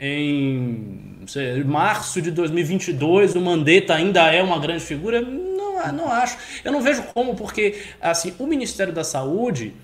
em 0.00 1.10
sei, 1.26 1.62
março 1.62 2.22
de 2.22 2.30
2022 2.30 3.36
o 3.36 3.40
Mandetta 3.40 3.94
ainda 3.94 4.32
é 4.32 4.42
uma 4.42 4.58
grande 4.58 4.82
figura? 4.82 5.20
Não, 5.20 5.92
não 5.92 6.10
acho. 6.10 6.38
Eu 6.64 6.72
não 6.72 6.80
vejo 6.80 7.02
como, 7.14 7.34
porque 7.34 7.82
assim, 8.00 8.34
o 8.38 8.46
Ministério 8.46 8.92
da 8.92 9.04
Saúde 9.04 9.74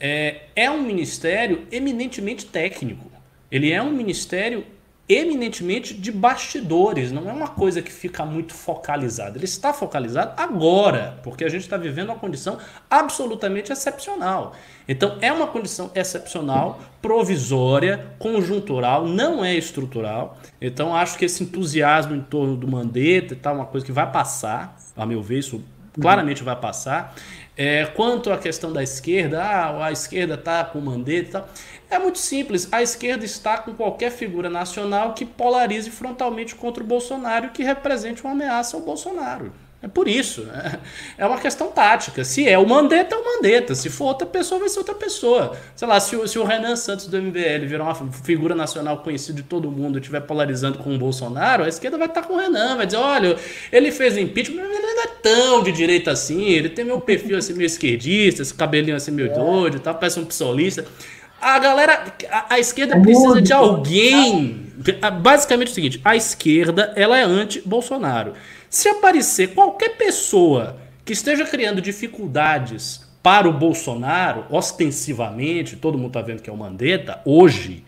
é, 0.00 0.42
é 0.56 0.70
um 0.70 0.82
ministério 0.82 1.66
eminentemente 1.70 2.46
técnico. 2.46 3.10
Ele 3.50 3.72
é 3.72 3.80
um 3.82 3.92
ministério 3.92 4.64
eminentemente 5.12 5.92
de 5.92 6.12
bastidores, 6.12 7.10
não 7.10 7.28
é 7.28 7.32
uma 7.32 7.48
coisa 7.48 7.82
que 7.82 7.92
fica 7.92 8.24
muito 8.24 8.54
focalizada. 8.54 9.36
Ele 9.36 9.44
está 9.44 9.72
focalizado 9.72 10.40
agora, 10.40 11.18
porque 11.22 11.44
a 11.44 11.48
gente 11.48 11.62
está 11.62 11.76
vivendo 11.76 12.10
uma 12.10 12.18
condição 12.18 12.58
absolutamente 12.88 13.72
excepcional. 13.72 14.54
Então, 14.88 15.18
é 15.20 15.32
uma 15.32 15.48
condição 15.48 15.90
excepcional, 15.94 16.80
provisória, 17.02 18.06
conjuntural, 18.18 19.06
não 19.06 19.44
é 19.44 19.54
estrutural. 19.54 20.38
Então, 20.60 20.94
acho 20.94 21.18
que 21.18 21.24
esse 21.24 21.42
entusiasmo 21.42 22.14
em 22.14 22.20
torno 22.20 22.56
do 22.56 22.68
Mandetta 22.68 23.34
e 23.34 23.36
tal, 23.36 23.56
uma 23.56 23.66
coisa 23.66 23.84
que 23.84 23.92
vai 23.92 24.10
passar, 24.10 24.76
a 24.96 25.04
meu 25.04 25.22
ver, 25.22 25.38
isso 25.38 25.62
claramente 26.00 26.42
vai 26.42 26.56
passar. 26.56 27.14
É, 27.56 27.84
quanto 27.84 28.32
à 28.32 28.38
questão 28.38 28.72
da 28.72 28.82
esquerda, 28.82 29.42
ah, 29.42 29.86
a 29.86 29.92
esquerda 29.92 30.34
está 30.34 30.64
com 30.64 30.78
o 30.78 30.82
Mandetta 30.82 31.28
e 31.28 31.32
tal. 31.32 31.48
É 31.90 31.98
muito 31.98 32.18
simples. 32.18 32.68
A 32.70 32.82
esquerda 32.82 33.24
está 33.24 33.58
com 33.58 33.74
qualquer 33.74 34.12
figura 34.12 34.48
nacional 34.48 35.12
que 35.12 35.24
polarize 35.24 35.90
frontalmente 35.90 36.54
contra 36.54 36.82
o 36.82 36.86
Bolsonaro 36.86 37.50
que 37.50 37.64
represente 37.64 38.22
uma 38.22 38.32
ameaça 38.32 38.76
ao 38.76 38.82
Bolsonaro. 38.82 39.52
É 39.82 39.88
por 39.88 40.06
isso. 40.06 40.46
É 41.16 41.26
uma 41.26 41.38
questão 41.38 41.68
tática. 41.68 42.24
Se 42.24 42.48
é 42.48 42.58
o 42.58 42.66
Mandetta, 42.66 43.14
é 43.14 43.18
o 43.18 43.24
Mandetta. 43.24 43.74
Se 43.74 43.90
for 43.90 44.06
outra 44.06 44.26
pessoa, 44.26 44.60
vai 44.60 44.68
ser 44.68 44.78
outra 44.78 44.94
pessoa. 44.94 45.56
Sei 45.74 45.86
lá, 45.86 45.98
se 46.00 46.16
o, 46.16 46.26
se 46.26 46.38
o 46.38 46.44
Renan 46.44 46.76
Santos 46.76 47.06
do 47.06 47.20
MBL 47.20 47.66
virar 47.66 47.84
uma 47.84 47.94
figura 47.94 48.54
nacional 48.54 48.98
conhecida 48.98 49.36
de 49.36 49.42
todo 49.42 49.70
mundo 49.70 49.98
e 49.98 50.00
estiver 50.00 50.20
polarizando 50.20 50.78
com 50.78 50.94
o 50.94 50.98
Bolsonaro, 50.98 51.64
a 51.64 51.68
esquerda 51.68 51.98
vai 51.98 52.08
estar 52.08 52.22
com 52.22 52.34
o 52.34 52.38
Renan. 52.38 52.76
Vai 52.76 52.86
dizer: 52.86 52.98
olha, 52.98 53.36
ele 53.72 53.90
fez 53.90 54.16
impeachment, 54.16 54.62
mas 54.62 54.78
ele 54.78 54.94
não 54.94 55.02
é 55.02 55.06
tão 55.22 55.62
de 55.62 55.72
direita 55.72 56.10
assim. 56.10 56.44
Ele 56.44 56.68
tem 56.68 56.84
meu 56.84 57.00
perfil 57.00 57.36
assim 57.36 57.54
meio 57.54 57.66
esquerdista, 57.66 58.42
esse 58.42 58.54
cabelinho 58.54 58.96
assim 58.96 59.10
meio 59.10 59.32
doido, 59.32 59.80
tá? 59.80 59.92
parece 59.92 60.20
um 60.20 60.24
psolista. 60.24 60.84
A 61.40 61.58
galera, 61.58 62.04
a, 62.30 62.54
a 62.54 62.58
esquerda 62.58 62.96
é 62.96 63.00
precisa 63.00 63.40
de 63.40 63.52
alguém. 63.52 64.72
Basicamente 65.22 65.68
é 65.68 65.70
o 65.70 65.74
seguinte: 65.74 66.00
a 66.04 66.16
esquerda 66.16 66.92
ela 66.96 67.18
é 67.18 67.22
anti-Bolsonaro. 67.22 68.34
Se 68.68 68.88
aparecer 68.88 69.54
qualquer 69.54 69.96
pessoa 69.96 70.76
que 71.04 71.12
esteja 71.12 71.44
criando 71.44 71.80
dificuldades 71.80 73.00
para 73.22 73.48
o 73.48 73.52
Bolsonaro, 73.52 74.46
ostensivamente, 74.50 75.76
todo 75.76 75.98
mundo 75.98 76.08
está 76.08 76.22
vendo 76.22 76.42
que 76.42 76.48
é 76.48 76.52
o 76.52 76.56
Mandetta, 76.56 77.20
hoje, 77.24 77.84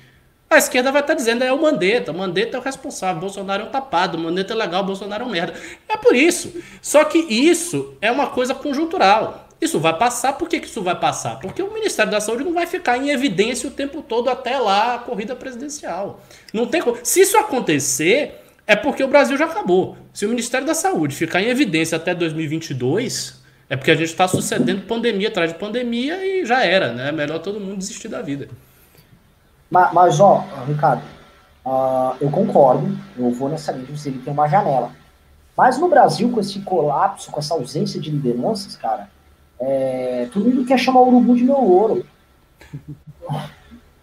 a 0.51 0.59
esquerda 0.59 0.93
vai 0.93 1.01
estar 1.01 1.15
tá 1.15 1.19
dizendo 1.19 1.43
é 1.43 1.53
o 1.53 1.61
Mandetta, 1.61 2.12
o 2.12 2.15
Mandetta 2.15 2.57
é 2.57 2.61
o 2.61 2.62
responsável, 2.62 3.19
o 3.19 3.20
Bolsonaro 3.20 3.62
é 3.62 3.66
um 3.66 3.70
tapado, 3.70 4.19
o 4.19 4.20
Mandetta 4.20 4.53
é 4.53 4.57
legal, 4.57 4.83
o 4.83 4.87
Bolsonaro 4.87 5.24
é 5.24 5.27
um 5.27 5.31
merda. 5.31 5.55
É 5.89 5.97
por 5.97 6.15
isso. 6.15 6.53
Só 6.83 7.05
que 7.05 7.19
isso 7.19 7.95
é 8.01 8.11
uma 8.11 8.27
coisa 8.27 8.55
conjuntural. 8.55 9.49
Isso 9.62 9.78
vai 9.78 9.97
passar, 9.97 10.32
por 10.32 10.48
que, 10.48 10.59
que 10.59 10.66
isso 10.66 10.82
vai 10.82 10.98
passar? 10.98 11.39
Porque 11.39 11.62
o 11.62 11.72
Ministério 11.72 12.10
da 12.10 12.20
Saúde 12.20 12.43
não 12.43 12.52
vai 12.52 12.66
ficar 12.66 12.98
em 12.98 13.10
evidência 13.10 13.68
o 13.68 13.70
tempo 13.70 14.02
todo 14.02 14.28
até 14.28 14.59
lá 14.59 14.97
a 14.97 14.98
corrida 14.98 15.36
presidencial. 15.36 16.20
Não 16.52 16.66
tem 16.66 16.82
Se 17.05 17.20
isso 17.20 17.39
acontecer, 17.39 18.43
é 18.66 18.74
porque 18.74 19.05
o 19.05 19.06
Brasil 19.06 19.36
já 19.36 19.44
acabou. 19.44 19.97
Se 20.12 20.26
o 20.26 20.28
Ministério 20.28 20.66
da 20.66 20.74
Saúde 20.74 21.14
ficar 21.14 21.40
em 21.40 21.47
evidência 21.47 21.94
até 21.94 22.12
2022, 22.12 23.40
é 23.70 23.76
porque 23.76 23.93
a 23.93 23.94
gente 23.94 24.09
está 24.09 24.26
sucedendo 24.26 24.82
pandemia 24.82 25.28
atrás 25.28 25.52
de 25.52 25.59
pandemia 25.60 26.26
e 26.26 26.44
já 26.44 26.64
era, 26.64 26.93
né? 26.93 27.10
É 27.10 27.12
melhor 27.12 27.39
todo 27.39 27.60
mundo 27.60 27.76
desistir 27.76 28.09
da 28.09 28.20
vida. 28.20 28.48
Mas, 29.70 29.93
mas 29.93 30.18
ó, 30.18 30.44
Ricardo, 30.66 31.05
uh, 31.64 32.16
eu 32.20 32.28
concordo, 32.32 32.98
eu 33.16 33.30
vou 33.30 33.48
nessa 33.48 33.70
linha 33.70 33.86
de 33.86 34.09
ele 34.09 34.18
tem 34.18 34.32
uma 34.32 34.48
janela. 34.48 34.90
Mas 35.56 35.78
no 35.78 35.89
Brasil, 35.89 36.28
com 36.32 36.40
esse 36.40 36.59
colapso, 36.62 37.30
com 37.30 37.39
essa 37.39 37.55
ausência 37.55 38.01
de 38.01 38.10
lideranças, 38.10 38.74
cara, 38.74 39.09
é, 39.64 40.28
todo 40.32 40.44
mundo 40.44 40.64
quer 40.64 40.76
chamar 40.76 41.01
o 41.01 41.09
urubu 41.09 41.36
de 41.36 41.44
meu 41.44 41.56
ouro. 41.56 42.05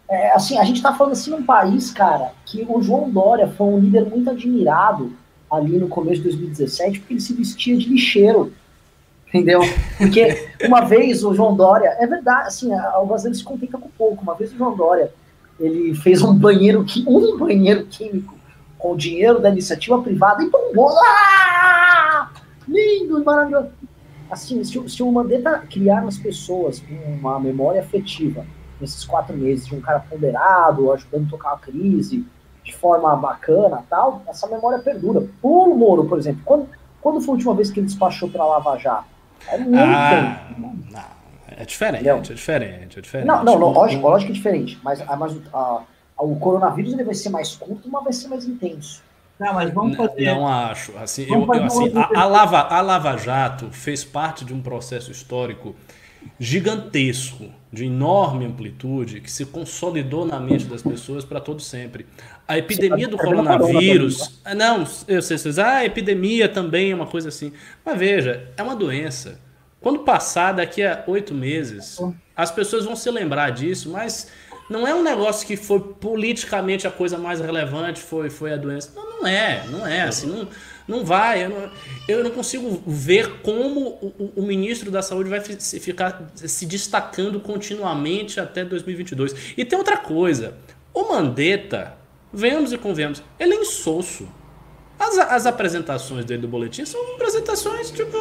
É, 0.09 0.31
assim, 0.31 0.57
a 0.57 0.63
gente 0.63 0.77
está 0.77 0.93
falando 0.93 1.13
assim 1.13 1.29
num 1.29 1.43
país, 1.43 1.91
cara, 1.91 2.31
que 2.45 2.65
o 2.67 2.81
João 2.81 3.09
Dória 3.11 3.47
foi 3.47 3.67
um 3.67 3.77
líder 3.77 4.05
muito 4.05 4.29
admirado 4.29 5.11
ali 5.51 5.77
no 5.77 5.89
começo 5.89 6.17
de 6.17 6.29
2017, 6.29 6.99
porque 6.99 7.13
ele 7.13 7.21
se 7.21 7.33
vestia 7.33 7.77
de 7.77 7.89
lixeiro. 7.89 8.53
Entendeu? 9.27 9.61
Porque 9.97 10.49
uma 10.65 10.81
vez 10.81 11.23
o 11.23 11.35
João 11.35 11.55
Dória, 11.55 11.95
é 11.99 12.07
verdade, 12.07 12.47
assim, 12.47 12.71
o 12.73 13.05
brasileiro 13.05 13.37
se 13.37 13.43
contenta 13.43 13.77
com 13.77 13.89
pouco. 13.89 14.23
Uma 14.23 14.33
vez 14.33 14.51
o 14.51 14.57
João 14.57 14.75
Dória, 14.75 15.11
ele 15.59 15.93
fez 15.93 16.23
um 16.23 16.33
banheiro, 16.33 16.85
um 17.05 17.37
banheiro 17.37 17.85
químico 17.85 18.33
com 18.77 18.93
o 18.93 18.97
dinheiro 18.97 19.39
da 19.39 19.49
iniciativa 19.49 20.01
privada 20.01 20.41
e 20.41 20.49
bombou 20.49 20.89
lá! 20.89 22.31
Lindo, 22.67 23.23
maravilhoso 23.23 23.69
assim, 24.29 24.63
se, 24.63 24.89
se 24.89 25.03
o 25.03 25.11
Mandetta 25.11 25.59
criar 25.69 26.01
nas 26.01 26.17
pessoas 26.17 26.83
uma 27.19 27.39
memória 27.39 27.81
afetiva 27.81 28.45
nesses 28.79 29.03
quatro 29.03 29.35
meses, 29.35 29.67
de 29.67 29.75
um 29.75 29.81
cara 29.81 29.99
ponderado, 29.99 30.91
ajudando 30.91 31.27
a 31.27 31.29
tocar 31.29 31.53
a 31.53 31.57
crise 31.57 32.25
de 32.63 32.75
forma 32.75 33.15
bacana 33.15 33.83
tal, 33.89 34.21
essa 34.27 34.47
memória 34.47 34.79
perdura. 34.79 35.27
O 35.41 35.75
Moro, 35.75 36.05
por 36.05 36.17
exemplo, 36.17 36.41
quando, 36.45 36.69
quando 37.01 37.21
foi 37.21 37.33
a 37.33 37.35
última 37.35 37.55
vez 37.55 37.71
que 37.71 37.79
ele 37.79 37.87
despachou 37.87 38.29
para 38.29 38.45
Lava 38.45 38.77
Jato? 38.77 39.05
É 39.47 39.57
muito 39.57 39.77
ah, 39.77 40.45
tempo. 40.55 40.77
Não, 40.91 41.03
é 41.47 41.65
diferente, 41.65 42.03
não. 42.03 42.17
é 42.17 42.21
diferente, 42.21 42.99
é 42.99 43.01
diferente. 43.01 43.27
Não, 43.27 43.43
não, 43.43 43.55
lógico, 43.55 44.03
lógico 44.03 44.31
que 44.31 44.31
é 44.31 44.35
diferente, 44.35 44.79
mas, 44.83 45.03
mas 45.17 45.37
a, 45.53 45.81
a, 46.17 46.23
o 46.23 46.35
coronavírus 46.37 46.93
ele 46.93 47.03
vai 47.03 47.15
ser 47.15 47.29
mais 47.29 47.55
curto, 47.55 47.89
mas 47.89 48.03
vai 48.03 48.13
ser 48.13 48.27
mais 48.27 48.45
intenso. 48.45 49.01
Não, 49.39 49.53
mas 49.53 49.73
vamos 49.73 49.95
fazer. 49.95 50.25
Não, 50.25 50.45
acho. 50.45 50.97
Assim, 50.97 51.23
eu, 51.23 51.41
eu, 51.41 51.63
assim 51.63 51.91
a, 51.95 52.21
a, 52.21 52.25
Lava, 52.25 52.59
a 52.59 52.81
Lava 52.81 53.15
Jato 53.17 53.69
fez 53.71 54.03
parte 54.03 54.43
de 54.43 54.53
um 54.53 54.61
processo 54.61 55.11
histórico 55.11 55.75
gigantesco, 56.37 57.49
de 57.71 57.85
enorme 57.85 58.45
amplitude, 58.45 59.21
que 59.21 59.31
se 59.31 59.45
consolidou 59.45 60.25
na 60.25 60.39
mente 60.39 60.65
das 60.65 60.81
pessoas 60.81 61.23
para 61.23 61.39
todo 61.39 61.61
sempre. 61.61 62.05
A 62.45 62.57
epidemia 62.57 63.07
do 63.07 63.15
coronavírus. 63.17 64.41
Né? 64.43 64.55
Não, 64.55 64.79
eu 65.07 65.21
sei, 65.21 65.37
vocês. 65.37 65.57
Ah, 65.57 65.77
a 65.77 65.85
epidemia 65.85 66.49
também 66.49 66.91
é 66.91 66.95
uma 66.95 67.07
coisa 67.07 67.29
assim. 67.29 67.53
Mas 67.85 67.97
veja, 67.97 68.51
é 68.57 68.63
uma 68.63 68.75
doença. 68.75 69.39
Quando 69.79 69.99
passar 69.99 70.51
daqui 70.51 70.83
a 70.83 71.03
oito 71.07 71.33
meses, 71.33 71.97
as 72.35 72.51
pessoas 72.51 72.83
vão 72.83 72.97
se 72.97 73.09
lembrar 73.09 73.51
disso, 73.51 73.89
mas 73.89 74.29
não 74.69 74.87
é 74.87 74.93
um 74.93 75.01
negócio 75.01 75.47
que 75.47 75.57
foi 75.57 75.79
politicamente 75.79 76.85
a 76.85 76.91
coisa 76.91 77.17
mais 77.17 77.39
relevante, 77.39 77.99
foi, 77.99 78.29
foi 78.29 78.53
a 78.53 78.57
doença. 78.57 78.91
Não, 78.95 79.19
não 79.21 79.27
é, 79.27 79.65
não 79.67 79.87
é. 79.87 80.01
Assim, 80.03 80.27
não, 80.27 80.47
não 80.87 81.03
vai. 81.03 81.43
Eu 81.45 81.49
não, 81.49 81.71
eu 82.07 82.23
não 82.23 82.29
consigo 82.29 82.81
ver 82.85 83.41
como 83.41 83.79
o, 84.01 84.33
o, 84.35 84.41
ministro 84.43 84.91
da 84.91 85.01
Saúde 85.01 85.27
vai 85.27 85.41
ficar 85.41 86.31
se 86.35 86.67
destacando 86.67 87.39
continuamente 87.39 88.39
até 88.39 88.63
2022. 88.63 89.53
E 89.57 89.65
tem 89.65 89.77
outra 89.77 89.97
coisa. 89.97 90.53
O 90.93 91.09
Mandetta, 91.09 91.95
venhamos 92.31 92.71
e 92.71 92.77
convenhamos, 92.77 93.23
ele 93.39 93.55
é 93.55 93.61
insosso. 93.61 94.27
As, 94.99 95.17
as 95.17 95.45
apresentações 95.47 96.25
dele 96.25 96.41
do 96.41 96.47
boletim 96.47 96.85
são 96.85 97.15
apresentações, 97.15 97.89
tipo, 97.89 98.17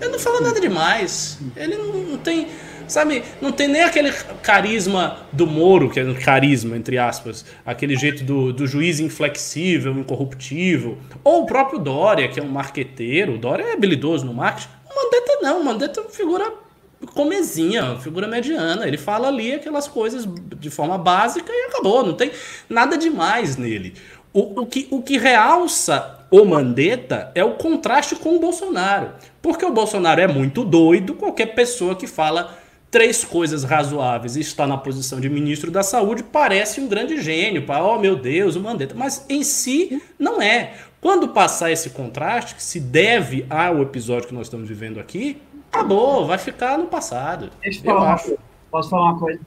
ele 0.00 0.10
não 0.10 0.18
fala 0.18 0.40
nada 0.40 0.60
demais. 0.60 1.38
Ele 1.54 1.76
não, 1.76 1.92
não 1.92 2.18
tem 2.18 2.48
Sabe, 2.92 3.24
não 3.40 3.50
tem 3.50 3.68
nem 3.68 3.82
aquele 3.82 4.12
carisma 4.42 5.20
do 5.32 5.46
Moro, 5.46 5.88
que 5.88 5.98
é 5.98 6.04
um 6.04 6.12
carisma, 6.12 6.76
entre 6.76 6.98
aspas, 6.98 7.42
aquele 7.64 7.96
jeito 7.96 8.22
do, 8.22 8.52
do 8.52 8.66
juiz 8.66 9.00
inflexível, 9.00 9.94
incorruptível. 9.94 10.98
Ou 11.24 11.44
o 11.44 11.46
próprio 11.46 11.78
Dória, 11.78 12.28
que 12.28 12.38
é 12.38 12.42
um 12.42 12.50
marqueteiro. 12.50 13.36
O 13.36 13.38
Dória 13.38 13.62
é 13.62 13.72
habilidoso 13.72 14.26
no 14.26 14.34
marketing. 14.34 14.68
O 14.90 14.94
Mandetta 14.94 15.38
não, 15.40 15.60
o 15.62 15.64
Mandetta 15.64 16.00
é 16.00 16.02
uma 16.02 16.10
figura 16.10 16.52
comezinha, 17.14 17.96
figura 17.98 18.28
mediana. 18.28 18.86
Ele 18.86 18.98
fala 18.98 19.28
ali 19.28 19.54
aquelas 19.54 19.88
coisas 19.88 20.28
de 20.58 20.68
forma 20.68 20.98
básica 20.98 21.50
e 21.50 21.68
acabou. 21.70 22.04
Não 22.04 22.12
tem 22.12 22.30
nada 22.68 22.98
demais 22.98 23.56
nele. 23.56 23.94
O, 24.34 24.60
o, 24.60 24.66
que, 24.66 24.86
o 24.90 25.00
que 25.00 25.16
realça 25.16 26.26
o 26.30 26.44
Mandetta 26.44 27.32
é 27.34 27.42
o 27.42 27.52
contraste 27.52 28.16
com 28.16 28.36
o 28.36 28.38
Bolsonaro. 28.38 29.12
Porque 29.40 29.64
o 29.64 29.72
Bolsonaro 29.72 30.20
é 30.20 30.26
muito 30.26 30.62
doido, 30.62 31.14
qualquer 31.14 31.54
pessoa 31.54 31.94
que 31.94 32.06
fala 32.06 32.60
três 32.92 33.24
coisas 33.24 33.64
razoáveis 33.64 34.36
e 34.36 34.40
está 34.40 34.66
na 34.66 34.76
posição 34.76 35.18
de 35.18 35.28
ministro 35.30 35.70
da 35.70 35.82
Saúde, 35.82 36.22
parece 36.22 36.78
um 36.78 36.86
grande 36.86 37.20
gênio, 37.22 37.64
para, 37.64 37.82
oh 37.82 37.98
meu 37.98 38.14
Deus, 38.14 38.54
o 38.54 38.60
Mandetta. 38.60 38.94
Mas 38.94 39.24
em 39.30 39.42
si 39.42 40.00
não 40.18 40.40
é. 40.42 40.74
Quando 41.00 41.28
passar 41.28 41.72
esse 41.72 41.90
contraste, 41.90 42.54
que 42.54 42.62
se 42.62 42.78
deve 42.78 43.46
ao 43.48 43.80
episódio 43.80 44.28
que 44.28 44.34
nós 44.34 44.46
estamos 44.46 44.68
vivendo 44.68 45.00
aqui, 45.00 45.38
acabou, 45.72 46.26
vai 46.26 46.36
ficar 46.36 46.78
no 46.78 46.86
passado. 46.86 47.50
Deixa 47.62 47.80
eu, 47.80 47.84
falar 47.94 48.12
acho. 48.12 48.36
Posso 48.70 48.90
falar 48.90 49.12
uma 49.12 49.18
coisa? 49.18 49.40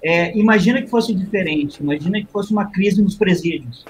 É, 0.00 0.38
imagina 0.38 0.80
que 0.80 0.88
fosse 0.88 1.12
diferente, 1.12 1.82
imagina 1.82 2.20
que 2.20 2.30
fosse 2.30 2.52
uma 2.52 2.66
crise 2.66 3.02
nos 3.02 3.16
presídios, 3.16 3.84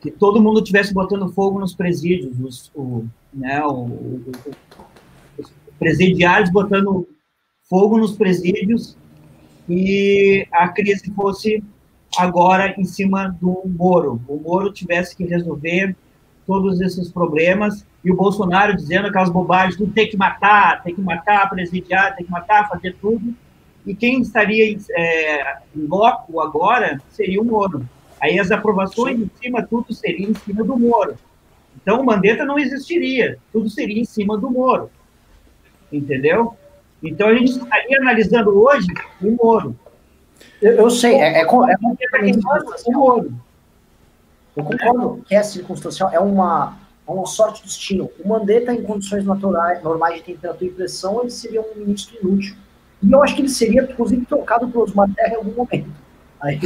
que 0.00 0.12
todo 0.12 0.40
mundo 0.40 0.62
tivesse 0.62 0.94
botando 0.94 1.28
fogo 1.32 1.58
nos 1.58 1.74
presídios, 1.74 2.38
os, 2.38 2.70
o, 2.72 3.04
né, 3.34 3.64
o, 3.64 3.72
o, 3.72 4.32
os 5.38 5.52
presidiários 5.78 6.50
botando 6.50 7.08
fogo 7.68 7.98
nos 7.98 8.16
presídios 8.16 8.96
e 9.68 10.46
a 10.50 10.68
crise 10.68 11.12
fosse 11.14 11.62
agora 12.16 12.74
em 12.78 12.84
cima 12.84 13.36
do 13.40 13.62
Moro. 13.66 14.20
O 14.26 14.36
Moro 14.36 14.72
tivesse 14.72 15.14
que 15.14 15.24
resolver 15.24 15.94
todos 16.46 16.80
esses 16.80 17.10
problemas 17.10 17.86
e 18.02 18.10
o 18.10 18.16
Bolsonaro 18.16 18.74
dizendo 18.74 19.08
aquelas 19.08 19.28
bobagens 19.28 19.76
do 19.76 19.86
tem 19.86 20.08
que 20.08 20.16
matar, 20.16 20.82
tem 20.82 20.94
que 20.94 21.00
matar, 21.02 21.48
presidiar, 21.50 22.16
tem 22.16 22.24
que 22.24 22.32
matar, 22.32 22.68
fazer 22.68 22.96
tudo. 22.98 23.34
E 23.86 23.94
quem 23.94 24.22
estaria 24.22 24.76
é, 24.92 25.58
em 25.76 25.86
loco 25.86 26.40
agora 26.40 26.98
seria 27.10 27.40
o 27.40 27.44
Moro. 27.44 27.86
Aí 28.18 28.38
as 28.38 28.50
aprovações 28.50 29.20
em 29.20 29.30
cima, 29.40 29.62
tudo 29.62 29.92
seria 29.92 30.28
em 30.28 30.34
cima 30.34 30.64
do 30.64 30.78
Moro. 30.78 31.16
Então 31.80 32.00
o 32.00 32.04
Mandetta 32.04 32.44
não 32.44 32.58
existiria, 32.58 33.38
tudo 33.52 33.68
seria 33.68 34.00
em 34.00 34.04
cima 34.06 34.38
do 34.38 34.50
Moro. 34.50 34.90
Entendeu? 35.92 36.56
Então 37.02 37.28
a 37.28 37.34
gente 37.34 37.52
estaria 37.52 37.98
analisando 38.00 38.58
hoje 38.58 38.86
o 39.22 39.30
Moro. 39.30 39.76
Eu, 40.60 40.72
eu 40.72 40.90
sei, 40.90 41.14
é, 41.14 41.18
é, 41.18 41.38
é, 41.38 41.40
é 41.42 41.46
o 42.86 42.92
Moro. 42.92 43.32
Eu 44.56 44.64
concordo 44.64 45.24
que 45.26 45.34
é 45.34 45.42
circunstancial, 45.42 46.10
é 46.12 46.18
uma, 46.18 46.76
é 47.06 47.10
uma 47.12 47.26
sorte 47.26 47.62
do 47.62 47.66
destino. 47.66 48.10
O 48.22 48.28
Mandetta, 48.28 48.72
em 48.72 48.82
condições 48.82 49.24
naturais, 49.24 49.82
normais 49.82 50.16
de 50.16 50.22
temperatura 50.22 50.64
e 50.64 50.74
pressão, 50.74 51.20
ele 51.20 51.30
seria 51.30 51.60
um 51.60 51.76
ministro 51.76 52.16
inútil. 52.20 52.56
E 53.00 53.12
eu 53.12 53.22
acho 53.22 53.36
que 53.36 53.42
ele 53.42 53.48
seria, 53.48 53.82
inclusive, 53.82 54.26
trocado 54.26 54.66
por 54.68 54.82
Osmar 54.82 55.08
Terra 55.14 55.34
em 55.34 55.36
algum 55.36 55.52
momento. 55.52 55.90
Aí, 56.40 56.58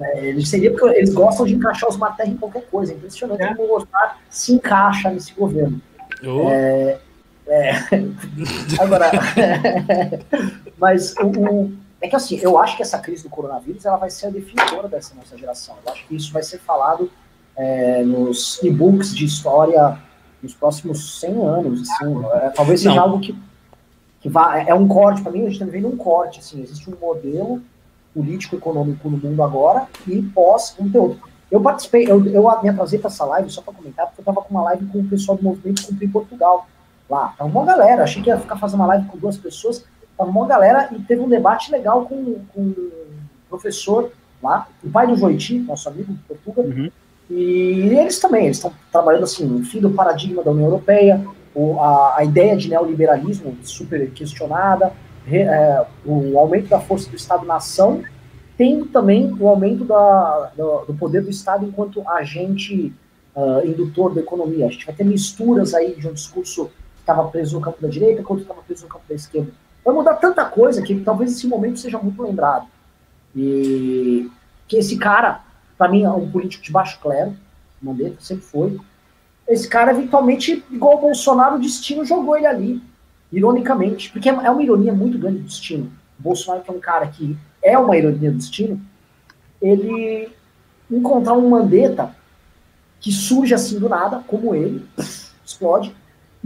é, 0.00 0.26
ele 0.26 0.44
seria 0.44 0.72
porque 0.72 0.96
eles 0.96 1.14
gostam 1.14 1.46
de 1.46 1.54
encaixar 1.54 1.88
os 1.88 1.96
Terra 2.16 2.28
em 2.28 2.36
qualquer 2.36 2.66
coisa. 2.66 2.92
É 2.92 2.96
impressionante 2.96 3.42
é. 3.42 3.54
como 3.54 3.72
o 3.72 3.76
Osmar 3.76 4.18
se 4.28 4.52
encaixa 4.52 5.08
nesse 5.10 5.32
governo. 5.32 5.80
Oh. 6.24 6.48
É, 6.50 6.98
é. 7.48 7.72
Agora, 8.80 9.10
mas 10.78 11.14
o, 11.16 11.72
é 12.00 12.08
que 12.08 12.16
assim, 12.16 12.38
eu 12.42 12.58
acho 12.58 12.76
que 12.76 12.82
essa 12.82 12.98
crise 12.98 13.22
do 13.22 13.30
coronavírus 13.30 13.84
ela 13.84 13.96
vai 13.96 14.10
ser 14.10 14.26
a 14.26 14.30
definidora 14.30 14.88
dessa 14.88 15.14
nossa 15.14 15.36
geração. 15.36 15.76
Eu 15.84 15.92
acho 15.92 16.06
que 16.06 16.16
isso 16.16 16.32
vai 16.32 16.42
ser 16.42 16.58
falado 16.58 17.10
é, 17.56 18.02
nos 18.02 18.62
e-books 18.62 19.14
de 19.14 19.24
história 19.24 19.98
nos 20.42 20.54
próximos 20.54 21.20
100 21.20 21.46
anos. 21.46 21.90
Assim, 21.90 22.24
é, 22.34 22.50
talvez 22.50 22.80
seja 22.80 22.94
Não. 22.96 23.02
algo 23.02 23.20
que, 23.20 23.36
que 24.20 24.28
vá, 24.28 24.58
é 24.58 24.74
um 24.74 24.86
corte, 24.86 25.22
para 25.22 25.32
mim, 25.32 25.40
a 25.40 25.44
gente 25.44 25.54
está 25.54 25.64
vivendo 25.64 25.88
um 25.88 25.96
corte. 25.96 26.40
Assim, 26.40 26.62
existe 26.62 26.90
um 26.90 26.96
modelo 27.00 27.62
político-econômico 28.14 29.08
no 29.08 29.18
mundo 29.18 29.42
agora 29.42 29.86
e 30.06 30.22
pós-conteúdo. 30.22 31.20
Eu 31.50 31.60
participei, 31.60 32.10
eu, 32.10 32.24
eu 32.26 32.62
me 32.62 32.68
atrasei 32.68 32.98
para 32.98 33.08
essa 33.08 33.24
live 33.24 33.50
só 33.50 33.62
para 33.62 33.72
comentar, 33.72 34.06
porque 34.06 34.20
eu 34.20 34.22
estava 34.22 34.42
com 34.42 34.50
uma 34.52 34.64
live 34.64 34.86
com 34.86 34.98
o 34.98 35.08
pessoal 35.08 35.38
do 35.38 35.44
Movimento 35.44 35.86
Cumprir 35.86 36.10
Portugal 36.10 36.66
lá. 37.08 37.34
Tava 37.36 37.50
uma 37.50 37.64
galera, 37.64 38.04
achei 38.04 38.22
que 38.22 38.28
ia 38.28 38.38
ficar 38.38 38.56
fazendo 38.56 38.80
uma 38.80 38.88
live 38.88 39.06
com 39.06 39.18
duas 39.18 39.36
pessoas, 39.36 39.84
tava 40.16 40.30
uma 40.30 40.46
galera 40.46 40.88
e 40.92 41.00
teve 41.00 41.20
um 41.20 41.28
debate 41.28 41.70
legal 41.70 42.06
com, 42.06 42.40
com 42.54 42.60
um 42.60 42.90
professor 43.48 44.10
lá, 44.42 44.68
o 44.82 44.90
pai 44.90 45.06
do 45.06 45.16
Joiti, 45.16 45.58
nosso 45.58 45.88
amigo 45.88 46.12
de 46.12 46.18
Portugal, 46.20 46.64
uhum. 46.64 46.90
e 47.30 47.94
eles 47.96 48.18
também, 48.18 48.44
eles 48.44 48.58
estão 48.58 48.72
trabalhando 48.92 49.24
assim, 49.24 49.46
no 49.46 49.64
fim 49.64 49.80
do 49.80 49.90
paradigma 49.90 50.42
da 50.42 50.50
União 50.50 50.66
Europeia, 50.66 51.24
o, 51.54 51.80
a, 51.80 52.18
a 52.18 52.24
ideia 52.24 52.56
de 52.56 52.68
neoliberalismo 52.68 53.56
super 53.62 54.10
questionada, 54.10 54.92
re, 55.24 55.38
é, 55.38 55.86
o 56.04 56.38
aumento 56.38 56.68
da 56.68 56.80
força 56.80 57.08
do 57.08 57.16
Estado-nação, 57.16 58.02
tendo 58.56 58.86
também 58.86 59.34
o 59.38 59.48
aumento 59.48 59.84
da, 59.84 60.52
do, 60.56 60.84
do 60.86 60.94
poder 60.94 61.22
do 61.22 61.30
Estado 61.30 61.66
enquanto 61.66 62.06
agente 62.08 62.92
uh, 63.34 63.66
indutor 63.66 64.14
da 64.14 64.20
economia. 64.20 64.66
A 64.66 64.70
gente 64.70 64.86
vai 64.86 64.94
ter 64.94 65.04
misturas 65.04 65.74
aí 65.74 65.94
de 65.94 66.08
um 66.08 66.12
discurso 66.12 66.70
estava 67.06 67.28
preso 67.28 67.56
no 67.56 67.62
campo 67.62 67.80
da 67.80 67.88
direita, 67.88 68.22
quanto 68.22 68.42
estava 68.42 68.60
preso 68.62 68.82
no 68.82 68.88
campo 68.88 69.04
da 69.08 69.14
esquerda. 69.14 69.52
Vai 69.84 69.94
mudar 69.94 70.14
tanta 70.14 70.44
coisa 70.44 70.82
que 70.82 71.00
talvez 71.00 71.30
esse 71.30 71.46
momento 71.46 71.78
seja 71.78 71.98
muito 71.98 72.20
lembrado. 72.20 72.66
E 73.34 74.28
que 74.66 74.76
esse 74.76 74.98
cara, 74.98 75.44
para 75.78 75.88
mim, 75.88 76.02
é 76.02 76.10
um 76.10 76.28
político 76.28 76.64
de 76.64 76.72
baixo 76.72 76.98
clero, 77.00 77.36
Mandetta 77.80 78.16
sempre 78.20 78.44
foi. 78.44 78.80
Esse 79.46 79.68
cara, 79.68 79.92
eventualmente, 79.92 80.64
igual 80.68 80.96
o 80.96 81.00
Bolsonaro, 81.00 81.54
o 81.54 81.60
destino 81.60 82.04
jogou 82.04 82.36
ele 82.36 82.46
ali, 82.46 82.82
ironicamente, 83.30 84.10
porque 84.10 84.28
é 84.28 84.32
uma 84.32 84.62
ironia 84.62 84.92
muito 84.92 85.18
grande 85.18 85.38
do 85.38 85.44
destino. 85.44 85.92
O 86.18 86.22
Bolsonaro, 86.22 86.64
que 86.64 86.70
é 86.70 86.74
um 86.74 86.80
cara 86.80 87.06
que 87.06 87.36
é 87.62 87.78
uma 87.78 87.96
ironia 87.96 88.32
do 88.32 88.38
destino, 88.38 88.80
ele 89.62 90.28
encontrar 90.90 91.34
um 91.34 91.48
Mandetta 91.48 92.14
que 92.98 93.12
surge 93.12 93.54
assim 93.54 93.78
do 93.78 93.88
nada, 93.88 94.24
como 94.26 94.52
ele, 94.52 94.84
explode, 95.44 95.94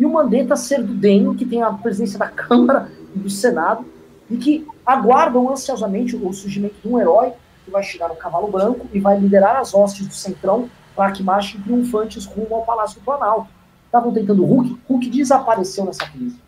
e 0.00 0.06
o 0.06 0.10
Mandetta 0.10 0.56
ser 0.56 0.82
do 0.82 0.94
DEM, 0.94 1.34
que 1.34 1.44
tem 1.44 1.62
a 1.62 1.70
presidência 1.74 2.18
da 2.18 2.26
Câmara 2.26 2.90
e 3.14 3.18
do 3.18 3.28
Senado, 3.28 3.84
e 4.30 4.36
que 4.38 4.66
aguardam 4.86 5.50
ansiosamente 5.50 6.16
o 6.16 6.32
surgimento 6.32 6.76
de 6.82 6.88
um 6.88 6.98
herói 6.98 7.34
que 7.66 7.70
vai 7.70 7.82
chegar 7.82 8.08
no 8.08 8.16
cavalo 8.16 8.50
branco 8.50 8.86
e 8.94 8.98
vai 8.98 9.18
liderar 9.18 9.56
as 9.56 9.74
hostes 9.74 10.06
do 10.06 10.14
Centrão 10.14 10.70
para 10.96 11.12
que 11.12 11.22
marchem 11.22 11.60
triunfantes 11.60 12.24
rumo 12.24 12.54
ao 12.54 12.64
Palácio 12.64 12.98
do 12.98 13.04
Planalto. 13.04 13.50
Estavam 13.84 14.10
tentando 14.10 14.42
o 14.42 14.46
Hulk, 14.46 14.80
Hulk 14.88 15.10
desapareceu 15.10 15.84
nessa 15.84 16.06
crise. 16.06 16.40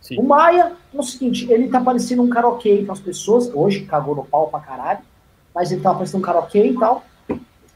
Sim. 0.00 0.20
O 0.20 0.22
Maia, 0.22 0.72
é 0.94 0.98
o 0.98 1.02
seguinte, 1.02 1.52
ele 1.52 1.68
tá 1.68 1.82
parecendo 1.82 2.22
um 2.22 2.30
karaokê 2.30 2.82
para 2.82 2.94
as 2.94 3.00
pessoas, 3.00 3.50
hoje 3.54 3.84
cagou 3.84 4.16
no 4.16 4.24
pau 4.24 4.48
pra 4.48 4.60
caralho, 4.60 5.00
mas 5.54 5.70
ele 5.70 5.82
tá 5.82 5.92
parecendo 5.92 6.18
um 6.18 6.22
karaokê 6.22 6.64
e 6.64 6.78
tal. 6.78 7.04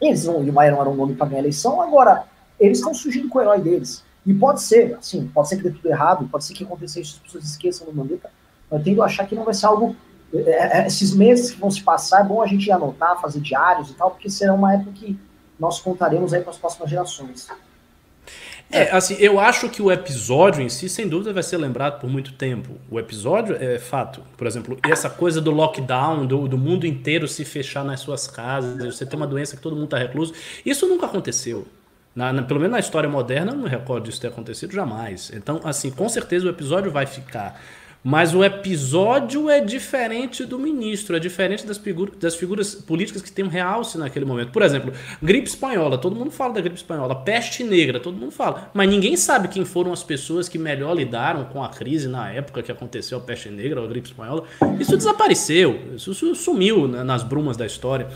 Eles 0.01 0.25
não, 0.25 0.43
e 0.43 0.49
o 0.49 0.53
Maia 0.53 0.71
não 0.71 0.81
era 0.81 0.89
um 0.89 0.95
nome 0.95 1.15
para 1.15 1.27
ganhar 1.27 1.41
eleição, 1.41 1.83
agora, 1.83 2.25
eles 2.59 2.79
estão 2.79 2.93
surgindo 2.93 3.29
com 3.29 3.39
o 3.39 3.43
herói 3.43 3.61
deles. 3.61 4.05
E 4.27 4.35
pode 4.35 4.63
ser, 4.63 4.95
assim, 4.95 5.27
pode 5.29 5.49
ser 5.49 5.57
que 5.57 5.63
dê 5.63 5.71
tudo 5.71 5.89
errado, 5.89 6.29
pode 6.31 6.45
ser 6.45 6.53
que 6.53 6.65
aconteça 6.65 7.01
isso, 7.01 7.17
as 7.17 7.23
pessoas 7.23 7.45
esqueçam 7.45 7.87
do 7.87 7.95
Mandetta, 7.95 8.31
eu 8.71 8.83
tendo 8.83 9.03
a 9.03 9.07
achar 9.07 9.27
que 9.27 9.35
não 9.35 9.45
vai 9.45 9.55
ser 9.55 9.67
algo. 9.67 9.97
É, 10.35 10.81
é, 10.81 10.87
esses 10.87 11.15
meses 11.15 11.53
que 11.53 11.59
vão 11.59 11.71
se 11.71 11.83
passar, 11.83 12.21
é 12.21 12.25
bom 12.25 12.43
a 12.43 12.47
gente 12.47 12.71
anotar, 12.71 13.19
fazer 13.21 13.41
diários 13.41 13.91
e 13.91 13.95
tal, 13.95 14.11
porque 14.11 14.29
será 14.29 14.53
uma 14.53 14.75
época 14.75 14.93
que 14.93 15.19
nós 15.59 15.81
contaremos 15.81 16.35
aí 16.35 16.43
para 16.43 16.51
as 16.51 16.59
próximas 16.59 16.91
gerações. 16.91 17.49
É, 18.71 18.91
assim, 18.91 19.15
eu 19.19 19.41
acho 19.41 19.71
que 19.71 19.81
o 19.81 19.91
episódio 19.91 20.61
em 20.61 20.69
si, 20.69 20.91
sem 20.91 21.09
dúvida, 21.09 21.33
vai 21.33 21.43
ser 21.43 21.57
lembrado 21.57 21.99
por 21.99 22.11
muito 22.11 22.35
tempo. 22.35 22.75
O 22.91 23.01
episódio 23.01 23.57
é 23.59 23.79
fato. 23.79 24.23
Por 24.37 24.47
exemplo, 24.47 24.79
essa 24.83 25.09
coisa 25.09 25.41
do 25.41 25.51
lockdown, 25.51 26.27
do, 26.27 26.47
do 26.47 26.59
mundo 26.59 26.87
inteiro 26.87 27.27
se 27.27 27.47
fechar 27.47 27.83
nas 27.83 28.01
suas 28.01 28.27
casas, 28.27 28.85
você 28.85 29.07
ter 29.07 29.17
uma 29.17 29.27
doença 29.27 29.57
que 29.57 29.63
todo 29.63 29.75
mundo 29.75 29.87
está 29.87 29.97
recluso, 29.97 30.35
isso 30.67 30.87
nunca 30.87 31.07
aconteceu. 31.07 31.67
Na, 32.19 32.33
na, 32.33 32.43
pelo 32.43 32.59
menos 32.59 32.73
na 32.73 32.81
história 32.81 33.09
moderna, 33.09 33.53
eu 33.53 33.57
não 33.57 33.69
recordo 33.69 34.07
disso 34.07 34.21
ter 34.21 34.27
acontecido 34.27 34.73
jamais. 34.73 35.31
Então, 35.33 35.61
assim, 35.63 35.89
com 35.89 36.09
certeza 36.09 36.47
o 36.47 36.51
episódio 36.51 36.91
vai 36.91 37.07
ficar 37.07 37.61
mas 38.03 38.33
o 38.33 38.45
episódio 38.45 39.51
é 39.51 39.61
diferente 39.61 40.45
do 40.45 40.59
ministro, 40.59 41.17
é 41.17 41.19
diferente 41.19 41.67
das, 41.67 41.81
das 42.19 42.35
figuras 42.37 42.75
políticas 42.75 43.21
que 43.21 43.31
tem 43.31 43.45
um 43.45 43.49
realce 43.49 43.99
naquele 43.99 44.25
momento. 44.25 44.53
Por 44.53 44.63
exemplo, 44.63 44.93
gripe 45.21 45.49
espanhola, 45.49 45.99
todo 45.99 46.15
mundo 46.15 46.31
fala 46.31 46.55
da 46.55 46.61
gripe 46.61 46.77
espanhola. 46.77 47.15
Peste 47.15 47.65
negra, 47.65 47.99
todo 47.99 48.17
mundo 48.17 48.31
fala. 48.31 48.71
Mas 48.73 48.89
ninguém 48.89 49.17
sabe 49.17 49.49
quem 49.49 49.65
foram 49.65 49.93
as 49.93 50.05
pessoas 50.05 50.49
que 50.49 50.59
melhor 50.59 50.95
lidaram 50.95 51.45
com 51.47 51.63
a 51.63 51.69
crise 51.69 52.09
na 52.09 52.31
época 52.31 52.63
que 52.63 52.71
aconteceu 52.71 53.19
a 53.19 53.21
peste 53.21 53.51
negra 53.51 53.83
a 53.83 53.87
gripe 53.87 54.09
espanhola. 54.09 54.45
Isso 54.79 54.97
desapareceu, 54.97 55.95
isso 55.97 56.35
sumiu 56.37 56.87
nas 56.87 57.25
brumas 57.25 57.57
da 57.57 57.67
história. 57.67 58.07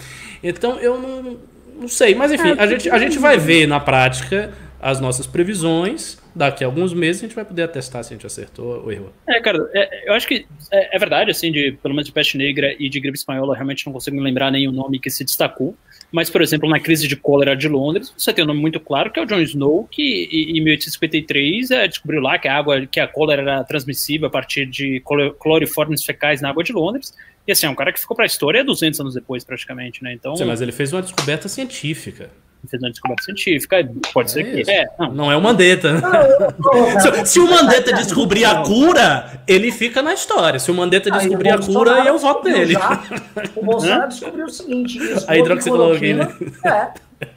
Então 0.42 0.78
eu 0.78 0.98
não, 0.98 1.36
não 1.74 1.88
sei, 1.88 2.14
mas 2.14 2.32
enfim, 2.32 2.54
a 2.58 2.66
gente, 2.66 2.90
a 2.90 2.98
gente 2.98 3.18
vai 3.18 3.38
ver 3.38 3.66
na 3.66 3.80
prática 3.80 4.52
as 4.82 5.00
nossas 5.00 5.26
previsões. 5.26 6.20
Daqui 6.34 6.64
a 6.64 6.66
alguns 6.66 6.94
meses 6.94 7.22
a 7.22 7.26
gente 7.26 7.36
vai 7.36 7.44
poder 7.44 7.62
atestar 7.62 8.02
se 8.02 8.12
a 8.12 8.16
gente 8.16 8.26
acertou 8.26 8.82
ou 8.82 8.90
errou. 8.90 9.12
É, 9.28 9.38
cara, 9.40 9.58
é, 9.74 10.08
eu 10.08 10.14
acho 10.14 10.26
que 10.26 10.46
é, 10.70 10.96
é, 10.96 10.98
verdade, 10.98 11.30
assim, 11.30 11.52
de, 11.52 11.72
pelo 11.82 11.94
menos 11.94 12.06
de 12.06 12.12
peste 12.12 12.38
negra 12.38 12.74
e 12.78 12.88
de 12.88 12.98
gripe 12.98 13.16
espanhola, 13.16 13.54
realmente 13.54 13.86
não 13.86 13.92
consigo 13.92 14.16
me 14.16 14.22
lembrar 14.22 14.50
nenhum 14.50 14.72
nome 14.72 14.98
que 14.98 15.10
se 15.10 15.24
destacou. 15.24 15.76
Mas, 16.10 16.28
por 16.28 16.42
exemplo, 16.42 16.68
na 16.68 16.80
crise 16.80 17.06
de 17.06 17.16
cólera 17.16 17.54
de 17.54 17.68
Londres, 17.68 18.12
você 18.16 18.32
tem 18.32 18.44
um 18.44 18.48
nome 18.48 18.60
muito 18.60 18.80
claro, 18.80 19.10
que 19.10 19.20
é 19.20 19.22
o 19.22 19.26
John 19.26 19.40
Snow, 19.40 19.88
que 19.90 20.28
em 20.30 20.60
1853 20.62 21.70
é, 21.70 21.88
descobriu 21.88 22.20
lá 22.20 22.38
que 22.38 22.48
a 22.48 22.56
água, 22.56 22.86
que 22.86 23.00
a 23.00 23.06
cólera 23.06 23.42
era 23.42 23.64
transmissível 23.64 24.26
a 24.26 24.30
partir 24.30 24.66
de 24.66 25.02
cloriformes 25.38 26.04
fecais 26.04 26.40
na 26.40 26.50
água 26.50 26.64
de 26.64 26.72
Londres. 26.72 27.14
E 27.46 27.52
assim, 27.52 27.66
é 27.66 27.70
um 27.70 27.74
cara 27.74 27.92
que 27.92 28.00
ficou 28.00 28.14
para 28.14 28.24
a 28.24 28.26
história 28.26 28.64
200 28.64 29.00
anos 29.00 29.14
depois, 29.14 29.44
praticamente, 29.44 30.02
né? 30.02 30.12
Então, 30.12 30.36
Sim, 30.36 30.44
mas 30.44 30.60
ele 30.60 30.72
fez 30.72 30.92
uma 30.92 31.02
descoberta 31.02 31.48
científica 31.48 32.30
fez 32.68 32.82
uma 32.82 32.90
descoberta 32.90 33.22
científica, 33.24 33.88
pode 34.12 34.30
é 34.30 34.32
ser 34.32 34.46
isso. 34.58 34.64
que. 34.64 34.70
É, 34.70 34.88
não. 34.98 35.12
não 35.12 35.32
é 35.32 35.36
o 35.36 35.40
Mandetta. 35.40 36.00
se, 37.00 37.26
se, 37.32 37.40
o 37.40 37.50
Mandetta 37.50 37.92
descobrir 37.94 38.44
a 38.44 38.62
cura, 38.62 39.42
ele 39.46 39.72
fica 39.72 40.02
na 40.02 40.14
história. 40.14 40.58
Se 40.58 40.70
o 40.70 40.74
Mandetta 40.74 41.10
descobrir 41.10 41.50
a 41.50 41.58
cura, 41.58 42.04
eu 42.04 42.18
voto 42.18 42.48
nele. 42.48 42.76
o 43.56 43.64
Bolsonaro 43.64 44.08
descobriu 44.08 44.46
o 44.46 44.50
seguinte: 44.50 44.98
a 45.26 45.36
hidroxicloroquina. 45.36 46.36
É. 46.64 46.90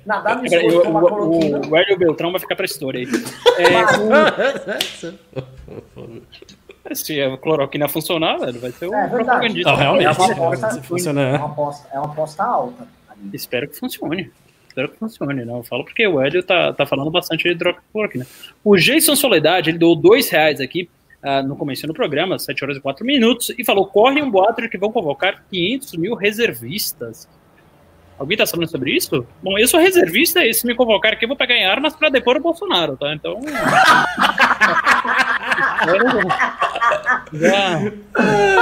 Nadar 0.04 0.38
no 0.38 0.46
esgoto, 0.46 0.82
tomar 0.82 1.02
cloroquina. 1.02 1.62
O 1.68 1.78
Hélio 1.78 1.98
Beltrão 1.98 2.32
vai 2.32 2.40
ficar 2.40 2.56
pra 2.56 2.66
história 2.66 3.00
aí. 3.02 3.08
É, 3.58 3.86
se 6.94 7.22
a 7.22 7.38
cloroquina 7.38 7.88
funcionar, 7.88 8.38
velho, 8.38 8.60
vai 8.60 8.72
ser 8.72 8.88
um 8.88 8.96
é, 8.96 9.08
propagandista. 9.08 9.72
Não, 9.72 9.78
realmente. 9.78 10.06
É 10.06 10.12
uma 10.12 10.32
aposta, 10.32 11.10
é 11.10 11.38
uma 11.38 11.46
aposta, 11.46 11.90
é 11.94 12.00
uma 12.00 12.12
aposta 12.12 12.44
alta. 12.44 12.88
Espero 13.34 13.68
que 13.68 13.78
funcione 13.78 14.32
espero 14.76 14.90
que 14.90 15.00
funcione, 15.00 15.46
não. 15.46 15.58
Eu 15.58 15.64
falo 15.64 15.86
porque 15.86 16.06
o 16.06 16.22
Hélio 16.22 16.44
tá, 16.44 16.74
tá 16.74 16.86
falando 16.86 17.10
bastante 17.10 17.46
de 17.46 17.52
hidroxicloroquina. 17.52 18.26
Né? 18.26 18.30
O 18.64 18.76
Jason 18.76 19.16
Soledade, 19.16 19.70
ele 19.70 19.78
deu 19.78 19.96
dois 19.96 20.30
reais 20.30 20.60
aqui 20.60 20.90
uh, 21.24 21.48
no 21.48 21.56
começo 21.56 21.88
do 21.88 21.94
programa, 21.94 22.38
7 22.38 22.62
horas 22.64 22.78
e 22.78 22.82
4 22.82 23.06
minutos, 23.06 23.52
e 23.58 23.64
falou: 23.64 23.88
corre 23.88 24.22
um 24.22 24.30
boato 24.30 24.62
de 24.62 24.70
que 24.70 24.78
vão 24.78 24.92
convocar 24.92 25.44
500 25.50 25.96
mil 25.96 26.14
reservistas. 26.14 27.28
Alguém 28.18 28.38
tá 28.38 28.48
falando 28.48 28.70
sobre 28.70 28.92
isso? 28.92 29.28
Bom, 29.44 29.58
eu 29.58 29.68
sou 29.68 29.78
reservista 29.78 30.46
e 30.46 30.54
se 30.54 30.66
me 30.66 30.74
convocar 30.74 31.12
aqui 31.14 31.26
eu 31.26 31.30
vou 31.30 31.36
pegar 31.36 31.56
em 31.56 31.66
armas 31.66 31.94
para 31.96 32.08
depor 32.08 32.38
o 32.38 32.42
Bolsonaro, 32.42 32.96
tá? 32.96 33.14
Então. 33.14 33.40
Já... 37.40 37.82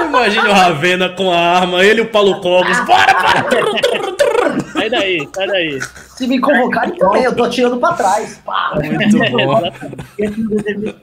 Imagina 0.05 0.49
o 0.49 0.53
Ravena 0.53 1.09
com 1.09 1.31
a 1.31 1.37
arma, 1.37 1.83
ele 1.83 2.01
e 2.01 2.03
o 2.03 2.09
Paulo 2.09 2.39
Cogos. 2.41 2.79
Bora, 2.85 3.13
bora! 3.13 4.71
Sai 4.73 4.89
daí, 4.89 5.29
sai 5.35 5.47
daí. 5.47 5.79
Se 6.15 6.27
me 6.27 6.39
convocarem 6.39 6.95
também, 6.97 7.23
eu 7.23 7.35
tô 7.35 7.49
tirando 7.49 7.77
pra 7.77 7.93
trás. 7.93 8.41
Pá. 8.45 8.73
Muito 8.75 9.17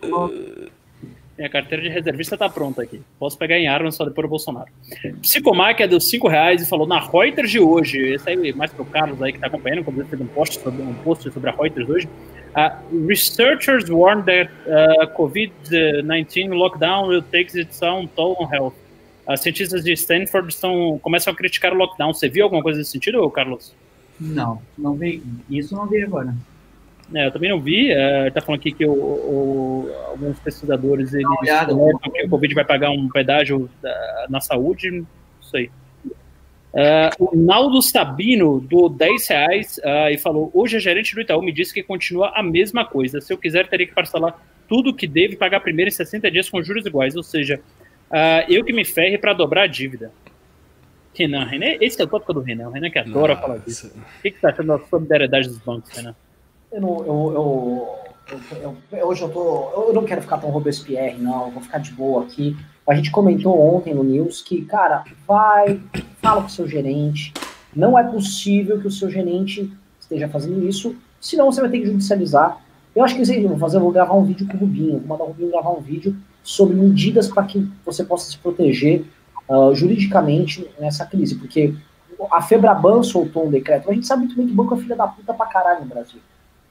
bom. 0.09 0.31
Minha 1.41 1.49
carteira 1.49 1.83
de 1.83 1.89
reservista 1.89 2.37
tá 2.37 2.51
pronta 2.51 2.83
aqui. 2.83 3.01
Posso 3.19 3.39
pegar 3.39 3.59
em 3.59 3.67
armas 3.67 3.95
só 3.95 4.05
depois 4.05 4.27
do 4.27 4.29
Bolsonaro. 4.29 4.71
Psicomáquia 5.23 5.89
deu 5.89 5.99
5 5.99 6.29
reais 6.29 6.61
e 6.61 6.69
falou 6.69 6.87
na 6.87 7.01
Reuters 7.01 7.51
de 7.51 7.59
hoje. 7.59 7.99
Esse 8.12 8.29
aí, 8.29 8.53
mais 8.53 8.71
pro 8.71 8.85
Carlos 8.85 9.23
aí 9.23 9.33
que 9.33 9.39
tá 9.39 9.47
acompanhando, 9.47 9.83
como 9.83 10.05
fez 10.05 10.21
um 10.21 10.27
post 10.27 10.61
sobre, 10.61 10.83
um 10.83 10.93
post 10.97 11.33
sobre 11.33 11.49
a 11.49 11.55
Reuters 11.55 11.89
hoje. 11.89 12.09
Uh, 12.55 13.07
researchers 13.09 13.89
warn 13.89 14.23
that 14.25 14.51
uh, 14.67 15.07
COVID-19 15.17 16.51
lockdown 16.51 17.09
will 17.09 17.23
take 17.23 17.59
its 17.59 17.81
own 17.81 18.07
toll 18.09 18.37
on 18.39 18.47
health. 18.53 18.75
As 19.27 19.41
cientistas 19.41 19.83
de 19.83 19.95
Stanford 19.95 20.53
estão, 20.53 21.01
começam 21.03 21.33
a 21.33 21.37
criticar 21.37 21.73
o 21.73 21.77
lockdown. 21.77 22.12
Você 22.12 22.29
viu 22.29 22.45
alguma 22.45 22.62
coisa 22.62 22.81
nesse 22.81 22.91
sentido, 22.91 23.31
Carlos? 23.31 23.73
Não, 24.21 24.61
não 24.77 24.93
vi. 24.93 25.23
Isso 25.49 25.75
não 25.75 25.87
vi 25.87 26.03
agora. 26.03 26.35
É, 27.15 27.27
eu 27.27 27.32
também 27.32 27.51
não 27.51 27.61
vi. 27.61 27.91
É, 27.91 28.28
está 28.28 28.41
falando 28.41 28.61
aqui 28.61 28.73
que 28.73 28.87
o, 28.87 28.93
o, 28.93 29.91
alguns 30.07 30.39
pesquisadores 30.41 31.12
eles 31.12 31.27
olhada, 31.41 31.74
que 31.74 32.27
o 32.27 32.28
Covid 32.28 32.55
vai 32.55 32.65
pagar 32.65 32.91
um 32.91 33.09
pedágio 33.09 33.69
da, 33.82 34.27
na 34.28 34.41
saúde. 34.41 34.91
Não 34.91 35.07
sei. 35.43 35.70
Uh, 36.73 37.11
o 37.19 37.37
Naldo 37.37 37.82
Sabino 37.82 38.61
do 38.61 38.89
10 38.89 39.28
reais 39.28 39.78
uh, 39.78 40.09
e 40.11 40.16
falou: 40.16 40.51
Hoje 40.55 40.77
a 40.77 40.81
gerente 40.81 41.15
do 41.15 41.20
Itaú 41.20 41.43
me 41.43 41.53
disse 41.53 41.74
que 41.74 41.82
continua 41.82 42.32
a 42.35 42.43
mesma 42.43 42.85
coisa. 42.85 43.20
Se 43.20 43.32
eu 43.32 43.39
quiser, 43.39 43.66
teria 43.66 43.87
que 43.87 43.95
parcelar 43.95 44.39
tudo 44.69 44.95
que 44.95 45.09
deve 45.09 45.35
pagar 45.35 45.59
primeiro 45.61 45.89
em 45.89 45.93
60 45.93 46.31
dias 46.31 46.49
com 46.49 46.62
juros 46.62 46.87
iguais. 46.87 47.16
Ou 47.16 47.24
seja, 47.24 47.61
Uh, 48.11 48.43
eu 48.49 48.65
que 48.65 48.73
me 48.73 48.85
ferre 48.85 49.16
para 49.16 49.32
dobrar 49.32 49.62
a 49.62 49.66
dívida. 49.69 50.11
Renan, 51.15 51.45
Renan, 51.45 51.77
esse 51.81 52.01
é 52.01 52.05
o 52.05 52.09
tópico 52.09 52.32
do 52.32 52.41
Renan. 52.41 52.69
O 52.69 52.73
Renan 52.73 52.91
que 52.91 52.99
adora 52.99 53.35
Nossa. 53.35 53.47
falar 53.47 53.59
disso. 53.59 53.87
O 53.87 54.23
que, 54.23 54.32
que 54.32 54.37
você 54.37 54.43
tá 54.43 54.49
achando 54.49 54.66
da 54.66 54.78
solidariedade 54.87 55.49
dos 55.49 55.59
bancos, 55.59 55.91
Renan? 55.91 56.15
Eu 56.73 56.81
não, 56.81 57.05
eu, 57.05 57.99
eu, 58.63 58.77
eu, 58.93 59.09
hoje 59.09 59.23
eu 59.23 59.29
tô. 59.29 59.71
Eu 59.89 59.93
não 59.93 60.05
quero 60.05 60.23
ficar 60.23 60.39
tão 60.39 60.51
Robespierre, 60.51 61.19
não. 61.19 61.51
Vou 61.51 61.63
ficar 61.63 61.79
de 61.79 61.93
boa 61.93 62.23
aqui. 62.23 62.57
A 62.87 62.95
gente 62.95 63.11
comentou 63.11 63.59
ontem 63.59 63.95
no 63.95 64.05
News 64.05 64.41
que, 64.41 64.65
cara, 64.65 65.05
vai, 65.27 65.81
fala 66.23 66.43
com 66.43 66.47
o 66.47 66.51
seu 66.51 66.69
gerente. 66.69 67.33
Não 67.75 67.99
é 67.99 68.05
possível 68.05 68.81
que 68.81 68.87
o 68.87 68.91
seu 68.91 69.11
gerente 69.11 69.71
esteja 70.01 70.29
fazendo 70.29 70.67
isso, 70.67 70.97
senão 71.21 71.51
você 71.51 71.61
vai 71.61 71.71
ter 71.71 71.81
que 71.81 71.87
judicializar. 71.87 72.61
Eu 72.95 73.05
acho 73.05 73.15
que 73.15 73.21
eles 73.21 73.49
vão 73.49 73.59
fazer, 73.59 73.77
eu 73.77 73.83
vou 73.83 73.93
gravar 73.93 74.15
um 74.15 74.25
vídeo 74.25 74.47
com 74.49 74.57
o 74.57 74.61
Rubinho, 74.61 74.99
vou 74.99 75.07
mandar 75.07 75.25
o 75.25 75.29
Rubinho 75.29 75.51
gravar 75.51 75.71
um 75.71 75.81
vídeo 75.81 76.17
sobre 76.43 76.75
medidas 76.75 77.29
para 77.29 77.45
que 77.45 77.69
você 77.85 78.03
possa 78.03 78.29
se 78.29 78.37
proteger 78.39 79.05
uh, 79.49 79.73
juridicamente 79.73 80.69
nessa 80.81 81.07
crise, 81.07 81.37
porque 81.37 81.75
a 82.33 82.43
Febraban 82.43 83.05
soltou 83.05 83.47
um 83.47 83.51
decreto, 83.51 83.89
a 83.89 83.95
gente 83.95 84.07
sabe 84.07 84.25
muito 84.25 84.37
bem 84.37 84.49
que 84.49 84.53
banco 84.53 84.75
é 84.75 84.79
filha 84.79 84.97
da 84.97 85.07
puta 85.07 85.33
pra 85.33 85.47
caralho 85.47 85.81
no 85.81 85.87
Brasil. 85.87 86.21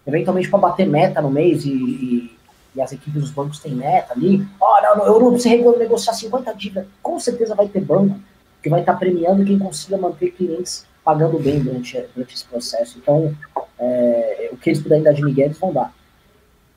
Eventualmente 0.10 0.50
para 0.50 0.60
bater 0.60 0.88
meta 0.88 1.22
no 1.22 1.30
mês 1.30 1.64
e, 1.66 1.72
e, 1.72 2.38
e, 2.76 2.82
as 2.82 2.92
equipes 2.92 3.22
dos 3.22 3.32
bancos 3.32 3.60
têm 3.60 3.74
meta 3.74 4.14
ali, 4.14 4.46
ó, 4.60 4.78
oh, 4.78 4.82
não, 4.82 4.98
não, 4.98 5.14
eu 5.14 5.20
não 5.20 5.78
negociar 5.78 6.14
50 6.14 6.54
dívidas, 6.54 6.88
com 7.02 7.20
certeza 7.20 7.56
vai 7.56 7.68
ter 7.68 7.82
banco 7.82 8.20
que 8.62 8.70
vai 8.70 8.82
estar 8.82 8.94
tá 8.94 9.00
premiando 9.00 9.46
quem 9.46 9.58
consiga 9.58 9.98
manter 9.98 10.32
clientes 10.32 10.86
pagando 11.04 11.40
bem 11.40 11.60
durante, 11.60 11.98
durante 12.14 12.36
esse 12.36 12.46
processo. 12.46 12.98
Então, 13.02 13.36
é, 13.80 14.50
o 14.52 14.58
que 14.58 14.70
eles 14.70 14.82
puderem 14.82 15.04
dar 15.04 15.14
de 15.14 15.24
Miguel, 15.24 15.46
eles 15.46 15.60
vão 15.60 15.74
dar. 15.74 15.94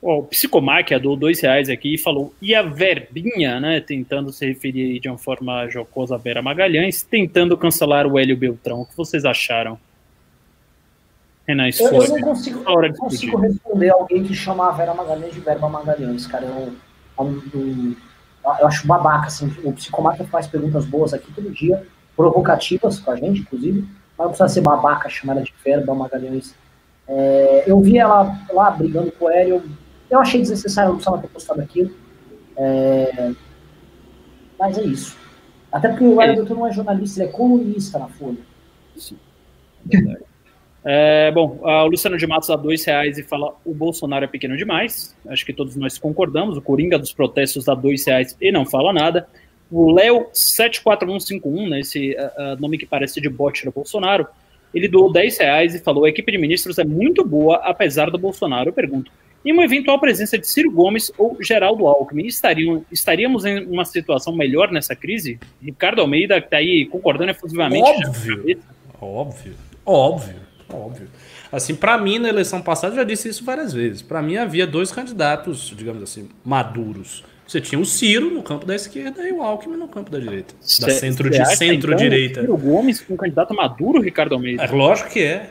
O 0.01 0.23
Psicomáquia 0.23 0.99
deu 0.99 1.15
dois 1.15 1.39
reais 1.39 1.69
aqui 1.69 1.95
e 1.95 1.97
falou, 1.97 2.33
e 2.41 2.53
a 2.53 2.61
Verbinha, 2.61 3.59
né, 3.59 3.79
tentando 3.79 4.33
se 4.33 4.45
referir 4.45 4.99
de 4.99 5.07
uma 5.07 5.17
forma 5.17 5.67
jocosa 5.69 6.15
a 6.15 6.17
Vera 6.17 6.41
Magalhães, 6.41 7.03
tentando 7.03 7.57
cancelar 7.57 8.05
o 8.05 8.19
Hélio 8.19 8.35
Beltrão. 8.35 8.81
O 8.81 8.85
que 8.85 8.97
vocês 8.97 9.23
acharam? 9.23 9.79
Renan, 11.47 11.69
eu, 11.79 11.93
eu 11.93 12.09
não 12.09 12.21
consigo, 12.21 12.63
não 12.63 12.93
consigo 12.93 13.37
responder 13.37 13.89
alguém 13.89 14.23
que 14.23 14.33
chama 14.33 14.69
a 14.69 14.71
Vera 14.71 14.93
Magalhães 14.93 15.33
de 15.33 15.41
Verba 15.41 15.67
Magalhães, 15.67 16.25
cara. 16.25 16.45
Eu, 16.45 16.73
eu, 17.19 17.95
eu 18.59 18.67
acho 18.67 18.87
babaca, 18.87 19.27
assim, 19.27 19.53
o 19.63 19.73
Psicomáquia 19.73 20.25
faz 20.25 20.47
perguntas 20.47 20.85
boas 20.85 21.13
aqui 21.13 21.31
todo 21.33 21.51
dia, 21.51 21.85
provocativas 22.15 22.99
com 22.99 23.11
a 23.11 23.15
gente, 23.15 23.41
inclusive, 23.41 23.81
mas 24.17 24.25
não 24.25 24.27
precisa 24.27 24.47
ser 24.47 24.61
babaca 24.61 25.09
chamar 25.09 25.33
ela 25.33 25.43
de 25.43 25.53
Verba 25.63 25.93
Magalhães. 25.93 26.55
É, 27.07 27.63
eu 27.67 27.79
vi 27.81 27.97
ela 27.97 28.39
lá 28.51 28.71
brigando 28.71 29.11
com 29.11 29.25
o 29.25 29.29
Hélio, 29.29 29.63
eu 30.09 30.19
achei 30.19 30.39
desnecessário, 30.39 30.89
não 30.91 30.97
precisava 30.97 31.21
ter 31.21 31.27
postado 31.27 31.61
aquilo. 31.61 31.91
É, 32.55 33.31
Mas 34.57 34.77
é 34.77 34.83
isso. 34.83 35.17
Até 35.71 35.89
porque 35.89 36.05
o 36.05 36.21
Eduardo 36.21 36.53
é. 36.53 36.55
não 36.55 36.67
é 36.67 36.71
jornalista, 36.71 37.21
ele 37.21 37.29
é 37.29 37.31
colunista 37.31 37.99
na 37.99 38.07
Folha. 38.07 38.37
Sim. 38.95 39.17
É, 39.91 40.19
bom, 41.33 41.59
o 41.61 41.85
Luciano 41.87 42.17
de 42.17 42.27
Matos 42.27 42.49
dá 42.49 42.55
dois 42.55 42.83
reais 42.83 43.17
e 43.17 43.23
fala 43.23 43.55
o 43.63 43.73
Bolsonaro 43.73 44.25
é 44.25 44.27
pequeno 44.27 44.57
demais. 44.57 45.15
Acho 45.27 45.45
que 45.45 45.53
todos 45.53 45.75
nós 45.75 45.97
concordamos. 45.97 46.57
O 46.57 46.61
Coringa 46.61 46.99
dos 46.99 47.13
protestos 47.13 47.65
dá 47.65 47.73
dois 47.73 48.05
reais 48.05 48.35
e 48.41 48.51
não 48.51 48.65
fala 48.65 48.91
nada. 48.91 49.27
O 49.71 49.91
Léo 49.91 50.27
74151, 50.33 51.69
né, 51.69 51.79
esse 51.79 52.15
uh, 52.15 52.59
nome 52.59 52.77
que 52.77 52.85
parece 52.85 53.19
de 53.19 53.29
bot 53.29 53.65
do 53.65 53.71
Bolsonaro, 53.71 54.27
ele 54.73 54.87
doou 54.87 55.11
10 55.11 55.37
reais 55.37 55.75
e 55.75 55.79
falou: 55.79 56.05
a 56.05 56.09
equipe 56.09 56.31
de 56.31 56.37
ministros 56.37 56.77
é 56.79 56.83
muito 56.83 57.23
boa, 57.23 57.57
apesar 57.57 58.09
do 58.09 58.17
Bolsonaro. 58.17 58.69
Eu 58.69 58.73
pergunto: 58.73 59.11
em 59.45 59.51
uma 59.51 59.63
eventual 59.63 59.99
presença 59.99 60.37
de 60.37 60.47
Ciro 60.47 60.71
Gomes 60.71 61.11
ou 61.17 61.37
Geraldo 61.41 61.87
Alckmin, 61.87 62.25
estariam, 62.25 62.83
estaríamos 62.91 63.45
em 63.45 63.65
uma 63.65 63.85
situação 63.85 64.35
melhor 64.35 64.71
nessa 64.71 64.95
crise? 64.95 65.39
Ricardo 65.61 66.01
Almeida 66.01 66.37
está 66.37 66.57
aí 66.57 66.85
concordando 66.85 67.31
efusivamente. 67.31 67.83
Óbvio, 67.83 68.59
óbvio, 68.99 69.53
óbvio, 69.85 70.35
óbvio. 70.71 71.07
Assim, 71.51 71.75
para 71.75 71.97
mim, 71.97 72.19
na 72.19 72.29
eleição 72.29 72.61
passada, 72.61 72.93
eu 72.93 72.97
já 72.97 73.03
disse 73.03 73.29
isso 73.29 73.43
várias 73.43 73.73
vezes. 73.73 74.01
Para 74.01 74.21
mim, 74.21 74.37
havia 74.37 74.65
dois 74.65 74.91
candidatos, 74.91 75.73
digamos 75.75 76.01
assim, 76.01 76.29
maduros. 76.43 77.23
Você 77.47 77.59
tinha 77.59 77.79
o 77.79 77.85
Ciro 77.85 78.31
no 78.31 78.41
campo 78.41 78.65
da 78.65 78.73
esquerda 78.73 79.27
e 79.27 79.31
o 79.31 79.43
Alckmin 79.43 79.77
no 79.77 79.87
campo 79.87 80.09
da 80.09 80.17
direita. 80.17 80.55
Da 80.79 80.89
centro-direita. 80.89 81.55
Centro, 81.55 81.93
-direita. 81.95 82.41
Ciro 82.41 82.57
Gomes 82.57 83.05
um 83.09 83.17
candidato 83.17 83.53
maduro, 83.53 84.01
Ricardo 84.01 84.33
Almeida? 84.33 84.63
É 84.63 84.67
lógico 84.67 85.09
que 85.09 85.21
é. 85.21 85.49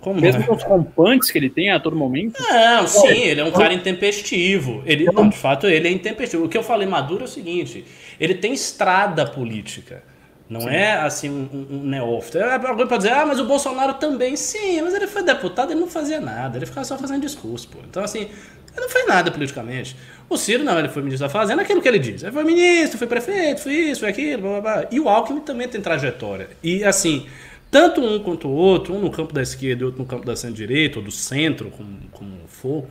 Como 0.00 0.20
Mesmo 0.20 0.42
é? 0.42 0.46
com 0.46 0.54
os 0.54 0.62
rompantes 0.62 1.30
que 1.30 1.38
ele 1.38 1.50
tem 1.50 1.70
a 1.70 1.80
todo 1.80 1.96
momento? 1.96 2.40
Não, 2.40 2.86
sim, 2.86 3.06
ele 3.08 3.40
é 3.40 3.44
um 3.44 3.50
cara 3.50 3.74
intempestivo. 3.74 4.82
Ele, 4.86 5.04
não, 5.06 5.28
de 5.28 5.36
fato, 5.36 5.66
ele 5.66 5.88
é 5.88 5.90
intempestivo. 5.90 6.44
O 6.44 6.48
que 6.48 6.56
eu 6.56 6.62
falei 6.62 6.86
maduro 6.86 7.22
é 7.22 7.24
o 7.24 7.28
seguinte: 7.28 7.84
ele 8.18 8.34
tem 8.34 8.52
estrada 8.52 9.26
política. 9.26 10.02
Não 10.48 10.62
sim. 10.62 10.68
é 10.68 10.94
assim 10.94 11.28
um, 11.28 11.66
um, 11.70 11.82
neófito. 11.84 12.38
É, 12.38 12.54
alguém 12.54 12.86
pode 12.86 13.02
dizer, 13.02 13.12
ah, 13.12 13.26
mas 13.26 13.38
o 13.38 13.44
Bolsonaro 13.44 13.94
também. 13.94 14.34
Sim, 14.34 14.80
mas 14.82 14.94
ele 14.94 15.06
foi 15.06 15.22
deputado, 15.22 15.72
ele 15.72 15.80
não 15.80 15.88
fazia 15.88 16.20
nada, 16.20 16.56
ele 16.56 16.64
ficava 16.64 16.84
só 16.84 16.96
fazendo 16.96 17.20
discurso, 17.20 17.68
pô. 17.68 17.78
Então, 17.86 18.02
assim, 18.02 18.20
ele 18.20 18.80
não 18.80 18.88
fez 18.88 19.06
nada 19.06 19.30
politicamente. 19.30 19.96
O 20.28 20.36
Ciro, 20.36 20.64
não, 20.64 20.78
ele 20.78 20.88
foi 20.88 21.02
ministro 21.02 21.26
da 21.26 21.32
Fazenda, 21.32 21.62
aquilo 21.62 21.82
que 21.82 21.88
ele 21.88 21.98
diz. 21.98 22.22
Ele 22.22 22.32
foi 22.32 22.44
ministro, 22.44 22.98
foi 22.98 23.06
prefeito, 23.06 23.60
foi 23.60 23.72
isso, 23.74 24.00
foi 24.00 24.08
aquilo, 24.08 24.42
blá, 24.42 24.60
blá, 24.60 24.76
blá. 24.76 24.88
E 24.90 25.00
o 25.00 25.08
Alckmin 25.08 25.40
também 25.40 25.68
tem 25.68 25.80
trajetória. 25.80 26.48
E, 26.62 26.84
assim, 26.84 27.26
tanto 27.70 28.00
um 28.00 28.18
quanto 28.20 28.48
o 28.48 28.52
outro, 28.52 28.94
um 28.94 29.00
no 29.00 29.10
campo 29.10 29.32
da 29.32 29.42
esquerda 29.42 29.82
e 29.82 29.84
outro 29.84 30.00
no 30.00 30.06
campo 30.06 30.24
da 30.24 30.34
centro-direita, 30.34 30.98
ou 30.98 31.04
do 31.04 31.10
centro, 31.10 31.70
como, 31.70 31.98
como 32.12 32.36
for, 32.46 32.86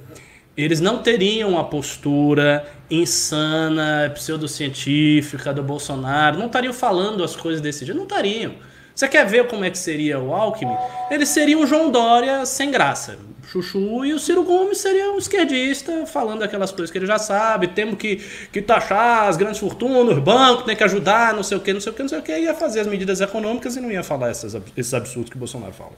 eles 0.57 0.81
não 0.81 1.03
teriam 1.03 1.57
a 1.57 1.63
postura 1.63 2.67
insana, 2.89 4.11
pseudocientífica 4.13 5.53
do 5.53 5.61
Bolsonaro, 5.61 6.39
não 6.39 6.47
estariam 6.47 6.73
falando 6.73 7.23
as 7.23 7.35
coisas 7.35 7.61
desse 7.61 7.85
jeito, 7.85 7.97
não 7.97 8.05
estariam. 8.05 8.55
Você 8.95 9.07
quer 9.07 9.27
ver 9.27 9.45
como 9.45 9.63
é 9.63 9.69
que 9.69 9.77
seria 9.77 10.19
o 10.19 10.33
Alckmin? 10.33 10.75
Ele 11.11 11.25
seria 11.25 11.55
um 11.55 11.67
João 11.67 11.91
Dória 11.91 12.43
sem 12.47 12.71
graça. 12.71 13.19
Chuchu 13.47 14.03
e 14.03 14.13
o 14.13 14.19
Ciro 14.19 14.43
Gomes 14.43 14.79
seria 14.79 15.11
um 15.11 15.17
esquerdista 15.17 16.05
falando 16.05 16.43
aquelas 16.43 16.71
coisas 16.71 16.91
que 16.91 16.97
ele 16.97 17.05
já 17.05 17.17
sabe, 17.17 17.67
temos 17.67 17.97
que, 17.97 18.17
que 18.51 18.61
taxar 18.61 19.27
as 19.27 19.37
grandes 19.37 19.59
fortunas, 19.59 20.17
os 20.17 20.23
bancos, 20.23 20.65
tem 20.65 20.75
que 20.75 20.83
ajudar, 20.83 21.33
não 21.33 21.43
sei 21.43 21.57
o 21.57 21.61
que, 21.61 21.71
não 21.71 21.79
sei 21.79 21.91
o 21.91 21.95
que, 21.95 22.01
não 22.01 22.09
sei 22.09 22.19
o 22.19 22.21
que, 22.21 22.37
ia 22.37 22.53
fazer 22.53 22.81
as 22.81 22.87
medidas 22.87 23.21
econômicas 23.21 23.77
e 23.77 23.79
não 23.79 23.89
ia 23.89 24.03
falar 24.03 24.29
essas, 24.29 24.53
esses 24.75 24.93
absurdos 24.93 25.29
que 25.29 25.37
o 25.37 25.39
Bolsonaro 25.39 25.71
fala. 25.71 25.93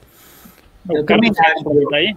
Eu, 0.88 1.04
também 1.04 1.30
acho, 1.30 1.94
aí? 1.94 2.16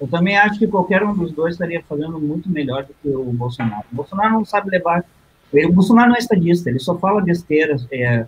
Eu 0.00 0.06
também 0.08 0.36
acho 0.36 0.58
que 0.58 0.66
qualquer 0.66 1.02
um 1.02 1.14
dos 1.14 1.32
dois 1.32 1.54
estaria 1.54 1.82
fazendo 1.88 2.18
muito 2.20 2.48
melhor 2.48 2.84
do 2.84 2.94
que 3.02 3.08
o 3.08 3.32
Bolsonaro. 3.32 3.84
O 3.92 3.96
Bolsonaro 3.96 4.32
não 4.34 4.44
sabe 4.44 4.70
levar. 4.70 5.04
O 5.52 5.72
Bolsonaro 5.72 6.10
não 6.10 6.16
é 6.16 6.18
estadista, 6.18 6.70
ele 6.70 6.78
só 6.78 6.96
fala 6.98 7.20
besteiras. 7.20 7.86
É, 7.90 8.26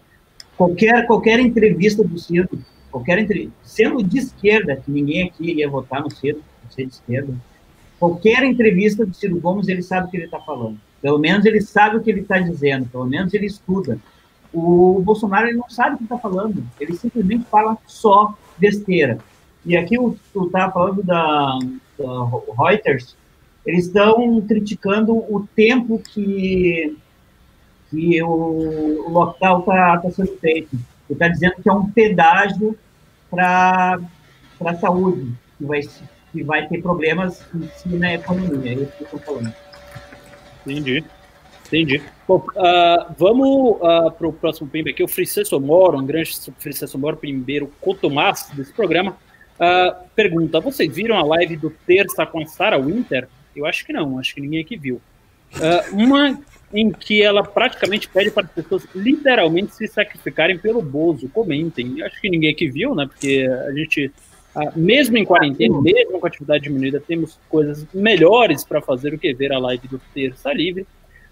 qualquer, 0.56 1.06
qualquer 1.06 1.38
entrevista 1.38 2.02
do 2.02 2.18
Ciro 2.18 2.48
qualquer 2.90 3.18
entre 3.18 3.50
sendo 3.62 4.02
de 4.02 4.18
esquerda, 4.18 4.76
que 4.76 4.90
ninguém 4.90 5.28
aqui 5.28 5.50
iria 5.50 5.68
votar 5.68 6.02
no 6.02 6.10
Ciro, 6.10 6.42
ser 6.68 6.86
de 6.86 6.92
esquerda, 6.92 7.34
qualquer 7.98 8.42
entrevista 8.44 9.06
do 9.06 9.14
Ciro 9.14 9.40
Gomes, 9.40 9.68
ele 9.68 9.82
sabe 9.82 10.08
o 10.08 10.10
que 10.10 10.16
ele 10.16 10.24
está 10.24 10.40
falando. 10.40 10.78
Pelo 11.00 11.18
menos 11.18 11.46
ele 11.46 11.60
sabe 11.60 11.96
o 11.96 12.02
que 12.02 12.10
ele 12.10 12.20
está 12.20 12.38
dizendo, 12.38 12.86
pelo 12.86 13.06
menos 13.06 13.32
ele 13.32 13.46
estuda. 13.46 13.98
O 14.52 15.00
Bolsonaro 15.02 15.48
ele 15.48 15.56
não 15.56 15.70
sabe 15.70 15.94
o 15.94 15.98
que 15.98 16.04
está 16.04 16.18
falando, 16.18 16.64
ele 16.78 16.94
simplesmente 16.94 17.44
fala 17.44 17.78
só 17.86 18.36
besteira. 18.58 19.18
E 19.64 19.76
aqui 19.76 19.96
tu 20.32 20.46
está 20.46 20.70
falando 20.70 21.02
da, 21.02 21.58
da 21.98 22.28
Reuters, 22.58 23.16
eles 23.66 23.86
estão 23.86 24.40
criticando 24.42 25.14
o 25.14 25.46
tempo 25.54 25.98
que, 25.98 26.96
que 27.90 28.22
o, 28.22 29.06
o 29.06 29.10
local 29.10 29.60
está 29.60 29.98
tá 29.98 30.10
sendo 30.10 30.36
feito. 30.38 30.74
Ele 30.74 30.82
está 31.10 31.28
dizendo 31.28 31.54
que 31.62 31.68
é 31.68 31.72
um 31.72 31.90
pedágio 31.90 32.78
para 33.30 34.00
a 34.64 34.74
saúde, 34.76 35.32
que 35.58 35.64
vai, 35.64 35.80
que 36.32 36.42
vai 36.42 36.68
ter 36.68 36.80
problemas 36.80 37.44
em 37.54 37.68
si 37.76 37.88
na 37.90 38.14
economia. 38.14 38.72
É 38.72 38.74
isso 38.74 38.92
que 38.92 39.02
eu 39.02 39.04
estou 39.04 39.20
falando. 39.20 39.54
Entendi. 40.66 41.04
Entendi. 41.66 42.02
Bom, 42.26 42.38
uh, 42.38 43.14
vamos 43.16 43.76
uh, 43.80 43.84
ah, 43.84 44.10
para 44.10 44.26
o 44.26 44.32
próximo 44.32 44.68
PIB 44.68 44.90
aqui. 44.90 45.04
O 45.04 45.08
Fricesso 45.08 45.58
Moro, 45.60 45.98
um 45.98 46.04
grande 46.04 46.32
Fricesso 46.58 46.98
Moro, 46.98 47.16
primeiro 47.16 47.70
cotomás 47.80 48.50
desse 48.52 48.72
programa, 48.72 49.16
uh, 49.60 50.08
pergunta: 50.16 50.58
vocês 50.60 50.94
viram 50.94 51.16
a 51.16 51.24
live 51.24 51.56
do 51.56 51.70
Terça 51.70 52.26
com 52.26 52.42
a 52.42 52.46
Sarah 52.46 52.78
Winter? 52.78 53.28
Eu 53.54 53.66
acho 53.66 53.84
que 53.84 53.92
não, 53.92 54.18
acho 54.18 54.34
que 54.34 54.40
ninguém 54.40 54.60
aqui 54.60 54.76
viu. 54.76 55.00
uma 55.92 56.38
em 56.72 56.90
que 56.90 57.22
ela 57.22 57.42
praticamente 57.42 58.08
pede 58.08 58.30
para 58.30 58.44
as 58.44 58.52
pessoas 58.52 58.86
literalmente 58.94 59.74
se 59.74 59.88
sacrificarem 59.88 60.58
pelo 60.58 60.80
Bozo. 60.80 61.28
Comentem. 61.28 62.02
Acho 62.02 62.20
que 62.20 62.30
ninguém 62.30 62.52
aqui 62.52 62.68
viu, 62.68 62.94
né? 62.94 63.06
Porque 63.06 63.48
a 63.66 63.72
gente, 63.72 64.12
mesmo 64.76 65.16
em 65.18 65.24
quarentena, 65.24 65.80
mesmo 65.80 66.20
com 66.20 66.26
atividade 66.26 66.64
diminuída, 66.64 67.02
temos 67.04 67.38
coisas 67.48 67.84
melhores 67.92 68.64
para 68.64 68.80
fazer 68.80 69.10
do 69.10 69.18
que 69.18 69.34
ver 69.34 69.52
a 69.52 69.58
live 69.58 69.88
do 69.88 70.00
Terça 70.14 70.52
Livre. 70.52 70.86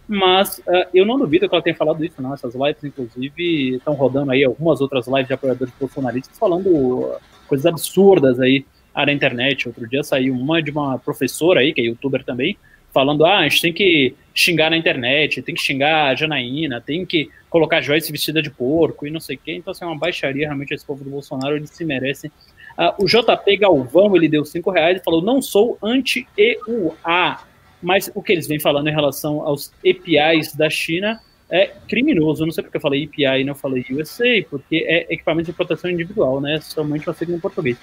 Mas 0.09 0.59
uh, 0.59 0.89
eu 0.93 1.05
não 1.05 1.19
duvido 1.19 1.49
que 1.49 1.55
ela 1.55 1.63
tenha 1.63 1.77
falado 1.77 2.05
isso, 2.05 2.21
não. 2.21 2.35
Essas 2.35 2.55
lives, 2.55 2.83
inclusive, 2.83 3.77
estão 3.77 3.95
rodando 3.95 4.33
aí 4.33 4.43
algumas 4.43 4.81
outras 4.81 5.07
lives 5.07 5.29
de 5.29 5.35
apoiadores 5.35 5.73
bolsonaristas 5.79 6.37
falando 6.39 7.15
coisas 7.49 7.67
absurdas 7.67 8.39
aí 8.39 8.65
na 8.95 9.13
internet. 9.13 9.69
Outro 9.69 9.89
dia 9.89 10.03
saiu 10.03 10.35
uma 10.35 10.63
de 10.63 10.71
uma 10.71 10.99
professora 10.99 11.61
aí, 11.61 11.73
que 11.73 11.81
é 11.81 11.85
youtuber 11.85 12.25
também, 12.25 12.57
falando: 12.93 13.25
ah, 13.25 13.39
a 13.39 13.49
gente 13.49 13.63
tem 13.63 13.73
que 13.73 14.15
xingar 14.35 14.71
na 14.71 14.77
internet, 14.77 15.43
tem 15.43 15.55
que 15.55 15.61
xingar 15.61 16.09
a 16.09 16.15
Janaína, 16.15 16.81
tem 16.81 17.05
que 17.05 17.31
colocar 17.51 17.81
Joyce 17.81 18.13
vestida 18.13 18.43
de 18.43 18.51
porco 18.51 19.07
e 19.07 19.11
não 19.11 19.21
sei 19.21 19.37
o 19.37 19.39
quê. 19.39 19.55
Então, 19.55 19.73
assim, 19.73 19.85
é 19.85 19.89
uma 19.89 19.99
baixaria 19.99 20.47
realmente 20.47 20.75
esse 20.75 20.85
povo 20.85 21.03
do 21.03 21.11
Bolsonaro, 21.11 21.57
eles 21.57 21.71
se 21.71 21.85
merecem. 21.85 22.31
Uh, 22.79 23.05
o 23.05 23.07
JP 23.07 23.57
Galvão, 23.57 24.15
ele 24.15 24.29
deu 24.29 24.45
cinco 24.45 24.71
reais 24.71 24.99
e 24.99 25.05
falou: 25.05 25.23
não 25.23 25.43
sou 25.43 25.79
anti-EUA, 25.83 27.39
mas 27.83 28.11
o 28.15 28.23
que 28.23 28.33
eles 28.33 28.47
vêm 28.47 28.61
falando 28.61 28.89
em 28.89 28.95
relação 28.95 29.43
aos 29.43 29.73
EPIs 29.83 30.55
da 30.55 30.69
China 30.71 31.21
é 31.51 31.73
criminoso. 31.89 32.45
Não 32.45 32.53
sei 32.53 32.63
porque 32.63 32.77
eu 32.77 32.81
falei 32.81 33.05
EPI 33.05 33.41
e 33.41 33.45
não 33.45 33.55
falei 33.55 33.85
USA, 33.91 34.25
porque 34.51 34.85
é 34.87 35.13
equipamento 35.13 35.51
de 35.51 35.57
proteção 35.57 35.91
individual, 35.91 36.41
né? 36.41 36.61
Somente 36.61 37.09
uma 37.09 37.15
sigla 37.15 37.37
em 37.37 37.41
português. 37.41 37.79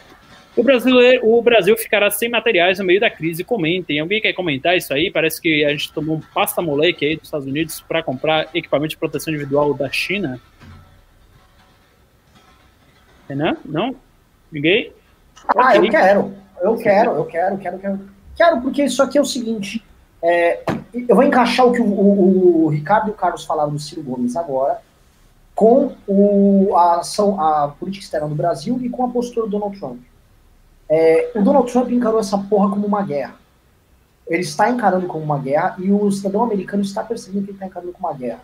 O, 0.56 0.64
brasileiro, 0.64 1.28
o 1.28 1.42
Brasil 1.42 1.76
ficará 1.76 2.10
sem 2.10 2.30
materiais 2.30 2.80
no 2.80 2.86
meio 2.86 3.00
da 3.00 3.10
crise. 3.10 3.44
Comentem. 3.44 4.00
Alguém 4.00 4.22
quer 4.22 4.32
comentar 4.32 4.78
isso 4.78 4.94
aí? 4.94 5.12
Parece 5.12 5.42
que 5.42 5.66
a 5.66 5.70
gente 5.70 5.92
tomou 5.92 6.16
um 6.16 6.22
pasta 6.34 6.62
moleque 6.62 7.06
aí 7.06 7.16
dos 7.18 7.26
Estados 7.26 7.46
Unidos 7.46 7.82
para 7.82 8.02
comprar 8.02 8.48
equipamento 8.54 8.92
de 8.92 8.98
proteção 8.98 9.34
individual 9.34 9.74
da 9.74 9.92
China. 9.92 10.40
Renan? 13.28 13.58
Não? 13.66 13.96
Ninguém? 14.50 14.94
Ah, 15.50 15.76
okay. 15.76 15.80
eu 15.80 15.92
quero. 15.92 16.34
Eu 16.62 16.78
quero, 16.78 17.12
eu 17.12 17.26
quero, 17.26 17.58
quero, 17.58 17.80
quero. 17.80 18.00
Quero, 18.36 18.62
porque 18.62 18.84
isso 18.84 19.04
aqui 19.04 19.18
é 19.18 19.22
o 19.22 19.26
seguinte. 19.26 19.84
É, 20.28 20.64
eu 21.08 21.16
vou 21.16 21.24
encaixar 21.24 21.68
o 21.68 21.72
que 21.72 21.80
o, 21.80 21.86
o, 21.86 22.66
o, 22.66 22.68
Ricardo 22.70 23.10
e 23.10 23.12
o 23.12 23.14
Carlos 23.14 23.46
falaram 23.46 23.72
do 23.72 23.78
Ciro 23.78 24.02
Gomes 24.02 24.36
agora 24.36 24.82
com 25.54 25.96
o, 26.08 26.76
a, 26.76 27.02
ação, 27.02 27.40
a 27.40 27.68
política 27.68 28.04
externa 28.04 28.28
do 28.28 28.34
Brasil 28.34 28.80
e 28.82 28.90
com 28.90 29.06
a 29.06 29.10
postura 29.10 29.46
do 29.46 29.52
Donald 29.52 29.78
Trump. 29.78 30.00
É, 30.90 31.32
o 31.36 31.44
Donald 31.44 31.72
Trump 31.72 31.92
encarou 31.92 32.20
essa 32.20 32.40
porra 32.40 32.72
como 32.72 32.88
uma 32.88 33.04
guerra. 33.04 33.36
Ele 34.28 34.42
está 34.42 34.68
encarando 34.68 35.06
como 35.06 35.24
uma 35.24 35.38
guerra 35.38 35.76
e 35.78 35.92
o 35.92 36.10
cidadão 36.10 36.42
americano 36.42 36.82
está 36.82 37.04
percebendo 37.04 37.44
que 37.44 37.52
ele 37.52 37.58
está 37.58 37.68
encarando 37.68 37.92
como 37.94 38.08
uma 38.08 38.18
guerra. 38.18 38.42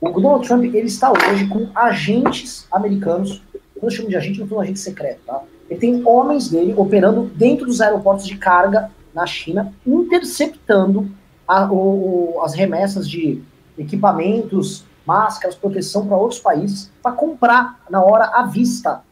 O 0.00 0.20
Donald 0.20 0.46
Trump 0.46 0.62
ele 0.62 0.86
está 0.86 1.10
hoje 1.10 1.48
com 1.48 1.68
agentes 1.74 2.68
americanos. 2.70 3.42
Quando 3.74 3.82
eu 3.82 3.90
chamo 3.90 4.08
de 4.08 4.16
agente, 4.16 4.38
não 4.38 4.46
estou 4.46 4.60
agente 4.60 4.78
secreto, 4.78 5.22
tá? 5.26 5.42
Ele 5.68 5.80
tem 5.80 6.06
homens 6.06 6.48
dele 6.48 6.72
operando 6.76 7.24
dentro 7.34 7.66
dos 7.66 7.80
aeroportos 7.80 8.24
de 8.24 8.38
carga 8.38 8.92
na 9.12 9.26
China, 9.26 9.72
interceptando 9.84 11.10
a, 11.46 11.70
o, 11.70 12.40
as 12.42 12.54
remessas 12.54 13.08
de 13.08 13.42
equipamentos, 13.78 14.84
máscaras, 15.06 15.54
proteção 15.54 16.06
para 16.06 16.16
outros 16.16 16.40
países, 16.40 16.90
para 17.02 17.12
comprar 17.12 17.80
na 17.88 18.02
hora 18.02 18.24
à 18.24 18.42
vista 18.44 19.02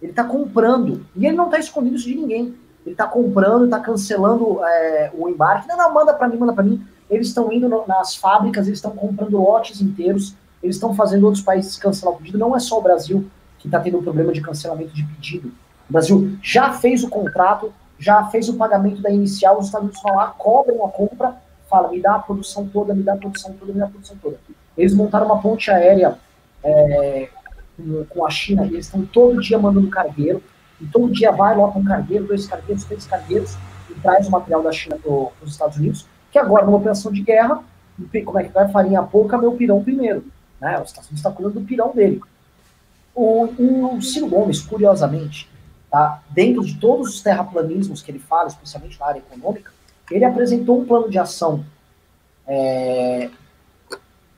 ele 0.00 0.12
está 0.12 0.24
comprando. 0.24 1.04
E 1.14 1.26
ele 1.26 1.36
não 1.36 1.46
está 1.46 1.58
escondendo 1.58 1.96
isso 1.96 2.08
de 2.08 2.14
ninguém. 2.14 2.54
Ele 2.84 2.94
está 2.94 3.06
comprando, 3.06 3.64
está 3.64 3.78
cancelando 3.80 4.64
é, 4.64 5.10
o 5.14 5.28
embarque. 5.28 5.68
Não, 5.68 5.76
não, 5.76 5.92
manda 5.92 6.14
para 6.14 6.28
mim, 6.28 6.38
manda 6.38 6.52
para 6.52 6.64
mim. 6.64 6.84
eles 7.10 7.28
estão 7.28 7.52
indo 7.52 7.68
no, 7.68 7.86
nas 7.86 8.14
fábricas, 8.14 8.66
eles 8.66 8.78
estão 8.78 8.92
comprando 8.92 9.36
lotes 9.36 9.80
inteiros, 9.80 10.34
eles 10.62 10.76
estão 10.76 10.94
fazendo 10.94 11.24
outros 11.24 11.42
países 11.42 11.76
cancelar 11.76 12.14
o 12.14 12.18
pedido. 12.18 12.38
Não 12.38 12.56
é 12.56 12.60
só 12.60 12.78
o 12.78 12.82
Brasil 12.82 13.28
que 13.58 13.66
está 13.66 13.80
tendo 13.80 13.98
um 13.98 14.02
problema 14.02 14.32
de 14.32 14.40
cancelamento 14.40 14.94
de 14.94 15.04
pedido. 15.04 15.48
O 15.88 15.92
Brasil 15.92 16.38
já 16.42 16.72
fez 16.72 17.02
o 17.02 17.08
contrato, 17.08 17.72
já 17.98 18.24
fez 18.26 18.48
o 18.48 18.54
pagamento 18.54 19.02
da 19.02 19.10
inicial, 19.10 19.58
os 19.58 19.66
Estados 19.66 19.86
Unidos 19.86 20.02
vão 20.02 20.14
lá, 20.14 20.28
cobrem 20.28 20.80
a 20.80 20.88
compra, 20.88 21.36
fala, 21.68 21.88
me 21.88 22.00
dá 22.00 22.16
a 22.16 22.18
produção 22.18 22.66
toda, 22.66 22.94
me 22.94 23.02
dá 23.02 23.14
a 23.14 23.16
produção 23.16 23.52
toda, 23.52 23.72
me 23.72 23.78
dá 23.78 23.86
a 23.86 23.88
produção 23.88 24.16
toda. 24.16 24.38
Eles 24.76 24.94
montaram 24.94 25.26
uma 25.26 25.40
ponte 25.40 25.70
aérea 25.70 26.18
é, 26.62 27.28
com 28.08 28.26
a 28.26 28.30
China, 28.30 28.64
e 28.64 28.74
eles 28.74 28.86
estão 28.86 29.04
todo 29.04 29.40
dia 29.40 29.58
mandando 29.58 29.88
cargueiro, 29.88 30.42
e 30.80 30.86
todo 30.86 31.12
dia 31.12 31.32
vai, 31.32 31.56
lá 31.56 31.66
um 31.66 31.84
cargueiro, 31.84 32.26
dois 32.26 32.46
cargueiros, 32.46 32.84
três 32.84 33.06
cargueiros, 33.06 33.56
e 33.90 33.94
traz 33.94 34.28
o 34.28 34.30
material 34.30 34.62
da 34.62 34.72
China 34.72 34.96
para 34.96 35.12
os 35.12 35.52
Estados 35.52 35.76
Unidos, 35.76 36.06
que 36.30 36.38
agora, 36.38 36.64
numa 36.64 36.78
operação 36.78 37.10
de 37.12 37.22
guerra, 37.22 37.62
como 38.24 38.38
é 38.38 38.44
que 38.44 38.52
vai? 38.52 38.68
Farinha 38.68 39.02
pouca, 39.02 39.36
meu 39.36 39.52
pirão 39.52 39.82
primeiro. 39.82 40.24
Né? 40.60 40.80
Os 40.80 40.90
Estados 40.90 41.08
Unidos 41.08 41.18
está 41.18 41.30
cuidando 41.30 41.60
do 41.60 41.66
pirão 41.66 41.92
dele. 41.92 42.20
O, 43.14 43.96
o 43.96 44.02
Ciro 44.02 44.28
Gomes, 44.28 44.60
curiosamente, 44.60 45.50
tá? 45.90 46.22
dentro 46.30 46.64
de 46.64 46.76
todos 46.76 47.08
os 47.08 47.22
terraplanismos 47.22 48.02
que 48.02 48.12
ele 48.12 48.20
fala, 48.20 48.48
especialmente 48.48 48.98
na 49.00 49.06
área 49.06 49.18
econômica, 49.18 49.72
ele 50.10 50.24
apresentou 50.24 50.80
um 50.80 50.84
plano 50.84 51.08
de 51.08 51.18
ação 51.18 51.64
é, 52.46 53.30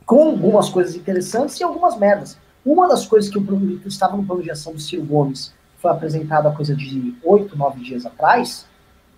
com 0.05 0.25
algumas 0.25 0.69
coisas 0.69 0.97
interessantes 0.97 1.59
e 1.61 1.65
algumas 1.65 1.97
merdas. 1.97 2.37
Uma 2.65 2.89
das 2.89 3.07
coisas 3.07 3.31
que, 3.31 3.39
eu, 3.39 3.43
que 3.43 3.89
estava 3.89 4.17
no 4.17 4.25
plano 4.25 4.43
de 4.43 4.51
ação 4.51 4.73
do 4.73 4.81
Ciro 4.81 5.05
Gomes, 5.05 5.55
foi 5.79 5.91
apresentado 5.91 6.47
há 6.47 6.53
coisa 6.53 6.75
de 6.75 7.15
oito, 7.25 7.57
nove 7.57 7.81
dias 7.81 8.05
atrás, 8.05 8.67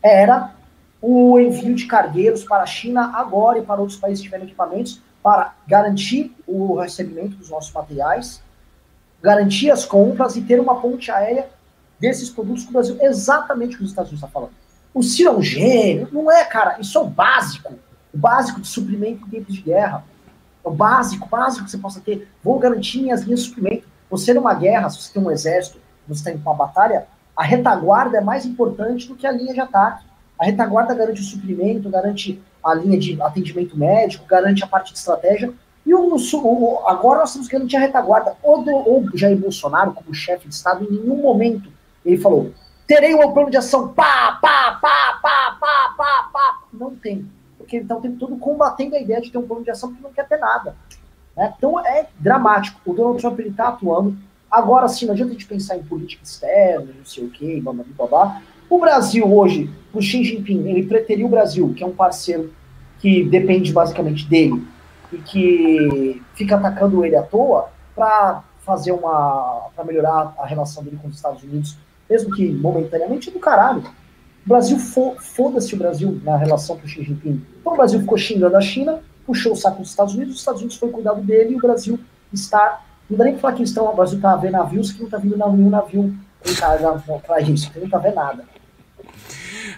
era 0.03 0.55
o 1.01 1.39
envio 1.39 1.75
de 1.75 1.87
cargueiros 1.87 2.45
para 2.45 2.63
a 2.63 2.67
China 2.67 3.13
agora 3.17 3.59
e 3.59 3.63
para 3.63 3.81
outros 3.81 3.99
países 3.99 4.21
que 4.21 4.27
tiverem 4.27 4.47
equipamentos 4.47 5.03
para 5.21 5.55
garantir 5.67 6.35
o 6.47 6.79
recebimento 6.79 7.37
dos 7.37 7.51
nossos 7.51 7.73
materiais, 7.73 8.43
garantir 9.21 9.71
as 9.71 9.85
compras 9.85 10.37
e 10.37 10.43
ter 10.43 10.61
uma 10.61 10.81
ponte 10.81 11.11
aérea 11.11 11.49
desses 11.99 12.31
produtos 12.31 12.65
com 12.65 12.71
o 12.71 12.73
Brasil. 12.75 12.97
Exatamente 13.01 13.75
o 13.75 13.79
que 13.79 13.85
os 13.85 13.91
Estados 13.91 14.11
Unidos 14.11 14.25
estão 14.25 14.31
falando. 14.31 14.62
O 14.95 15.03
Ciro 15.03 15.31
é 15.31 15.33
um 15.33 15.43
gênio. 15.43 16.09
Não 16.13 16.31
é, 16.31 16.45
cara. 16.45 16.79
Isso 16.81 16.99
é 16.99 17.01
o 17.01 17.07
básico. 17.07 17.75
O 18.13 18.19
básico 18.19 18.61
de 18.61 18.69
suprimento 18.69 19.27
em 19.27 19.31
tempos 19.31 19.55
de 19.55 19.63
guerra. 19.63 20.05
É 20.65 20.69
o 20.69 20.73
básico, 20.73 21.29
básico 21.29 21.65
que 21.65 21.71
você 21.71 21.79
possa 21.79 22.01
ter. 22.01 22.29
Vou 22.43 22.59
garantir 22.59 23.03
minhas 23.03 23.23
linhas 23.23 23.41
de 23.41 23.49
suprimento. 23.49 23.89
Você 24.11 24.35
numa 24.35 24.55
guerra, 24.55 24.91
se 24.91 25.01
você 25.01 25.13
tem 25.13 25.23
um 25.23 25.31
exército, 25.31 25.79
você 26.07 26.21
está 26.21 26.31
em 26.31 26.37
uma 26.37 26.55
batalha, 26.55 27.07
a 27.35 27.43
retaguarda 27.43 28.19
é 28.19 28.21
mais 28.21 28.45
importante 28.45 29.09
do 29.09 29.15
que 29.15 29.27
a 29.27 29.33
linha 29.33 29.55
de 29.55 29.61
ataque. 29.61 30.05
A 30.39 30.45
retaguarda 30.45 30.95
garante 30.95 31.21
o 31.21 31.25
suprimento, 31.25 31.89
garante 31.89 32.43
a 32.63 32.75
linha 32.75 32.99
de 32.99 33.21
atendimento 33.23 33.77
médico, 33.77 34.27
garante 34.27 34.63
a 34.63 34.67
parte 34.67 34.93
de 34.93 34.99
estratégia. 34.99 35.53
E 35.85 35.95
o, 35.95 36.15
o, 36.15 36.87
agora 36.87 37.21
nós 37.21 37.33
temos 37.33 37.49
que 37.49 37.55
garantir 37.55 37.77
a 37.77 37.81
retaguarda. 37.81 38.37
O, 38.43 38.99
o 38.99 39.17
Jair 39.17 39.37
Bolsonaro, 39.37 39.93
como 39.93 40.15
chefe 40.15 40.49
de 40.49 40.55
Estado, 40.55 40.85
em 40.85 40.91
nenhum 40.91 41.17
momento 41.17 41.71
ele 42.05 42.19
falou: 42.19 42.53
terei 42.93 43.15
um 43.15 43.33
plano 43.33 43.51
de 43.51 43.57
ação, 43.57 43.89
pá, 43.89 44.39
pá, 44.43 44.79
pá, 44.83 45.19
pá, 45.23 45.57
pá, 45.59 45.95
pá, 45.97 46.31
pá. 46.31 46.61
Não 46.71 46.95
tem. 46.95 47.27
Porque 47.57 47.77
ele 47.77 47.85
está 47.85 47.97
o 47.97 48.03
tempo 48.03 48.19
todo 48.19 48.37
combatendo 48.37 48.95
a 48.95 49.01
ideia 49.01 49.19
de 49.19 49.31
ter 49.31 49.39
um 49.39 49.47
plano 49.47 49.65
de 49.65 49.71
ação 49.71 49.89
porque 49.89 50.03
não 50.03 50.13
quer 50.13 50.29
ter 50.29 50.37
nada. 50.37 50.77
Né? 51.35 51.55
Então 51.57 51.81
é 51.81 52.07
dramático. 52.21 52.79
O 52.85 52.93
Donald 52.93 53.19
Trump 53.19 53.41
está 53.41 53.69
atuando. 53.69 54.15
Agora 54.51 54.87
sim, 54.89 55.07
não 55.07 55.15
adianta 55.15 55.31
a 55.31 55.33
gente 55.33 55.47
pensar 55.47 55.79
em 55.79 55.83
política 55.83 56.23
externa, 56.23 56.93
não 56.99 57.05
sei 57.07 57.25
o 57.25 57.31
quê, 57.31 57.63
blá, 57.63 58.07
blá. 58.07 58.43
O 58.69 58.79
Brasil 58.79 59.25
hoje, 59.35 59.71
o 59.95 60.03
Xi 60.03 60.23
Jinping, 60.23 60.69
ele 60.69 60.87
preteriu 60.87 61.27
o 61.27 61.31
Brasil, 61.31 61.73
que 61.75 61.83
é 61.83 61.87
um 61.87 61.95
parceiro 61.95 62.53
que 62.99 63.25
depende 63.25 63.73
basicamente 63.73 64.29
dele 64.29 64.63
e 65.11 65.17
que 65.17 66.23
fica 66.35 66.57
atacando 66.57 67.07
ele 67.07 67.17
à 67.17 67.23
toa 67.23 67.71
para 67.95 68.45
fazer 68.61 68.93
uma 68.93 69.71
para 69.75 69.85
melhorar 69.85 70.35
a 70.39 70.45
relação 70.45 70.85
dele 70.85 70.99
com 71.01 71.09
os 71.09 71.17
Estados 71.17 71.43
Unidos, 71.43 71.79
mesmo 72.13 72.35
que 72.35 72.53
momentaneamente 72.53 73.31
é 73.31 73.33
do 73.33 73.39
caralho. 73.39 73.83
O 74.45 74.49
Brasil 74.49 74.79
foda-se 74.79 75.75
o 75.75 75.79
Brasil 75.79 76.21
na 76.23 76.37
relação 76.37 76.77
com 76.77 76.85
o 76.85 76.89
Xi 76.89 77.03
Jinping. 77.03 77.41
Então 77.61 77.73
o 77.73 77.77
Brasil 77.77 78.01
ficou 78.01 78.19
xingando 78.19 78.57
a 78.57 78.61
China, 78.61 79.01
puxou 79.27 79.53
o 79.53 79.57
saco 79.57 79.81
dos 79.81 79.91
Estados 79.91 80.15
Unidos, 80.15 80.35
os 80.35 80.41
Estados 80.41 80.61
Unidos 80.61 80.77
foi 80.77 80.91
cuidado 80.91 81.23
dele 81.23 81.55
e 81.55 81.57
o 81.57 81.61
Brasil 81.61 81.99
está 82.33 82.83
não 83.09 83.19
dá 83.19 83.25
nem 83.25 83.35
pra 83.35 83.43
falar 83.43 83.55
que 83.55 83.63
estão, 83.63 83.85
o 83.91 83.95
Brasil 83.95 84.19
tá 84.21 84.35
vendo 84.37 84.53
navios 84.53 84.93
que 84.93 85.03
não 85.03 85.11
tá 85.11 85.19
vindo 85.19 85.37
nenhum 85.37 85.69
navio 85.69 86.15
para 87.27 87.41
isso, 87.43 87.71
que 87.71 87.79
não 87.79 87.89
tá 87.89 87.99
vendo 87.99 88.15
nada. 88.15 88.45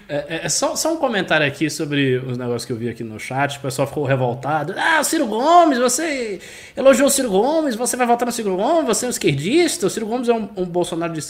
É, 0.08 0.16
é, 0.16 0.40
é, 0.44 0.48
só, 0.48 0.76
só, 0.76 0.92
um 0.92 0.96
comentário 0.96 1.46
aqui 1.46 1.68
sobre 1.70 2.16
os 2.18 2.36
negócios 2.36 2.64
que 2.64 2.72
eu 2.72 2.76
vi 2.76 2.88
aqui 2.88 3.02
no 3.02 3.18
chat. 3.18 3.58
O 3.58 3.60
pessoal 3.60 3.88
ficou 3.88 4.04
revoltado. 4.04 4.74
Ah, 4.76 5.00
o 5.00 5.04
Ciro 5.04 5.26
Gomes, 5.26 5.78
você 5.78 6.40
elogiou 6.76 7.08
o 7.08 7.10
Ciro 7.10 7.30
Gomes, 7.30 7.74
você 7.74 7.96
vai 7.96 8.06
votar 8.06 8.26
no 8.26 8.32
Ciro 8.32 8.56
Gomes, 8.56 8.86
você 8.86 9.06
é 9.06 9.08
um 9.08 9.10
esquerdista. 9.10 9.86
O 9.86 9.90
Ciro 9.90 10.06
Gomes 10.06 10.28
é 10.28 10.34
um, 10.34 10.48
um 10.56 10.64
Bolsonaro 10.64 11.12
de, 11.12 11.20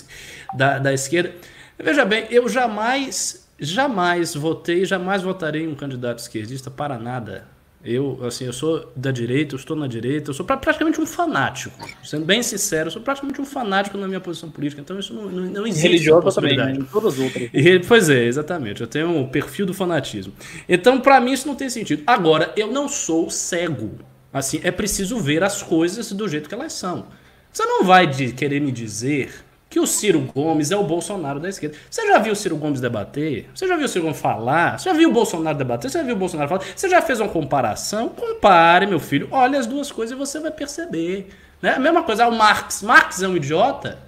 da, 0.55 0.79
da 0.79 0.93
esquerda. 0.93 1.33
Veja 1.79 2.05
bem, 2.05 2.27
eu 2.31 2.49
jamais, 2.49 3.49
jamais 3.59 4.35
votei, 4.35 4.85
jamais 4.85 5.23
votarei 5.23 5.65
em 5.65 5.69
um 5.69 5.75
candidato 5.75 6.19
esquerdista 6.19 6.71
para 6.71 6.99
nada. 6.99 7.54
Eu, 7.85 8.19
assim, 8.25 8.47
eu 8.47 8.53
sou 8.53 8.91
da 8.97 9.11
direita, 9.11 9.55
eu 9.55 9.59
estou 9.59 9.77
na 9.77 9.87
direita, 9.87 10.31
eu 10.31 10.35
sou 10.35 10.47
praticamente 10.47 10.99
um 10.99 11.07
fanático. 11.07 11.87
Sendo 12.03 12.25
bem 12.25 12.43
sincero, 12.43 12.87
eu 12.87 12.91
sou 12.91 13.03
praticamente 13.03 13.41
um 13.41 13.45
fanático 13.45 13.99
na 13.99 14.09
minha 14.09 14.21
posição 14.21 14.51
política, 14.51 14.81
então 14.81 14.99
isso 14.99 15.13
não, 15.13 15.27
não, 15.27 15.43
não 15.43 15.67
existe. 15.67 15.87
Religioso 15.89 16.35
também, 16.35 16.57
né? 16.57 16.79
todas 16.91 17.15
as 17.15 17.21
outras. 17.21 17.51
E, 17.53 17.81
pois 17.81 18.09
é, 18.09 18.25
exatamente. 18.25 18.81
Eu 18.81 18.87
tenho 18.87 19.11
o 19.11 19.21
um 19.21 19.29
perfil 19.29 19.67
do 19.67 19.75
fanatismo. 19.75 20.33
Então, 20.67 20.99
para 20.99 21.21
mim, 21.21 21.33
isso 21.33 21.47
não 21.47 21.55
tem 21.55 21.69
sentido. 21.69 22.03
Agora, 22.07 22.53
eu 22.57 22.69
não 22.69 22.89
sou 22.89 23.29
cego. 23.29 23.99
Assim, 24.33 24.61
é 24.63 24.71
preciso 24.71 25.19
ver 25.19 25.45
as 25.45 25.63
coisas 25.63 26.11
do 26.11 26.27
jeito 26.27 26.49
que 26.49 26.55
elas 26.55 26.73
são. 26.73 27.07
Você 27.53 27.65
não 27.67 27.85
vai 27.85 28.07
de, 28.07 28.33
querer 28.33 28.61
me 28.61 28.73
dizer 28.73 29.45
que 29.75 29.81
o 29.81 29.89
Ciro 29.89 30.21
Gomes 30.21 30.71
é 30.71 30.77
o 30.77 30.85
Bolsonaro 30.85 31.41
da 31.41 31.49
esquerda. 31.49 31.77
Você 31.91 32.07
já 32.07 32.21
viu 32.21 32.33
o 32.33 32.37
Ciro 32.37 32.57
Gomes 32.57 32.81
debater? 32.81 33.51
Você 33.53 33.67
já 33.67 33.75
viu 33.75 33.87
o 33.87 33.89
Ciro 33.89 34.05
Gomes 34.05 34.21
falar? 34.21 34.79
Você 34.79 34.89
já 34.89 34.95
viu 34.95 35.09
o 35.09 35.13
Bolsonaro 35.13 35.59
debater? 35.59 35.91
Você 35.91 35.99
já 35.99 36.05
viu 36.05 36.15
o 36.15 36.19
Bolsonaro 36.19 36.49
falar? 36.49 36.63
Você 36.77 36.89
já 36.89 37.03
fez 37.03 37.19
uma 37.19 37.29
comparação? 37.29 38.09
Compare, 38.09 38.87
meu 38.87 39.01
filho. 39.01 39.27
Olha 39.33 39.59
as 39.59 39.67
duas 39.67 39.91
coisas 39.91 40.15
e 40.15 40.17
você 40.17 40.39
vai 40.39 40.53
perceber. 40.53 41.27
Né? 41.61 41.75
A 41.75 41.81
mesma 41.81 42.05
coisa, 42.05 42.23
ah, 42.23 42.29
o 42.29 42.39
Marx. 42.39 42.83
Marx 42.83 43.21
é 43.21 43.27
um 43.27 43.35
idiota? 43.35 43.99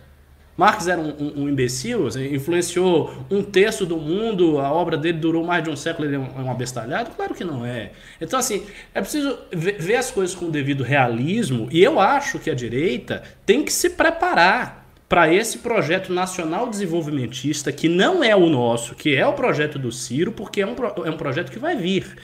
Marx 0.57 0.87
era 0.87 1.01
um, 1.01 1.09
um, 1.19 1.43
um 1.43 1.49
imbecil, 1.49 2.07
influenciou 2.33 3.27
um 3.29 3.43
terço 3.43 3.85
do 3.85 3.97
mundo, 3.97 4.61
a 4.61 4.73
obra 4.73 4.97
dele 4.97 5.19
durou 5.19 5.45
mais 5.45 5.65
de 5.65 5.71
um 5.71 5.77
século, 5.77 6.07
ele 6.07 6.15
é 6.15 6.19
um, 6.21 6.31
é 6.39 6.43
um 6.43 6.51
abestalhado? 6.51 7.11
Claro 7.11 7.35
que 7.35 7.43
não 7.43 7.67
é. 7.67 7.91
Então, 8.21 8.39
assim, 8.39 8.65
é 8.95 9.01
preciso 9.01 9.37
ver, 9.53 9.83
ver 9.83 9.97
as 9.97 10.13
coisas 10.13 10.33
com 10.33 10.45
o 10.45 10.51
devido 10.51 10.85
realismo, 10.85 11.69
e 11.73 11.83
eu 11.83 11.99
acho 11.99 12.39
que 12.39 12.49
a 12.49 12.55
direita 12.55 13.25
tem 13.45 13.65
que 13.65 13.73
se 13.73 13.91
preparar 13.91 14.86
para 15.09 15.33
esse 15.33 15.59
projeto 15.59 16.13
nacional 16.13 16.69
desenvolvimentista, 16.69 17.71
que 17.71 17.89
não 17.89 18.25
é 18.25 18.35
o 18.35 18.49
nosso, 18.49 18.95
que 18.95 19.15
é 19.15 19.27
o 19.27 19.33
projeto 19.33 19.79
do 19.79 19.93
Ciro, 19.93 20.33
porque 20.33 20.61
é 20.61 20.67
um, 20.67 20.75
é 21.05 21.11
um 21.11 21.17
projeto 21.17 21.53
que 21.53 21.59
vai 21.59 21.77
vir. 21.77 22.17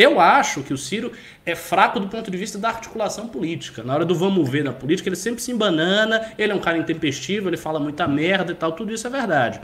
Eu 0.00 0.18
acho 0.18 0.62
que 0.62 0.72
o 0.72 0.78
Ciro 0.78 1.12
é 1.44 1.54
fraco 1.54 2.00
do 2.00 2.08
ponto 2.08 2.30
de 2.30 2.36
vista 2.38 2.56
da 2.56 2.68
articulação 2.68 3.28
política. 3.28 3.82
Na 3.82 3.92
hora 3.92 4.04
do 4.06 4.14
vamos 4.14 4.48
ver 4.48 4.64
na 4.64 4.72
política, 4.72 5.10
ele 5.10 5.16
sempre 5.16 5.42
se 5.42 5.52
embanana, 5.52 6.32
ele 6.38 6.52
é 6.52 6.54
um 6.54 6.58
cara 6.58 6.78
intempestivo, 6.78 7.50
ele 7.50 7.58
fala 7.58 7.78
muita 7.78 8.08
merda 8.08 8.50
e 8.50 8.54
tal, 8.54 8.72
tudo 8.72 8.94
isso 8.94 9.06
é 9.06 9.10
verdade. 9.10 9.60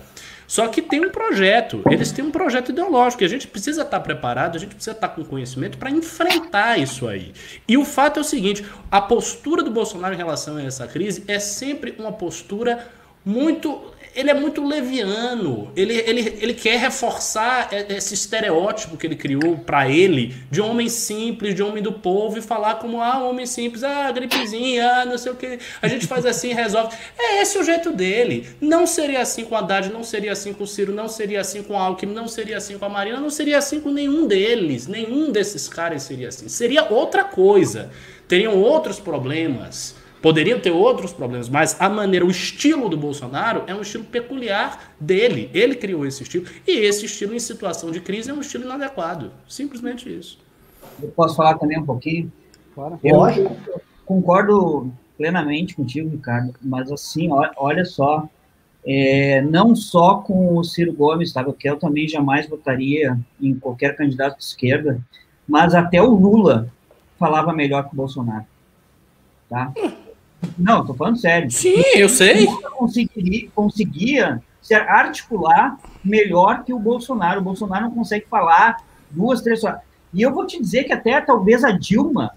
Só 0.46 0.68
que 0.68 0.82
tem 0.82 1.02
um 1.02 1.08
projeto, 1.08 1.82
eles 1.90 2.12
têm 2.12 2.22
um 2.22 2.30
projeto 2.30 2.68
ideológico, 2.68 3.22
e 3.22 3.24
a 3.24 3.28
gente 3.28 3.48
precisa 3.48 3.80
estar 3.80 3.98
preparado, 4.00 4.56
a 4.56 4.58
gente 4.58 4.74
precisa 4.74 4.94
estar 4.94 5.08
com 5.08 5.24
conhecimento 5.24 5.78
para 5.78 5.90
enfrentar 5.90 6.78
isso 6.78 7.08
aí. 7.08 7.32
E 7.66 7.78
o 7.78 7.84
fato 7.86 8.18
é 8.18 8.20
o 8.20 8.24
seguinte: 8.24 8.62
a 8.90 9.00
postura 9.00 9.62
do 9.62 9.70
Bolsonaro 9.70 10.12
em 10.12 10.18
relação 10.18 10.58
a 10.58 10.62
essa 10.62 10.86
crise 10.86 11.24
é 11.26 11.38
sempre 11.38 11.94
uma 11.98 12.12
postura 12.12 12.86
muito 13.26 13.92
ele 14.16 14.30
é 14.30 14.34
muito 14.34 14.66
leviano. 14.66 15.70
Ele, 15.76 15.92
ele, 15.92 16.38
ele 16.40 16.54
quer 16.54 16.78
reforçar 16.78 17.68
esse 17.90 18.14
estereótipo 18.14 18.96
que 18.96 19.06
ele 19.06 19.14
criou 19.14 19.58
para 19.58 19.90
ele 19.90 20.34
de 20.50 20.62
homem 20.62 20.88
simples, 20.88 21.54
de 21.54 21.62
homem 21.62 21.82
do 21.82 21.92
povo, 21.92 22.38
e 22.38 22.40
falar 22.42 22.76
como, 22.76 23.02
ah, 23.02 23.22
homem 23.22 23.44
simples, 23.44 23.84
ah, 23.84 24.10
gripezinha, 24.10 25.02
ah, 25.02 25.04
não 25.04 25.18
sei 25.18 25.32
o 25.32 25.34
que. 25.34 25.58
A 25.82 25.86
gente 25.86 26.06
faz 26.06 26.24
assim 26.24 26.54
resolve. 26.56 26.96
É 27.18 27.42
esse 27.42 27.58
o 27.58 27.62
jeito 27.62 27.92
dele. 27.92 28.48
Não 28.58 28.86
seria 28.86 29.20
assim 29.20 29.44
com 29.44 29.54
a 29.54 29.58
Haddad, 29.58 29.92
não 29.92 30.02
seria 30.02 30.32
assim 30.32 30.54
com 30.54 30.64
o 30.64 30.66
Ciro, 30.66 30.94
não 30.94 31.08
seria 31.08 31.42
assim 31.42 31.62
com 31.62 31.78
a 31.78 31.82
Alckmin, 31.82 32.14
não 32.14 32.26
seria 32.26 32.56
assim 32.56 32.78
com 32.78 32.86
a 32.86 32.88
Marina, 32.88 33.20
não 33.20 33.30
seria 33.30 33.58
assim 33.58 33.80
com 33.80 33.90
nenhum 33.90 34.26
deles. 34.26 34.86
Nenhum 34.86 35.30
desses 35.30 35.68
caras 35.68 36.04
seria 36.04 36.28
assim. 36.28 36.48
Seria 36.48 36.90
outra 36.90 37.22
coisa. 37.22 37.90
Teriam 38.26 38.56
outros 38.56 38.98
problemas. 38.98 39.94
Poderiam 40.26 40.58
ter 40.58 40.72
outros 40.72 41.12
problemas, 41.12 41.48
mas 41.48 41.80
a 41.80 41.88
maneira, 41.88 42.26
o 42.26 42.30
estilo 42.32 42.88
do 42.88 42.96
Bolsonaro 42.96 43.62
é 43.68 43.72
um 43.72 43.80
estilo 43.80 44.02
peculiar 44.02 44.92
dele. 44.98 45.48
Ele 45.54 45.76
criou 45.76 46.04
esse 46.04 46.24
estilo. 46.24 46.46
E 46.66 46.78
esse 46.78 47.06
estilo, 47.06 47.32
em 47.32 47.38
situação 47.38 47.92
de 47.92 48.00
crise, 48.00 48.28
é 48.28 48.34
um 48.34 48.40
estilo 48.40 48.64
inadequado. 48.64 49.30
Simplesmente 49.48 50.12
isso. 50.12 50.40
Eu 51.00 51.10
posso 51.10 51.36
falar 51.36 51.56
também 51.58 51.78
um 51.78 51.86
pouquinho? 51.86 52.32
Claro. 52.74 52.98
Eu 53.04 53.56
concordo 54.04 54.92
plenamente 55.16 55.76
contigo, 55.76 56.10
Ricardo, 56.10 56.52
mas 56.60 56.90
assim, 56.90 57.28
olha 57.56 57.84
só, 57.84 58.28
é, 58.84 59.40
não 59.42 59.76
só 59.76 60.16
com 60.16 60.56
o 60.56 60.64
Ciro 60.64 60.92
Gomes, 60.92 61.30
sabe, 61.30 61.52
que 61.52 61.70
eu 61.70 61.78
também 61.78 62.08
jamais 62.08 62.48
votaria 62.48 63.16
em 63.40 63.54
qualquer 63.54 63.94
candidato 63.94 64.38
de 64.38 64.44
esquerda, 64.44 65.00
mas 65.46 65.72
até 65.72 66.02
o 66.02 66.16
Lula 66.16 66.68
falava 67.16 67.52
melhor 67.52 67.84
que 67.84 67.94
o 67.94 67.96
Bolsonaro. 67.96 68.44
Tá? 69.48 69.72
Não, 70.58 70.80
estou 70.80 70.94
falando 70.94 71.18
sério. 71.18 71.50
Sim, 71.50 71.82
eu 71.94 72.08
sei. 72.08 72.46
Conseguiria, 72.76 73.48
conseguia 73.54 74.42
se 74.60 74.74
articular 74.74 75.78
melhor 76.04 76.64
que 76.64 76.72
o 76.72 76.78
Bolsonaro. 76.78 77.40
O 77.40 77.44
Bolsonaro 77.44 77.84
não 77.84 77.90
consegue 77.92 78.26
falar 78.26 78.78
duas, 79.10 79.42
três 79.42 79.62
horas. 79.64 79.80
E 80.12 80.22
eu 80.22 80.32
vou 80.32 80.46
te 80.46 80.60
dizer 80.60 80.84
que 80.84 80.92
até 80.92 81.20
talvez 81.20 81.62
a 81.62 81.70
Dilma 81.70 82.32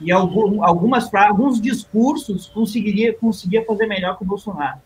e 0.00 0.10
algumas 0.10 1.12
alguns 1.14 1.60
discursos 1.60 2.46
conseguiria 2.48 3.14
conseguia 3.14 3.64
fazer 3.64 3.86
melhor 3.86 4.16
que 4.16 4.24
o 4.24 4.26
Bolsonaro. 4.26 4.78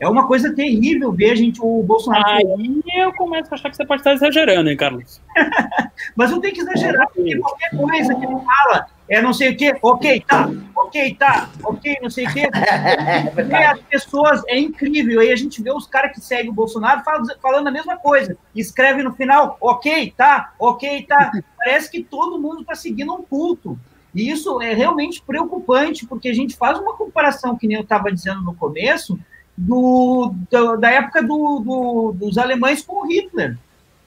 É 0.00 0.08
uma 0.08 0.26
coisa 0.26 0.54
terrível 0.54 1.12
ver 1.12 1.32
a 1.32 1.34
gente, 1.34 1.60
o 1.62 1.82
Bolsonaro. 1.82 2.26
Aí 2.26 2.82
eu 2.96 3.12
começo 3.12 3.52
a 3.52 3.54
achar 3.54 3.68
que 3.68 3.76
você 3.76 3.84
pode 3.84 4.00
estar 4.00 4.14
exagerando, 4.14 4.70
hein, 4.70 4.76
Carlos? 4.76 5.20
Mas 6.16 6.30
não 6.30 6.40
tem 6.40 6.54
que 6.54 6.60
exagerar, 6.62 7.06
porque 7.14 7.36
qualquer 7.38 7.70
coisa 7.76 8.14
que 8.14 8.24
ele 8.24 8.36
fala 8.36 8.86
é 9.10 9.20
não 9.20 9.34
sei 9.34 9.50
o 9.50 9.56
quê, 9.56 9.76
ok, 9.82 10.24
tá, 10.26 10.48
ok, 10.74 11.14
tá, 11.16 11.50
ok, 11.64 11.98
não 12.00 12.08
sei 12.08 12.26
o 12.26 12.32
quê. 12.32 12.48
É 13.50 13.66
as 13.66 13.80
pessoas, 13.80 14.42
é 14.46 14.58
incrível. 14.58 15.20
Aí 15.20 15.32
a 15.32 15.36
gente 15.36 15.62
vê 15.62 15.70
os 15.70 15.86
caras 15.86 16.12
que 16.12 16.20
seguem 16.20 16.50
o 16.50 16.54
Bolsonaro 16.54 17.02
falando 17.42 17.66
a 17.66 17.70
mesma 17.70 17.98
coisa. 17.98 18.38
Escreve 18.54 19.02
no 19.02 19.12
final, 19.12 19.58
ok, 19.60 20.14
tá, 20.16 20.54
ok, 20.58 21.04
tá. 21.06 21.30
Parece 21.58 21.90
que 21.90 22.02
todo 22.02 22.40
mundo 22.40 22.62
está 22.62 22.74
seguindo 22.74 23.12
um 23.12 23.22
culto. 23.22 23.78
E 24.14 24.30
isso 24.30 24.60
é 24.62 24.72
realmente 24.72 25.22
preocupante, 25.22 26.06
porque 26.06 26.28
a 26.28 26.34
gente 26.34 26.56
faz 26.56 26.78
uma 26.78 26.94
comparação, 26.94 27.56
que 27.56 27.66
nem 27.66 27.76
eu 27.76 27.82
estava 27.82 28.10
dizendo 28.10 28.42
no 28.42 28.54
começo, 28.54 29.18
do, 29.60 30.34
do 30.50 30.76
da 30.78 30.90
época 30.90 31.22
do, 31.22 31.60
do, 31.60 32.12
dos 32.12 32.38
alemães 32.38 32.82
com 32.82 33.06
Hitler. 33.06 33.58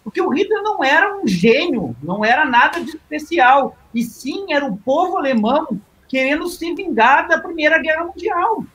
Porque 0.03 0.19
o 0.19 0.29
Hitler 0.29 0.63
não 0.63 0.83
era 0.83 1.15
um 1.15 1.27
gênio, 1.27 1.95
não 2.01 2.25
era 2.25 2.43
nada 2.43 2.83
de 2.83 2.89
especial, 2.89 3.77
e 3.93 4.03
sim 4.03 4.51
era 4.51 4.65
o 4.65 4.75
povo 4.75 5.17
alemão 5.17 5.79
querendo 6.09 6.47
se 6.47 6.73
vingar 6.73 7.27
da 7.27 7.39
Primeira 7.39 7.79
Guerra 7.79 8.05
Mundial. 8.05 8.65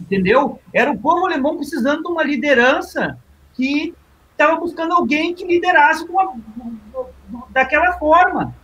Entendeu? 0.00 0.58
Era 0.72 0.90
o 0.90 0.98
povo 0.98 1.26
alemão 1.26 1.56
precisando 1.56 2.02
de 2.02 2.08
uma 2.08 2.24
liderança 2.24 3.18
que 3.54 3.94
estava 4.32 4.56
buscando 4.56 4.94
alguém 4.94 5.34
que 5.34 5.44
liderasse 5.44 6.04
uma, 6.04 6.34
daquela 7.50 7.92
forma. 7.98 8.54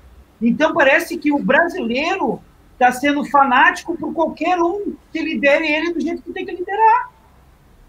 Então 0.42 0.74
parece 0.74 1.16
que 1.18 1.30
o 1.30 1.38
brasileiro 1.38 2.40
está 2.72 2.90
sendo 2.90 3.24
fanático 3.26 3.96
por 3.96 4.12
qualquer 4.12 4.58
um 4.58 4.94
que 5.12 5.20
lidere 5.20 5.70
ele 5.70 5.92
do 5.92 6.00
jeito 6.00 6.22
que 6.22 6.32
tem 6.32 6.44
que 6.44 6.56
liderar. 6.56 7.10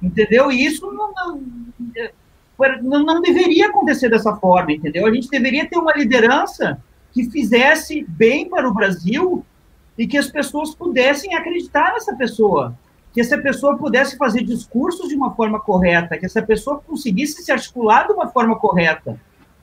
Entendeu? 0.02 0.52
E 0.52 0.66
isso 0.66 0.92
não, 0.92 1.14
não, 1.14 1.42
não, 2.82 3.06
não 3.06 3.22
deveria 3.22 3.68
acontecer 3.68 4.10
dessa 4.10 4.36
forma, 4.36 4.72
entendeu? 4.72 5.06
A 5.06 5.14
gente 5.14 5.30
deveria 5.30 5.68
ter 5.68 5.78
uma 5.78 5.94
liderança 5.94 6.82
que 7.12 7.30
fizesse 7.30 8.06
bem 8.08 8.50
para 8.50 8.68
o 8.68 8.74
Brasil 8.74 9.46
e 9.98 10.08
que 10.08 10.18
as 10.18 10.28
pessoas 10.28 10.74
pudessem 10.74 11.36
acreditar 11.36 11.94
nessa 11.94 12.16
pessoa, 12.16 12.76
que 13.14 13.22
essa 13.22 13.38
pessoa 13.38 13.78
pudesse 13.78 14.18
fazer 14.18 14.44
discursos 14.44 15.10
de 15.10 15.16
uma 15.16 15.36
forma 15.36 15.60
correta, 15.60 16.18
que 16.18 16.26
essa 16.26 16.42
pessoa 16.42 16.82
conseguisse 16.86 17.44
se 17.44 17.52
articular 17.52 18.08
de 18.08 18.14
uma 18.14 18.28
forma 18.30 18.56
correta, 18.56 19.20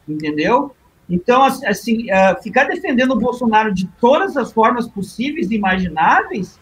entendeu? 0.06 0.74
Então, 1.08 1.42
assim, 1.42 2.06
uh, 2.12 2.42
ficar 2.42 2.64
defendendo 2.64 3.12
o 3.12 3.18
Bolsonaro 3.18 3.72
de 3.72 3.88
todas 3.98 4.36
as 4.36 4.52
formas 4.52 4.86
possíveis 4.86 5.50
e 5.50 5.54
imagináveis, 5.54 6.60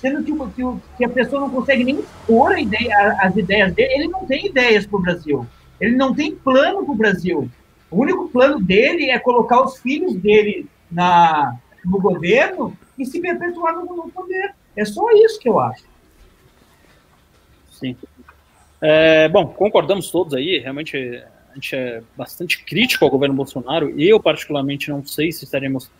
sendo 0.00 0.22
que, 0.22 0.32
que, 0.32 0.62
que 0.96 1.04
a 1.04 1.08
pessoa 1.08 1.42
não 1.42 1.50
consegue 1.50 1.84
nem 1.84 2.00
expor 2.00 2.58
ideia, 2.58 3.16
as 3.20 3.36
ideias 3.36 3.72
dele, 3.74 3.92
ele 3.94 4.08
não 4.08 4.24
tem 4.26 4.46
ideias 4.46 4.86
para 4.86 4.98
o 4.98 5.02
Brasil. 5.02 5.46
Ele 5.80 5.96
não 5.96 6.14
tem 6.14 6.34
plano 6.34 6.84
para 6.84 6.92
o 6.92 6.96
Brasil. 6.96 7.50
O 7.90 8.02
único 8.02 8.28
plano 8.28 8.60
dele 8.60 9.10
é 9.10 9.18
colocar 9.18 9.62
os 9.62 9.78
filhos 9.78 10.14
dele 10.14 10.66
na, 10.90 11.56
no 11.84 12.00
governo 12.00 12.76
e 12.98 13.06
se 13.06 13.20
perpetuar 13.20 13.74
no, 13.74 13.84
no 13.84 14.10
poder. 14.10 14.54
É 14.76 14.84
só 14.84 15.10
isso 15.12 15.38
que 15.38 15.48
eu 15.48 15.58
acho. 15.58 15.84
Sim. 17.70 17.96
É, 18.80 19.28
bom, 19.28 19.46
concordamos 19.46 20.10
todos 20.10 20.34
aí. 20.34 20.58
Realmente 20.58 20.96
a 21.50 21.54
gente 21.54 21.74
é 21.74 22.02
bastante 22.16 22.64
crítico 22.64 23.04
ao 23.04 23.10
governo 23.10 23.34
Bolsonaro. 23.34 23.98
Eu, 23.98 24.20
particularmente, 24.20 24.90
não 24.90 25.04
sei 25.04 25.32
se 25.32 25.44
estaremos 25.44 25.90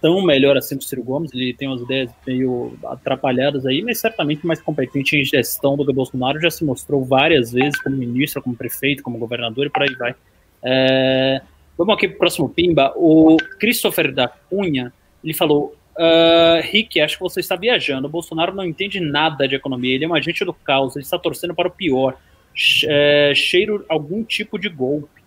tão 0.00 0.22
melhor 0.24 0.56
assim 0.56 0.76
que 0.76 0.84
o 0.84 0.86
Ciro 0.86 1.02
Gomes. 1.02 1.32
Ele 1.32 1.52
tem 1.52 1.68
umas 1.68 1.82
ideias 1.82 2.10
meio 2.26 2.76
atrapalhadas 2.84 3.66
aí, 3.66 3.82
mas 3.82 3.98
certamente 3.98 4.46
mais 4.46 4.60
competente 4.60 5.16
em 5.16 5.24
gestão 5.24 5.76
do 5.76 5.84
que 5.84 5.90
o 5.90 5.94
Bolsonaro. 5.94 6.40
Já 6.40 6.50
se 6.50 6.64
mostrou 6.64 7.04
várias 7.04 7.52
vezes 7.52 7.80
como 7.80 7.96
ministro, 7.96 8.42
como 8.42 8.56
prefeito, 8.56 9.02
como 9.02 9.18
governador 9.18 9.66
e 9.66 9.70
por 9.70 9.82
aí 9.82 9.94
vai. 9.94 10.14
É, 10.62 11.40
vamos 11.76 11.94
aqui 11.94 12.08
para 12.08 12.16
o 12.16 12.18
próximo 12.18 12.48
Pimba. 12.48 12.92
O 12.96 13.36
Christopher 13.58 14.12
da 14.12 14.28
Cunha, 14.28 14.92
ele 15.22 15.34
falou: 15.34 15.76
uh, 15.98 16.62
Rick, 16.62 17.00
acho 17.00 17.16
que 17.16 17.22
você 17.22 17.40
está 17.40 17.56
viajando. 17.56 18.06
O 18.06 18.10
Bolsonaro 18.10 18.54
não 18.54 18.64
entende 18.64 19.00
nada 19.00 19.46
de 19.46 19.54
economia. 19.54 19.94
Ele 19.94 20.04
é 20.04 20.08
um 20.08 20.14
agente 20.14 20.44
do 20.44 20.54
caos. 20.54 20.96
Ele 20.96 21.04
está 21.04 21.18
torcendo 21.18 21.54
para 21.54 21.68
o 21.68 21.70
pior. 21.70 22.16
É, 22.86 23.32
cheiro 23.36 23.84
algum 23.88 24.24
tipo 24.24 24.58
de 24.58 24.68
golpe. 24.68 25.17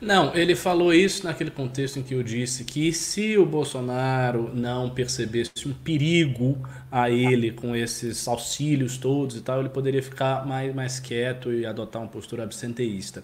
Não, 0.00 0.34
ele 0.34 0.56
falou 0.56 0.94
isso 0.94 1.24
naquele 1.24 1.50
contexto 1.50 1.98
em 1.98 2.02
que 2.02 2.14
eu 2.14 2.22
disse 2.22 2.64
que 2.64 2.90
se 2.90 3.36
o 3.36 3.44
Bolsonaro 3.44 4.50
não 4.54 4.88
percebesse 4.88 5.50
um 5.66 5.74
perigo 5.74 6.56
a 6.90 7.10
ele 7.10 7.50
com 7.52 7.76
esses 7.76 8.26
auxílios 8.26 8.96
todos 8.96 9.36
e 9.36 9.42
tal, 9.42 9.60
ele 9.60 9.68
poderia 9.68 10.02
ficar 10.02 10.46
mais, 10.46 10.74
mais 10.74 10.98
quieto 10.98 11.52
e 11.52 11.66
adotar 11.66 12.00
uma 12.00 12.08
postura 12.08 12.44
absenteísta. 12.44 13.22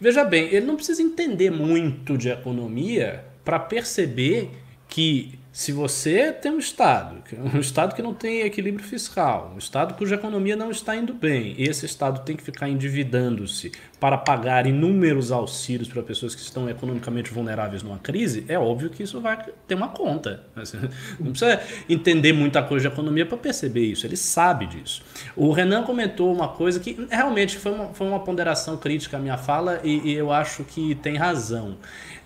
Veja 0.00 0.24
bem, 0.24 0.46
ele 0.46 0.64
não 0.64 0.76
precisa 0.76 1.02
entender 1.02 1.50
muito 1.50 2.16
de 2.16 2.30
economia 2.30 3.22
para 3.44 3.58
perceber 3.58 4.50
que 4.88 5.38
se 5.56 5.72
você 5.72 6.34
tem 6.34 6.52
um 6.52 6.58
Estado, 6.58 7.16
um 7.54 7.58
Estado 7.58 7.94
que 7.94 8.02
não 8.02 8.12
tem 8.12 8.42
equilíbrio 8.42 8.86
fiscal, 8.86 9.52
um 9.54 9.58
Estado 9.58 9.94
cuja 9.94 10.16
economia 10.16 10.54
não 10.54 10.70
está 10.70 10.94
indo 10.94 11.14
bem, 11.14 11.54
esse 11.56 11.86
Estado 11.86 12.22
tem 12.26 12.36
que 12.36 12.42
ficar 12.42 12.68
endividando-se 12.68 13.72
para 13.98 14.18
pagar 14.18 14.66
inúmeros 14.66 15.32
auxílios 15.32 15.88
para 15.88 16.02
pessoas 16.02 16.34
que 16.34 16.42
estão 16.42 16.68
economicamente 16.68 17.30
vulneráveis 17.30 17.82
numa 17.82 17.98
crise, 17.98 18.44
é 18.48 18.58
óbvio 18.58 18.90
que 18.90 19.02
isso 19.02 19.18
vai 19.18 19.46
ter 19.66 19.74
uma 19.74 19.88
conta. 19.88 20.44
Não 21.18 21.30
precisa 21.30 21.58
entender 21.88 22.34
muita 22.34 22.62
coisa 22.62 22.90
de 22.90 22.92
economia 22.92 23.24
para 23.24 23.38
perceber 23.38 23.86
isso, 23.86 24.06
ele 24.06 24.16
sabe 24.18 24.66
disso. 24.66 25.02
O 25.34 25.52
Renan 25.52 25.84
comentou 25.84 26.30
uma 26.34 26.48
coisa 26.48 26.78
que 26.78 27.06
realmente 27.10 27.56
foi 27.56 27.72
uma, 27.72 27.86
foi 27.94 28.06
uma 28.06 28.20
ponderação 28.20 28.76
crítica 28.76 29.16
à 29.16 29.20
minha 29.20 29.38
fala 29.38 29.80
e, 29.82 30.10
e 30.10 30.12
eu 30.12 30.30
acho 30.30 30.64
que 30.64 30.94
tem 30.96 31.16
razão. 31.16 31.78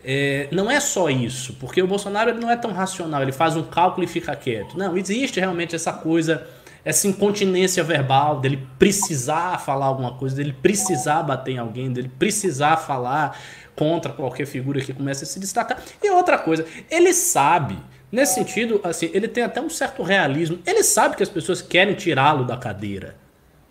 É, 0.02 0.48
não 0.50 0.70
é 0.70 0.80
só 0.80 1.10
isso, 1.10 1.54
porque 1.60 1.82
o 1.82 1.86
Bolsonaro 1.86 2.30
ele 2.30 2.40
não 2.40 2.50
é 2.50 2.56
tão 2.56 2.72
racional, 2.72 3.22
ele 3.22 3.32
faz 3.32 3.56
um 3.56 3.62
cálculo 3.62 4.04
e 4.04 4.06
fica 4.08 4.34
quieto. 4.34 4.76
Não, 4.76 4.96
existe 4.96 5.38
realmente 5.38 5.76
essa 5.76 5.92
coisa, 5.92 6.46
essa 6.84 7.06
incontinência 7.06 7.84
verbal 7.84 8.40
dele 8.40 8.66
precisar 8.78 9.58
falar 9.58 9.86
alguma 9.86 10.14
coisa, 10.14 10.36
dele 10.36 10.54
precisar 10.54 11.22
bater 11.22 11.52
em 11.52 11.58
alguém, 11.58 11.92
dele 11.92 12.10
precisar 12.18 12.78
falar 12.78 13.38
contra 13.76 14.12
qualquer 14.12 14.46
figura 14.46 14.80
que 14.80 14.92
comece 14.92 15.24
a 15.24 15.26
se 15.26 15.38
destacar. 15.38 15.78
E 16.02 16.10
outra 16.10 16.38
coisa, 16.38 16.64
ele 16.90 17.12
sabe, 17.12 17.78
nesse 18.10 18.34
sentido, 18.34 18.80
assim, 18.82 19.10
ele 19.12 19.28
tem 19.28 19.44
até 19.44 19.60
um 19.60 19.70
certo 19.70 20.02
realismo, 20.02 20.58
ele 20.66 20.82
sabe 20.82 21.16
que 21.16 21.22
as 21.22 21.28
pessoas 21.28 21.60
querem 21.60 21.94
tirá-lo 21.94 22.44
da 22.44 22.56
cadeira. 22.56 23.16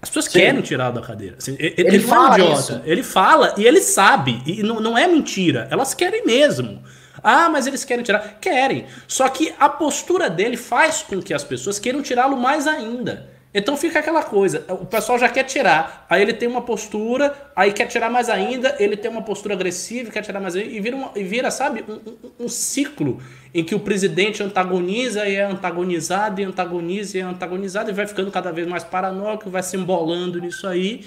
As 0.01 0.09
pessoas 0.09 0.25
Sim. 0.25 0.39
querem 0.39 0.61
tirar 0.61 0.91
da 0.91 1.01
cadeira. 1.01 1.35
Assim, 1.37 1.55
ele, 1.59 1.73
ele, 1.77 1.87
ele 1.89 1.99
fala 1.99 2.37
é 2.37 2.41
um 2.41 2.45
idiota. 2.45 2.61
Isso. 2.61 2.81
Ele 2.85 3.03
fala 3.03 3.55
e 3.57 3.65
ele 3.65 3.81
sabe. 3.81 4.41
E 4.45 4.63
não, 4.63 4.79
não 4.79 4.97
é 4.97 5.07
mentira. 5.07 5.67
Elas 5.69 5.93
querem 5.93 6.25
mesmo. 6.25 6.81
Ah, 7.21 7.49
mas 7.49 7.67
eles 7.67 7.83
querem 7.83 8.03
tirar. 8.03 8.37
Querem. 8.39 8.85
Só 9.07 9.27
que 9.27 9.53
a 9.59 9.67
postura 9.67 10.29
dele 10.29 10.55
faz 10.55 11.03
com 11.03 11.21
que 11.21 11.33
as 11.33 11.43
pessoas 11.43 11.79
queiram 11.79 12.01
tirá-lo 12.01 12.37
mais 12.37 12.65
ainda. 12.65 13.29
Então 13.51 13.75
fica 13.75 13.97
aquela 13.97 14.21
coisa, 14.21 14.63
o 14.69 14.85
pessoal 14.85 15.17
já 15.17 15.27
quer 15.27 15.43
tirar, 15.43 16.05
aí 16.07 16.21
ele 16.21 16.33
tem 16.33 16.47
uma 16.47 16.61
postura, 16.61 17.33
aí 17.55 17.73
quer 17.73 17.87
tirar 17.87 18.07
mais 18.07 18.29
ainda, 18.29 18.75
ele 18.79 18.95
tem 18.95 19.09
uma 19.09 19.23
postura 19.23 19.55
agressiva, 19.55 20.11
quer 20.11 20.21
tirar 20.21 20.39
mais 20.39 20.55
ainda, 20.55 20.69
e 20.69 20.79
vira, 20.79 20.95
uma, 20.95 21.11
e 21.15 21.23
vira 21.23 21.49
sabe, 21.49 21.83
um, 21.87 21.93
um, 21.93 22.45
um, 22.45 22.47
ciclo 22.47 23.19
em 23.51 23.63
que 23.63 23.73
o 23.73 23.79
presidente 23.79 24.43
antagoniza 24.43 25.27
e 25.27 25.35
é 25.35 25.43
antagonizado, 25.43 26.39
e 26.39 26.43
antagoniza 26.43 27.17
e 27.17 27.21
é 27.21 27.23
antagonizado, 27.23 27.89
e 27.89 27.93
vai 27.93 28.05
ficando 28.05 28.29
cada 28.29 28.51
vez 28.51 28.67
mais 28.67 28.83
paranoico, 28.83 29.49
vai 29.49 29.63
se 29.63 29.75
embolando 29.75 30.39
nisso 30.39 30.67
aí, 30.67 31.03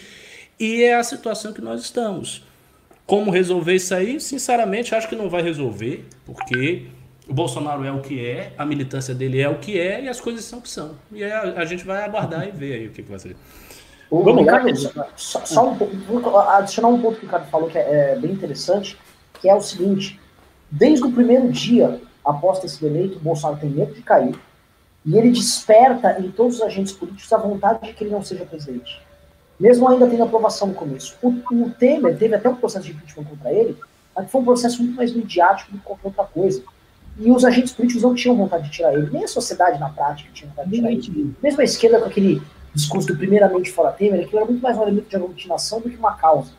e 0.58 0.82
é 0.82 0.96
a 0.96 1.04
situação 1.04 1.52
que 1.52 1.60
nós 1.60 1.80
estamos. 1.80 2.42
Como 3.06 3.30
resolver 3.30 3.76
isso 3.76 3.94
aí? 3.94 4.18
Sinceramente, 4.18 4.96
acho 4.96 5.08
que 5.08 5.14
não 5.14 5.28
vai 5.28 5.42
resolver, 5.42 6.06
porque 6.24 6.86
o 7.28 7.34
Bolsonaro 7.34 7.84
é 7.84 7.92
o 7.92 8.00
que 8.00 8.24
é, 8.24 8.52
a 8.58 8.66
militância 8.66 9.14
dele 9.14 9.40
é 9.40 9.48
o 9.48 9.58
que 9.58 9.78
é 9.78 10.02
e 10.02 10.08
as 10.08 10.20
coisas 10.20 10.44
são 10.44 10.58
o 10.58 10.62
que 10.62 10.68
são. 10.68 10.96
E 11.12 11.22
a, 11.24 11.42
a 11.56 11.64
gente 11.64 11.84
vai 11.84 12.02
aguardar 12.02 12.46
e 12.46 12.50
ver 12.50 12.74
aí 12.74 12.88
o 12.88 12.90
que, 12.90 13.02
que 13.02 13.10
vai 13.10 13.18
ser. 13.18 13.36
O, 14.10 14.22
Vamos, 14.22 14.44
Carlos, 14.44 14.92
só, 15.16 15.44
só 15.44 15.70
um 15.70 15.76
pouco, 15.76 16.36
adicionar 16.36 16.88
um 16.88 17.00
ponto 17.00 17.18
que 17.18 17.26
o 17.26 17.28
cara 17.28 17.44
falou 17.44 17.70
que 17.70 17.78
é, 17.78 18.12
é, 18.12 18.18
bem 18.18 18.32
interessante, 18.32 18.98
que 19.40 19.48
é 19.48 19.54
o 19.54 19.60
seguinte: 19.60 20.20
desde 20.70 21.04
o 21.04 21.12
primeiro 21.12 21.50
dia 21.50 22.00
após 22.24 22.58
ter 22.58 22.68
sido 22.68 22.86
eleito, 22.86 23.16
o 23.16 23.20
Bolsonaro 23.20 23.60
tem 23.60 23.70
medo 23.70 23.94
de 23.94 24.02
cair 24.02 24.34
e 25.04 25.16
ele 25.16 25.30
desperta 25.30 26.20
em 26.20 26.30
todos 26.30 26.56
os 26.56 26.62
agentes 26.62 26.92
políticos 26.92 27.32
a 27.32 27.38
vontade 27.38 27.86
de 27.86 27.92
que 27.94 28.04
ele 28.04 28.10
não 28.10 28.22
seja 28.22 28.44
presidente. 28.44 29.00
Mesmo 29.58 29.88
ainda 29.88 30.06
tendo 30.06 30.22
aprovação 30.22 30.68
no 30.68 30.74
começo. 30.74 31.16
O, 31.22 31.28
o 31.28 31.70
Temer 31.70 32.16
teve 32.16 32.34
até 32.34 32.48
um 32.48 32.54
processo 32.54 32.86
de 32.86 32.92
impeachment 32.92 33.24
contra 33.24 33.52
ele, 33.52 33.76
Aqui 34.14 34.30
foi 34.30 34.40
um 34.42 34.44
processo 34.44 34.82
muito 34.82 34.96
mais 34.96 35.12
midiático 35.12 35.72
do 35.72 35.78
que 35.78 35.84
qualquer 35.84 36.08
outra 36.08 36.24
coisa. 36.24 36.62
E 37.18 37.30
os 37.30 37.44
agentes 37.44 37.72
políticos 37.72 38.02
não 38.02 38.14
tinham 38.14 38.36
vontade 38.36 38.64
de 38.64 38.70
tirar 38.70 38.94
ele, 38.94 39.10
nem 39.10 39.24
a 39.24 39.28
sociedade 39.28 39.78
na 39.78 39.90
prática 39.90 40.30
tinha 40.32 40.48
vontade 40.48 40.70
de 40.70 40.76
tirar 40.76 40.90
ele. 40.90 41.36
Mesmo 41.42 41.60
a 41.60 41.64
esquerda 41.64 42.00
com 42.00 42.06
aquele 42.06 42.40
discurso 42.74 43.08
do 43.08 43.16
primeiramente 43.16 43.70
fora 43.70 43.92
Temer, 43.92 44.24
aquilo 44.24 44.38
era 44.38 44.46
muito 44.46 44.62
mais 44.62 44.78
um 44.78 44.82
elemento 44.82 45.08
de 45.08 45.16
aglutinação 45.16 45.80
do 45.80 45.90
que 45.90 45.96
uma 45.96 46.14
causa 46.14 46.52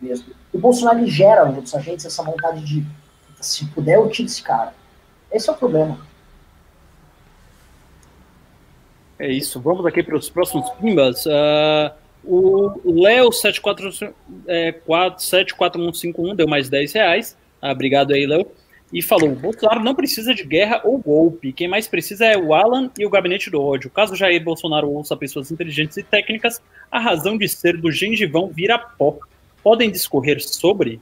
mesmo. 0.00 0.26
O 0.52 0.58
Bolsonaro 0.58 0.98
ele 0.98 1.10
gera 1.10 1.46
nos 1.46 1.56
outros 1.56 1.74
agentes 1.74 2.04
essa 2.04 2.22
vontade 2.22 2.62
de, 2.64 2.84
se 3.40 3.64
puder, 3.66 3.96
eu 3.96 4.10
tiro 4.10 4.26
esse 4.26 4.42
cara. 4.42 4.74
Esse 5.32 5.48
é 5.48 5.52
o 5.52 5.56
problema. 5.56 5.98
É 9.18 9.30
isso. 9.30 9.60
Vamos 9.60 9.86
aqui 9.86 10.02
para 10.02 10.16
os 10.16 10.28
próximos 10.28 10.68
pimbas. 10.72 11.24
Uh, 11.26 11.92
o 12.24 12.72
Léo 12.84 13.30
745151 13.32 16.30
é, 16.30 16.34
deu 16.34 16.48
mais 16.48 16.68
10 16.68 16.92
reais. 16.92 17.36
Ah, 17.60 17.70
obrigado 17.72 18.12
aí, 18.12 18.26
Léo. 18.26 18.46
E 18.94 19.02
falou: 19.02 19.34
Bolsonaro 19.34 19.82
não 19.82 19.92
precisa 19.92 20.32
de 20.32 20.44
guerra 20.44 20.80
ou 20.84 20.96
golpe. 20.98 21.52
Quem 21.52 21.66
mais 21.66 21.88
precisa 21.88 22.26
é 22.26 22.38
o 22.38 22.54
Alan 22.54 22.88
e 22.96 23.04
o 23.04 23.10
gabinete 23.10 23.50
do 23.50 23.60
ódio. 23.60 23.90
Caso 23.90 24.14
Jair 24.14 24.40
Bolsonaro 24.40 24.88
ouça 24.88 25.16
pessoas 25.16 25.50
inteligentes 25.50 25.96
e 25.96 26.02
técnicas, 26.04 26.62
a 26.92 27.00
razão 27.00 27.36
de 27.36 27.48
ser 27.48 27.76
do 27.76 27.90
gengivão 27.90 28.46
vira 28.46 28.78
pó. 28.78 29.18
Podem 29.64 29.90
discorrer 29.90 30.40
sobre? 30.40 31.00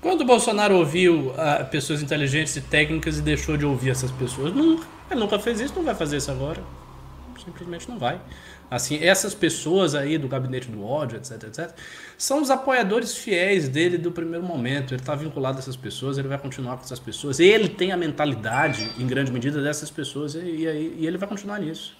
Quando 0.00 0.20
o 0.20 0.24
Bolsonaro 0.24 0.76
ouviu 0.76 1.30
uh, 1.30 1.64
pessoas 1.68 2.00
inteligentes 2.00 2.54
e 2.54 2.60
técnicas 2.60 3.18
e 3.18 3.22
deixou 3.22 3.56
de 3.56 3.66
ouvir 3.66 3.90
essas 3.90 4.12
pessoas? 4.12 4.54
Nunca. 4.54 4.86
Ele 5.10 5.18
nunca 5.18 5.38
fez 5.40 5.60
isso, 5.60 5.74
não 5.74 5.82
vai 5.82 5.96
fazer 5.96 6.18
isso 6.18 6.30
agora. 6.30 6.62
Simplesmente 7.44 7.88
não 7.88 7.98
vai. 7.98 8.20
Assim, 8.74 8.98
essas 9.02 9.34
pessoas 9.34 9.94
aí 9.94 10.18
do 10.18 10.26
gabinete 10.26 10.70
do 10.70 10.84
ódio, 10.84 11.16
etc, 11.16 11.44
etc, 11.44 11.70
são 12.18 12.42
os 12.42 12.50
apoiadores 12.50 13.16
fiéis 13.16 13.68
dele 13.68 13.96
do 13.96 14.10
primeiro 14.10 14.44
momento. 14.44 14.94
Ele 14.94 15.00
está 15.00 15.14
vinculado 15.14 15.58
a 15.58 15.60
essas 15.60 15.76
pessoas, 15.76 16.18
ele 16.18 16.28
vai 16.28 16.38
continuar 16.38 16.76
com 16.76 16.84
essas 16.84 16.98
pessoas. 16.98 17.38
Ele 17.38 17.68
tem 17.68 17.92
a 17.92 17.96
mentalidade, 17.96 18.90
em 18.98 19.06
grande 19.06 19.30
medida, 19.30 19.62
dessas 19.62 19.90
pessoas 19.90 20.34
e, 20.34 20.38
e, 20.38 20.96
e 20.98 21.06
ele 21.06 21.16
vai 21.18 21.28
continuar 21.28 21.60
nisso. 21.60 21.96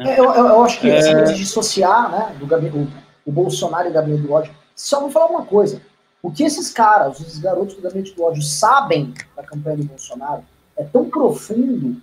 É, 0.00 0.18
eu, 0.18 0.24
eu, 0.24 0.64
acho 0.64 0.80
que 0.80 0.90
é... 0.90 1.22
de 1.24 1.34
dissociar 1.34 2.10
né, 2.10 2.36
do 2.38 2.46
gabinete, 2.46 2.76
o, 2.76 2.88
o 3.24 3.32
Bolsonaro 3.32 3.88
e 3.88 3.90
o 3.90 3.94
gabinete 3.94 4.22
do 4.22 4.32
ódio, 4.32 4.52
só 4.74 5.00
vou 5.00 5.10
falar 5.10 5.26
uma 5.26 5.44
coisa. 5.44 5.80
O 6.22 6.30
que 6.30 6.42
esses 6.42 6.70
caras, 6.70 7.20
os 7.20 7.38
garotos 7.38 7.74
do 7.74 7.82
gabinete 7.82 8.14
do 8.14 8.22
ódio, 8.22 8.42
sabem 8.42 9.14
da 9.36 9.42
campanha 9.42 9.78
do 9.78 9.84
Bolsonaro 9.84 10.44
é 10.76 10.84
tão 10.84 11.08
profundo 11.08 12.00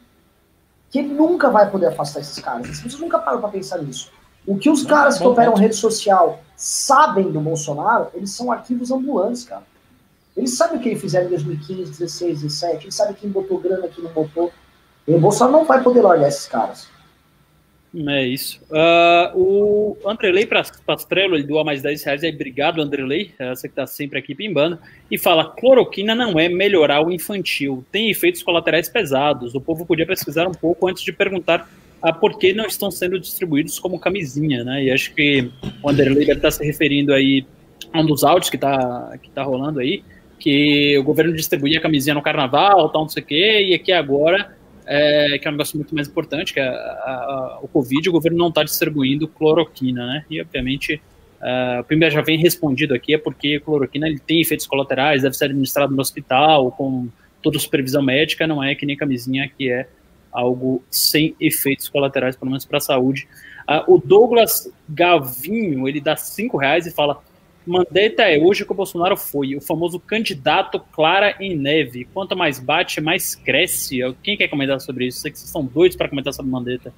que 0.95 0.99
ele 0.99 1.09
nunca 1.09 1.49
vai 1.49 1.69
poder 1.69 1.87
afastar 1.87 2.21
esses 2.21 2.39
caras. 2.39 2.69
As 2.69 2.79
pessoas 2.79 3.01
nunca 3.01 3.19
param 3.19 3.41
para 3.41 3.49
pensar 3.49 3.79
nisso. 3.79 4.09
O 4.47 4.57
que 4.57 4.69
os 4.69 4.83
não, 4.83 4.89
caras 4.89 5.17
que 5.17 5.27
operam 5.27 5.53
rede 5.53 5.75
social 5.75 6.39
sabem 6.55 7.29
do 7.33 7.41
Bolsonaro, 7.41 8.07
eles 8.13 8.31
são 8.31 8.49
arquivos 8.49 8.91
ambulantes, 8.91 9.43
cara. 9.43 9.63
Eles 10.37 10.55
sabem 10.55 10.77
o 10.77 10.81
que 10.81 10.87
ele 10.87 10.97
fizeram 10.97 11.25
em 11.25 11.31
2015, 11.31 11.91
16, 11.91 12.41
17, 12.43 12.85
eles 12.85 12.95
sabem 12.95 13.13
quem 13.13 13.29
botou 13.29 13.59
grana, 13.59 13.89
quem 13.89 14.05
não 14.05 14.11
botou. 14.13 14.53
E 15.05 15.13
o 15.13 15.19
Bolsonaro 15.19 15.57
não 15.57 15.65
vai 15.65 15.83
poder 15.83 16.01
largar 16.01 16.29
esses 16.29 16.47
caras. 16.47 16.87
É 18.07 18.27
isso. 18.27 18.59
Uh, 18.69 19.39
o 19.39 19.97
Andrelei 20.05 20.45
Pastrello, 20.85 21.35
ele 21.35 21.43
doa 21.43 21.63
mais 21.63 21.81
10 21.81 22.03
reais. 22.03 22.23
Aí, 22.23 22.29
obrigado, 22.29 22.81
Andrelei, 22.81 23.31
você 23.39 23.69
que 23.69 23.71
está 23.71 23.87
sempre 23.87 24.19
aqui 24.19 24.35
pimbando. 24.35 24.77
E 25.09 25.17
fala: 25.17 25.45
cloroquina 25.51 26.13
não 26.13 26.37
é 26.37 26.49
melhorar 26.49 27.05
o 27.05 27.11
infantil, 27.11 27.85
tem 27.91 28.09
efeitos 28.09 28.43
colaterais 28.43 28.89
pesados. 28.89 29.55
O 29.55 29.61
povo 29.61 29.85
podia 29.85 30.05
pesquisar 30.05 30.45
um 30.47 30.53
pouco 30.53 30.89
antes 30.89 31.03
de 31.03 31.13
perguntar 31.13 31.69
a 32.01 32.11
por 32.11 32.37
que 32.37 32.53
não 32.53 32.65
estão 32.65 32.91
sendo 32.91 33.17
distribuídos 33.17 33.79
como 33.79 33.97
camisinha, 33.97 34.63
né? 34.63 34.83
E 34.83 34.91
acho 34.91 35.13
que 35.13 35.49
o 35.81 35.89
Andrelei 35.89 36.25
deve 36.25 36.39
estar 36.39 36.51
se 36.51 36.65
referindo 36.65 37.13
aí 37.13 37.45
a 37.93 38.01
um 38.01 38.05
dos 38.05 38.25
áudios 38.25 38.49
que 38.49 38.57
está 38.57 39.17
que 39.23 39.29
tá 39.29 39.41
rolando 39.41 39.79
aí, 39.79 40.03
que 40.37 40.97
o 40.97 41.03
governo 41.03 41.33
distribuía 41.33 41.79
camisinha 41.79 42.13
no 42.13 42.21
carnaval, 42.21 42.89
tal, 42.89 43.03
não 43.03 43.09
sei 43.09 43.23
o 43.23 43.25
quê, 43.25 43.65
e 43.69 43.73
aqui 43.73 43.93
agora 43.93 44.54
é, 44.85 45.37
que 45.39 45.47
é 45.47 45.49
um 45.49 45.53
negócio 45.53 45.77
muito 45.77 45.93
mais 45.93 46.07
importante, 46.07 46.53
que 46.53 46.59
é 46.59 46.67
a, 46.67 46.69
a, 46.69 47.59
o 47.61 47.67
Covid, 47.67 48.09
o 48.09 48.11
governo 48.11 48.37
não 48.37 48.49
está 48.49 48.63
distribuindo 48.63 49.27
cloroquina, 49.27 50.05
né? 50.05 50.25
E, 50.29 50.41
obviamente, 50.41 51.01
o 51.79 51.83
primeiro 51.83 52.13
já 52.13 52.21
vem 52.21 52.37
respondido 52.37 52.93
aqui, 52.93 53.13
é 53.13 53.17
porque 53.17 53.59
cloroquina 53.59 54.07
ele 54.07 54.19
tem 54.19 54.41
efeitos 54.41 54.65
colaterais, 54.65 55.21
deve 55.21 55.35
ser 55.35 55.45
administrado 55.45 55.93
no 55.93 56.01
hospital, 56.01 56.71
com 56.71 57.07
toda 57.41 57.59
supervisão 57.59 58.01
médica, 58.01 58.47
não 58.47 58.63
é 58.63 58.73
que 58.73 58.85
nem 58.85 58.97
camisinha, 58.97 59.49
que 59.55 59.71
é 59.71 59.87
algo 60.31 60.83
sem 60.89 61.35
efeitos 61.39 61.87
colaterais, 61.87 62.35
pelo 62.35 62.51
menos 62.51 62.65
para 62.65 62.77
a 62.77 62.81
saúde. 62.81 63.27
Uh, 63.69 63.95
o 63.95 63.97
Douglas 63.97 64.71
Gavinho, 64.89 65.87
ele 65.87 66.01
dá 66.01 66.15
cinco 66.15 66.57
reais 66.57 66.85
e 66.85 66.91
fala 66.91 67.21
Mandetta 67.65 68.23
é 68.23 68.37
hoje 68.37 68.63
que 68.63 68.71
o 68.71 68.75
Bolsonaro 68.75 69.17
foi, 69.17 69.55
o 69.55 69.61
famoso 69.61 69.99
candidato 69.99 70.79
clara 70.91 71.35
em 71.39 71.55
neve. 71.57 72.05
Quanto 72.13 72.35
mais 72.35 72.59
bate, 72.59 73.01
mais 73.01 73.33
cresce. 73.33 73.99
Quem 74.21 74.37
quer 74.37 74.47
comentar 74.47 74.79
sobre 74.79 75.07
isso? 75.07 75.19
Sei 75.19 75.31
que 75.31 75.39
vocês 75.39 75.49
são 75.49 75.65
doidos 75.65 75.97
para 75.97 76.07
comentar 76.07 76.33
sobre 76.33 76.51
Mandetta. 76.51 76.93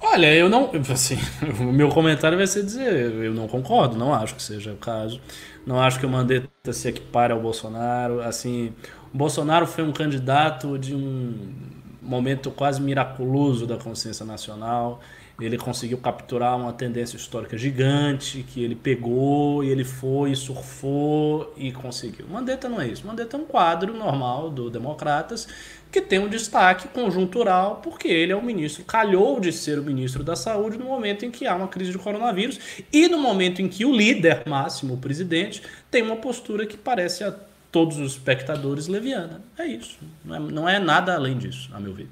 Olha, 0.00 0.34
eu 0.34 0.48
não. 0.48 0.70
Assim, 0.92 1.16
o 1.60 1.72
meu 1.72 1.88
comentário 1.88 2.36
vai 2.36 2.46
ser 2.46 2.64
dizer: 2.64 3.12
eu 3.12 3.32
não 3.32 3.46
concordo, 3.46 3.96
não 3.96 4.12
acho 4.12 4.34
que 4.34 4.42
seja 4.42 4.72
o 4.72 4.76
caso. 4.76 5.20
Não 5.64 5.80
acho 5.80 6.00
que 6.00 6.06
o 6.06 6.08
Mandetta 6.08 6.72
se 6.72 6.88
equipare 6.88 7.32
ao 7.32 7.40
Bolsonaro. 7.40 8.20
Assim, 8.20 8.74
o 9.14 9.16
Bolsonaro 9.16 9.66
foi 9.66 9.84
um 9.84 9.92
candidato 9.92 10.76
de 10.76 10.94
um 10.94 11.54
momento 12.02 12.50
quase 12.50 12.82
miraculoso 12.82 13.64
da 13.64 13.76
consciência 13.76 14.26
nacional 14.26 15.00
ele 15.44 15.58
conseguiu 15.58 15.98
capturar 15.98 16.56
uma 16.56 16.72
tendência 16.72 17.16
histórica 17.16 17.56
gigante 17.56 18.42
que 18.42 18.62
ele 18.62 18.74
pegou 18.74 19.62
e 19.64 19.68
ele 19.68 19.84
foi, 19.84 20.34
surfou 20.34 21.52
e 21.56 21.72
conseguiu. 21.72 22.26
Mandetta 22.28 22.68
não 22.68 22.80
é 22.80 22.88
isso. 22.88 23.06
Mandetta 23.06 23.36
é 23.36 23.40
um 23.40 23.44
quadro 23.44 23.94
normal 23.94 24.50
do 24.50 24.70
Democratas 24.70 25.48
que 25.90 26.00
tem 26.00 26.18
um 26.18 26.28
destaque 26.28 26.88
conjuntural 26.88 27.80
porque 27.82 28.08
ele 28.08 28.32
é 28.32 28.36
o 28.36 28.42
ministro, 28.42 28.82
calhou 28.84 29.38
de 29.38 29.52
ser 29.52 29.78
o 29.78 29.82
ministro 29.82 30.24
da 30.24 30.34
Saúde 30.34 30.78
no 30.78 30.86
momento 30.86 31.26
em 31.26 31.30
que 31.30 31.46
há 31.46 31.54
uma 31.54 31.68
crise 31.68 31.92
de 31.92 31.98
coronavírus 31.98 32.58
e 32.90 33.08
no 33.08 33.18
momento 33.18 33.60
em 33.60 33.68
que 33.68 33.84
o 33.84 33.94
líder 33.94 34.42
máximo, 34.46 34.94
o 34.94 34.98
presidente, 34.98 35.62
tem 35.90 36.02
uma 36.02 36.16
postura 36.16 36.66
que 36.66 36.78
parece 36.78 37.22
a 37.22 37.34
todos 37.70 37.98
os 37.98 38.12
espectadores 38.12 38.86
leviana. 38.86 39.42
É 39.58 39.66
isso. 39.66 39.98
Não 40.24 40.34
é, 40.34 40.38
não 40.38 40.68
é 40.68 40.78
nada 40.78 41.14
além 41.14 41.36
disso, 41.36 41.70
a 41.72 41.80
meu 41.80 41.92
ver. 41.92 42.08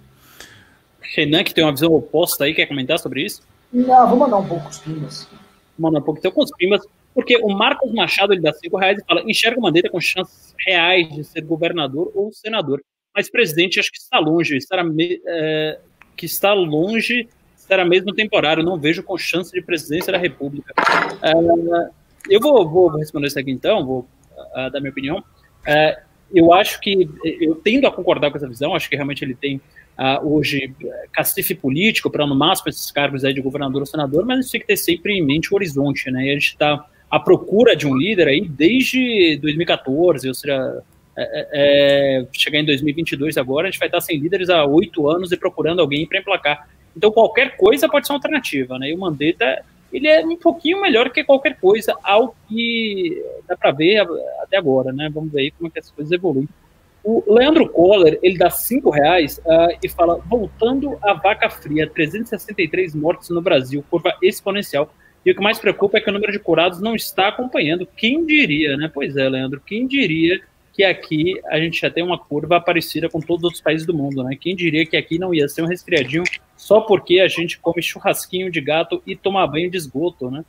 Renan, 1.15 1.43
que 1.43 1.55
tem 1.55 1.65
uma 1.65 1.73
visão 1.73 1.93
oposta 1.93 2.45
aí, 2.45 2.55
quer 2.55 2.67
comentar 2.67 2.99
sobre 2.99 3.23
isso? 3.23 3.43
Não, 3.73 4.09
vou 4.09 4.19
mandar 4.19 4.39
um 4.39 4.47
pouco 4.47 4.69
os 4.69 4.79
primas. 4.79 5.29
Manda 5.79 5.99
um 5.99 6.03
pouco 6.03 6.19
então 6.19 6.31
com 6.31 6.43
os 6.43 6.51
primas, 6.51 6.85
porque 7.15 7.37
o 7.37 7.49
Marcos 7.49 7.93
Machado 7.93 8.33
ele 8.33 8.43
dá 8.43 8.53
cinco 8.53 8.77
reais 8.77 8.99
e 8.99 9.05
fala: 9.05 9.23
enxerga 9.27 9.59
o 9.59 9.63
Mandetta 9.63 9.89
com 9.89 10.01
chances 10.01 10.55
reais 10.67 11.09
de 11.09 11.25
ser 11.25 11.43
governador 11.43 12.11
ou 12.15 12.33
senador. 12.33 12.83
Mas 13.15 13.31
presidente 13.31 13.81
acho 13.81 13.91
que 13.91 13.99
está 13.99 14.19
longe, 14.19 14.57
estará 14.57 14.85
é, 15.27 15.79
que 16.17 16.27
está 16.27 16.53
longe, 16.53 17.29
será 17.57 17.85
mesmo 17.85 18.13
temporário. 18.13 18.63
Não 18.63 18.79
vejo 18.79 19.03
com 19.03 19.19
chance 19.19 19.51
de 19.53 19.63
presidência 19.63 20.13
da 20.13 20.19
República. 20.19 20.73
É, 21.23 21.91
eu 22.29 22.41
vou, 22.41 22.69
vou, 22.69 22.89
responder 22.91 23.27
isso 23.29 23.39
aqui 23.39 23.51
então, 23.51 23.85
vou 23.85 24.09
uh, 24.55 24.71
dar 24.71 24.81
minha 24.81 24.91
opinião. 24.91 25.25
É, 25.67 26.03
eu 26.33 26.53
acho 26.53 26.81
que 26.81 27.09
eu 27.25 27.57
tendo 27.57 27.87
a 27.87 27.93
concordar 27.93 28.31
com 28.31 28.37
essa 28.37 28.49
visão, 28.49 28.75
acho 28.75 28.89
que 28.89 28.95
realmente 28.95 29.25
ele 29.25 29.35
tem 29.35 29.61
uh, 30.01 30.27
hoje 30.27 30.73
cacife 31.13 31.55
político 31.55 32.11
para 32.11 32.27
no 32.27 32.35
máximo 32.35 32.71
esses 32.71 32.91
cargos 32.91 33.25
aí 33.25 33.35
de 33.35 33.43
governador 33.43 33.83
ou 33.83 33.87
senador, 33.87 34.25
mas 34.25 34.39
a 34.39 34.43
gente 34.43 34.53
tem 34.53 34.61
que 34.63 34.67
ter 34.67 34.77
sempre 34.77 35.13
em 35.13 35.23
mente 35.23 35.53
o 35.53 35.57
horizonte, 35.57 36.11
né? 36.11 36.27
E 36.27 36.31
a 36.31 36.33
gente 36.33 36.49
está 36.49 36.87
à 37.11 37.21
procura 37.21 37.77
de 37.77 37.87
um 37.87 37.95
líder 37.95 38.29
aí 38.29 38.49
desde 38.49 39.37
2014, 39.43 40.27
ou 40.27 40.35
seja, 40.35 40.83
é, 41.17 41.23
é, 41.23 41.49
é, 41.53 42.27
chegar 42.33 42.61
em 42.61 42.65
2022 42.65 43.37
agora, 43.37 43.69
a 43.69 43.71
gente 43.71 43.79
vai 43.79 43.89
estar 43.89 44.01
sem 44.01 44.19
líderes 44.19 44.49
há 44.49 44.65
oito 44.65 45.09
anos 45.09 45.31
e 45.33 45.37
procurando 45.37 45.81
alguém 45.81 46.07
para 46.07 46.19
emplacar. 46.19 46.69
Então 46.97 47.11
qualquer 47.11 47.57
coisa 47.57 47.89
pode 47.89 48.07
ser 48.07 48.13
uma 48.13 48.19
alternativa, 48.19 48.79
né? 48.79 48.91
E 48.91 48.95
o 48.95 48.99
Mandetta 48.99 49.63
ele 49.93 50.07
é 50.07 50.25
um 50.25 50.37
pouquinho 50.37 50.81
melhor 50.81 51.11
que 51.11 51.25
qualquer 51.25 51.59
coisa, 51.59 51.97
ao 52.05 52.35
que 52.49 53.21
dá 53.49 53.57
para 53.57 53.73
ver 53.73 54.07
até 54.41 54.57
agora, 54.57 54.93
né? 54.93 55.11
Vamos 55.13 55.33
ver 55.33 55.51
como 55.53 55.67
é 55.69 55.71
que 55.71 55.81
as 55.81 55.91
coisas 55.91 56.13
evoluem. 56.13 56.49
O 57.03 57.35
Leandro 57.35 57.69
Kohler, 57.69 58.19
ele 58.23 58.37
dá 58.37 58.51
cinco 58.51 58.91
reais 58.91 59.39
uh, 59.39 59.77
e 59.83 59.89
fala, 59.89 60.19
voltando 60.29 60.99
à 61.03 61.15
vaca 61.15 61.49
fria, 61.49 61.89
363 61.89 62.95
mortes 62.95 63.31
no 63.31 63.41
Brasil, 63.41 63.85
curva 63.91 64.15
exponencial. 64.23 64.93
E 65.25 65.31
o 65.31 65.35
que 65.35 65.43
mais 65.43 65.59
preocupa 65.59 65.99
é 65.99 66.01
que 66.01 66.11
o 66.11 66.13
número 66.13 66.33
de 66.33 66.39
curados 66.39 66.81
não 66.81 66.95
está 66.95 67.29
acompanhando. 67.29 67.87
Quem 67.97 68.25
diria, 68.25 68.77
né? 68.77 68.91
Pois 68.93 69.17
é, 69.17 69.29
Leandro, 69.29 69.61
quem 69.65 69.87
diria 69.87 70.41
que 70.73 70.85
aqui 70.85 71.41
a 71.47 71.59
gente 71.59 71.81
já 71.81 71.91
tem 71.91 72.03
uma 72.03 72.19
curva 72.19 72.61
parecida 72.61 73.09
com 73.09 73.21
todos 73.21 73.41
os 73.41 73.45
outros 73.45 73.63
países 73.63 73.87
do 73.87 73.95
mundo, 73.95 74.23
né? 74.23 74.37
Quem 74.39 74.55
diria 74.55 74.87
que 74.87 74.97
aqui 74.97 75.19
não 75.19 75.35
ia 75.35 75.49
ser 75.49 75.63
um 75.63 75.67
resfriadinho 75.67 76.23
só 76.57 76.81
porque 76.81 77.21
a 77.21 77.29
gente 77.29 77.59
come 77.59 77.83
churrasquinho 77.83 78.51
de 78.51 78.61
gato 78.61 79.03
e 79.07 79.17
toma 79.17 79.47
banho 79.47 79.71
de 79.71 79.77
esgoto, 79.77 80.31
né? 80.31 80.45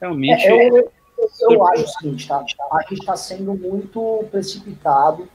Realmente. 0.00 0.46
É, 0.46 0.68
eu, 0.68 0.76
eu, 0.76 1.50
eu 1.50 1.66
acho 1.68 1.84
o 1.84 1.88
seguinte, 1.88 2.28
tá? 2.28 2.44
A 2.72 2.82
gente 2.82 3.00
está 3.00 3.16
sendo 3.16 3.54
muito 3.54 4.24
precipitado 4.30 5.28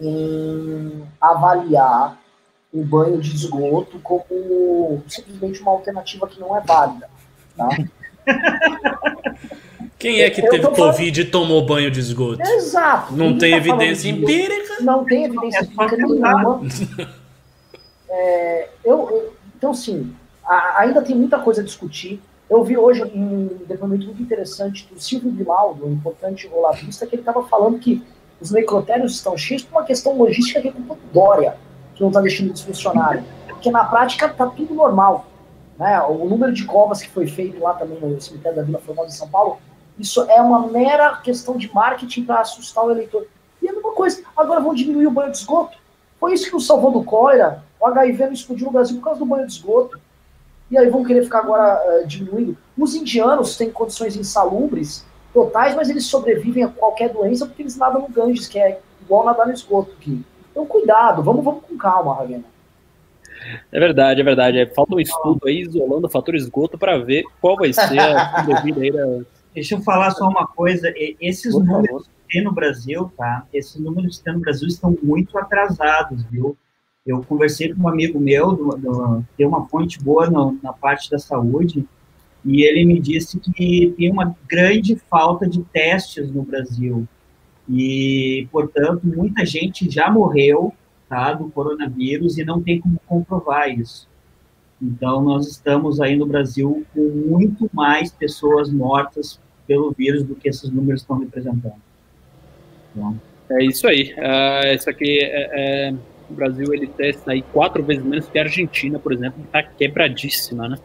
em 0.00 1.02
avaliar 1.20 2.18
o 2.72 2.82
banho 2.84 3.20
de 3.20 3.34
esgoto 3.34 3.98
como 4.00 5.02
simplesmente 5.08 5.60
uma 5.60 5.72
alternativa 5.72 6.26
que 6.26 6.40
não 6.40 6.56
é 6.56 6.60
válida. 6.60 7.10
Tá? 7.56 7.68
Quem 9.98 10.22
é 10.22 10.30
que 10.30 10.40
teve 10.40 10.66
Covid 10.68 11.20
e 11.20 11.24
tomou 11.26 11.66
banho 11.66 11.90
de 11.90 12.00
esgoto? 12.00 12.40
Exato. 12.42 13.12
Não 13.14 13.36
tem 13.36 13.50
tá 13.50 13.56
evidência 13.58 14.08
empírica? 14.08 14.76
Não 14.80 15.04
tem 15.04 15.24
evidência 15.24 15.62
empírica 15.62 15.96
nenhuma. 15.96 16.62
É, 18.12 18.68
eu, 18.84 19.32
então, 19.56 19.72
sim, 19.72 20.12
ainda 20.76 21.00
tem 21.00 21.14
muita 21.14 21.38
coisa 21.38 21.60
a 21.60 21.64
discutir. 21.64 22.20
Eu 22.50 22.64
vi 22.64 22.76
hoje 22.76 23.04
um 23.04 23.46
depoimento 23.68 24.06
muito 24.06 24.20
interessante 24.20 24.88
do 24.92 25.00
Silvio 25.00 25.30
Grimaldo, 25.30 25.86
um 25.86 25.92
importante 25.92 26.50
olavista, 26.52 27.06
que 27.06 27.14
ele 27.14 27.22
estava 27.22 27.44
falando 27.44 27.78
que 27.78 28.02
os 28.40 28.50
necrotérios 28.50 29.12
estão 29.12 29.36
cheios 29.36 29.62
por 29.62 29.78
uma 29.78 29.84
questão 29.84 30.16
logística 30.16 30.60
que 30.60 30.68
é 30.68 30.72
culpa 30.72 30.96
Dória, 31.12 31.56
que 31.94 32.00
não 32.00 32.08
está 32.08 32.20
deixando 32.20 32.48
eles 32.48 32.60
funcionarem. 32.62 33.24
Porque 33.46 33.70
na 33.70 33.84
prática 33.84 34.26
está 34.26 34.46
tudo 34.46 34.74
normal. 34.74 35.26
Né? 35.78 36.00
O 36.02 36.26
número 36.26 36.52
de 36.52 36.64
covas 36.64 37.02
que 37.02 37.08
foi 37.08 37.26
feito 37.26 37.60
lá 37.60 37.74
também 37.74 37.98
no 38.00 38.20
cemitério 38.20 38.56
da 38.56 38.62
Vila 38.62 38.78
Formosa 38.78 39.08
de 39.08 39.16
São 39.16 39.28
Paulo, 39.28 39.58
isso 39.98 40.22
é 40.30 40.40
uma 40.40 40.66
mera 40.68 41.16
questão 41.16 41.56
de 41.56 41.72
marketing 41.72 42.24
para 42.24 42.40
assustar 42.40 42.84
o 42.84 42.90
eleitor. 42.90 43.26
E 43.60 43.66
é 43.66 43.70
a 43.70 43.74
mesma 43.74 43.92
coisa, 43.92 44.22
agora 44.36 44.60
vão 44.60 44.74
diminuir 44.74 45.06
o 45.06 45.10
banho 45.10 45.30
de 45.30 45.38
esgoto. 45.38 45.76
Foi 46.18 46.32
isso 46.32 46.46
que 46.46 46.52
nos 46.52 46.66
salvou 46.66 46.90
do 46.90 47.04
cólera. 47.04 47.62
O 47.78 47.86
HIV 47.86 48.26
não 48.26 48.32
explodiu 48.32 48.66
no 48.66 48.72
Brasil 48.72 48.96
por 48.96 49.04
causa 49.04 49.20
do 49.20 49.26
banho 49.26 49.46
de 49.46 49.52
esgoto 49.52 50.00
e 50.70 50.78
aí 50.78 50.88
vão 50.88 51.02
querer 51.02 51.24
ficar 51.24 51.40
agora 51.40 51.80
uh, 52.02 52.06
diminuindo. 52.06 52.56
Os 52.78 52.94
indianos 52.94 53.56
têm 53.56 53.70
condições 53.70 54.16
insalubres 54.16 55.04
totais, 55.32 55.74
mas 55.74 55.88
eles 55.88 56.06
sobrevivem 56.06 56.64
a 56.64 56.68
qualquer 56.68 57.12
doença 57.12 57.46
porque 57.46 57.62
eles 57.62 57.76
nadam 57.76 58.02
no 58.02 58.08
Ganges, 58.08 58.46
que 58.46 58.58
é 58.58 58.80
igual 59.02 59.24
nadar 59.24 59.46
no 59.46 59.52
esgoto 59.52 59.92
aqui. 59.98 60.24
Então, 60.50 60.66
cuidado, 60.66 61.22
vamos, 61.22 61.44
vamos 61.44 61.64
com 61.64 61.76
calma, 61.76 62.14
Ravena. 62.14 62.44
É 63.72 63.80
verdade, 63.80 64.20
é 64.20 64.24
verdade. 64.24 64.58
É, 64.58 64.66
falta 64.66 64.94
um 64.94 65.00
estudo 65.00 65.46
aí 65.46 65.62
isolando 65.62 66.06
o 66.06 66.10
fator 66.10 66.34
esgoto 66.34 66.76
para 66.76 66.98
ver 66.98 67.24
qual 67.40 67.56
vai 67.56 67.72
ser 67.72 67.98
a 67.98 68.36
sobrevida 68.44 68.80
aí 68.80 68.92
da... 68.92 69.20
Deixa 69.54 69.74
eu 69.74 69.80
falar 69.80 70.10
só 70.12 70.28
uma 70.28 70.46
coisa. 70.46 70.92
Esses 71.20 71.52
Por 71.52 71.64
números 71.64 71.88
favor. 71.88 72.02
que 72.02 72.32
tem 72.34 72.44
no 72.44 72.52
Brasil, 72.52 73.10
tá? 73.16 73.44
Esses 73.52 73.80
números 73.80 74.18
que 74.18 74.24
tem 74.24 74.34
no 74.34 74.40
Brasil 74.40 74.68
estão 74.68 74.96
muito 75.02 75.36
atrasados, 75.36 76.22
viu? 76.30 76.56
Eu 77.04 77.24
conversei 77.24 77.74
com 77.74 77.82
um 77.82 77.88
amigo 77.88 78.20
meu, 78.20 78.52
do, 78.52 78.68
do, 78.76 79.24
tem 79.36 79.46
uma 79.46 79.66
fonte 79.66 79.98
boa 80.00 80.28
no, 80.30 80.56
na 80.62 80.72
parte 80.72 81.10
da 81.10 81.18
saúde, 81.18 81.84
e 82.44 82.62
ele 82.62 82.84
me 82.84 82.98
disse 82.98 83.38
que 83.38 83.94
tem 83.96 84.10
uma 84.10 84.34
grande 84.48 84.96
falta 84.96 85.48
de 85.48 85.62
testes 85.64 86.30
no 86.30 86.42
Brasil. 86.42 87.06
E, 87.68 88.48
portanto, 88.50 89.02
muita 89.04 89.44
gente 89.44 89.88
já 89.90 90.10
morreu 90.10 90.74
tá, 91.08 91.32
do 91.32 91.50
coronavírus 91.50 92.38
e 92.38 92.44
não 92.44 92.62
tem 92.62 92.80
como 92.80 93.00
comprovar 93.06 93.70
isso. 93.70 94.08
Então, 94.80 95.22
nós 95.22 95.46
estamos 95.46 96.00
aí 96.00 96.16
no 96.16 96.26
Brasil 96.26 96.84
com 96.94 97.00
muito 97.00 97.68
mais 97.72 98.10
pessoas 98.10 98.72
mortas 98.72 99.38
pelo 99.66 99.92
vírus 99.92 100.24
do 100.24 100.34
que 100.34 100.48
esses 100.48 100.70
números 100.70 101.02
estão 101.02 101.18
representando. 101.18 101.80
Então, 102.90 103.20
é 103.50 103.64
isso 103.64 103.86
aí. 103.86 104.14
Uh, 104.14 104.74
isso 104.74 104.88
aqui 104.88 105.18
é, 105.22 105.90
é 105.90 105.94
o 106.30 106.34
Brasil 106.34 106.72
ele 106.72 106.86
testa 106.86 107.32
aí 107.32 107.42
quatro 107.42 107.82
vezes 107.82 108.04
menos 108.04 108.28
que 108.28 108.38
a 108.38 108.42
Argentina, 108.42 108.98
por 108.98 109.12
exemplo, 109.12 109.40
que 109.40 109.46
está 109.46 109.62
quebradíssima, 109.62 110.68
né? 110.68 110.78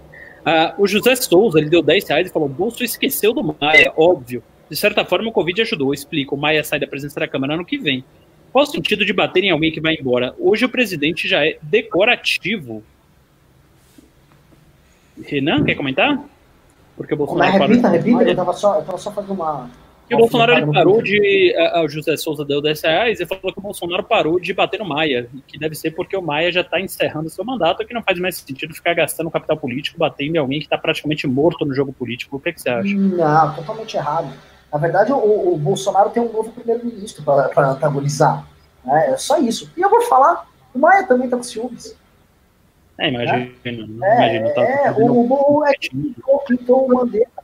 Ah, 0.45 0.75
o 0.77 0.87
José 0.87 1.15
Souza, 1.15 1.57
ele 1.57 1.69
deu 1.69 1.81
10 1.81 2.07
reais 2.07 2.27
e 2.29 2.31
falou, 2.31 2.47
Bolso 2.47 2.83
esqueceu 2.83 3.33
do 3.33 3.55
Maia, 3.59 3.91
óbvio. 3.97 4.43
De 4.69 4.75
certa 4.75 5.03
forma, 5.03 5.29
o 5.29 5.31
Covid 5.31 5.61
ajudou. 5.63 5.93
Explica, 5.93 6.35
o 6.35 6.37
Maia 6.37 6.63
sai 6.63 6.79
da 6.79 6.87
presença 6.87 7.19
da 7.19 7.27
Câmara 7.27 7.55
ano 7.55 7.65
que 7.65 7.77
vem. 7.77 8.03
Qual 8.51 8.63
o 8.63 8.67
sentido 8.67 9.03
de 9.03 9.11
bater 9.11 9.43
em 9.43 9.49
alguém 9.49 9.71
que 9.71 9.81
vai 9.81 9.95
embora? 9.95 10.35
Hoje 10.39 10.65
o 10.65 10.69
presidente 10.69 11.27
já 11.27 11.45
é 11.45 11.57
decorativo. 11.61 12.83
Renan, 15.23 15.63
quer 15.63 15.75
comentar? 15.75 16.23
Porque 16.95 17.13
o 17.13 17.17
Bolsonaro... 17.17 17.57
repita, 17.57 17.89
repita, 17.89 18.23
eu 18.23 18.29
estava 18.29 18.53
só, 18.53 18.75
eu 18.75 18.83
tava 18.83 18.97
só 18.97 19.11
fazendo 19.11 19.33
uma 19.33 19.69
que 20.07 20.15
o 20.15 20.17
Bolsonaro 20.19 20.53
ele 20.53 20.71
parou 20.71 21.01
de. 21.01 21.53
o 21.83 21.87
José 21.87 22.15
Souza 22.17 22.45
deu 22.45 22.61
10 22.61 22.81
reais 22.81 23.19
e 23.19 23.25
falou 23.25 23.51
que 23.51 23.59
o 23.59 23.61
Bolsonaro 23.61 24.03
parou 24.03 24.39
de 24.39 24.53
bater 24.53 24.79
no 24.79 24.85
Maia. 24.85 25.27
Que 25.47 25.57
deve 25.57 25.75
ser 25.75 25.91
porque 25.91 26.15
o 26.15 26.21
Maia 26.21 26.51
já 26.51 26.61
está 26.61 26.79
encerrando 26.79 27.29
seu 27.29 27.43
mandato 27.43 27.81
e 27.81 27.85
que 27.85 27.93
não 27.93 28.03
faz 28.03 28.19
mais 28.19 28.37
sentido 28.37 28.73
ficar 28.73 28.93
gastando 28.93 29.31
capital 29.31 29.57
político 29.57 29.97
batendo 29.97 30.35
em 30.35 30.39
alguém 30.39 30.59
que 30.59 30.65
está 30.65 30.77
praticamente 30.77 31.27
morto 31.27 31.65
no 31.65 31.73
jogo 31.73 31.91
político. 31.91 32.37
O 32.37 32.39
que, 32.39 32.49
é 32.49 32.51
que, 32.53 32.61
você 32.61 32.69
acha? 32.69 32.95
Não, 32.95 33.55
totalmente 33.55 33.97
errado. 33.97 34.31
Na 34.71 34.79
verdade, 34.79 35.11
o, 35.11 35.53
o 35.53 35.57
Bolsonaro 35.57 36.09
tem 36.09 36.21
um 36.21 36.31
novo 36.31 36.51
primeiro-ministro 36.51 37.23
para 37.23 37.71
antagonizar. 37.71 38.47
Né? 38.83 39.11
É 39.11 39.17
só 39.17 39.39
isso. 39.39 39.71
E 39.75 39.81
eu 39.81 39.89
vou 39.89 40.01
falar, 40.03 40.47
o 40.73 40.79
Maia 40.79 41.07
também 41.07 41.25
está 41.25 41.37
com 41.37 41.43
ciúmes. 41.43 41.97
É, 42.97 43.09
imagina. 43.09 43.51
É, 43.63 43.69
imagina 43.69 44.53
tá, 44.53 44.61
é, 44.61 44.91
o, 44.91 45.11
o, 45.11 45.59
o, 45.59 45.65
é, 45.65 45.71
o 46.67 46.87
Mandetta 46.87 47.34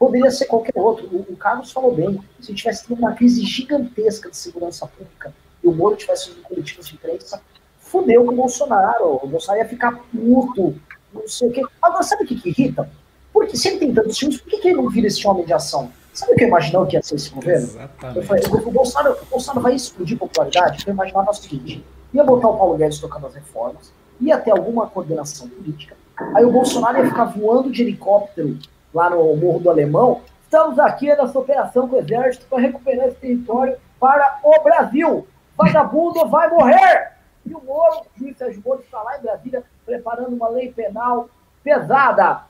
Poderia 0.00 0.30
ser 0.30 0.46
qualquer 0.46 0.72
outro. 0.76 1.06
O, 1.12 1.30
o 1.30 1.36
Carlos 1.36 1.70
falou 1.70 1.94
bem. 1.94 2.18
Se 2.40 2.54
tivesse 2.54 2.84
tido 2.84 2.94
uma 2.94 3.12
crise 3.12 3.44
gigantesca 3.44 4.30
de 4.30 4.36
segurança 4.36 4.86
pública 4.86 5.30
e 5.62 5.68
o 5.68 5.72
Moro 5.74 5.94
tivesse 5.94 6.30
feito 6.30 6.40
coletivos 6.40 6.88
de 6.88 6.94
imprensa, 6.94 7.42
fudeu 7.78 8.24
com 8.24 8.32
o 8.32 8.36
Bolsonaro. 8.36 9.20
O 9.22 9.26
Bolsonaro 9.26 9.62
ia 9.62 9.68
ficar 9.68 9.92
puto, 10.10 10.74
não 11.12 11.28
sei 11.28 11.50
o 11.50 11.52
quê. 11.52 11.62
Agora, 11.82 12.02
sabe 12.02 12.24
o 12.24 12.26
que, 12.26 12.34
que 12.34 12.48
irrita? 12.48 12.90
Porque 13.30 13.58
se 13.58 13.68
ele 13.68 13.78
tem 13.78 13.92
tantos 13.92 14.18
filmes, 14.18 14.40
por 14.40 14.48
que, 14.48 14.56
que 14.56 14.68
ele 14.68 14.78
não 14.78 14.88
vira 14.88 15.06
esse 15.06 15.26
homem 15.28 15.44
de 15.44 15.52
ação? 15.52 15.92
Sabe 16.14 16.32
o 16.32 16.36
que 16.36 16.44
eu 16.44 16.48
imaginava 16.48 16.86
que 16.86 16.96
ia 16.96 17.02
ser 17.02 17.16
esse 17.16 17.28
governo? 17.28 17.66
Exatamente. 17.66 18.16
Eu 18.16 18.22
falei, 18.22 18.44
o 18.46 18.70
Bolsonaro, 18.70 19.16
o 19.20 19.26
Bolsonaro 19.26 19.60
vai 19.60 19.74
explodir 19.74 20.16
popularidade? 20.16 20.82
Eu 20.86 20.94
imaginava 20.94 21.30
o 21.30 21.34
seguinte: 21.34 21.84
ia 22.14 22.24
botar 22.24 22.48
o 22.48 22.56
Paulo 22.56 22.78
Guedes 22.78 22.98
tocando 22.98 23.26
as 23.26 23.34
reformas, 23.34 23.92
ia 24.18 24.38
ter 24.38 24.50
alguma 24.50 24.86
coordenação 24.86 25.46
política, 25.46 25.94
aí 26.34 26.44
o 26.44 26.50
Bolsonaro 26.50 26.98
ia 26.98 27.06
ficar 27.06 27.26
voando 27.26 27.70
de 27.70 27.82
helicóptero 27.82 28.58
lá 28.92 29.10
no 29.10 29.36
Morro 29.36 29.60
do 29.60 29.70
Alemão, 29.70 30.22
estamos 30.42 30.78
aqui 30.78 31.06
nessa 31.06 31.38
operação 31.38 31.88
com 31.88 31.96
o 31.96 31.98
Exército 31.98 32.46
para 32.46 32.60
recuperar 32.60 33.08
esse 33.08 33.16
território 33.16 33.76
para 33.98 34.40
o 34.42 34.62
Brasil. 34.62 35.26
Vagabundo 35.56 36.26
vai 36.28 36.48
morrer! 36.48 37.12
E 37.44 37.54
o 37.54 37.62
Moro, 37.62 38.00
o 38.00 38.18
juiz 38.18 38.36
Sérgio 38.36 38.62
Moro, 38.64 38.80
está 38.80 39.02
lá 39.02 39.18
em 39.18 39.22
Brasília 39.22 39.64
preparando 39.84 40.34
uma 40.34 40.48
lei 40.48 40.72
penal 40.72 41.28
pesada. 41.62 42.42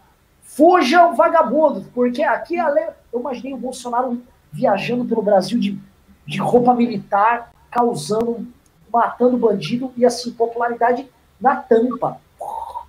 Fujam 0.43 1.15
vagabundos, 1.15 1.87
porque 1.95 2.23
aqui 2.23 2.59
a 2.59 2.69
lei. 2.69 2.87
Eu 3.13 3.21
imaginei 3.21 3.53
o 3.53 3.59
Bolsonaro 3.59 4.23
viajando 4.53 5.05
pelo 5.05 5.23
Brasil 5.23 5.59
de, 5.59 5.79
de 6.27 6.39
roupa 6.39 6.75
militar, 6.75 7.53
causando, 7.71 8.47
matando 8.93 9.37
bandido 9.37 9.93
e 9.97 10.05
assim, 10.05 10.33
popularidade 10.33 11.09
na 11.41 11.57
tampa. 11.57 12.21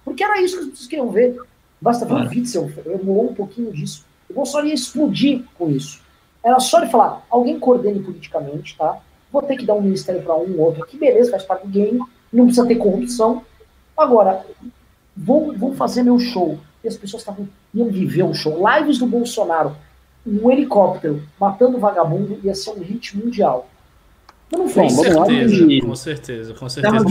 Porque 0.04 0.24
era 0.24 0.42
isso 0.42 0.58
que 0.58 0.64
as 0.64 0.70
pessoas 0.70 0.88
queriam 0.88 1.10
ver. 1.10 1.38
Basta 1.82 2.06
ver 2.06 2.14
o 2.14 2.30
Witzel, 2.30 2.72
emulou 2.86 3.32
um 3.32 3.34
pouquinho 3.34 3.72
disso. 3.72 4.06
O 4.30 4.34
Bolsonaro 4.34 4.68
ia 4.68 4.74
explodir 4.74 5.44
com 5.58 5.70
isso. 5.70 6.00
Era 6.44 6.60
só 6.60 6.80
ele 6.80 6.92
falar, 6.92 7.26
alguém 7.30 7.60
coordene 7.60 8.00
politicamente, 8.02 8.78
tá? 8.78 9.00
Vou 9.32 9.42
ter 9.42 9.56
que 9.58 9.66
dar 9.66 9.74
um 9.74 9.82
ministério 9.82 10.22
para 10.22 10.36
um 10.36 10.60
ou 10.60 10.68
outro 10.68 10.84
aqui, 10.84 10.98
beleza, 10.98 11.32
faz 11.32 11.44
parte 11.44 11.66
do 11.66 11.72
game, 11.72 12.00
não 12.32 12.46
precisa 12.46 12.68
ter 12.68 12.76
corrupção. 12.76 13.44
Agora, 13.98 14.46
vou, 15.16 15.54
vou 15.58 15.74
fazer 15.74 16.04
meu 16.04 16.20
show. 16.20 16.60
E 16.84 16.88
as 16.88 16.98
pessoas 16.98 17.24
tavam, 17.24 17.48
iam 17.74 17.90
viver 17.90 18.24
um 18.24 18.34
show. 18.34 18.58
Lives 18.68 18.98
do 18.98 19.06
Bolsonaro, 19.06 19.76
um 20.26 20.50
helicóptero 20.52 21.22
matando 21.40 21.80
vagabundo, 21.80 22.40
ia 22.44 22.56
ser 22.56 22.72
um 22.72 22.80
hit 22.80 23.18
mundial. 23.18 23.68
Não 24.52 24.68
com 24.68 24.90
certeza, 24.90 25.72
e... 25.72 25.82
com 25.82 25.96
certeza, 25.96 26.54
com 26.54 26.70
certeza. 26.70 27.06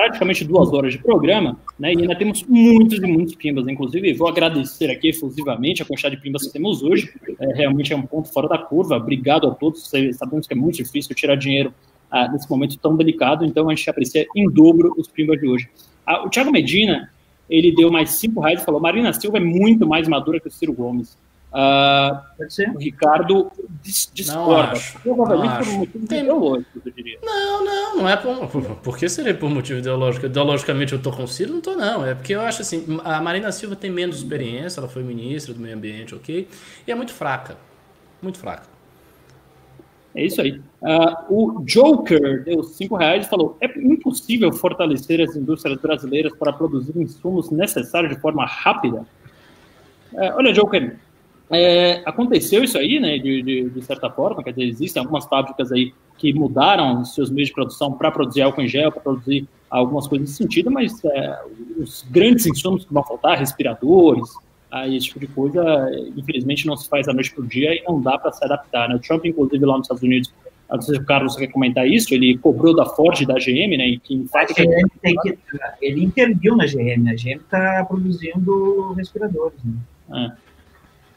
Praticamente 0.00 0.46
duas 0.46 0.72
horas 0.72 0.92
de 0.94 0.98
programa, 0.98 1.58
né? 1.78 1.92
E 1.92 2.00
ainda 2.00 2.16
temos 2.16 2.42
muitos 2.44 2.96
e 2.96 3.02
muitos 3.02 3.34
pimbas. 3.34 3.68
Inclusive, 3.68 4.14
vou 4.14 4.28
agradecer 4.28 4.90
aqui 4.90 5.10
efusivamente 5.10 5.82
a 5.82 5.84
quantidade 5.84 6.16
de 6.16 6.22
pimbas 6.22 6.46
que 6.46 6.52
temos 6.54 6.82
hoje. 6.82 7.12
É, 7.38 7.54
realmente 7.54 7.92
é 7.92 7.96
um 7.96 8.00
ponto 8.00 8.32
fora 8.32 8.48
da 8.48 8.56
curva. 8.56 8.96
Obrigado 8.96 9.46
a 9.46 9.50
todos. 9.50 9.90
Sabemos 10.14 10.46
que 10.46 10.54
é 10.54 10.56
muito 10.56 10.76
difícil 10.76 11.14
tirar 11.14 11.34
dinheiro 11.36 11.74
ah, 12.10 12.28
nesse 12.28 12.48
momento 12.48 12.78
tão 12.78 12.96
delicado, 12.96 13.44
então 13.44 13.68
a 13.68 13.74
gente 13.74 13.90
aprecia 13.90 14.26
em 14.34 14.48
dobro 14.50 14.94
os 14.96 15.06
pimbas 15.06 15.38
de 15.38 15.46
hoje. 15.46 15.68
Ah, 16.06 16.24
o 16.24 16.30
Thiago 16.30 16.50
Medina, 16.50 17.12
ele 17.48 17.70
deu 17.70 17.92
mais 17.92 18.12
cinco 18.12 18.40
reais 18.40 18.62
e 18.62 18.64
falou: 18.64 18.80
Marina 18.80 19.12
Silva 19.12 19.36
é 19.36 19.40
muito 19.40 19.86
mais 19.86 20.08
madura 20.08 20.40
que 20.40 20.48
o 20.48 20.50
Ciro 20.50 20.72
Gomes. 20.72 21.18
Uh, 21.52 22.74
o 22.74 22.78
Ricardo 22.78 23.50
discorda. 23.82 24.78
Provavelmente 25.02 25.56
por 25.58 25.66
um 25.66 25.78
motivo 25.78 26.06
Tem... 26.06 26.20
ideológico, 26.20 26.80
eu 26.84 26.92
diria. 26.92 27.18
Não, 27.22 27.64
não, 27.64 27.96
não 27.96 28.08
é 28.08 28.16
por. 28.16 28.76
Por 28.76 28.96
que 28.96 29.08
seria 29.08 29.34
por 29.34 29.50
motivo 29.50 29.80
ideológico? 29.80 30.26
Ideologicamente 30.26 30.92
eu 30.92 31.02
tô 31.02 31.10
com 31.10 31.24
o 31.24 31.28
Ciro? 31.28 31.52
Não 31.52 31.60
tô, 31.60 31.74
não. 31.74 32.06
É 32.06 32.14
porque 32.14 32.34
eu 32.34 32.40
acho 32.40 32.62
assim: 32.62 33.00
a 33.02 33.20
Marina 33.20 33.50
Silva 33.50 33.74
tem 33.74 33.90
menos 33.90 34.18
experiência, 34.18 34.78
ela 34.78 34.88
foi 34.88 35.02
ministra 35.02 35.52
do 35.52 35.58
meio 35.58 35.74
ambiente, 35.74 36.14
ok? 36.14 36.46
E 36.86 36.92
é 36.92 36.94
muito 36.94 37.12
fraca. 37.12 37.56
Muito 38.22 38.38
fraca. 38.38 38.68
É 40.14 40.24
isso 40.24 40.40
aí. 40.40 40.60
Uh, 40.82 41.58
o 41.58 41.64
Joker 41.64 42.44
deu 42.44 42.62
5 42.62 42.96
reais 42.96 43.26
e 43.26 43.28
falou: 43.28 43.56
é 43.60 43.66
impossível 43.76 44.52
fortalecer 44.52 45.20
as 45.20 45.34
indústrias 45.34 45.80
brasileiras 45.80 46.32
para 46.34 46.52
produzir 46.52 46.96
insumos 46.96 47.50
necessários 47.50 48.14
de 48.14 48.20
forma 48.20 48.46
rápida? 48.46 49.04
Uh, 50.12 50.36
olha, 50.36 50.52
Joker, 50.52 50.96
é, 51.50 52.02
aconteceu 52.06 52.62
isso 52.62 52.78
aí, 52.78 53.00
né, 53.00 53.18
de, 53.18 53.42
de, 53.42 53.70
de, 53.70 53.82
certa 53.82 54.08
forma, 54.08 54.42
quer 54.42 54.50
dizer, 54.50 54.64
existem 54.64 55.00
algumas 55.00 55.24
fábricas 55.26 55.72
aí 55.72 55.92
que 56.16 56.32
mudaram 56.32 57.04
seus 57.04 57.30
meios 57.30 57.48
de 57.48 57.54
produção 57.54 57.92
para 57.92 58.10
produzir 58.10 58.42
álcool 58.42 58.62
em 58.62 58.68
gel, 58.68 58.92
para 58.92 59.00
produzir 59.00 59.48
algumas 59.68 60.06
coisas 60.06 60.28
nesse 60.28 60.42
sentido, 60.42 60.70
mas 60.70 61.04
é, 61.04 61.38
os 61.78 62.06
grandes 62.10 62.46
insumos 62.46 62.84
que 62.84 62.92
vão 62.92 63.02
faltar, 63.02 63.38
respiradores, 63.38 64.28
a 64.70 64.86
esse 64.86 65.06
tipo 65.06 65.20
de 65.20 65.26
coisa, 65.26 65.62
infelizmente 66.16 66.66
não 66.66 66.76
se 66.76 66.88
faz 66.88 67.06
da 67.06 67.12
noite 67.12 67.32
para 67.34 67.42
o 67.42 67.46
dia 67.46 67.74
e 67.74 67.82
não 67.82 68.00
dá 68.00 68.16
para 68.16 68.30
se 68.32 68.44
adaptar. 68.44 68.88
Né? 68.88 68.94
O 68.94 69.00
Trump, 69.00 69.24
inclusive, 69.24 69.64
lá 69.64 69.76
nos 69.76 69.86
Estados 69.86 70.02
Unidos, 70.02 70.32
não 70.70 70.80
sei 70.80 70.94
se 70.94 71.00
o 71.00 71.04
Carlos 71.04 71.34
quer 71.34 71.48
comentar 71.48 71.86
isso, 71.86 72.14
ele 72.14 72.38
cobrou 72.38 72.74
da 72.74 72.86
Ford 72.86 73.20
e 73.20 73.26
da 73.26 73.34
GM, 73.34 73.76
né? 73.76 73.98
Que 74.04 74.14
em 74.14 74.26
fato, 74.28 74.54
que... 74.54 74.62
ele 75.82 76.04
interviu 76.04 76.56
na 76.56 76.64
GM, 76.64 77.08
a 77.10 77.14
GM 77.14 77.40
está 77.40 77.84
produzindo 77.84 78.92
respiradores. 78.92 79.58
Né? 79.64 80.32
É. 80.36 80.49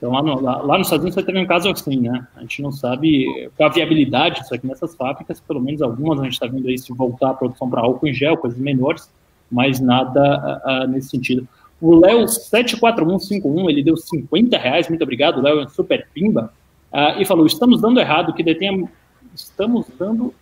Então, 0.04 0.12
lá, 0.12 0.22
no, 0.22 0.42
lá, 0.42 0.58
lá, 0.58 0.78
nos 0.78 0.88
Estados 0.88 1.06
Unidos 1.06 1.16
você 1.16 1.26
teve 1.26 1.40
um 1.40 1.46
caso 1.46 1.70
assim, 1.70 1.96
né? 1.96 2.28
A 2.36 2.42
gente 2.42 2.62
não 2.62 2.74
sabe 2.74 3.26
a 3.58 3.70
viabilidade 3.70 4.42
disso 4.42 4.54
aqui 4.54 4.68
nessas 4.68 4.94
fábricas, 4.98 5.40
pelo 5.40 5.62
menos 5.62 5.82
algumas 5.82 6.20
a 6.20 6.26
gente 6.26 6.34
está 6.34 6.46
vendo 6.46 6.68
aí 6.68 6.78
se 6.78 6.92
voltar 6.92 7.30
a 7.30 7.34
produção 7.34 7.70
para 7.70 7.80
álcool 7.80 8.10
em 8.10 8.14
gel, 8.14 8.36
coisas 8.36 8.60
menores, 8.60 9.10
mas 9.50 9.80
nada 9.80 10.86
nesse 10.90 11.08
sentido. 11.08 11.48
O 11.80 11.96
Léo 11.96 12.28
74151, 12.28 13.70
ele 13.70 13.82
deu 13.82 13.96
50 13.96 14.58
reais, 14.58 14.90
muito 14.90 15.02
obrigado, 15.02 15.42
Léo, 15.42 15.62
é 15.62 15.70
super 15.70 16.06
pimba, 16.14 16.52
uh, 16.92 17.22
e 17.22 17.24
falou, 17.24 17.46
estamos 17.46 17.80
dando 17.80 18.02
errado, 18.02 18.34
que 18.34 18.44
detém, 18.44 18.90
estamos 19.34 19.88
dando 19.98 20.34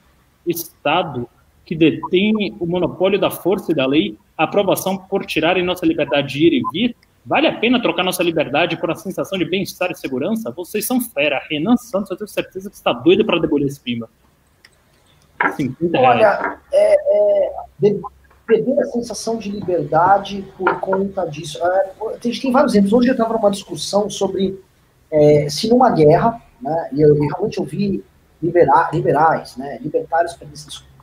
Estado 0.43 1.29
que 1.63 1.75
detém 1.75 2.55
o 2.59 2.65
monopólio 2.65 3.19
da 3.19 3.29
força 3.29 3.71
e 3.71 3.75
da 3.75 3.85
lei, 3.85 4.17
aprovação 4.35 4.97
por 4.97 5.23
tirarem 5.23 5.63
nossa 5.63 5.85
liberdade 5.85 6.33
de 6.33 6.47
ir 6.47 6.53
e 6.53 6.63
vir, 6.73 6.95
Vale 7.25 7.47
a 7.47 7.57
pena 7.57 7.81
trocar 7.81 8.03
nossa 8.03 8.23
liberdade 8.23 8.77
por 8.77 8.89
uma 8.89 8.95
sensação 8.95 9.37
de 9.37 9.45
bem-estar 9.45 9.91
e 9.91 9.95
segurança? 9.95 10.51
Vocês 10.51 10.85
são 10.85 10.99
fera. 10.99 11.41
Renan 11.49 11.77
Santos, 11.77 12.09
eu 12.09 12.17
tenho 12.17 12.27
certeza 12.27 12.69
que 12.69 12.75
está 12.75 12.91
doido 12.91 13.23
para 13.23 13.39
demolir 13.39 13.67
esse 13.67 13.79
pimba. 13.79 14.09
Olha, 15.95 16.59
é, 16.71 16.93
é, 16.93 17.53
perder 18.45 18.79
a 18.79 18.85
sensação 18.85 19.37
de 19.37 19.49
liberdade 19.49 20.45
por 20.57 20.79
conta 20.79 21.25
disso. 21.25 21.59
É, 21.65 21.91
gente 22.23 22.41
tem 22.41 22.51
vários 22.51 22.73
exemplos. 22.73 22.93
Hoje 22.93 23.09
eu 23.09 23.13
estava 23.13 23.33
numa 23.33 23.49
discussão 23.49 24.09
sobre 24.09 24.59
é, 25.11 25.47
se 25.49 25.69
numa 25.69 25.89
guerra, 25.89 26.41
né, 26.61 26.89
e 26.93 27.01
eu, 27.01 27.13
realmente 27.13 27.59
ouvi 27.59 28.03
libera, 28.41 28.89
liberais, 28.91 29.55
né, 29.57 29.77
libertários 29.81 30.37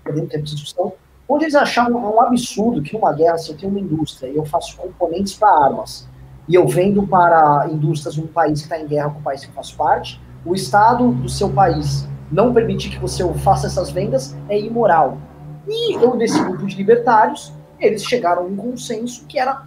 perdendo 0.04 0.28
de 0.28 0.42
discussão, 0.42 0.94
onde 1.28 1.44
eles 1.44 1.54
achavam 1.54 2.14
um 2.14 2.20
absurdo 2.20 2.82
que 2.82 2.94
numa 2.94 3.12
guerra, 3.12 3.36
se 3.36 3.50
eu 3.50 3.56
tenho 3.56 3.70
uma 3.70 3.80
indústria 3.80 4.30
e 4.30 4.36
eu 4.36 4.46
faço 4.46 4.76
componentes 4.76 5.34
para 5.34 5.50
armas, 5.50 6.08
e 6.48 6.54
eu 6.54 6.66
vendo 6.66 7.06
para 7.06 7.68
indústrias 7.70 8.16
num 8.16 8.26
país 8.26 8.60
que 8.60 8.66
está 8.66 8.80
em 8.80 8.86
guerra 8.86 9.10
com 9.10 9.20
o 9.20 9.22
país 9.22 9.44
que 9.44 9.50
eu 9.50 9.54
faço 9.54 9.76
parte, 9.76 10.18
o 10.44 10.54
Estado 10.54 11.12
do 11.12 11.28
seu 11.28 11.50
país 11.50 12.08
não 12.32 12.54
permitir 12.54 12.90
que 12.90 12.98
você 12.98 13.22
faça 13.34 13.66
essas 13.66 13.90
vendas 13.90 14.34
é 14.48 14.58
imoral. 14.58 15.18
E 15.66 15.94
eu, 15.94 16.14
nesse 16.14 16.42
grupo 16.42 16.66
de 16.66 16.76
libertários, 16.76 17.52
eles 17.78 18.02
chegaram 18.02 18.42
a 18.42 18.44
um 18.46 18.56
consenso 18.56 19.26
que 19.26 19.38
era 19.38 19.66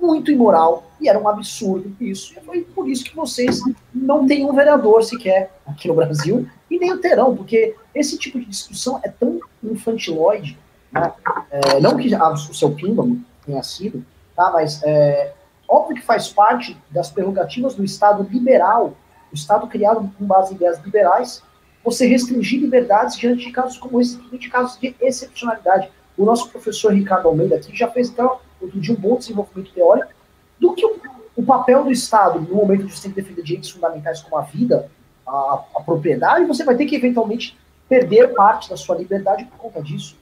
muito 0.00 0.30
imoral 0.30 0.84
e 1.00 1.08
era 1.08 1.18
um 1.18 1.28
absurdo 1.28 1.94
isso. 2.00 2.32
E 2.36 2.40
foi 2.40 2.62
por 2.62 2.88
isso 2.88 3.04
que 3.04 3.14
vocês 3.14 3.60
não 3.94 4.26
têm 4.26 4.44
um 4.44 4.54
vereador 4.54 5.04
sequer 5.04 5.52
aqui 5.66 5.86
no 5.86 5.94
Brasil 5.94 6.48
e 6.70 6.78
nem 6.78 6.92
o 6.92 6.98
terão, 6.98 7.36
porque 7.36 7.76
esse 7.94 8.18
tipo 8.18 8.40
de 8.40 8.46
discussão 8.46 8.98
é 9.02 9.08
tão 9.08 9.38
infantiloide 9.62 10.58
né? 10.92 11.12
É, 11.50 11.80
não 11.80 11.96
que 11.96 12.14
a, 12.14 12.28
o 12.30 12.36
seu 12.36 12.72
Pimba 12.72 13.04
tenha 13.44 13.62
sido, 13.62 14.04
tá? 14.36 14.50
mas 14.52 14.82
é, 14.82 15.32
óbvio 15.68 15.96
que 15.96 16.02
faz 16.02 16.28
parte 16.28 16.76
das 16.90 17.10
prerrogativas 17.10 17.74
do 17.74 17.84
Estado 17.84 18.26
liberal, 18.30 18.94
o 19.30 19.34
Estado 19.34 19.66
criado 19.66 20.10
com 20.18 20.24
base 20.24 20.52
em 20.52 20.56
ideias 20.56 20.78
liberais, 20.80 21.42
você 21.82 22.06
restringir 22.06 22.60
liberdades 22.60 23.16
diante 23.16 23.46
de 23.46 23.50
casos 23.50 23.78
como 23.78 24.00
esse, 24.00 24.16
de 24.38 24.48
casos 24.48 24.78
de 24.78 24.94
excepcionalidade. 25.00 25.90
O 26.16 26.24
nosso 26.24 26.48
professor 26.50 26.92
Ricardo 26.92 27.26
Almeida 27.26 27.56
aqui 27.56 27.74
já 27.74 27.88
fez, 27.88 28.10
então, 28.10 28.38
um 28.62 28.94
bom 28.94 29.16
desenvolvimento 29.16 29.72
teórico 29.72 30.12
do 30.60 30.74
que 30.74 30.84
o, 30.86 31.00
o 31.34 31.42
papel 31.42 31.82
do 31.84 31.90
Estado 31.90 32.38
no 32.40 32.54
momento 32.54 32.84
de 32.84 32.96
você 32.96 33.08
defender 33.08 33.42
direitos 33.42 33.70
fundamentais 33.70 34.20
como 34.20 34.36
a 34.36 34.42
vida, 34.42 34.88
a, 35.26 35.64
a 35.74 35.80
propriedade, 35.80 36.44
você 36.44 36.62
vai 36.62 36.76
ter 36.76 36.84
que, 36.84 36.94
eventualmente, 36.94 37.58
perder 37.88 38.32
parte 38.34 38.70
da 38.70 38.76
sua 38.76 38.96
liberdade 38.96 39.44
por 39.46 39.56
conta 39.56 39.82
disso 39.82 40.16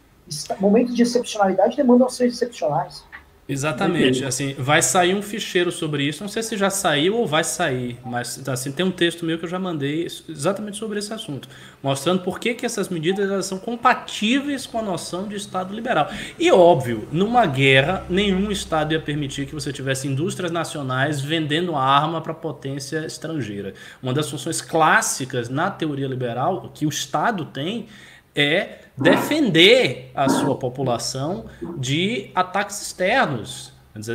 momentos 0.61 0.95
de 0.95 1.03
excepcionalidade 1.03 1.77
demandam 1.77 2.07
ações 2.07 2.35
excepcionais. 2.35 3.05
Exatamente, 3.51 4.25
assim, 4.25 4.55
vai 4.57 4.81
sair 4.81 5.13
um 5.13 5.21
ficheiro 5.21 5.73
sobre 5.73 6.05
isso, 6.05 6.23
não 6.23 6.29
sei 6.29 6.41
se 6.41 6.57
já 6.57 6.71
saiu 6.71 7.17
ou 7.17 7.27
vai 7.27 7.43
sair, 7.43 7.99
mas 8.05 8.41
assim, 8.49 8.71
tem 8.71 8.87
um 8.87 8.93
texto 8.93 9.27
meu 9.27 9.39
que 9.39 9.45
eu 9.45 9.49
já 9.49 9.59
mandei 9.59 10.07
exatamente 10.29 10.77
sobre 10.77 11.01
esse 11.01 11.13
assunto, 11.13 11.49
mostrando 11.83 12.23
por 12.23 12.39
que, 12.39 12.55
que 12.55 12.65
essas 12.65 12.89
medidas 12.89 13.29
elas 13.29 13.47
são 13.47 13.59
compatíveis 13.59 14.67
com 14.67 14.79
a 14.79 14.83
noção 14.83 15.27
de 15.27 15.35
Estado 15.35 15.75
liberal. 15.75 16.09
E 16.39 16.53
óbvio, 16.53 17.09
numa 17.11 17.45
guerra, 17.45 18.07
nenhum 18.09 18.53
Estado 18.53 18.93
ia 18.93 19.01
permitir 19.01 19.47
que 19.47 19.55
você 19.55 19.73
tivesse 19.73 20.07
indústrias 20.07 20.53
nacionais 20.53 21.21
vendendo 21.21 21.75
arma 21.75 22.21
para 22.21 22.33
potência 22.33 23.05
estrangeira. 23.05 23.75
Uma 24.01 24.15
das 24.15 24.31
funções 24.31 24.61
clássicas 24.61 25.49
na 25.49 25.73
teoria 25.73 26.07
liberal 26.07 26.71
que 26.73 26.87
o 26.87 26.89
Estado 26.89 27.47
tem 27.47 27.89
é 28.33 28.79
defender 29.01 30.11
a 30.15 30.29
sua 30.29 30.57
população 30.57 31.47
de 31.77 32.31
ataques 32.35 32.81
externos. 32.83 33.73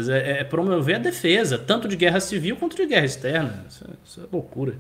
É, 0.10 0.40
é 0.40 0.44
promover 0.44 0.96
a 0.96 1.00
defesa, 1.00 1.58
tanto 1.58 1.88
de 1.88 1.96
guerra 1.96 2.20
civil 2.20 2.56
quanto 2.56 2.78
de 2.78 2.86
guerra 2.86 3.06
externa. 3.06 3.66
Isso, 3.68 3.84
é, 3.84 3.94
isso 4.06 4.22
é 4.22 4.24
loucura. 4.32 4.76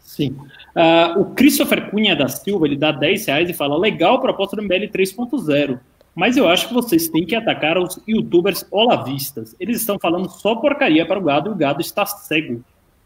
Sim. 0.00 0.36
Uh, 0.74 1.20
o 1.20 1.24
Christopher 1.34 1.90
Cunha 1.90 2.14
da 2.14 2.28
Silva, 2.28 2.66
ele 2.66 2.76
dá 2.76 2.92
10 2.92 3.26
reais 3.26 3.48
e 3.48 3.54
fala, 3.54 3.78
legal 3.78 4.16
a 4.16 4.20
proposta 4.20 4.56
do 4.56 4.62
MBL 4.62 4.90
3.0, 4.92 5.78
mas 6.14 6.36
eu 6.36 6.48
acho 6.48 6.68
que 6.68 6.74
vocês 6.74 7.08
têm 7.08 7.24
que 7.24 7.34
atacar 7.34 7.78
os 7.78 7.98
youtubers 8.06 8.66
olavistas. 8.70 9.54
Eles 9.58 9.80
estão 9.80 9.98
falando 9.98 10.28
só 10.28 10.56
porcaria 10.56 11.06
para 11.06 11.18
o 11.18 11.22
gado 11.22 11.48
e 11.48 11.52
o 11.52 11.56
gado 11.56 11.80
está 11.80 12.04
cego. 12.04 12.56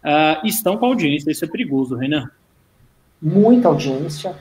Uh, 0.03 0.47
estão 0.47 0.77
com 0.77 0.87
audiência, 0.87 1.31
isso 1.31 1.45
é 1.45 1.49
perigoso, 1.49 1.95
Renan. 1.95 2.31
Muita 3.21 3.69
audiência, 3.69 4.35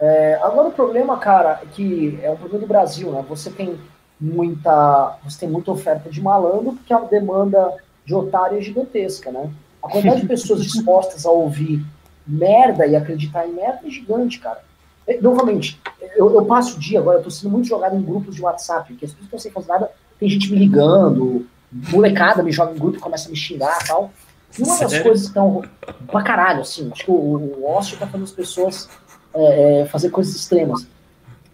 é, 0.00 0.40
agora 0.42 0.68
o 0.68 0.72
problema, 0.72 1.18
cara, 1.18 1.60
é 1.62 1.66
que 1.66 2.18
é 2.22 2.30
um 2.30 2.36
problema 2.36 2.64
do 2.64 2.68
Brasil, 2.68 3.12
né? 3.12 3.22
Você 3.28 3.50
tem 3.50 3.78
muita, 4.18 5.18
você 5.22 5.40
tem 5.40 5.48
muita 5.48 5.70
oferta 5.70 6.08
de 6.08 6.22
malandro 6.22 6.72
porque 6.72 6.92
a 6.92 7.00
demanda 7.00 7.76
de 8.04 8.14
otário 8.14 8.58
é 8.58 8.62
gigantesca, 8.62 9.30
né? 9.30 9.50
A 9.82 9.88
quantidade 9.88 10.22
de 10.22 10.26
pessoas 10.28 10.62
dispostas 10.62 11.26
a 11.26 11.30
ouvir 11.30 11.84
merda 12.26 12.86
e 12.86 12.96
acreditar 12.96 13.46
em 13.46 13.52
merda 13.52 13.80
é 13.84 13.90
gigante, 13.90 14.38
cara. 14.38 14.62
É, 15.06 15.20
novamente, 15.20 15.78
eu, 16.16 16.32
eu, 16.34 16.46
passo 16.46 16.76
o 16.76 16.80
dia 16.80 16.98
agora, 16.98 17.18
eu 17.18 17.24
tô 17.24 17.30
sendo 17.30 17.50
muito 17.50 17.68
jogado 17.68 17.94
em 17.94 18.02
grupos 18.02 18.34
de 18.34 18.42
WhatsApp, 18.42 18.94
que 18.94 19.04
as 19.04 19.12
pessoas 19.12 19.32
não 19.32 19.38
sem 19.38 19.52
fazer 19.52 19.68
nada, 19.68 19.90
tem 20.18 20.28
gente 20.30 20.50
me 20.50 20.58
ligando, 20.58 21.46
molecada 21.90 22.42
me 22.42 22.52
joga 22.52 22.72
em 22.72 22.78
grupo 22.78 22.96
e 22.96 23.00
começa 23.00 23.28
a 23.28 23.30
me 23.30 23.36
xingar 23.36 23.78
e 23.82 23.86
tal. 23.86 24.10
E 24.58 24.62
uma 24.62 24.78
das 24.78 24.98
coisas 24.98 25.22
que 25.22 25.28
estão 25.28 25.62
pra 26.06 26.22
caralho, 26.22 26.62
assim, 26.62 26.90
acho 26.90 27.04
que 27.04 27.10
o, 27.10 27.14
o 27.14 27.66
ócio 27.66 27.98
tá 27.98 28.06
fazendo 28.06 28.24
as 28.24 28.32
pessoas 28.32 28.88
é, 29.34 29.80
é, 29.80 29.86
fazer 29.86 30.10
coisas 30.10 30.34
extremas. 30.34 30.86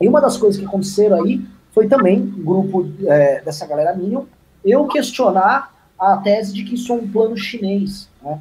E 0.00 0.08
uma 0.08 0.20
das 0.20 0.36
coisas 0.36 0.58
que 0.58 0.66
aconteceram 0.66 1.22
aí 1.22 1.44
foi 1.72 1.88
também, 1.88 2.24
grupo 2.24 2.90
é, 3.04 3.40
dessa 3.42 3.66
galera 3.66 3.94
Minion, 3.94 4.24
eu 4.64 4.86
questionar 4.86 5.74
a 5.98 6.16
tese 6.18 6.52
de 6.52 6.64
que 6.64 6.74
isso 6.74 6.92
é 6.92 6.96
um 6.96 7.08
plano 7.08 7.36
chinês. 7.36 8.08
Né? 8.22 8.38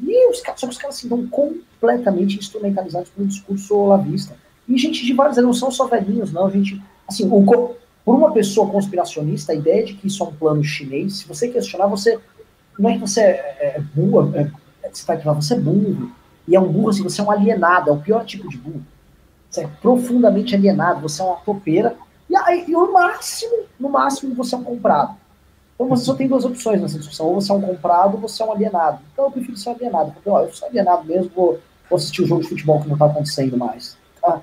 E 0.00 0.30
os, 0.30 0.38
só 0.38 0.66
que 0.66 0.72
os 0.72 0.78
caras 0.78 0.96
assim, 0.96 1.06
estão 1.06 1.26
completamente 1.26 2.38
instrumentalizados 2.38 3.10
um 3.18 3.26
discurso 3.26 3.76
olavista. 3.76 4.36
E 4.68 4.76
gente 4.76 5.04
de 5.04 5.12
várias, 5.12 5.36
não 5.36 5.52
são 5.52 5.70
só 5.70 5.86
velhinhos, 5.86 6.32
não. 6.32 6.50
Gente, 6.50 6.82
assim, 7.08 7.24
um, 7.26 7.44
por 7.44 8.14
uma 8.14 8.32
pessoa 8.32 8.68
conspiracionista, 8.68 9.52
a 9.52 9.54
ideia 9.54 9.84
de 9.84 9.94
que 9.94 10.06
isso 10.06 10.22
é 10.22 10.26
um 10.26 10.32
plano 10.32 10.62
chinês, 10.62 11.18
se 11.18 11.28
você 11.28 11.48
questionar, 11.48 11.86
você. 11.86 12.18
Não 12.78 12.90
é 12.90 12.94
que 12.94 13.00
você 13.00 13.20
é, 13.20 13.76
é 13.76 13.80
burro, 13.94 14.34
é, 14.36 14.50
você 14.92 15.04
vai 15.06 15.18
você 15.18 15.54
é 15.54 15.58
burro. 15.58 16.12
E 16.46 16.54
é 16.54 16.60
um 16.60 16.70
burro 16.70 16.90
assim, 16.90 17.02
você 17.02 17.20
é 17.20 17.24
um 17.24 17.30
alienado, 17.30 17.90
é 17.90 17.92
o 17.92 17.98
pior 17.98 18.24
tipo 18.24 18.48
de 18.48 18.56
burro. 18.56 18.82
Você 19.50 19.62
é 19.64 19.66
profundamente 19.80 20.54
alienado, 20.54 21.00
você 21.00 21.22
é 21.22 21.24
uma 21.24 21.36
topeira. 21.36 21.96
E 22.28 22.36
aí, 22.36 22.64
e 22.66 22.72
no 22.72 22.92
máximo, 22.92 23.64
no 23.78 23.88
máximo, 23.88 24.34
você 24.34 24.54
é 24.54 24.58
um 24.58 24.64
comprado. 24.64 25.16
Então 25.74 25.88
você 25.88 26.04
só 26.04 26.14
tem 26.14 26.26
duas 26.26 26.44
opções 26.44 26.80
nessa 26.80 26.98
discussão. 26.98 27.26
Ou 27.26 27.40
você 27.40 27.52
é 27.52 27.54
um 27.54 27.60
comprado, 27.60 28.14
ou 28.14 28.20
você 28.20 28.42
é 28.42 28.46
um 28.46 28.52
alienado. 28.52 29.00
Então 29.12 29.26
eu 29.26 29.30
prefiro 29.30 29.56
ser 29.56 29.70
alienado. 29.70 30.12
Porque, 30.12 30.28
ó, 30.28 30.40
eu 30.40 30.52
sou 30.52 30.68
alienado 30.68 31.04
mesmo, 31.04 31.30
vou, 31.34 31.60
vou 31.88 31.96
assistir 31.96 32.22
o 32.22 32.26
jogo 32.26 32.42
de 32.42 32.48
futebol 32.48 32.80
que 32.80 32.88
não 32.88 32.94
está 32.94 33.06
acontecendo 33.06 33.56
mais. 33.56 33.96
Tá? 34.20 34.40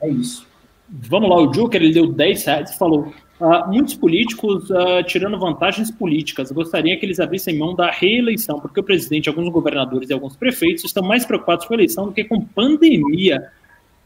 É 0.00 0.08
isso. 0.08 0.46
Vamos 0.88 1.28
lá, 1.28 1.36
o 1.36 1.48
Joker, 1.48 1.82
ele 1.82 1.92
deu 1.92 2.12
10 2.12 2.44
reais 2.44 2.70
e 2.70 2.78
falou: 2.78 3.12
Uh, 3.40 3.68
muitos 3.68 3.94
políticos, 3.94 4.68
uh, 4.70 5.02
tirando 5.06 5.38
vantagens 5.38 5.92
políticas, 5.92 6.50
gostariam 6.50 6.98
que 6.98 7.06
eles 7.06 7.20
abrissem 7.20 7.56
mão 7.56 7.72
da 7.72 7.88
reeleição, 7.88 8.58
porque 8.58 8.80
o 8.80 8.82
presidente, 8.82 9.28
alguns 9.28 9.48
governadores 9.48 10.10
e 10.10 10.12
alguns 10.12 10.34
prefeitos 10.36 10.82
estão 10.84 11.04
mais 11.04 11.24
preocupados 11.24 11.64
com 11.64 11.74
a 11.74 11.76
eleição 11.76 12.06
do 12.06 12.12
que 12.12 12.24
com 12.24 12.44
pandemia. 12.44 13.48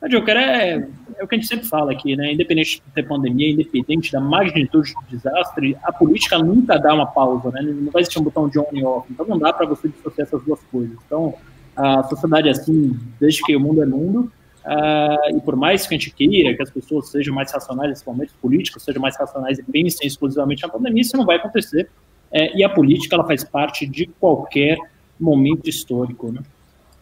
A 0.02 0.08
Joker 0.08 0.36
é, 0.36 0.86
é 1.16 1.24
o 1.24 1.28
que 1.28 1.36
a 1.36 1.38
gente 1.38 1.46
sempre 1.46 1.66
fala 1.66 1.92
aqui, 1.92 2.14
né? 2.14 2.32
Independente 2.32 2.82
de 2.84 2.92
ter 2.92 3.04
pandemia, 3.04 3.52
independente 3.52 4.12
da 4.12 4.20
magnitude 4.20 4.92
do 4.92 5.16
desastre, 5.16 5.78
a 5.82 5.92
política 5.92 6.38
nunca 6.38 6.76
dá 6.76 6.92
uma 6.92 7.06
pausa, 7.06 7.50
né? 7.52 7.62
Não 7.62 7.90
vai 7.90 8.02
existir 8.02 8.18
um 8.18 8.24
botão 8.24 8.48
de 8.48 8.58
on 8.58 8.66
e 8.72 8.84
off. 8.84 9.06
Então 9.10 9.24
não 9.24 9.38
dá 9.38 9.52
para 9.52 9.64
você 9.64 9.88
dissociar 9.88 10.26
essas 10.26 10.42
duas 10.42 10.60
coisas. 10.64 10.98
Então, 11.06 11.34
a 11.76 12.02
sociedade 12.02 12.48
é 12.48 12.50
assim, 12.50 12.98
desde 13.20 13.42
que 13.42 13.54
o 13.54 13.60
mundo 13.60 13.82
é 13.82 13.86
mundo, 13.86 14.30
Uh, 14.64 15.36
e 15.36 15.40
por 15.40 15.56
mais 15.56 15.86
que 15.86 15.94
a 15.94 15.98
gente 15.98 16.10
queira 16.10 16.54
que 16.54 16.62
as 16.62 16.70
pessoas 16.70 17.08
sejam 17.08 17.34
mais 17.34 17.52
racionais, 17.52 17.90
principalmente 17.90 18.28
os 18.28 18.36
políticos 18.36 18.82
sejam 18.84 19.02
mais 19.02 19.16
racionais 19.16 19.58
e 19.58 19.62
pensem 19.62 20.06
exclusivamente 20.06 20.62
na 20.62 20.68
pandemia, 20.68 21.02
isso 21.02 21.16
não 21.16 21.26
vai 21.26 21.36
acontecer. 21.36 21.88
é, 22.30 22.56
e 22.56 22.64
a 22.64 22.68
política 22.68 23.16
ela 23.16 23.26
faz 23.26 23.44
parte 23.44 23.86
de 23.86 24.06
qualquer 24.06 24.78
momento 25.18 25.68
histórico. 25.68 26.32
Né? 26.32 26.40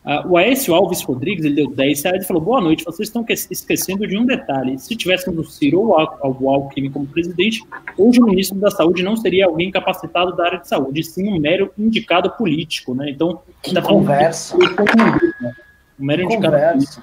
Uh, 0.02 0.32
o 0.32 0.36
Aécio 0.38 0.74
Alves 0.74 1.02
Rodrigues 1.02 1.44
ele 1.44 1.56
deu 1.56 1.70
10 1.70 2.02
reais 2.02 2.24
e 2.24 2.26
falou: 2.26 2.42
Boa 2.42 2.60
noite, 2.60 2.84
vocês 2.84 3.08
estão 3.08 3.24
esquecendo 3.28 4.06
de 4.06 4.16
um 4.16 4.24
detalhe. 4.24 4.78
Se 4.78 4.96
tivéssemos 4.96 5.46
o 5.46 5.50
Ciro 5.50 5.80
ou 5.80 6.36
o 6.40 6.50
Alckmin 6.50 6.90
como 6.90 7.06
presidente, 7.06 7.62
hoje 7.98 8.20
o 8.20 8.24
ministro 8.24 8.58
da 8.58 8.70
Saúde 8.70 9.02
não 9.02 9.14
seria 9.16 9.44
alguém 9.44 9.70
capacitado 9.70 10.34
da 10.34 10.46
área 10.46 10.58
de 10.58 10.66
saúde, 10.66 11.04
sim 11.04 11.28
um 11.28 11.38
mero 11.38 11.70
indicado 11.78 12.30
político. 12.30 12.94
Né? 12.94 13.10
Então, 13.10 13.42
que 13.62 13.74
tá 13.74 13.82
conversa. 13.82 14.56
Né? 14.56 15.54
Um 15.98 16.04
mero 16.06 16.22
indicado 16.22 16.56
político. 16.56 17.02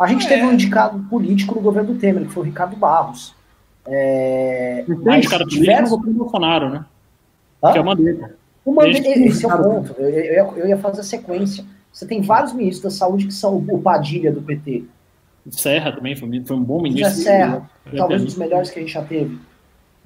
A 0.00 0.06
gente 0.06 0.24
é. 0.26 0.28
teve 0.30 0.42
um 0.44 0.52
indicado 0.52 0.98
político 1.10 1.54
no 1.54 1.60
governo 1.60 1.92
do 1.92 2.00
Temer, 2.00 2.24
que 2.24 2.32
foi 2.32 2.42
o 2.42 2.46
Ricardo 2.46 2.74
Barros. 2.74 3.34
É, 3.86 4.84
não 4.88 4.98
tem 5.02 5.18
indicado 5.18 5.44
político 5.44 5.82
no 5.82 5.88
governo 5.88 6.18
Bolsonaro, 6.18 6.70
né? 6.70 6.84
Ah? 7.62 7.72
Que 7.72 7.78
é 7.78 7.80
uma 7.82 7.94
Mandetta. 7.94 8.36
O 8.64 8.72
Mandetta, 8.72 9.08
esse 9.08 9.44
é 9.44 9.48
o 9.48 9.62
ponto. 9.62 9.92
Eu, 9.98 10.08
eu, 10.08 10.56
eu 10.56 10.68
ia 10.68 10.78
fazer 10.78 11.00
a 11.00 11.04
sequência. 11.04 11.64
Você 11.92 12.06
tem 12.06 12.22
vários 12.22 12.54
ministros 12.54 12.94
da 12.94 12.98
saúde 12.98 13.26
que 13.26 13.34
são 13.34 13.56
o 13.56 13.82
Padilha 13.82 14.32
do 14.32 14.40
PT. 14.40 14.84
Serra 15.50 15.92
também 15.92 16.16
foi, 16.16 16.44
foi 16.44 16.56
um 16.56 16.64
bom 16.64 16.80
ministro. 16.80 17.10
José 17.10 17.22
Serra, 17.22 17.70
talvez 17.94 18.22
um 18.22 18.26
dos 18.26 18.36
melhores 18.36 18.70
que 18.70 18.78
a 18.78 18.82
gente 18.82 18.92
já 18.92 19.02
teve. 19.02 19.38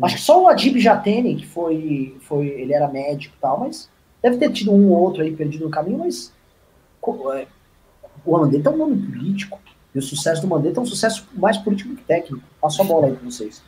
Acho 0.02 0.16
que 0.16 0.22
só 0.22 0.42
o 0.42 0.48
Adib 0.48 0.78
Jatene, 0.80 1.36
que 1.36 1.46
foi, 1.46 2.16
foi. 2.22 2.46
Ele 2.46 2.72
era 2.72 2.88
médico 2.88 3.34
e 3.36 3.40
tal, 3.40 3.60
mas 3.60 3.88
deve 4.20 4.38
ter 4.38 4.50
tido 4.50 4.72
um 4.72 4.90
ou 4.90 5.02
outro 5.02 5.22
aí 5.22 5.34
perdido 5.34 5.64
no 5.64 5.70
caminho, 5.70 5.98
mas. 5.98 6.32
É, 7.36 7.46
o 8.24 8.32
Mandetta 8.32 8.70
é 8.70 8.72
um 8.72 8.76
nome 8.76 8.96
político. 8.96 9.58
E 9.94 9.98
o 9.98 10.02
sucesso 10.02 10.42
do 10.42 10.48
Mandetta 10.48 10.80
é 10.80 10.82
um 10.82 10.86
sucesso 10.86 11.28
mais 11.34 11.56
político 11.56 11.94
que 11.94 12.02
técnico. 12.02 12.44
Passo 12.60 12.82
a 12.82 12.84
bola 12.84 13.06
aí 13.06 13.12
para 13.12 13.24
vocês. 13.24 13.62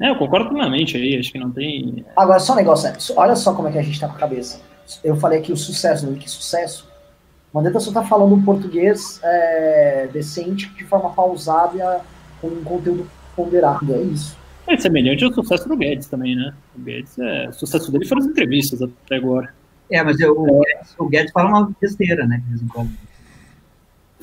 É, 0.00 0.08
eu 0.08 0.16
concordo 0.16 0.48
plenamente 0.48 0.96
aí, 0.96 1.18
acho 1.18 1.32
que 1.32 1.38
não 1.38 1.50
tem. 1.50 2.04
Agora, 2.16 2.38
só 2.38 2.52
um 2.54 2.56
negócio, 2.56 2.90
olha 3.16 3.36
só 3.36 3.52
como 3.52 3.68
é 3.68 3.72
que 3.72 3.78
a 3.78 3.82
gente 3.82 4.00
tá 4.00 4.08
com 4.08 4.14
a 4.14 4.18
cabeça 4.18 4.60
eu 5.02 5.16
falei 5.16 5.38
aqui 5.38 5.52
o 5.52 5.56
sucesso, 5.56 6.06
não 6.06 6.14
que 6.14 6.30
sucesso. 6.30 6.88
Mandetta 7.52 7.80
só 7.80 7.90
está 7.90 8.02
falando 8.02 8.34
um 8.34 8.42
português 8.42 9.20
é, 9.22 10.08
decente, 10.12 10.68
de 10.70 10.84
forma 10.84 11.10
pausada, 11.10 12.00
com 12.40 12.48
um 12.48 12.64
conteúdo 12.64 13.06
ponderado, 13.36 13.94
é 13.94 14.02
isso. 14.02 14.36
É 14.66 14.76
semelhante 14.76 15.24
ao 15.24 15.32
sucesso 15.32 15.68
do 15.68 15.76
Guedes 15.76 16.06
também, 16.06 16.34
né? 16.34 16.54
O 16.74 16.80
Guedes, 16.80 17.18
é, 17.18 17.48
o 17.48 17.52
sucesso 17.52 17.90
dele 17.92 18.06
foram 18.06 18.22
as 18.22 18.28
entrevistas 18.28 18.80
até 18.80 19.16
agora. 19.16 19.52
É, 19.90 20.02
mas 20.02 20.18
eu, 20.18 20.32
o, 20.32 20.60
Guedes, 20.60 20.94
o 20.98 21.08
Guedes 21.08 21.32
fala 21.32 21.48
uma 21.48 21.72
besteira, 21.80 22.26
né? 22.26 22.40
De 22.42 22.48
vez 22.48 22.62
em 22.62 22.68
quando. 22.68 22.90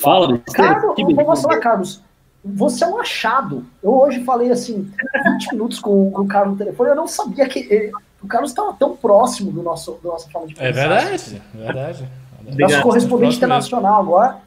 Fala. 0.01 0.39
Carlos, 0.53 0.95
vou 0.97 1.25
mostrar, 1.25 1.59
Carlos. 1.59 2.01
Você 2.43 2.83
é 2.83 2.87
um 2.87 2.99
achado. 2.99 3.65
Eu 3.83 3.91
hoje 3.91 4.23
falei 4.23 4.51
assim, 4.51 4.91
20 5.33 5.51
minutos 5.51 5.79
com, 5.79 6.09
com 6.11 6.21
o 6.21 6.27
Carlos 6.27 6.53
no 6.53 6.57
telefone, 6.57 6.89
eu 6.89 6.95
não 6.95 7.07
sabia 7.07 7.47
que. 7.47 7.59
Ele, 7.59 7.91
o 8.21 8.27
Carlos 8.27 8.51
estava 8.51 8.73
tão 8.73 8.95
próximo 8.95 9.51
do 9.51 9.61
nosso, 9.61 9.99
da 10.03 10.09
nossa 10.09 10.29
forma 10.29 10.47
de 10.47 10.55
pensar. 10.55 10.67
É 10.67 10.71
verdade, 10.71 11.41
é 11.53 11.57
verdade. 11.57 12.09
Nosso 12.57 12.81
correspondente 12.81 13.37
internacional 13.37 14.01
agora, 14.01 14.37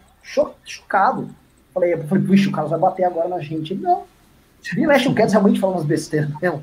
chocado. 0.64 1.28
Falei, 1.72 1.94
eu 1.94 2.04
falei, 2.04 2.24
puxa, 2.24 2.48
o 2.50 2.52
Carlos 2.52 2.70
vai 2.70 2.80
bater 2.80 3.04
agora 3.04 3.28
na 3.28 3.40
gente. 3.40 3.74
não. 3.74 4.04
Se 4.62 4.78
mexe 4.86 5.08
o 5.08 5.12
Guedes 5.12 5.32
realmente 5.32 5.58
falando 5.58 5.76
umas 5.76 5.86
besteiras 5.86 6.30
mesmo. 6.40 6.62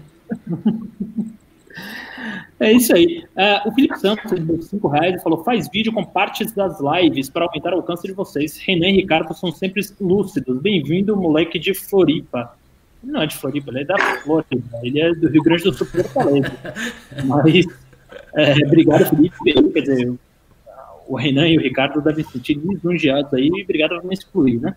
É 2.59 2.71
isso 2.71 2.93
aí. 2.95 3.23
Uh, 3.35 3.69
o 3.69 3.71
Felipe 3.73 3.97
Santos, 3.99 4.39
deu 4.39 4.61
5 4.61 4.87
reais 4.87 5.23
falou: 5.23 5.43
faz 5.43 5.69
vídeo 5.69 5.93
com 5.93 6.03
partes 6.03 6.51
das 6.51 6.77
lives 6.79 7.29
para 7.29 7.45
aumentar 7.45 7.73
o 7.73 7.77
alcance 7.77 8.07
de 8.07 8.13
vocês. 8.13 8.57
Renan 8.57 8.87
e 8.87 8.97
Ricardo 8.97 9.33
são 9.33 9.51
sempre 9.51 9.81
lúcidos. 9.99 10.61
Bem-vindo, 10.61 11.15
moleque 11.15 11.57
de 11.57 11.73
Floripa. 11.73 12.57
Não 13.01 13.21
é 13.21 13.27
de 13.27 13.37
Floripa, 13.37 13.71
ele 13.71 13.81
é 13.81 13.85
da 13.85 13.97
Flórida. 13.97 14.61
Ele 14.83 14.99
é 14.99 15.13
do 15.13 15.29
Rio 15.29 15.41
Grande 15.41 15.63
do 15.63 15.73
Sul, 15.73 15.87
Porto 15.87 16.19
Alegre. 16.19 16.51
Mas, 17.25 17.65
é, 18.35 18.65
obrigado, 18.65 19.05
Felipe. 19.05 19.71
Quer 19.71 19.81
dizer, 19.81 20.13
o 21.07 21.15
Renan 21.15 21.47
e 21.47 21.57
o 21.57 21.61
Ricardo 21.61 22.01
devem 22.01 22.25
se 22.25 22.33
sentir 22.33 22.55
lisonjeados 22.55 23.33
aí. 23.33 23.49
Obrigado 23.63 23.95
por 23.95 24.03
me 24.03 24.13
excluir, 24.13 24.59
né? 24.59 24.75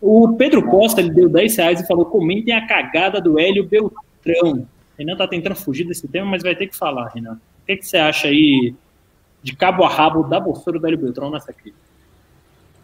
O 0.00 0.34
Pedro 0.36 0.62
Costa, 0.62 1.00
ele 1.00 1.10
deu 1.10 1.28
10 1.28 1.56
reais 1.56 1.80
e 1.80 1.86
falou: 1.86 2.06
comentem 2.06 2.54
a 2.54 2.66
cagada 2.66 3.20
do 3.20 3.38
Hélio 3.38 3.64
Beltrão. 3.66 4.66
Renan 4.98 5.16
tá 5.16 5.28
tentando 5.28 5.54
fugir 5.54 5.86
desse 5.86 6.08
tema, 6.08 6.26
mas 6.26 6.42
vai 6.42 6.56
ter 6.56 6.66
que 6.66 6.76
falar, 6.76 7.08
Renan. 7.08 7.34
O 7.34 7.66
que, 7.66 7.76
que 7.76 7.86
você 7.86 7.96
acha 7.96 8.28
aí 8.28 8.74
de 9.42 9.54
cabo 9.54 9.84
a 9.84 9.88
rabo 9.88 10.24
da 10.24 10.40
postura 10.40 10.78
do 10.78 10.86
Hélio 10.86 10.98
Beltrão 10.98 11.30
nessa 11.30 11.52
crise? 11.52 11.76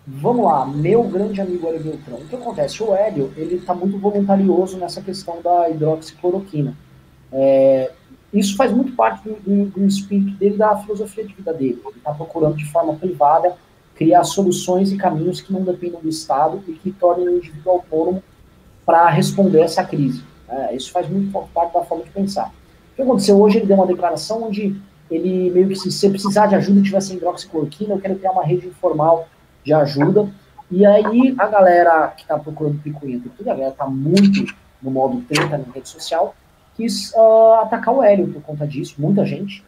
Vamos 0.07 0.45
lá, 0.45 0.67
meu 0.67 1.03
grande 1.05 1.41
amigo 1.41 1.67
Hélio 1.67 1.83
Beltrão. 1.83 2.19
O 2.19 2.29
que 2.29 2.37
acontece? 2.37 2.83
O 2.83 2.95
Hélio, 2.95 3.33
ele 3.37 3.57
está 3.57 3.75
muito 3.75 3.99
voluntarioso 3.99 4.77
nessa 4.77 5.01
questão 5.01 5.41
da 5.43 5.71
hidroxicloroquina. 5.71 6.77
É, 7.33 7.91
isso 8.33 8.57
faz 8.57 8.71
muito 8.71 8.93
parte 8.93 9.27
do, 9.27 9.35
do, 9.37 9.65
do, 9.71 9.87
espírito 9.87 10.33
dele, 10.39 10.57
da 10.57 10.77
filosofia 10.77 11.25
de 11.25 11.35
vida 11.35 11.53
dele. 11.55 11.81
Ele 11.85 11.97
está 11.97 12.13
procurando 12.13 12.57
de 12.57 12.67
forma 12.67 12.95
privada 12.95 13.57
criar 13.95 14.25
soluções 14.25 14.93
e 14.93 14.97
caminhos 14.97 15.41
que 15.41 15.53
não 15.53 15.63
dependam 15.63 16.01
do 16.01 16.09
Estado 16.09 16.63
e 16.69 16.73
que 16.73 16.91
tornem 16.93 17.29
o 17.29 17.37
indivíduo 17.39 17.73
autônomo 17.73 18.23
para 18.85 19.09
responder 19.09 19.61
essa 19.61 19.85
crise. 19.85 20.23
É, 20.49 20.75
isso 20.75 20.93
faz 20.93 21.09
muito 21.09 21.31
parte 21.53 21.73
da 21.73 21.83
forma 21.83 22.05
de 22.05 22.11
pensar. 22.11 22.53
O 22.93 22.97
que 22.97 23.03
aconteceu 23.03 23.41
hoje? 23.41 23.59
Ele 23.59 23.67
deu 23.67 23.77
uma 23.77 23.87
declaração 23.87 24.45
onde 24.45 24.81
ele 25.11 25.51
meio 25.51 25.69
que, 25.69 25.77
se 25.77 25.91
você 25.91 26.09
precisar 26.09 26.47
de 26.47 26.55
ajuda, 26.55 26.83
tivesse 26.83 27.15
hidroxicloroquina, 27.15 27.95
eu 27.95 28.01
quero 28.01 28.17
criar 28.17 28.33
uma 28.33 28.45
rede 28.45 28.67
informal 28.67 29.29
de 29.63 29.73
ajuda. 29.73 30.29
E 30.71 30.85
aí 30.85 31.35
a 31.39 31.47
galera 31.47 32.09
que 32.09 32.23
está 32.23 32.39
procurando 32.39 32.83
picuinha, 32.83 33.21
tudo, 33.37 33.49
a 33.49 33.53
galera 33.53 33.73
está 33.73 33.87
muito 33.87 34.55
no 34.83 34.91
modo 34.91 35.23
treta 35.23 35.59
na 35.59 35.73
rede 35.73 35.89
social, 35.89 36.35
quis 36.77 37.13
uh, 37.15 37.61
atacar 37.63 37.95
o 37.95 38.03
Hélio 38.03 38.29
por 38.33 38.43
conta 38.43 38.67
disso, 38.67 38.95
muita 38.99 39.25
gente. 39.25 39.65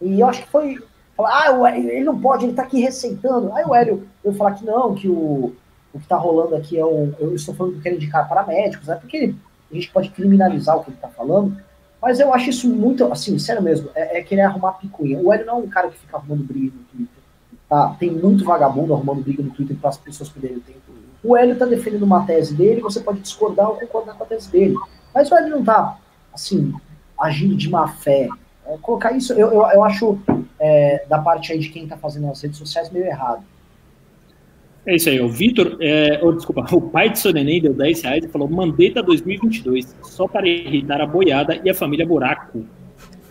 E 0.00 0.20
eu 0.20 0.26
acho 0.26 0.42
que 0.42 0.48
foi. 0.48 0.78
Falar, 1.16 1.50
ah, 1.62 1.78
ele 1.78 2.04
não 2.04 2.18
pode, 2.18 2.44
ele 2.44 2.52
está 2.52 2.62
aqui 2.62 2.80
receitando. 2.80 3.52
Aí 3.52 3.64
o 3.64 3.74
Hélio, 3.74 4.08
eu 4.24 4.32
falar 4.32 4.52
que 4.52 4.64
não, 4.64 4.94
que 4.94 5.06
o, 5.06 5.54
o 5.92 5.98
que 5.98 6.04
está 6.04 6.16
rolando 6.16 6.54
aqui 6.54 6.78
é 6.78 6.84
um. 6.84 7.12
Eu 7.18 7.34
estou 7.34 7.54
falando 7.54 7.72
que 7.72 7.78
eu 7.78 7.82
quero 7.82 7.96
indicar 7.96 8.28
para 8.28 8.46
médicos, 8.46 8.86
né? 8.86 8.96
Porque 8.96 9.34
a 9.70 9.74
gente 9.74 9.90
pode 9.90 10.10
criminalizar 10.10 10.76
o 10.76 10.84
que 10.84 10.90
ele 10.90 10.96
está 10.96 11.08
falando. 11.08 11.56
Mas 12.00 12.18
eu 12.18 12.32
acho 12.32 12.50
isso 12.50 12.68
muito, 12.68 13.04
assim, 13.12 13.38
sério 13.38 13.62
mesmo, 13.62 13.90
é, 13.94 14.18
é 14.18 14.22
querer 14.22 14.42
arrumar 14.42 14.72
picuinha. 14.72 15.18
O 15.18 15.32
Hélio 15.32 15.46
não 15.46 15.54
é 15.54 15.58
um 15.58 15.68
cara 15.68 15.88
que 15.90 15.98
fica 15.98 16.16
arrumando 16.16 16.44
briga 16.44 16.74
no 16.74 16.84
Twitter. 16.84 17.22
Tá? 17.68 17.94
Tem 17.98 18.10
muito 18.10 18.44
vagabundo 18.44 18.94
arrumando 18.94 19.22
briga 19.22 19.42
no 19.42 19.50
Twitter 19.50 19.76
para 19.76 19.90
as 19.90 19.98
pessoas 19.98 20.28
perderem 20.28 20.60
tempo. 20.60 20.80
O 21.22 21.36
Hélio 21.36 21.52
está 21.52 21.66
defendendo 21.66 22.02
uma 22.02 22.24
tese 22.24 22.54
dele, 22.54 22.80
você 22.80 23.00
pode 23.00 23.20
discordar 23.20 23.68
ou 23.68 23.76
concordar 23.76 24.14
com 24.14 24.24
a 24.24 24.26
tese 24.26 24.50
dele. 24.50 24.74
Mas 25.14 25.30
o 25.30 25.36
Hélio 25.36 25.50
não 25.50 25.60
está, 25.60 25.98
assim, 26.32 26.72
agindo 27.20 27.54
de 27.54 27.68
má 27.68 27.86
fé. 27.88 28.28
É, 28.66 28.78
colocar 28.78 29.12
isso, 29.12 29.34
eu, 29.34 29.52
eu, 29.52 29.66
eu 29.68 29.84
acho, 29.84 30.18
é, 30.58 31.04
da 31.08 31.18
parte 31.18 31.52
aí 31.52 31.58
de 31.58 31.68
quem 31.68 31.84
está 31.84 31.96
fazendo 31.96 32.26
nas 32.26 32.40
redes 32.40 32.58
sociais, 32.58 32.90
meio 32.90 33.04
errado. 33.04 33.44
É 34.86 34.96
isso 34.96 35.10
aí, 35.10 35.20
o 35.20 35.28
Vitor, 35.28 35.76
é, 35.80 36.18
oh, 36.22 36.32
desculpa, 36.32 36.66
o 36.74 36.80
pai 36.80 37.10
de 37.10 37.32
neném 37.32 37.60
deu 37.60 37.74
10 37.74 38.02
reais 38.02 38.24
e 38.24 38.28
falou: 38.28 38.48
Mandeta 38.48 39.02
2022, 39.02 39.96
só 40.02 40.26
para 40.26 40.48
irritar 40.48 41.00
a 41.00 41.06
boiada 41.06 41.60
e 41.62 41.70
a 41.70 41.74
família 41.74 42.06
Buraco. 42.06 42.64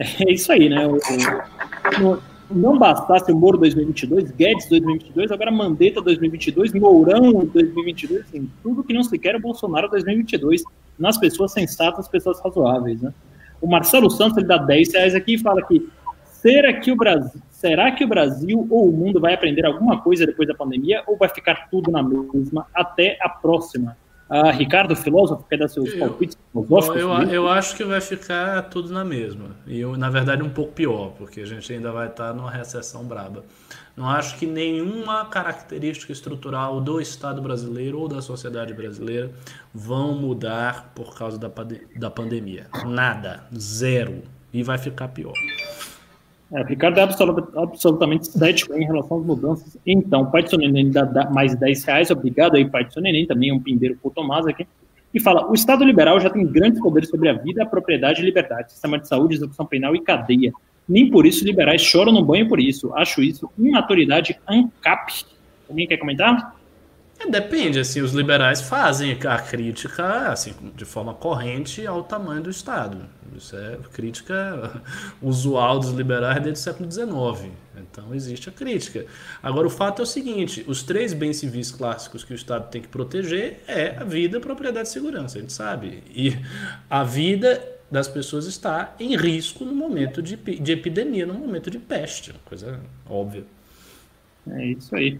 É 0.01 0.31
isso 0.31 0.49
aí, 0.49 0.69
né? 0.69 0.87
O, 0.87 0.95
o, 0.95 2.19
não 2.49 2.77
bastasse 2.77 3.29
o 3.31 3.35
Moro 3.35 3.57
2022, 3.57 4.31
Guedes 4.31 4.69
2022, 4.69 5.29
agora 5.29 5.51
Mandetta 5.51 6.01
2022, 6.01 6.73
Mourão 6.73 7.45
2022, 7.45 8.21
assim, 8.21 8.49
tudo 8.63 8.81
que 8.81 8.93
não 8.93 9.03
se 9.03 9.19
quer 9.19 9.35
é 9.35 9.37
o 9.37 9.41
Bolsonaro 9.41 9.89
2022, 9.89 10.63
nas 10.97 11.17
pessoas 11.17 11.51
sensatas, 11.51 12.07
pessoas 12.07 12.39
razoáveis, 12.39 13.01
né? 13.01 13.13
O 13.61 13.67
Marcelo 13.67 14.09
Santos, 14.09 14.37
ele 14.37 14.47
dá 14.47 14.57
10 14.57 14.93
reais 14.93 15.15
aqui 15.15 15.33
e 15.33 15.37
fala 15.37 15.61
que 15.61 15.87
será 16.41 16.73
que 16.73 16.91
o 16.91 16.95
Brasil, 16.95 17.41
será 17.49 17.91
que 17.91 18.03
o 18.03 18.07
Brasil 18.07 18.67
ou 18.69 18.89
o 18.89 18.91
mundo 18.91 19.19
vai 19.19 19.33
aprender 19.33 19.65
alguma 19.65 20.01
coisa 20.01 20.25
depois 20.25 20.47
da 20.47 20.55
pandemia 20.55 21.03
ou 21.07 21.17
vai 21.17 21.29
ficar 21.29 21.69
tudo 21.69 21.91
na 21.91 22.01
mesma 22.01 22.65
até 22.73 23.17
a 23.21 23.29
próxima? 23.29 23.97
Uh, 24.29 24.51
Ricardo, 24.51 24.95
filósofo, 24.95 25.43
quer 25.49 25.57
dar 25.57 25.67
seus 25.67 25.91
palpites 25.95 26.37
filosóficos? 26.51 27.01
Eu, 27.01 27.11
eu, 27.31 27.49
acho 27.49 27.75
que 27.75 27.83
vai 27.83 27.99
ficar 27.99 28.61
tudo 28.69 28.93
na 28.93 29.03
mesma. 29.03 29.55
E, 29.65 29.79
eu, 29.79 29.97
na 29.97 30.07
verdade, 30.07 30.43
um 30.43 30.49
pouco 30.51 30.71
pior, 30.71 31.13
porque 31.17 31.41
a 31.41 31.45
gente 31.47 31.73
ainda 31.73 31.91
vai 31.91 32.07
estar 32.07 32.31
numa 32.31 32.51
recessão 32.51 33.03
braba. 33.03 33.43
Não 33.97 34.07
acho 34.07 34.37
que 34.37 34.45
nenhuma 34.45 35.25
característica 35.25 36.11
estrutural 36.11 36.79
do 36.79 37.01
Estado 37.01 37.41
brasileiro 37.41 37.99
ou 37.99 38.07
da 38.07 38.21
sociedade 38.21 38.71
brasileira 38.71 39.31
vão 39.73 40.13
mudar 40.13 40.91
por 40.93 41.17
causa 41.17 41.39
da, 41.39 41.49
da 41.95 42.11
pandemia. 42.11 42.67
Nada. 42.85 43.43
Zero. 43.57 44.21
E 44.53 44.61
vai 44.61 44.77
ficar 44.77 45.07
pior. 45.07 45.33
É, 46.51 46.61
o 46.61 46.65
Ricardo 46.65 46.99
é 46.99 47.03
absolutamente 47.03 48.27
cético 48.27 48.73
em 48.73 48.83
relação 48.83 49.19
às 49.19 49.25
mudanças. 49.25 49.77
Então, 49.85 50.29
seu 50.47 50.57
neném 50.57 50.89
dá 50.89 51.29
mais 51.29 51.55
10 51.55 51.83
reais, 51.83 52.09
obrigado 52.09 52.55
aí, 52.55 52.67
seu 52.89 53.01
neném, 53.01 53.27
também 53.27 53.49
é 53.49 53.53
um 53.53 53.59
pindeiro 53.59 53.95
pro 54.01 54.09
Tomás 54.09 54.47
aqui. 54.47 54.67
E 55.13 55.19
fala: 55.19 55.49
o 55.49 55.53
Estado 55.53 55.83
liberal 55.83 56.19
já 56.19 56.29
tem 56.29 56.45
grandes 56.45 56.81
poderes 56.81 57.09
sobre 57.09 57.29
a 57.29 57.33
vida, 57.33 57.63
a 57.63 57.65
propriedade 57.65 58.21
e 58.21 58.25
liberdade, 58.25 58.71
sistema 58.71 58.99
de 58.99 59.07
saúde, 59.07 59.35
execução 59.35 59.65
penal 59.65 59.95
e 59.95 60.01
cadeia. 60.01 60.51
Nem 60.87 61.09
por 61.09 61.25
isso 61.25 61.45
liberais 61.45 61.81
choram 61.81 62.11
no 62.11 62.23
banho 62.23 62.47
por 62.47 62.59
isso. 62.59 62.91
Acho 62.95 63.21
isso 63.21 63.49
imaturidade 63.57 64.39
ANCAP. 64.47 65.25
Alguém 65.69 65.87
quer 65.87 65.97
comentar? 65.97 66.55
É, 67.19 67.29
depende, 67.29 67.79
assim, 67.79 68.01
os 68.01 68.13
liberais 68.13 68.61
fazem 68.61 69.11
a 69.11 69.37
crítica 69.37 70.29
assim, 70.31 70.53
de 70.75 70.85
forma 70.85 71.13
corrente 71.13 71.85
ao 71.85 72.03
tamanho 72.03 72.41
do 72.41 72.49
Estado. 72.49 73.05
Isso 73.35 73.55
é 73.55 73.77
crítica 73.91 74.81
usual 75.21 75.79
dos 75.79 75.91
liberais 75.91 76.41
desde 76.41 76.59
o 76.59 76.63
século 76.63 76.89
XIX. 76.89 77.51
Então 77.77 78.15
existe 78.15 78.49
a 78.49 78.51
crítica. 78.51 79.05
Agora 79.43 79.67
o 79.67 79.69
fato 79.69 80.01
é 80.01 80.03
o 80.03 80.05
seguinte: 80.05 80.63
os 80.67 80.81
três 80.81 81.13
bens 81.13 81.37
civis 81.37 81.71
clássicos 81.71 82.23
que 82.23 82.33
o 82.33 82.35
Estado 82.35 82.69
tem 82.69 82.81
que 82.81 82.87
proteger 82.87 83.63
é 83.67 83.95
a 83.97 84.03
vida, 84.03 84.37
a 84.37 84.41
propriedade 84.41 84.87
e 84.87 84.91
segurança. 84.91 85.37
A 85.37 85.41
gente 85.41 85.53
sabe. 85.53 86.03
E 86.09 86.37
a 86.89 87.03
vida 87.03 87.61
das 87.91 88.07
pessoas 88.07 88.45
está 88.45 88.95
em 88.99 89.15
risco 89.17 89.65
no 89.65 89.73
momento 89.73 90.21
de, 90.21 90.35
de 90.35 90.71
epidemia, 90.71 91.25
no 91.25 91.33
momento 91.33 91.69
de 91.69 91.79
peste, 91.79 92.33
coisa 92.45 92.79
óbvia. 93.09 93.43
É 94.47 94.65
isso 94.67 94.95
aí. 94.95 95.19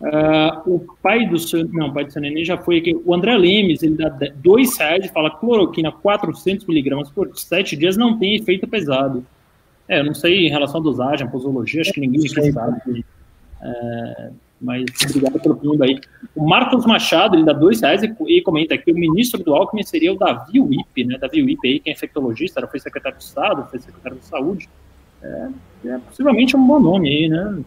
Uh, 0.00 0.76
o 0.76 0.96
pai 1.02 1.26
do 1.26 1.38
seu, 1.38 1.68
não, 1.68 1.88
o 1.88 1.92
pai 1.92 2.06
do 2.06 2.12
seu 2.12 2.22
neném 2.22 2.44
já 2.44 2.56
foi 2.56 2.78
aqui. 2.78 2.98
O 3.04 3.14
André 3.14 3.36
Lemes, 3.36 3.82
ele 3.82 3.96
dá 3.96 4.08
dois 4.36 4.76
reais 4.78 5.04
e 5.04 5.08
fala 5.08 5.30
cloroquina 5.30 5.92
400 5.92 6.66
miligramas 6.66 7.10
por 7.10 7.36
sete 7.36 7.76
dias 7.76 7.98
não 7.98 8.18
tem 8.18 8.36
efeito 8.36 8.66
pesado. 8.66 9.24
É, 9.86 10.00
eu 10.00 10.04
não 10.04 10.14
sei 10.14 10.46
em 10.46 10.50
relação 10.50 10.80
à 10.80 10.82
dosagem, 10.82 11.26
à 11.26 11.30
posologia, 11.30 11.82
acho 11.82 11.92
que 11.92 12.00
ninguém 12.00 12.20
aqui 12.20 12.52
sabe. 12.52 13.04
É, 13.60 14.30
mas 14.60 14.84
obrigado 15.04 15.40
pelo 15.40 15.60
mundo 15.62 15.82
aí. 15.82 16.00
O 16.34 16.46
Marcos 16.46 16.86
Machado, 16.86 17.36
ele 17.36 17.44
dá 17.44 17.52
dois 17.52 17.82
reais 17.82 18.02
e, 18.02 18.14
e, 18.26 18.40
comenta 18.40 18.78
que 18.78 18.92
o 18.92 18.94
ministro 18.94 19.42
do 19.42 19.54
Alckmin 19.54 19.82
seria 19.82 20.12
o 20.12 20.16
Davi 20.16 20.60
Wipe, 20.60 21.04
né? 21.04 21.18
Davi 21.18 21.42
Wipe 21.42 21.66
aí, 21.66 21.80
que 21.80 21.90
é 21.90 21.92
infectologista, 21.92 22.66
foi 22.66 22.80
secretário 22.80 23.18
de 23.18 23.24
Estado, 23.24 23.68
foi 23.68 23.78
secretário 23.80 24.18
de 24.18 24.24
Saúde. 24.24 24.68
É, 25.22 25.48
é 25.86 25.98
possivelmente 25.98 26.56
um 26.56 26.66
bom 26.66 26.80
nome 26.80 27.08
aí, 27.08 27.28
né? 27.28 27.62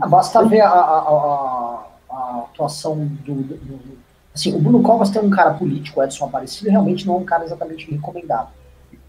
Ah, 0.00 0.08
basta 0.08 0.44
ver 0.44 0.60
a, 0.60 0.68
a, 0.68 0.98
a, 0.98 1.86
a 2.10 2.38
atuação 2.50 3.06
do, 3.24 3.34
do, 3.34 3.96
Assim, 4.36 4.54
o 4.54 4.58
Bruno 4.58 4.82
Covas 4.82 5.08
tem 5.08 5.22
um 5.22 5.30
cara 5.30 5.54
político, 5.54 6.02
Edson 6.02 6.26
Aparecido, 6.26 6.70
realmente 6.70 7.06
não 7.06 7.14
é 7.14 7.18
um 7.18 7.24
cara 7.24 7.44
exatamente 7.44 7.90
recomendado. 7.90 8.50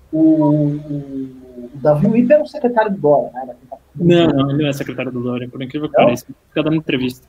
O, 0.10 0.20
o, 0.20 0.72
o 0.96 1.70
Davi 1.74 2.08
Wipe 2.08 2.32
era 2.32 2.42
o 2.42 2.48
secretário 2.48 2.92
do 2.92 2.98
Dória, 2.98 3.30
né? 3.34 3.56
Não, 3.94 4.28
não, 4.28 4.50
ele 4.50 4.64
não 4.64 4.70
é 4.70 4.74
secretário 4.74 5.12
do 5.12 5.22
Dória, 5.22 5.50
por 5.50 5.62
incrível 5.62 5.90
que 5.90 5.96
pareça. 5.96 6.26
Fica 6.48 6.64
dando 6.64 6.78
entrevista. 6.78 7.28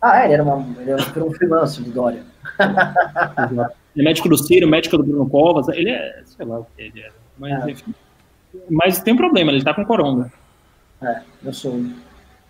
Ah, 0.00 0.22
é, 0.22 0.24
ele 0.24 0.34
era, 0.34 0.42
uma, 0.42 0.80
ele 0.80 0.90
era 0.90 1.24
um 1.24 1.32
freelancer 1.32 1.84
do 1.84 1.90
Dória. 1.90 2.22
ele 2.58 3.60
é 3.98 4.02
médico 4.02 4.30
do 4.30 4.38
Ciro, 4.38 4.66
médico 4.66 4.96
do 4.96 5.04
Bruno 5.04 5.28
Covas, 5.28 5.68
ele 5.68 5.90
é, 5.90 6.22
sei 6.24 6.46
lá 6.46 6.60
o 6.60 6.64
que 6.64 6.82
ele 6.82 7.00
é. 7.00 7.10
Mas, 7.38 7.66
é. 7.66 7.70
enfim. 7.70 7.94
Mas 8.70 9.02
tem 9.02 9.12
um 9.12 9.18
problema, 9.18 9.52
ele 9.52 9.62
tá 9.62 9.74
com 9.74 9.84
coronga. 9.84 10.32
É, 11.02 11.20
eu 11.44 11.52
sou. 11.52 11.78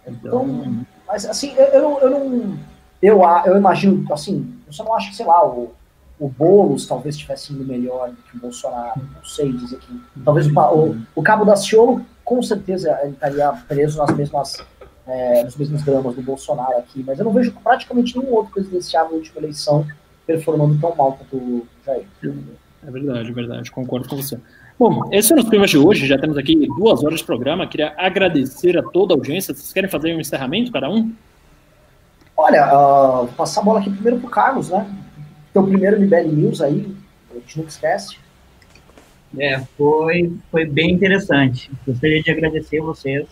Então, 0.06 0.44
então, 0.44 0.86
mas 1.06 1.26
assim, 1.26 1.54
eu, 1.56 1.66
eu, 1.66 1.98
eu 2.00 2.10
não. 2.10 2.58
Eu, 3.00 3.20
eu 3.46 3.56
imagino, 3.56 4.06
assim, 4.12 4.54
eu 4.66 4.72
só 4.72 4.84
não 4.84 4.94
acho 4.94 5.10
que, 5.10 5.16
sei 5.16 5.26
lá, 5.26 5.44
o, 5.44 5.72
o 6.18 6.28
Boulos 6.28 6.86
talvez 6.86 7.16
tivesse 7.16 7.52
indo 7.52 7.64
melhor 7.64 8.10
do 8.10 8.16
que 8.16 8.36
o 8.36 8.40
Bolsonaro, 8.40 9.00
não 9.14 9.24
sei 9.24 9.52
dizer 9.52 9.76
aqui. 9.76 10.00
Talvez 10.24 10.46
o, 10.46 10.60
o, 10.60 10.96
o 11.16 11.22
Cabo 11.22 11.44
da 11.44 11.56
Ciolo, 11.56 12.04
com 12.24 12.40
certeza, 12.42 12.96
ele 13.02 13.12
estaria 13.12 13.52
preso 13.66 13.98
nas 13.98 14.14
mesmas, 14.14 14.64
é, 15.06 15.42
nos 15.42 15.56
mesmos 15.56 15.82
dramas 15.82 16.14
do 16.14 16.22
Bolsonaro 16.22 16.78
aqui, 16.78 17.02
mas 17.04 17.18
eu 17.18 17.24
não 17.24 17.32
vejo 17.32 17.52
praticamente 17.62 18.16
nenhum 18.16 18.32
outro 18.32 18.52
presidenciável 18.52 19.10
na 19.10 19.16
última 19.16 19.40
eleição 19.40 19.84
performando 20.24 20.78
tão 20.80 20.94
mal 20.94 21.12
quanto 21.12 21.36
o 21.36 21.66
Jair. 21.84 22.06
É 22.86 22.90
verdade, 22.90 23.30
é 23.30 23.32
verdade, 23.32 23.70
concordo 23.70 24.08
com 24.08 24.16
você. 24.16 24.38
Bom, 24.78 25.08
esse 25.12 25.32
é 25.32 25.34
o 25.34 25.38
nosso 25.38 25.50
tema 25.50 25.66
de 25.66 25.78
hoje, 25.78 26.06
já 26.06 26.18
temos 26.18 26.36
aqui 26.36 26.66
duas 26.76 27.04
horas 27.04 27.20
de 27.20 27.26
programa, 27.26 27.66
queria 27.66 27.94
agradecer 27.96 28.76
a 28.76 28.82
toda 28.82 29.14
a 29.14 29.16
audiência, 29.16 29.54
vocês 29.54 29.72
querem 29.72 29.88
fazer 29.88 30.14
um 30.14 30.20
encerramento, 30.20 30.72
cada 30.72 30.90
um? 30.90 31.12
Olha, 32.36 32.66
uh, 32.74 33.26
vou 33.26 33.34
passar 33.36 33.60
a 33.60 33.64
bola 33.64 33.80
aqui 33.80 33.90
primeiro 33.90 34.18
para 34.18 34.26
o 34.26 34.30
Carlos, 34.30 34.70
né? 34.70 34.86
Teu 35.52 35.62
primeiro 35.62 36.00
Libere 36.00 36.28
News 36.28 36.60
aí, 36.60 36.92
a 37.30 37.34
gente 37.34 37.58
nunca 37.58 37.70
esquece. 37.70 38.16
É, 39.38 39.60
foi, 39.78 40.32
foi 40.50 40.64
bem 40.66 40.92
interessante. 40.92 41.70
Gostaria 41.86 42.22
de 42.22 42.30
agradecer 42.30 42.80
a 42.80 42.84
vocês 42.84 43.26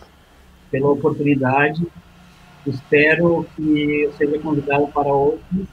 pela 0.69 0.89
oportunidade. 0.89 1.85
Espero 2.65 3.45
que 3.55 4.03
eu 4.03 4.13
seja 4.13 4.39
convidado 4.39 4.87
para 4.87 5.07
outros 5.07 5.67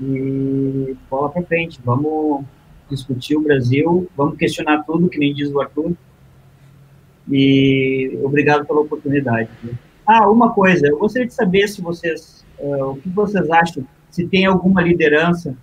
e 0.00 0.96
bola 1.10 1.30
para 1.30 1.42
frente. 1.42 1.80
Vamos 1.84 2.44
discutir 2.90 3.36
o 3.36 3.42
Brasil, 3.42 4.08
vamos 4.16 4.36
questionar 4.36 4.82
tudo, 4.84 5.08
que 5.08 5.18
nem 5.18 5.34
diz 5.34 5.50
o 5.50 5.60
Arthur. 5.60 5.92
E 7.30 8.18
obrigado 8.22 8.64
pela 8.64 8.80
oportunidade. 8.80 9.50
Ah, 10.06 10.28
uma 10.30 10.52
coisa, 10.52 10.86
eu 10.86 10.98
gostaria 10.98 11.26
de 11.26 11.34
saber 11.34 11.66
se 11.66 11.82
vocês, 11.82 12.44
uh, 12.60 12.90
o 12.90 12.96
que 12.96 13.08
vocês 13.08 13.50
acham, 13.50 13.84
se 14.10 14.26
tem 14.28 14.46
alguma 14.46 14.80
liderança, 14.80 15.56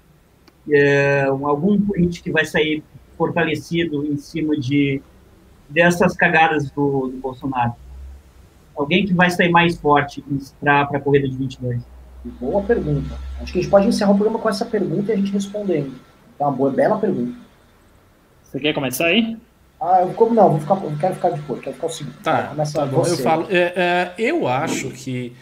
uh, 0.67 1.47
algum 1.47 1.79
político 1.79 2.25
que 2.25 2.31
vai 2.31 2.43
sair 2.43 2.83
fortalecido 3.17 4.05
em 4.05 4.17
cima 4.17 4.57
de 4.57 5.01
dessas 5.69 6.15
cagadas 6.15 6.69
do, 6.71 7.07
do 7.07 7.17
Bolsonaro. 7.17 7.73
Alguém 8.75 9.05
que 9.05 9.13
vai 9.13 9.29
sair 9.29 9.49
mais 9.49 9.77
forte 9.77 10.23
para 10.59 10.81
a 10.81 10.99
corrida 10.99 11.27
de 11.27 11.37
22? 11.37 11.81
Boa 12.39 12.61
pergunta. 12.63 13.17
Acho 13.39 13.53
que 13.53 13.59
a 13.59 13.61
gente 13.61 13.71
pode 13.71 13.87
encerrar 13.87 14.11
o 14.11 14.15
programa 14.15 14.39
com 14.39 14.49
essa 14.49 14.65
pergunta 14.65 15.11
e 15.11 15.13
a 15.13 15.17
gente 15.17 15.31
respondendo. 15.31 15.93
É 16.39 16.43
uma 16.43 16.51
boa, 16.51 16.71
bela 16.71 16.97
pergunta. 16.97 17.37
Você 18.43 18.59
quer 18.59 18.73
começar 18.73 19.07
aí? 19.07 19.37
Ah, 19.81 20.01
eu 20.01 20.13
como 20.13 20.33
não, 20.33 20.51
vou 20.51 20.59
ficar, 20.59 20.75
eu 20.75 20.97
quero 20.97 21.15
ficar 21.15 21.29
depois, 21.31 21.61
quero 21.61 21.75
ficar 21.75 21.87
o 21.87 21.89
segundo. 21.89 22.15
Tá, 22.23 22.43
começa 22.47 22.79
tá 22.79 22.85
bom, 22.85 23.05
eu 23.05 23.17
falo. 23.17 23.47
É, 23.49 23.73
é, 23.75 24.13
eu 24.17 24.47
acho 24.47 24.89
que, 24.91 25.35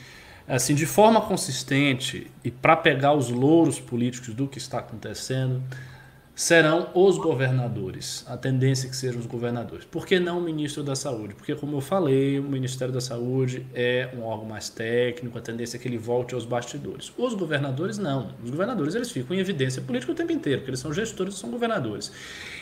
assim, 0.48 0.74
de 0.74 0.86
forma 0.86 1.22
consistente 1.22 2.32
e 2.44 2.50
para 2.50 2.76
pegar 2.76 3.14
os 3.14 3.30
louros 3.30 3.80
políticos 3.80 4.34
do 4.34 4.48
que 4.48 4.58
está 4.58 4.80
acontecendo, 4.80 5.62
serão 6.42 6.90
os 6.96 7.20
governadores. 7.20 8.26
A 8.28 8.36
tendência 8.36 8.88
é 8.88 8.90
que 8.90 8.96
sejam 8.96 9.20
os 9.20 9.28
governadores. 9.28 9.86
Por 9.86 10.08
que 10.08 10.20
não 10.20 10.40
o 10.40 10.42
ministro 10.42 10.82
da 10.82 10.96
Saúde? 10.96 11.36
Porque, 11.36 11.54
como 11.54 11.78
eu 11.78 11.82
falei, 11.82 12.40
o 12.40 12.44
Ministério 12.44 12.92
da 12.92 13.00
Saúde 13.00 13.64
é 13.76 14.10
um 14.18 14.24
órgão 14.24 14.48
mais 14.48 14.68
técnico, 14.68 15.38
a 15.38 15.42
tendência 15.42 15.78
é 15.78 15.80
que 15.80 15.88
ele 15.88 16.00
volte 16.00 16.34
aos 16.34 16.44
bastidores. 16.44 17.14
Os 17.16 17.36
governadores 17.36 18.00
não. 18.00 18.32
Os 18.44 18.50
governadores 18.50 18.96
eles 18.96 19.12
ficam 19.12 19.38
em 19.38 19.40
evidência 19.40 19.84
política 19.84 20.14
o 20.14 20.16
tempo 20.16 20.32
inteiro, 20.32 20.62
porque 20.62 20.72
eles 20.72 20.80
são 20.80 20.92
gestores 20.92 21.36
e 21.36 21.38
são 21.38 21.52
governadores. 21.52 22.12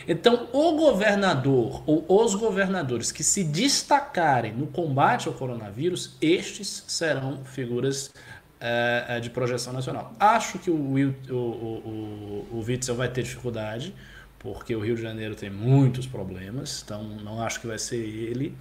Então, 0.06 0.50
o 0.52 0.74
governador 0.74 1.82
ou 1.88 2.06
os 2.10 2.36
governadores 2.36 3.14
que 3.14 3.24
se 3.24 3.46
destacarem 3.46 4.52
no 4.52 4.68
combate 4.68 5.30
ao 5.30 5.34
coronavírus, 5.34 6.18
estes 6.22 6.84
serão 6.86 7.46
figuras 7.46 8.12
é, 8.60 9.06
é, 9.08 9.20
de 9.20 9.30
projeção 9.30 9.72
nacional. 9.72 10.14
Acho 10.20 10.60
que 10.60 10.70
o, 10.70 10.76
o, 10.76 11.16
o, 11.30 11.34
o, 11.34 12.48
o 12.54 12.64
Witzel 12.66 12.96
vai 12.96 13.08
ter 13.08 13.24
dificuldade, 13.24 13.94
porque 14.38 14.76
o 14.76 14.80
Rio 14.80 14.96
de 14.96 15.02
Janeiro 15.02 15.36
tem 15.36 15.50
muitos 15.50 16.06
problemas, 16.06 16.84
então 16.86 17.04
não 17.04 17.42
acho 17.42 17.62
que 17.62 17.68
vai 17.68 17.78
ser 17.78 17.98
ele. 17.98 18.56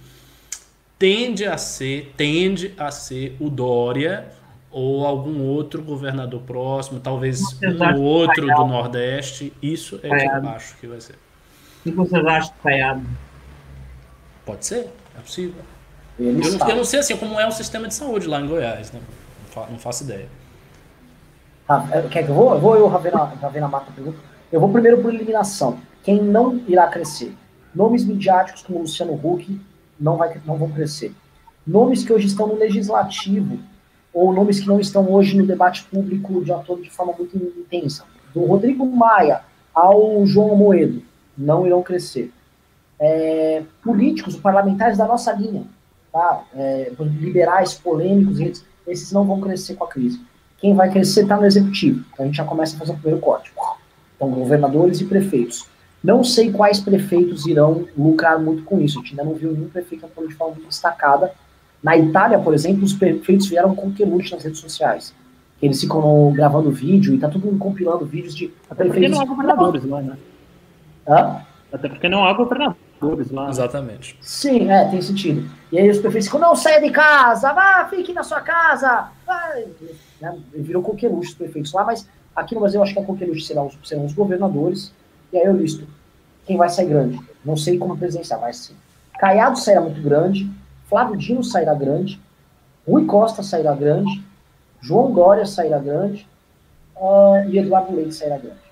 Tende 0.97 1.45
a 1.45 1.57
ser, 1.57 2.13
tende 2.17 2.73
a 2.77 2.91
ser 2.91 3.35
o 3.39 3.49
Dória 3.49 4.27
ou 4.71 5.05
algum 5.05 5.41
outro 5.41 5.81
governador 5.81 6.41
próximo, 6.41 6.99
talvez 6.99 7.41
um 7.61 8.01
outro 8.01 8.45
do 8.45 8.65
Nordeste. 8.65 9.51
Isso 9.61 9.99
é 10.03 10.07
o 10.07 10.17
que 10.17 10.45
eu 10.45 10.49
acho 10.49 10.77
que 10.77 10.87
vai 10.87 11.01
ser. 11.01 11.15
O 11.79 11.83
que 11.83 11.91
vocês 11.91 12.25
acham 12.25 12.53
do 12.53 12.61
Caiado? 12.61 13.01
Pode 14.45 14.65
ser, 14.65 14.89
é 15.17 15.21
possível. 15.21 15.61
Eu 16.19 16.33
não, 16.33 16.69
eu 16.69 16.75
não, 16.75 16.83
sei 16.83 16.99
assim 16.99 17.15
como 17.15 17.39
é 17.39 17.47
o 17.47 17.51
sistema 17.51 17.87
de 17.87 17.93
saúde 17.93 18.27
lá 18.27 18.41
em 18.41 18.47
Goiás, 18.47 18.91
né? 18.91 18.99
Não 19.55 19.79
faço 19.79 20.03
ideia. 20.03 20.27
Ah, 21.67 21.85
quer 22.09 22.23
que 22.23 22.29
eu 22.29 22.35
vou? 22.35 22.53
Eu 22.53 22.59
vou 22.59 22.75
eu, 22.75 22.87
Ravena, 22.87 23.25
Ravena 23.25 23.67
Mata 23.67 23.91
pergunta. 23.91 24.17
Eu 24.51 24.59
vou 24.59 24.71
primeiro 24.71 25.01
por 25.01 25.13
eliminação. 25.13 25.77
Quem 26.03 26.21
não 26.21 26.61
irá 26.67 26.87
crescer? 26.87 27.35
Nomes 27.73 28.03
midiáticos 28.05 28.63
como 28.63 28.79
Luciano 28.79 29.13
Huck 29.13 29.59
não, 29.99 30.17
vai, 30.17 30.41
não 30.45 30.57
vão 30.57 30.71
crescer. 30.71 31.13
Nomes 31.65 32.03
que 32.03 32.11
hoje 32.11 32.25
estão 32.25 32.47
no 32.47 32.55
legislativo 32.55 33.59
ou 34.11 34.33
nomes 34.33 34.59
que 34.59 34.67
não 34.67 34.79
estão 34.79 35.11
hoje 35.11 35.37
no 35.37 35.45
debate 35.45 35.83
público 35.83 36.43
de 36.43 36.51
ator 36.51 36.81
de 36.81 36.89
forma 36.89 37.13
muito 37.13 37.37
intensa. 37.37 38.05
Do 38.33 38.43
Rodrigo 38.45 38.85
Maia 38.85 39.41
ao 39.73 40.25
João 40.25 40.55
Moedo 40.55 41.03
não 41.37 41.65
irão 41.65 41.83
crescer. 41.83 42.33
É, 42.99 43.63
políticos, 43.83 44.35
parlamentares 44.35 44.97
da 44.97 45.05
nossa 45.05 45.31
linha, 45.31 45.63
tá? 46.11 46.43
É, 46.55 46.91
liberais, 46.99 47.75
polêmicos, 47.75 48.39
eles 48.39 48.65
esses 48.89 49.11
não 49.11 49.25
vão 49.25 49.39
crescer 49.39 49.75
com 49.75 49.83
a 49.83 49.87
crise. 49.87 50.19
Quem 50.57 50.75
vai 50.75 50.89
crescer 50.91 51.21
está 51.21 51.37
no 51.37 51.45
executivo. 51.45 52.03
Então 52.11 52.25
a 52.25 52.27
gente 52.27 52.37
já 52.37 52.43
começa 52.43 52.75
a 52.75 52.79
fazer 52.79 52.91
o 52.91 52.95
primeiro 52.95 53.21
corte. 53.21 53.51
Então, 54.15 54.29
governadores 54.29 54.99
e 54.99 55.05
prefeitos. 55.05 55.65
Não 56.03 56.23
sei 56.23 56.51
quais 56.51 56.79
prefeitos 56.79 57.45
irão 57.45 57.87
lucrar 57.97 58.39
muito 58.39 58.63
com 58.63 58.79
isso. 58.81 58.99
A 58.99 59.01
gente 59.01 59.11
ainda 59.11 59.23
não 59.23 59.33
viu 59.33 59.51
nenhum 59.51 59.69
prefeito 59.69 60.05
atuando 60.05 60.29
de 60.29 60.35
forma 60.35 60.55
muito 60.55 60.67
destacada. 60.67 61.31
Na 61.81 61.97
Itália, 61.97 62.39
por 62.39 62.53
exemplo, 62.53 62.83
os 62.83 62.93
prefeitos 62.93 63.47
vieram 63.47 63.73
com 63.73 63.91
quelute 63.91 64.33
nas 64.33 64.43
redes 64.43 64.59
sociais. 64.59 65.13
Eles 65.61 65.79
ficam 65.79 66.31
gravando 66.33 66.71
vídeo 66.71 67.13
e 67.13 67.17
tá 67.17 67.29
todo 67.29 67.45
mundo 67.45 67.57
compilando 67.57 68.05
vídeos 68.05 68.35
de 68.35 68.51
Até 68.69 68.83
prefeitos. 68.83 68.93
Porque 68.93 69.07
não 69.09 69.21
há 69.21 69.25
governadores 69.25 69.83
lá, 69.85 70.01
né? 70.01 70.17
Hã? 71.07 71.41
Até 71.71 71.89
porque 71.89 72.09
não 72.09 72.25
há 72.25 72.33
lá. 73.31 73.49
Exatamente. 73.49 74.17
Sim, 74.21 74.69
é, 74.69 74.85
tem 74.89 75.01
sentido. 75.01 75.49
E 75.71 75.77
aí 75.77 75.89
os 75.89 75.99
prefeitos 75.99 76.27
ficam, 76.27 76.39
não 76.39 76.55
saia 76.55 76.81
de 76.81 76.89
casa, 76.89 77.53
vá, 77.53 77.87
fique 77.89 78.13
na 78.13 78.23
sua 78.23 78.41
casa. 78.41 79.09
Vai. 79.25 79.67
Né? 80.21 80.37
Virou 80.53 80.81
coqueluche 80.81 81.29
os 81.29 81.35
prefeitos 81.35 81.73
lá, 81.73 81.83
mas 81.83 82.07
aqui 82.35 82.55
no 82.55 82.61
Brasil 82.61 82.79
eu 82.79 82.83
acho 82.83 82.93
que 82.93 82.99
a 82.99 83.05
coqueluche 83.05 83.41
serão 83.41 83.67
os, 83.67 83.77
serão 83.87 84.05
os 84.05 84.13
governadores. 84.13 84.93
E 85.31 85.37
aí 85.37 85.45
eu 85.45 85.55
listo 85.55 85.87
quem 86.45 86.57
vai 86.57 86.69
sair 86.69 86.87
grande. 86.87 87.19
Não 87.45 87.55
sei 87.55 87.77
como 87.77 87.97
presidencial, 87.97 88.39
vai 88.39 88.53
ser. 88.53 88.73
Caiado 89.19 89.59
sairá 89.59 89.81
muito 89.81 90.01
grande, 90.01 90.49
Flávio 90.89 91.15
Dino 91.15 91.43
sairá 91.43 91.73
grande, 91.73 92.19
Rui 92.87 93.05
Costa 93.05 93.43
sairá 93.43 93.75
grande, 93.75 94.23
João 94.81 95.11
Dória 95.11 95.45
sairá 95.45 95.77
grande 95.77 96.27
uh, 96.95 97.47
e 97.47 97.59
Eduardo 97.59 97.95
Leite 97.95 98.15
sairá 98.15 98.37
grande. 98.37 98.68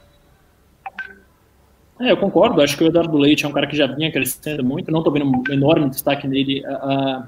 É, 1.99 2.11
eu 2.11 2.18
concordo. 2.18 2.61
Acho 2.61 2.78
que 2.78 2.84
o 2.84 2.88
Eduardo 2.88 3.18
Leite 3.18 3.45
é 3.45 3.48
um 3.48 3.52
cara 3.52 3.65
que 3.65 3.76
já 3.76 3.88
vinha 3.88 4.11
crescendo 4.11 4.64
muito. 4.64 4.91
Não 4.91 4.99
estou 4.99 5.11
vendo 5.11 5.26
um 5.26 5.44
enorme 5.52 5.90
destaque 5.90 6.28
nele 6.28 6.64
uh, 6.65 7.24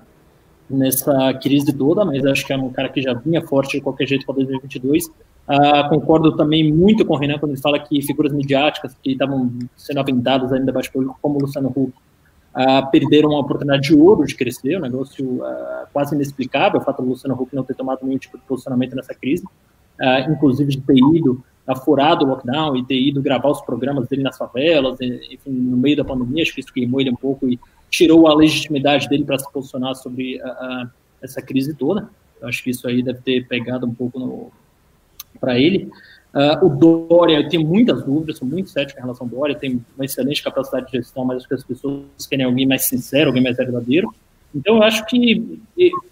nessa 0.69 1.33
crise 1.35 1.73
toda, 1.73 2.05
mas 2.05 2.23
acho 2.25 2.45
que 2.45 2.53
é 2.53 2.57
um 2.57 2.69
cara 2.69 2.89
que 2.89 3.01
já 3.01 3.13
vinha 3.13 3.41
forte 3.41 3.77
de 3.77 3.81
qualquer 3.81 4.07
jeito 4.07 4.25
para 4.25 4.35
2022. 4.35 5.07
Uh, 5.07 5.89
concordo 5.89 6.35
também 6.35 6.71
muito 6.71 7.03
com 7.03 7.15
o 7.15 7.17
Renan 7.17 7.39
quando 7.39 7.53
ele 7.53 7.61
fala 7.61 7.79
que 7.79 7.99
figuras 8.03 8.31
midiáticas 8.31 8.95
que 9.01 9.13
estavam 9.13 9.51
sendo 9.75 9.99
aventadas 9.99 10.53
ainda 10.53 10.67
debate 10.67 10.91
público, 10.91 11.17
como 11.19 11.39
o 11.39 11.41
Luciano 11.41 11.69
Huck, 11.69 11.91
uh, 12.55 12.91
perderam 12.91 13.29
uma 13.29 13.39
oportunidade 13.39 13.81
de 13.81 13.95
ouro 13.95 14.23
de 14.23 14.35
crescer, 14.35 14.77
um 14.77 14.81
negócio 14.81 15.41
quase 15.91 16.13
inexplicável, 16.13 16.79
o 16.79 16.83
fato 16.83 17.01
do 17.01 17.09
Luciano 17.09 17.33
Huck 17.33 17.55
não 17.55 17.63
ter 17.63 17.73
tomado 17.73 18.01
nenhum 18.03 18.19
tipo 18.19 18.37
de 18.37 18.43
posicionamento 18.43 18.95
nessa 18.95 19.15
crise, 19.15 19.43
inclusive 20.29 20.69
de 20.69 20.81
ter 20.81 20.97
ido 21.15 21.43
furado 21.75 22.25
o 22.25 22.27
lockdown 22.27 22.75
e 22.75 22.85
ter 22.85 22.99
ido 22.99 23.21
gravar 23.21 23.49
os 23.49 23.61
programas 23.61 24.07
dele 24.07 24.23
nas 24.23 24.37
favelas, 24.37 24.99
enfim, 24.99 25.51
no 25.51 25.77
meio 25.77 25.97
da 25.97 26.03
pandemia, 26.03 26.43
acho 26.43 26.53
que 26.53 26.61
isso 26.61 26.73
queimou 26.73 26.99
ele 26.99 27.11
um 27.11 27.15
pouco 27.15 27.47
e 27.47 27.59
tirou 27.89 28.27
a 28.27 28.35
legitimidade 28.35 29.07
dele 29.07 29.23
para 29.23 29.37
se 29.37 29.51
posicionar 29.51 29.95
sobre 29.95 30.39
essa 31.21 31.41
crise 31.41 31.73
toda. 31.73 32.09
Acho 32.41 32.63
que 32.63 32.69
isso 32.69 32.87
aí 32.87 33.03
deve 33.03 33.19
ter 33.21 33.47
pegado 33.47 33.85
um 33.85 33.93
pouco 33.93 34.51
para 35.39 35.59
ele. 35.59 35.89
Uh, 36.33 36.65
o 36.65 36.69
Dória, 36.69 37.37
eu 37.37 37.49
tenho 37.49 37.65
muitas 37.65 38.03
dúvidas, 38.03 38.37
sou 38.37 38.47
muito 38.47 38.69
cético 38.69 38.99
em 38.99 39.01
relação 39.01 39.25
ao 39.25 39.31
Dória, 39.31 39.55
tem 39.55 39.83
uma 39.95 40.05
excelente 40.05 40.43
capacidade 40.43 40.85
de 40.85 40.97
gestão, 40.97 41.25
mas 41.25 41.37
acho 41.37 41.47
que 41.47 41.53
as 41.55 41.63
pessoas 41.63 42.03
querem 42.29 42.45
alguém 42.45 42.67
mais 42.67 42.85
sincero, 42.85 43.29
alguém 43.29 43.41
mais 43.41 43.57
verdadeiro. 43.57 44.13
Então, 44.53 44.77
eu 44.77 44.83
acho 44.83 45.05
que, 45.05 45.61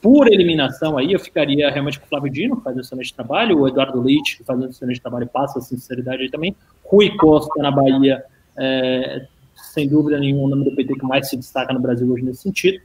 por 0.01 0.31
eliminação 0.31 0.97
aí, 0.97 1.11
eu 1.11 1.19
ficaria 1.19 1.69
realmente 1.71 1.99
com 1.99 2.05
o 2.05 2.09
Flávio 2.09 2.31
Dino, 2.31 2.57
que 2.57 2.63
faz 2.63 2.77
um 2.77 2.81
excelente 2.81 3.13
trabalho, 3.13 3.59
o 3.59 3.67
Eduardo 3.67 3.99
Leite, 3.99 4.37
que 4.37 4.43
faz 4.43 4.59
um 4.59 4.65
excelente 4.65 5.01
trabalho, 5.01 5.27
passa 5.27 5.57
a 5.57 5.61
sinceridade 5.61 6.21
aí 6.21 6.29
também, 6.29 6.55
Rui 6.83 7.15
Costa, 7.17 7.61
na 7.61 7.71
Bahia, 7.71 8.23
é, 8.55 9.25
sem 9.55 9.87
dúvida 9.87 10.19
nenhuma, 10.19 10.43
o 10.43 10.49
nome 10.49 10.65
do 10.65 10.75
PT 10.75 10.93
que 10.95 11.05
mais 11.05 11.29
se 11.29 11.35
destaca 11.35 11.73
no 11.73 11.79
Brasil 11.79 12.11
hoje 12.11 12.23
nesse 12.23 12.43
sentido. 12.43 12.79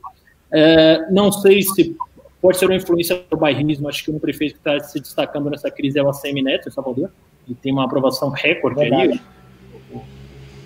É, 0.51 1.11
não 1.11 1.31
sei 1.31 1.62
se 1.62 1.97
pode 2.41 2.59
ser 2.59 2.66
uma 2.66 2.74
influência 2.74 3.23
do 3.31 3.37
bairrismo, 3.37 3.89
acho 3.89 4.05
que 4.05 4.11
um 4.11 4.19
prefeito 4.19 4.55
que 4.55 4.69
está 4.69 4.81
se 4.81 5.01
destacando 5.01 5.51
nessa 5.51 5.70
crise 5.70 5.99
é 5.99 6.03
o 6.03 6.09
ACM 6.09 6.43
Neto, 6.43 6.69
em 6.69 6.73
Salvador, 6.73 7.11
e 7.47 7.55
tem 7.55 7.73
uma 7.73 7.85
aprovação 7.85 8.31
recorde 8.31 8.81
Verdade. 8.81 9.23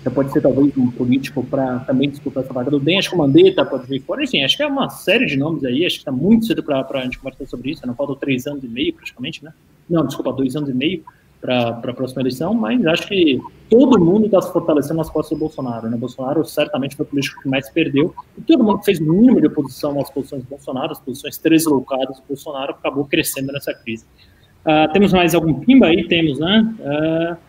Já 0.07 0.11
pode 0.11 0.31
ser 0.31 0.39
talvez 0.39 0.77
um 0.77 0.89
político 0.89 1.43
para 1.43 1.79
também 1.79 2.09
disputar 2.09 2.41
essa 2.41 2.53
vaga 2.53 2.71
do 2.71 2.79
DEM, 2.79 2.97
acho 2.97 3.09
que 3.09 3.15
o 3.15 3.17
Mandetta 3.17 3.65
pode 3.65 3.87
vir 3.87 4.01
fora, 4.01 4.23
enfim, 4.23 4.41
acho 4.41 4.55
que 4.55 4.63
é 4.63 4.67
uma 4.67 4.89
série 4.89 5.25
de 5.25 5.35
nomes 5.35 5.65
aí, 5.65 5.85
acho 5.85 5.95
que 5.95 6.01
está 6.01 6.13
muito 6.13 6.45
cedo 6.45 6.63
para 6.63 6.87
a 6.89 7.01
gente 7.01 7.19
conversar 7.19 7.45
sobre 7.45 7.71
isso, 7.71 7.85
não 7.85 7.93
faltam 7.93 8.15
três 8.15 8.47
anos 8.47 8.63
e 8.63 8.69
meio 8.69 8.93
praticamente, 8.93 9.43
né? 9.43 9.51
Não, 9.89 10.05
desculpa, 10.05 10.31
dois 10.31 10.55
anos 10.55 10.69
e 10.69 10.73
meio 10.73 11.03
para 11.41 11.67
a 11.71 11.93
próxima 11.93 12.21
eleição, 12.21 12.53
mas 12.53 12.85
acho 12.85 13.05
que 13.05 13.37
todo 13.69 13.99
mundo 13.99 14.27
está 14.27 14.41
se 14.41 14.53
fortalecendo 14.53 14.95
nas 14.95 15.09
costas 15.09 15.37
do 15.37 15.41
Bolsonaro. 15.41 15.89
Né? 15.89 15.97
Bolsonaro 15.97 16.43
certamente 16.45 16.95
foi 16.95 17.05
o 17.05 17.09
político 17.09 17.41
que 17.41 17.49
mais 17.49 17.69
perdeu, 17.69 18.15
e 18.37 18.41
todo 18.41 18.63
mundo 18.63 18.79
que 18.79 18.85
fez 18.85 19.01
mínimo 19.01 19.41
de 19.41 19.47
oposição 19.47 19.99
às 19.99 20.09
posições 20.09 20.41
do 20.41 20.47
Bolsonaro, 20.47 20.93
as 20.93 20.99
posições 21.01 21.37
deslocadas 21.37 22.15
do 22.15 22.23
Bolsonaro, 22.29 22.71
acabou 22.71 23.03
crescendo 23.03 23.51
nessa 23.51 23.73
crise. 23.73 24.05
Uh, 24.61 24.91
temos 24.93 25.11
mais 25.11 25.35
algum 25.35 25.53
pimba 25.53 25.87
aí? 25.87 26.07
Temos, 26.07 26.39
né? 26.39 26.75
Uh, 26.79 27.46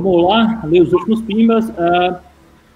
vamos 0.00 0.22
lá, 0.24 0.62
ler 0.64 0.82
os 0.82 0.92
últimos 0.92 1.20
pimbas. 1.22 1.68
Uh, 1.68 2.16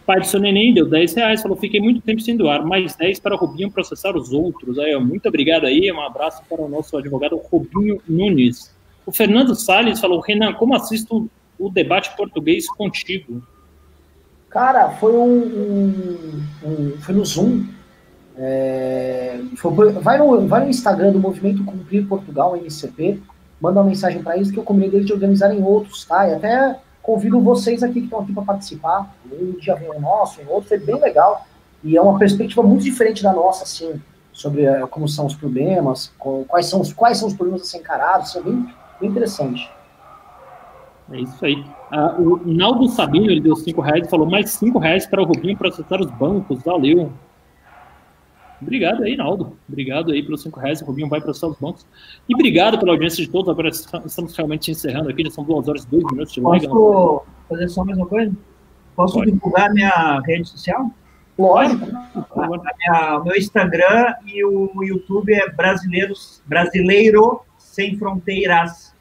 pai 0.06 0.20
do 0.20 0.26
seu 0.26 0.38
neném 0.38 0.72
deu 0.72 0.88
10 0.88 1.14
reais, 1.14 1.42
falou, 1.42 1.56
fiquei 1.56 1.80
muito 1.80 2.00
tempo 2.00 2.20
sem 2.20 2.36
doar, 2.36 2.64
mais 2.64 2.94
10 2.94 3.18
para 3.18 3.34
o 3.34 3.38
Rubinho 3.38 3.70
processar 3.70 4.16
os 4.16 4.32
outros. 4.32 4.78
Aí, 4.78 4.96
muito 5.00 5.28
obrigado 5.28 5.66
aí, 5.66 5.90
um 5.90 6.00
abraço 6.00 6.42
para 6.48 6.62
o 6.62 6.68
nosso 6.68 6.96
advogado 6.96 7.36
Rubinho 7.36 8.00
Nunes. 8.08 8.74
O 9.04 9.12
Fernando 9.12 9.54
Salles 9.54 10.00
falou, 10.00 10.20
Renan, 10.20 10.52
como 10.54 10.74
assisto 10.74 11.28
o 11.58 11.68
debate 11.68 12.16
português 12.16 12.68
contigo? 12.68 13.42
Cara, 14.48 14.90
foi 14.90 15.12
um, 15.12 15.38
um, 15.38 16.42
um 16.64 16.92
foi 17.00 17.14
no 17.14 17.24
Zoom. 17.24 17.64
É, 18.38 19.40
foi, 19.56 19.72
vai, 19.92 20.18
no, 20.18 20.46
vai 20.46 20.64
no 20.64 20.70
Instagram 20.70 21.12
do 21.12 21.18
Movimento 21.18 21.64
Cumprir 21.64 22.06
Portugal, 22.06 22.56
MCP, 22.56 23.20
manda 23.60 23.80
uma 23.80 23.88
mensagem 23.88 24.22
para 24.22 24.36
eles 24.36 24.50
que 24.50 24.58
eu 24.58 24.62
combinei 24.62 24.90
deles 24.90 25.06
de 25.06 25.12
organizarem 25.12 25.62
outros, 25.62 26.04
tá? 26.04 26.28
E 26.28 26.34
até 26.34 26.78
convido 27.06 27.40
vocês 27.40 27.84
aqui 27.84 28.00
que 28.00 28.06
estão 28.06 28.18
aqui 28.18 28.32
para 28.32 28.42
participar. 28.42 29.14
Um 29.32 29.52
dia 29.52 29.76
vem 29.76 29.88
o 29.88 30.00
nosso, 30.00 30.42
em 30.42 30.46
outro, 30.48 30.68
foi 30.68 30.78
bem 30.78 31.00
legal. 31.00 31.46
E 31.84 31.96
é 31.96 32.02
uma 32.02 32.18
perspectiva 32.18 32.64
muito 32.64 32.82
diferente 32.82 33.22
da 33.22 33.32
nossa, 33.32 33.62
assim, 33.62 34.02
sobre 34.32 34.68
uh, 34.68 34.88
como 34.88 35.08
são 35.08 35.24
os 35.24 35.34
problemas, 35.36 36.12
quais 36.18 36.66
são 36.66 36.80
os, 36.80 36.92
quais 36.92 37.18
são 37.18 37.28
os 37.28 37.34
problemas 37.34 37.62
a 37.62 37.64
ser 37.64 37.78
encarados, 37.78 38.30
isso 38.30 38.38
é 38.38 38.42
bem, 38.42 38.74
bem 39.00 39.08
interessante. 39.08 39.70
É 41.12 41.20
isso 41.20 41.44
aí. 41.44 41.64
Ah, 41.92 42.16
o 42.18 42.40
Naldo 42.44 42.88
Sabino, 42.88 43.30
ele 43.30 43.40
deu 43.40 43.54
5 43.54 43.80
reais 43.80 44.04
e 44.04 44.10
falou 44.10 44.28
mais 44.28 44.50
5 44.50 44.76
reais 44.80 45.06
para 45.06 45.22
o 45.22 45.24
Rubinho 45.24 45.56
processar 45.56 46.00
os 46.00 46.10
bancos. 46.10 46.60
Valeu. 46.64 47.12
Obrigado 48.60 49.02
aí, 49.02 49.16
Naldo. 49.16 49.56
Obrigado 49.68 50.12
aí 50.12 50.22
pelos 50.22 50.42
5 50.42 50.58
reais. 50.58 50.80
O 50.80 50.86
Rubinho 50.86 51.08
vai 51.08 51.20
processar 51.20 51.48
os 51.48 51.58
bancos. 51.58 51.86
E 52.28 52.34
obrigado 52.34 52.78
pela 52.78 52.92
audiência 52.92 53.24
de 53.24 53.30
todos. 53.30 53.48
Agora 53.48 53.68
estamos 53.68 54.34
realmente 54.34 54.70
encerrando 54.70 55.10
aqui. 55.10 55.22
Já 55.24 55.30
são 55.30 55.44
2 55.44 55.68
horas 55.68 55.84
e 55.84 55.88
2 55.88 56.04
minutos 56.04 56.32
de 56.32 56.40
live. 56.40 56.68
Posso 56.68 57.22
fazer 57.48 57.68
só 57.68 57.84
mais 57.84 57.98
uma 57.98 58.06
coisa? 58.06 58.32
Posso 58.94 59.14
Pode. 59.14 59.30
divulgar 59.30 59.72
minha 59.72 60.20
rede 60.24 60.48
social? 60.48 60.90
Lógico. 61.38 61.84
O 62.34 63.24
meu 63.24 63.36
Instagram 63.36 64.14
e 64.26 64.42
o 64.42 64.82
YouTube 64.82 65.34
é 65.34 65.50
Brasileiros, 65.50 66.42
Brasileiro 66.46 67.42
Sem 67.58 67.98
Fronteiras 67.98 68.94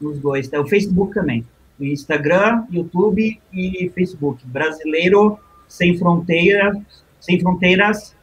nos 0.00 0.18
dois. 0.18 0.48
Tá? 0.48 0.60
O 0.60 0.66
Facebook 0.66 1.12
também. 1.12 1.46
O 1.78 1.84
Instagram, 1.84 2.64
YouTube 2.70 3.38
e 3.52 3.92
Facebook. 3.94 4.46
Brasileiro 4.46 5.38
Sem 5.68 5.98
Fronteiras, 5.98 6.78
Sem 7.20 7.38
Fronteiras. 7.38 8.16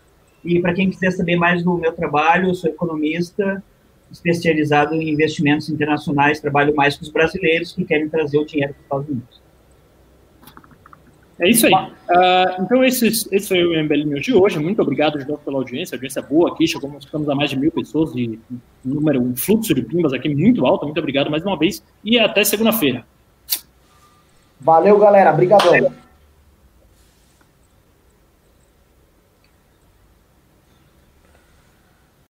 E 0.46 0.60
para 0.62 0.74
quem 0.74 0.90
quiser 0.90 1.12
saber 1.12 1.36
mais 1.36 1.64
do 1.64 1.76
meu 1.76 1.92
trabalho, 1.92 2.50
eu 2.50 2.56
sou 2.56 2.70
economista, 2.70 3.64
especializado 4.12 4.94
em 4.94 5.10
investimentos 5.10 5.70
internacionais, 5.70 6.40
trabalho 6.40 6.76
mais 6.76 6.96
com 6.96 7.04
os 7.04 7.10
brasileiros 7.10 7.74
que 7.74 7.84
querem 7.84 8.08
trazer 8.08 8.38
o 8.38 8.46
dinheiro 8.46 8.74
para 8.74 8.80
os 8.80 9.04
Estados 9.04 9.10
Unidos. 9.10 9.46
É 11.38 11.50
isso 11.50 11.66
aí. 11.66 11.74
Uh, 11.74 12.64
então, 12.64 12.84
esse, 12.84 13.08
esse 13.08 13.48
foi 13.48 13.66
o 13.66 13.84
MBL 13.84 14.06
News 14.06 14.22
de 14.22 14.34
hoje. 14.34 14.58
Muito 14.58 14.82
obrigado 14.82 15.20
de 15.20 15.28
novo 15.28 15.42
pela 15.44 15.58
audiência. 15.58 15.96
A 15.96 15.98
audiência 15.98 16.22
boa 16.22 16.52
aqui. 16.52 16.66
Chegamos, 16.66 17.04
chegamos 17.04 17.28
a 17.28 17.36
mais 17.36 17.50
de 17.50 17.60
mil 17.60 17.72
pessoas 17.72 18.16
e 18.16 18.40
um 18.86 18.94
número, 18.94 19.22
um 19.22 19.36
fluxo 19.36 19.74
de 19.74 19.82
pimbas 19.82 20.14
aqui 20.14 20.34
muito 20.34 20.66
alto. 20.66 20.86
Muito 20.86 21.00
obrigado 21.00 21.30
mais 21.30 21.44
uma 21.44 21.58
vez. 21.58 21.84
E 22.06 22.18
até 22.18 22.44
segunda-feira. 22.44 23.06
Valeu, 24.62 24.98
galera. 24.98 25.34
Obrigadão. 25.34 26.05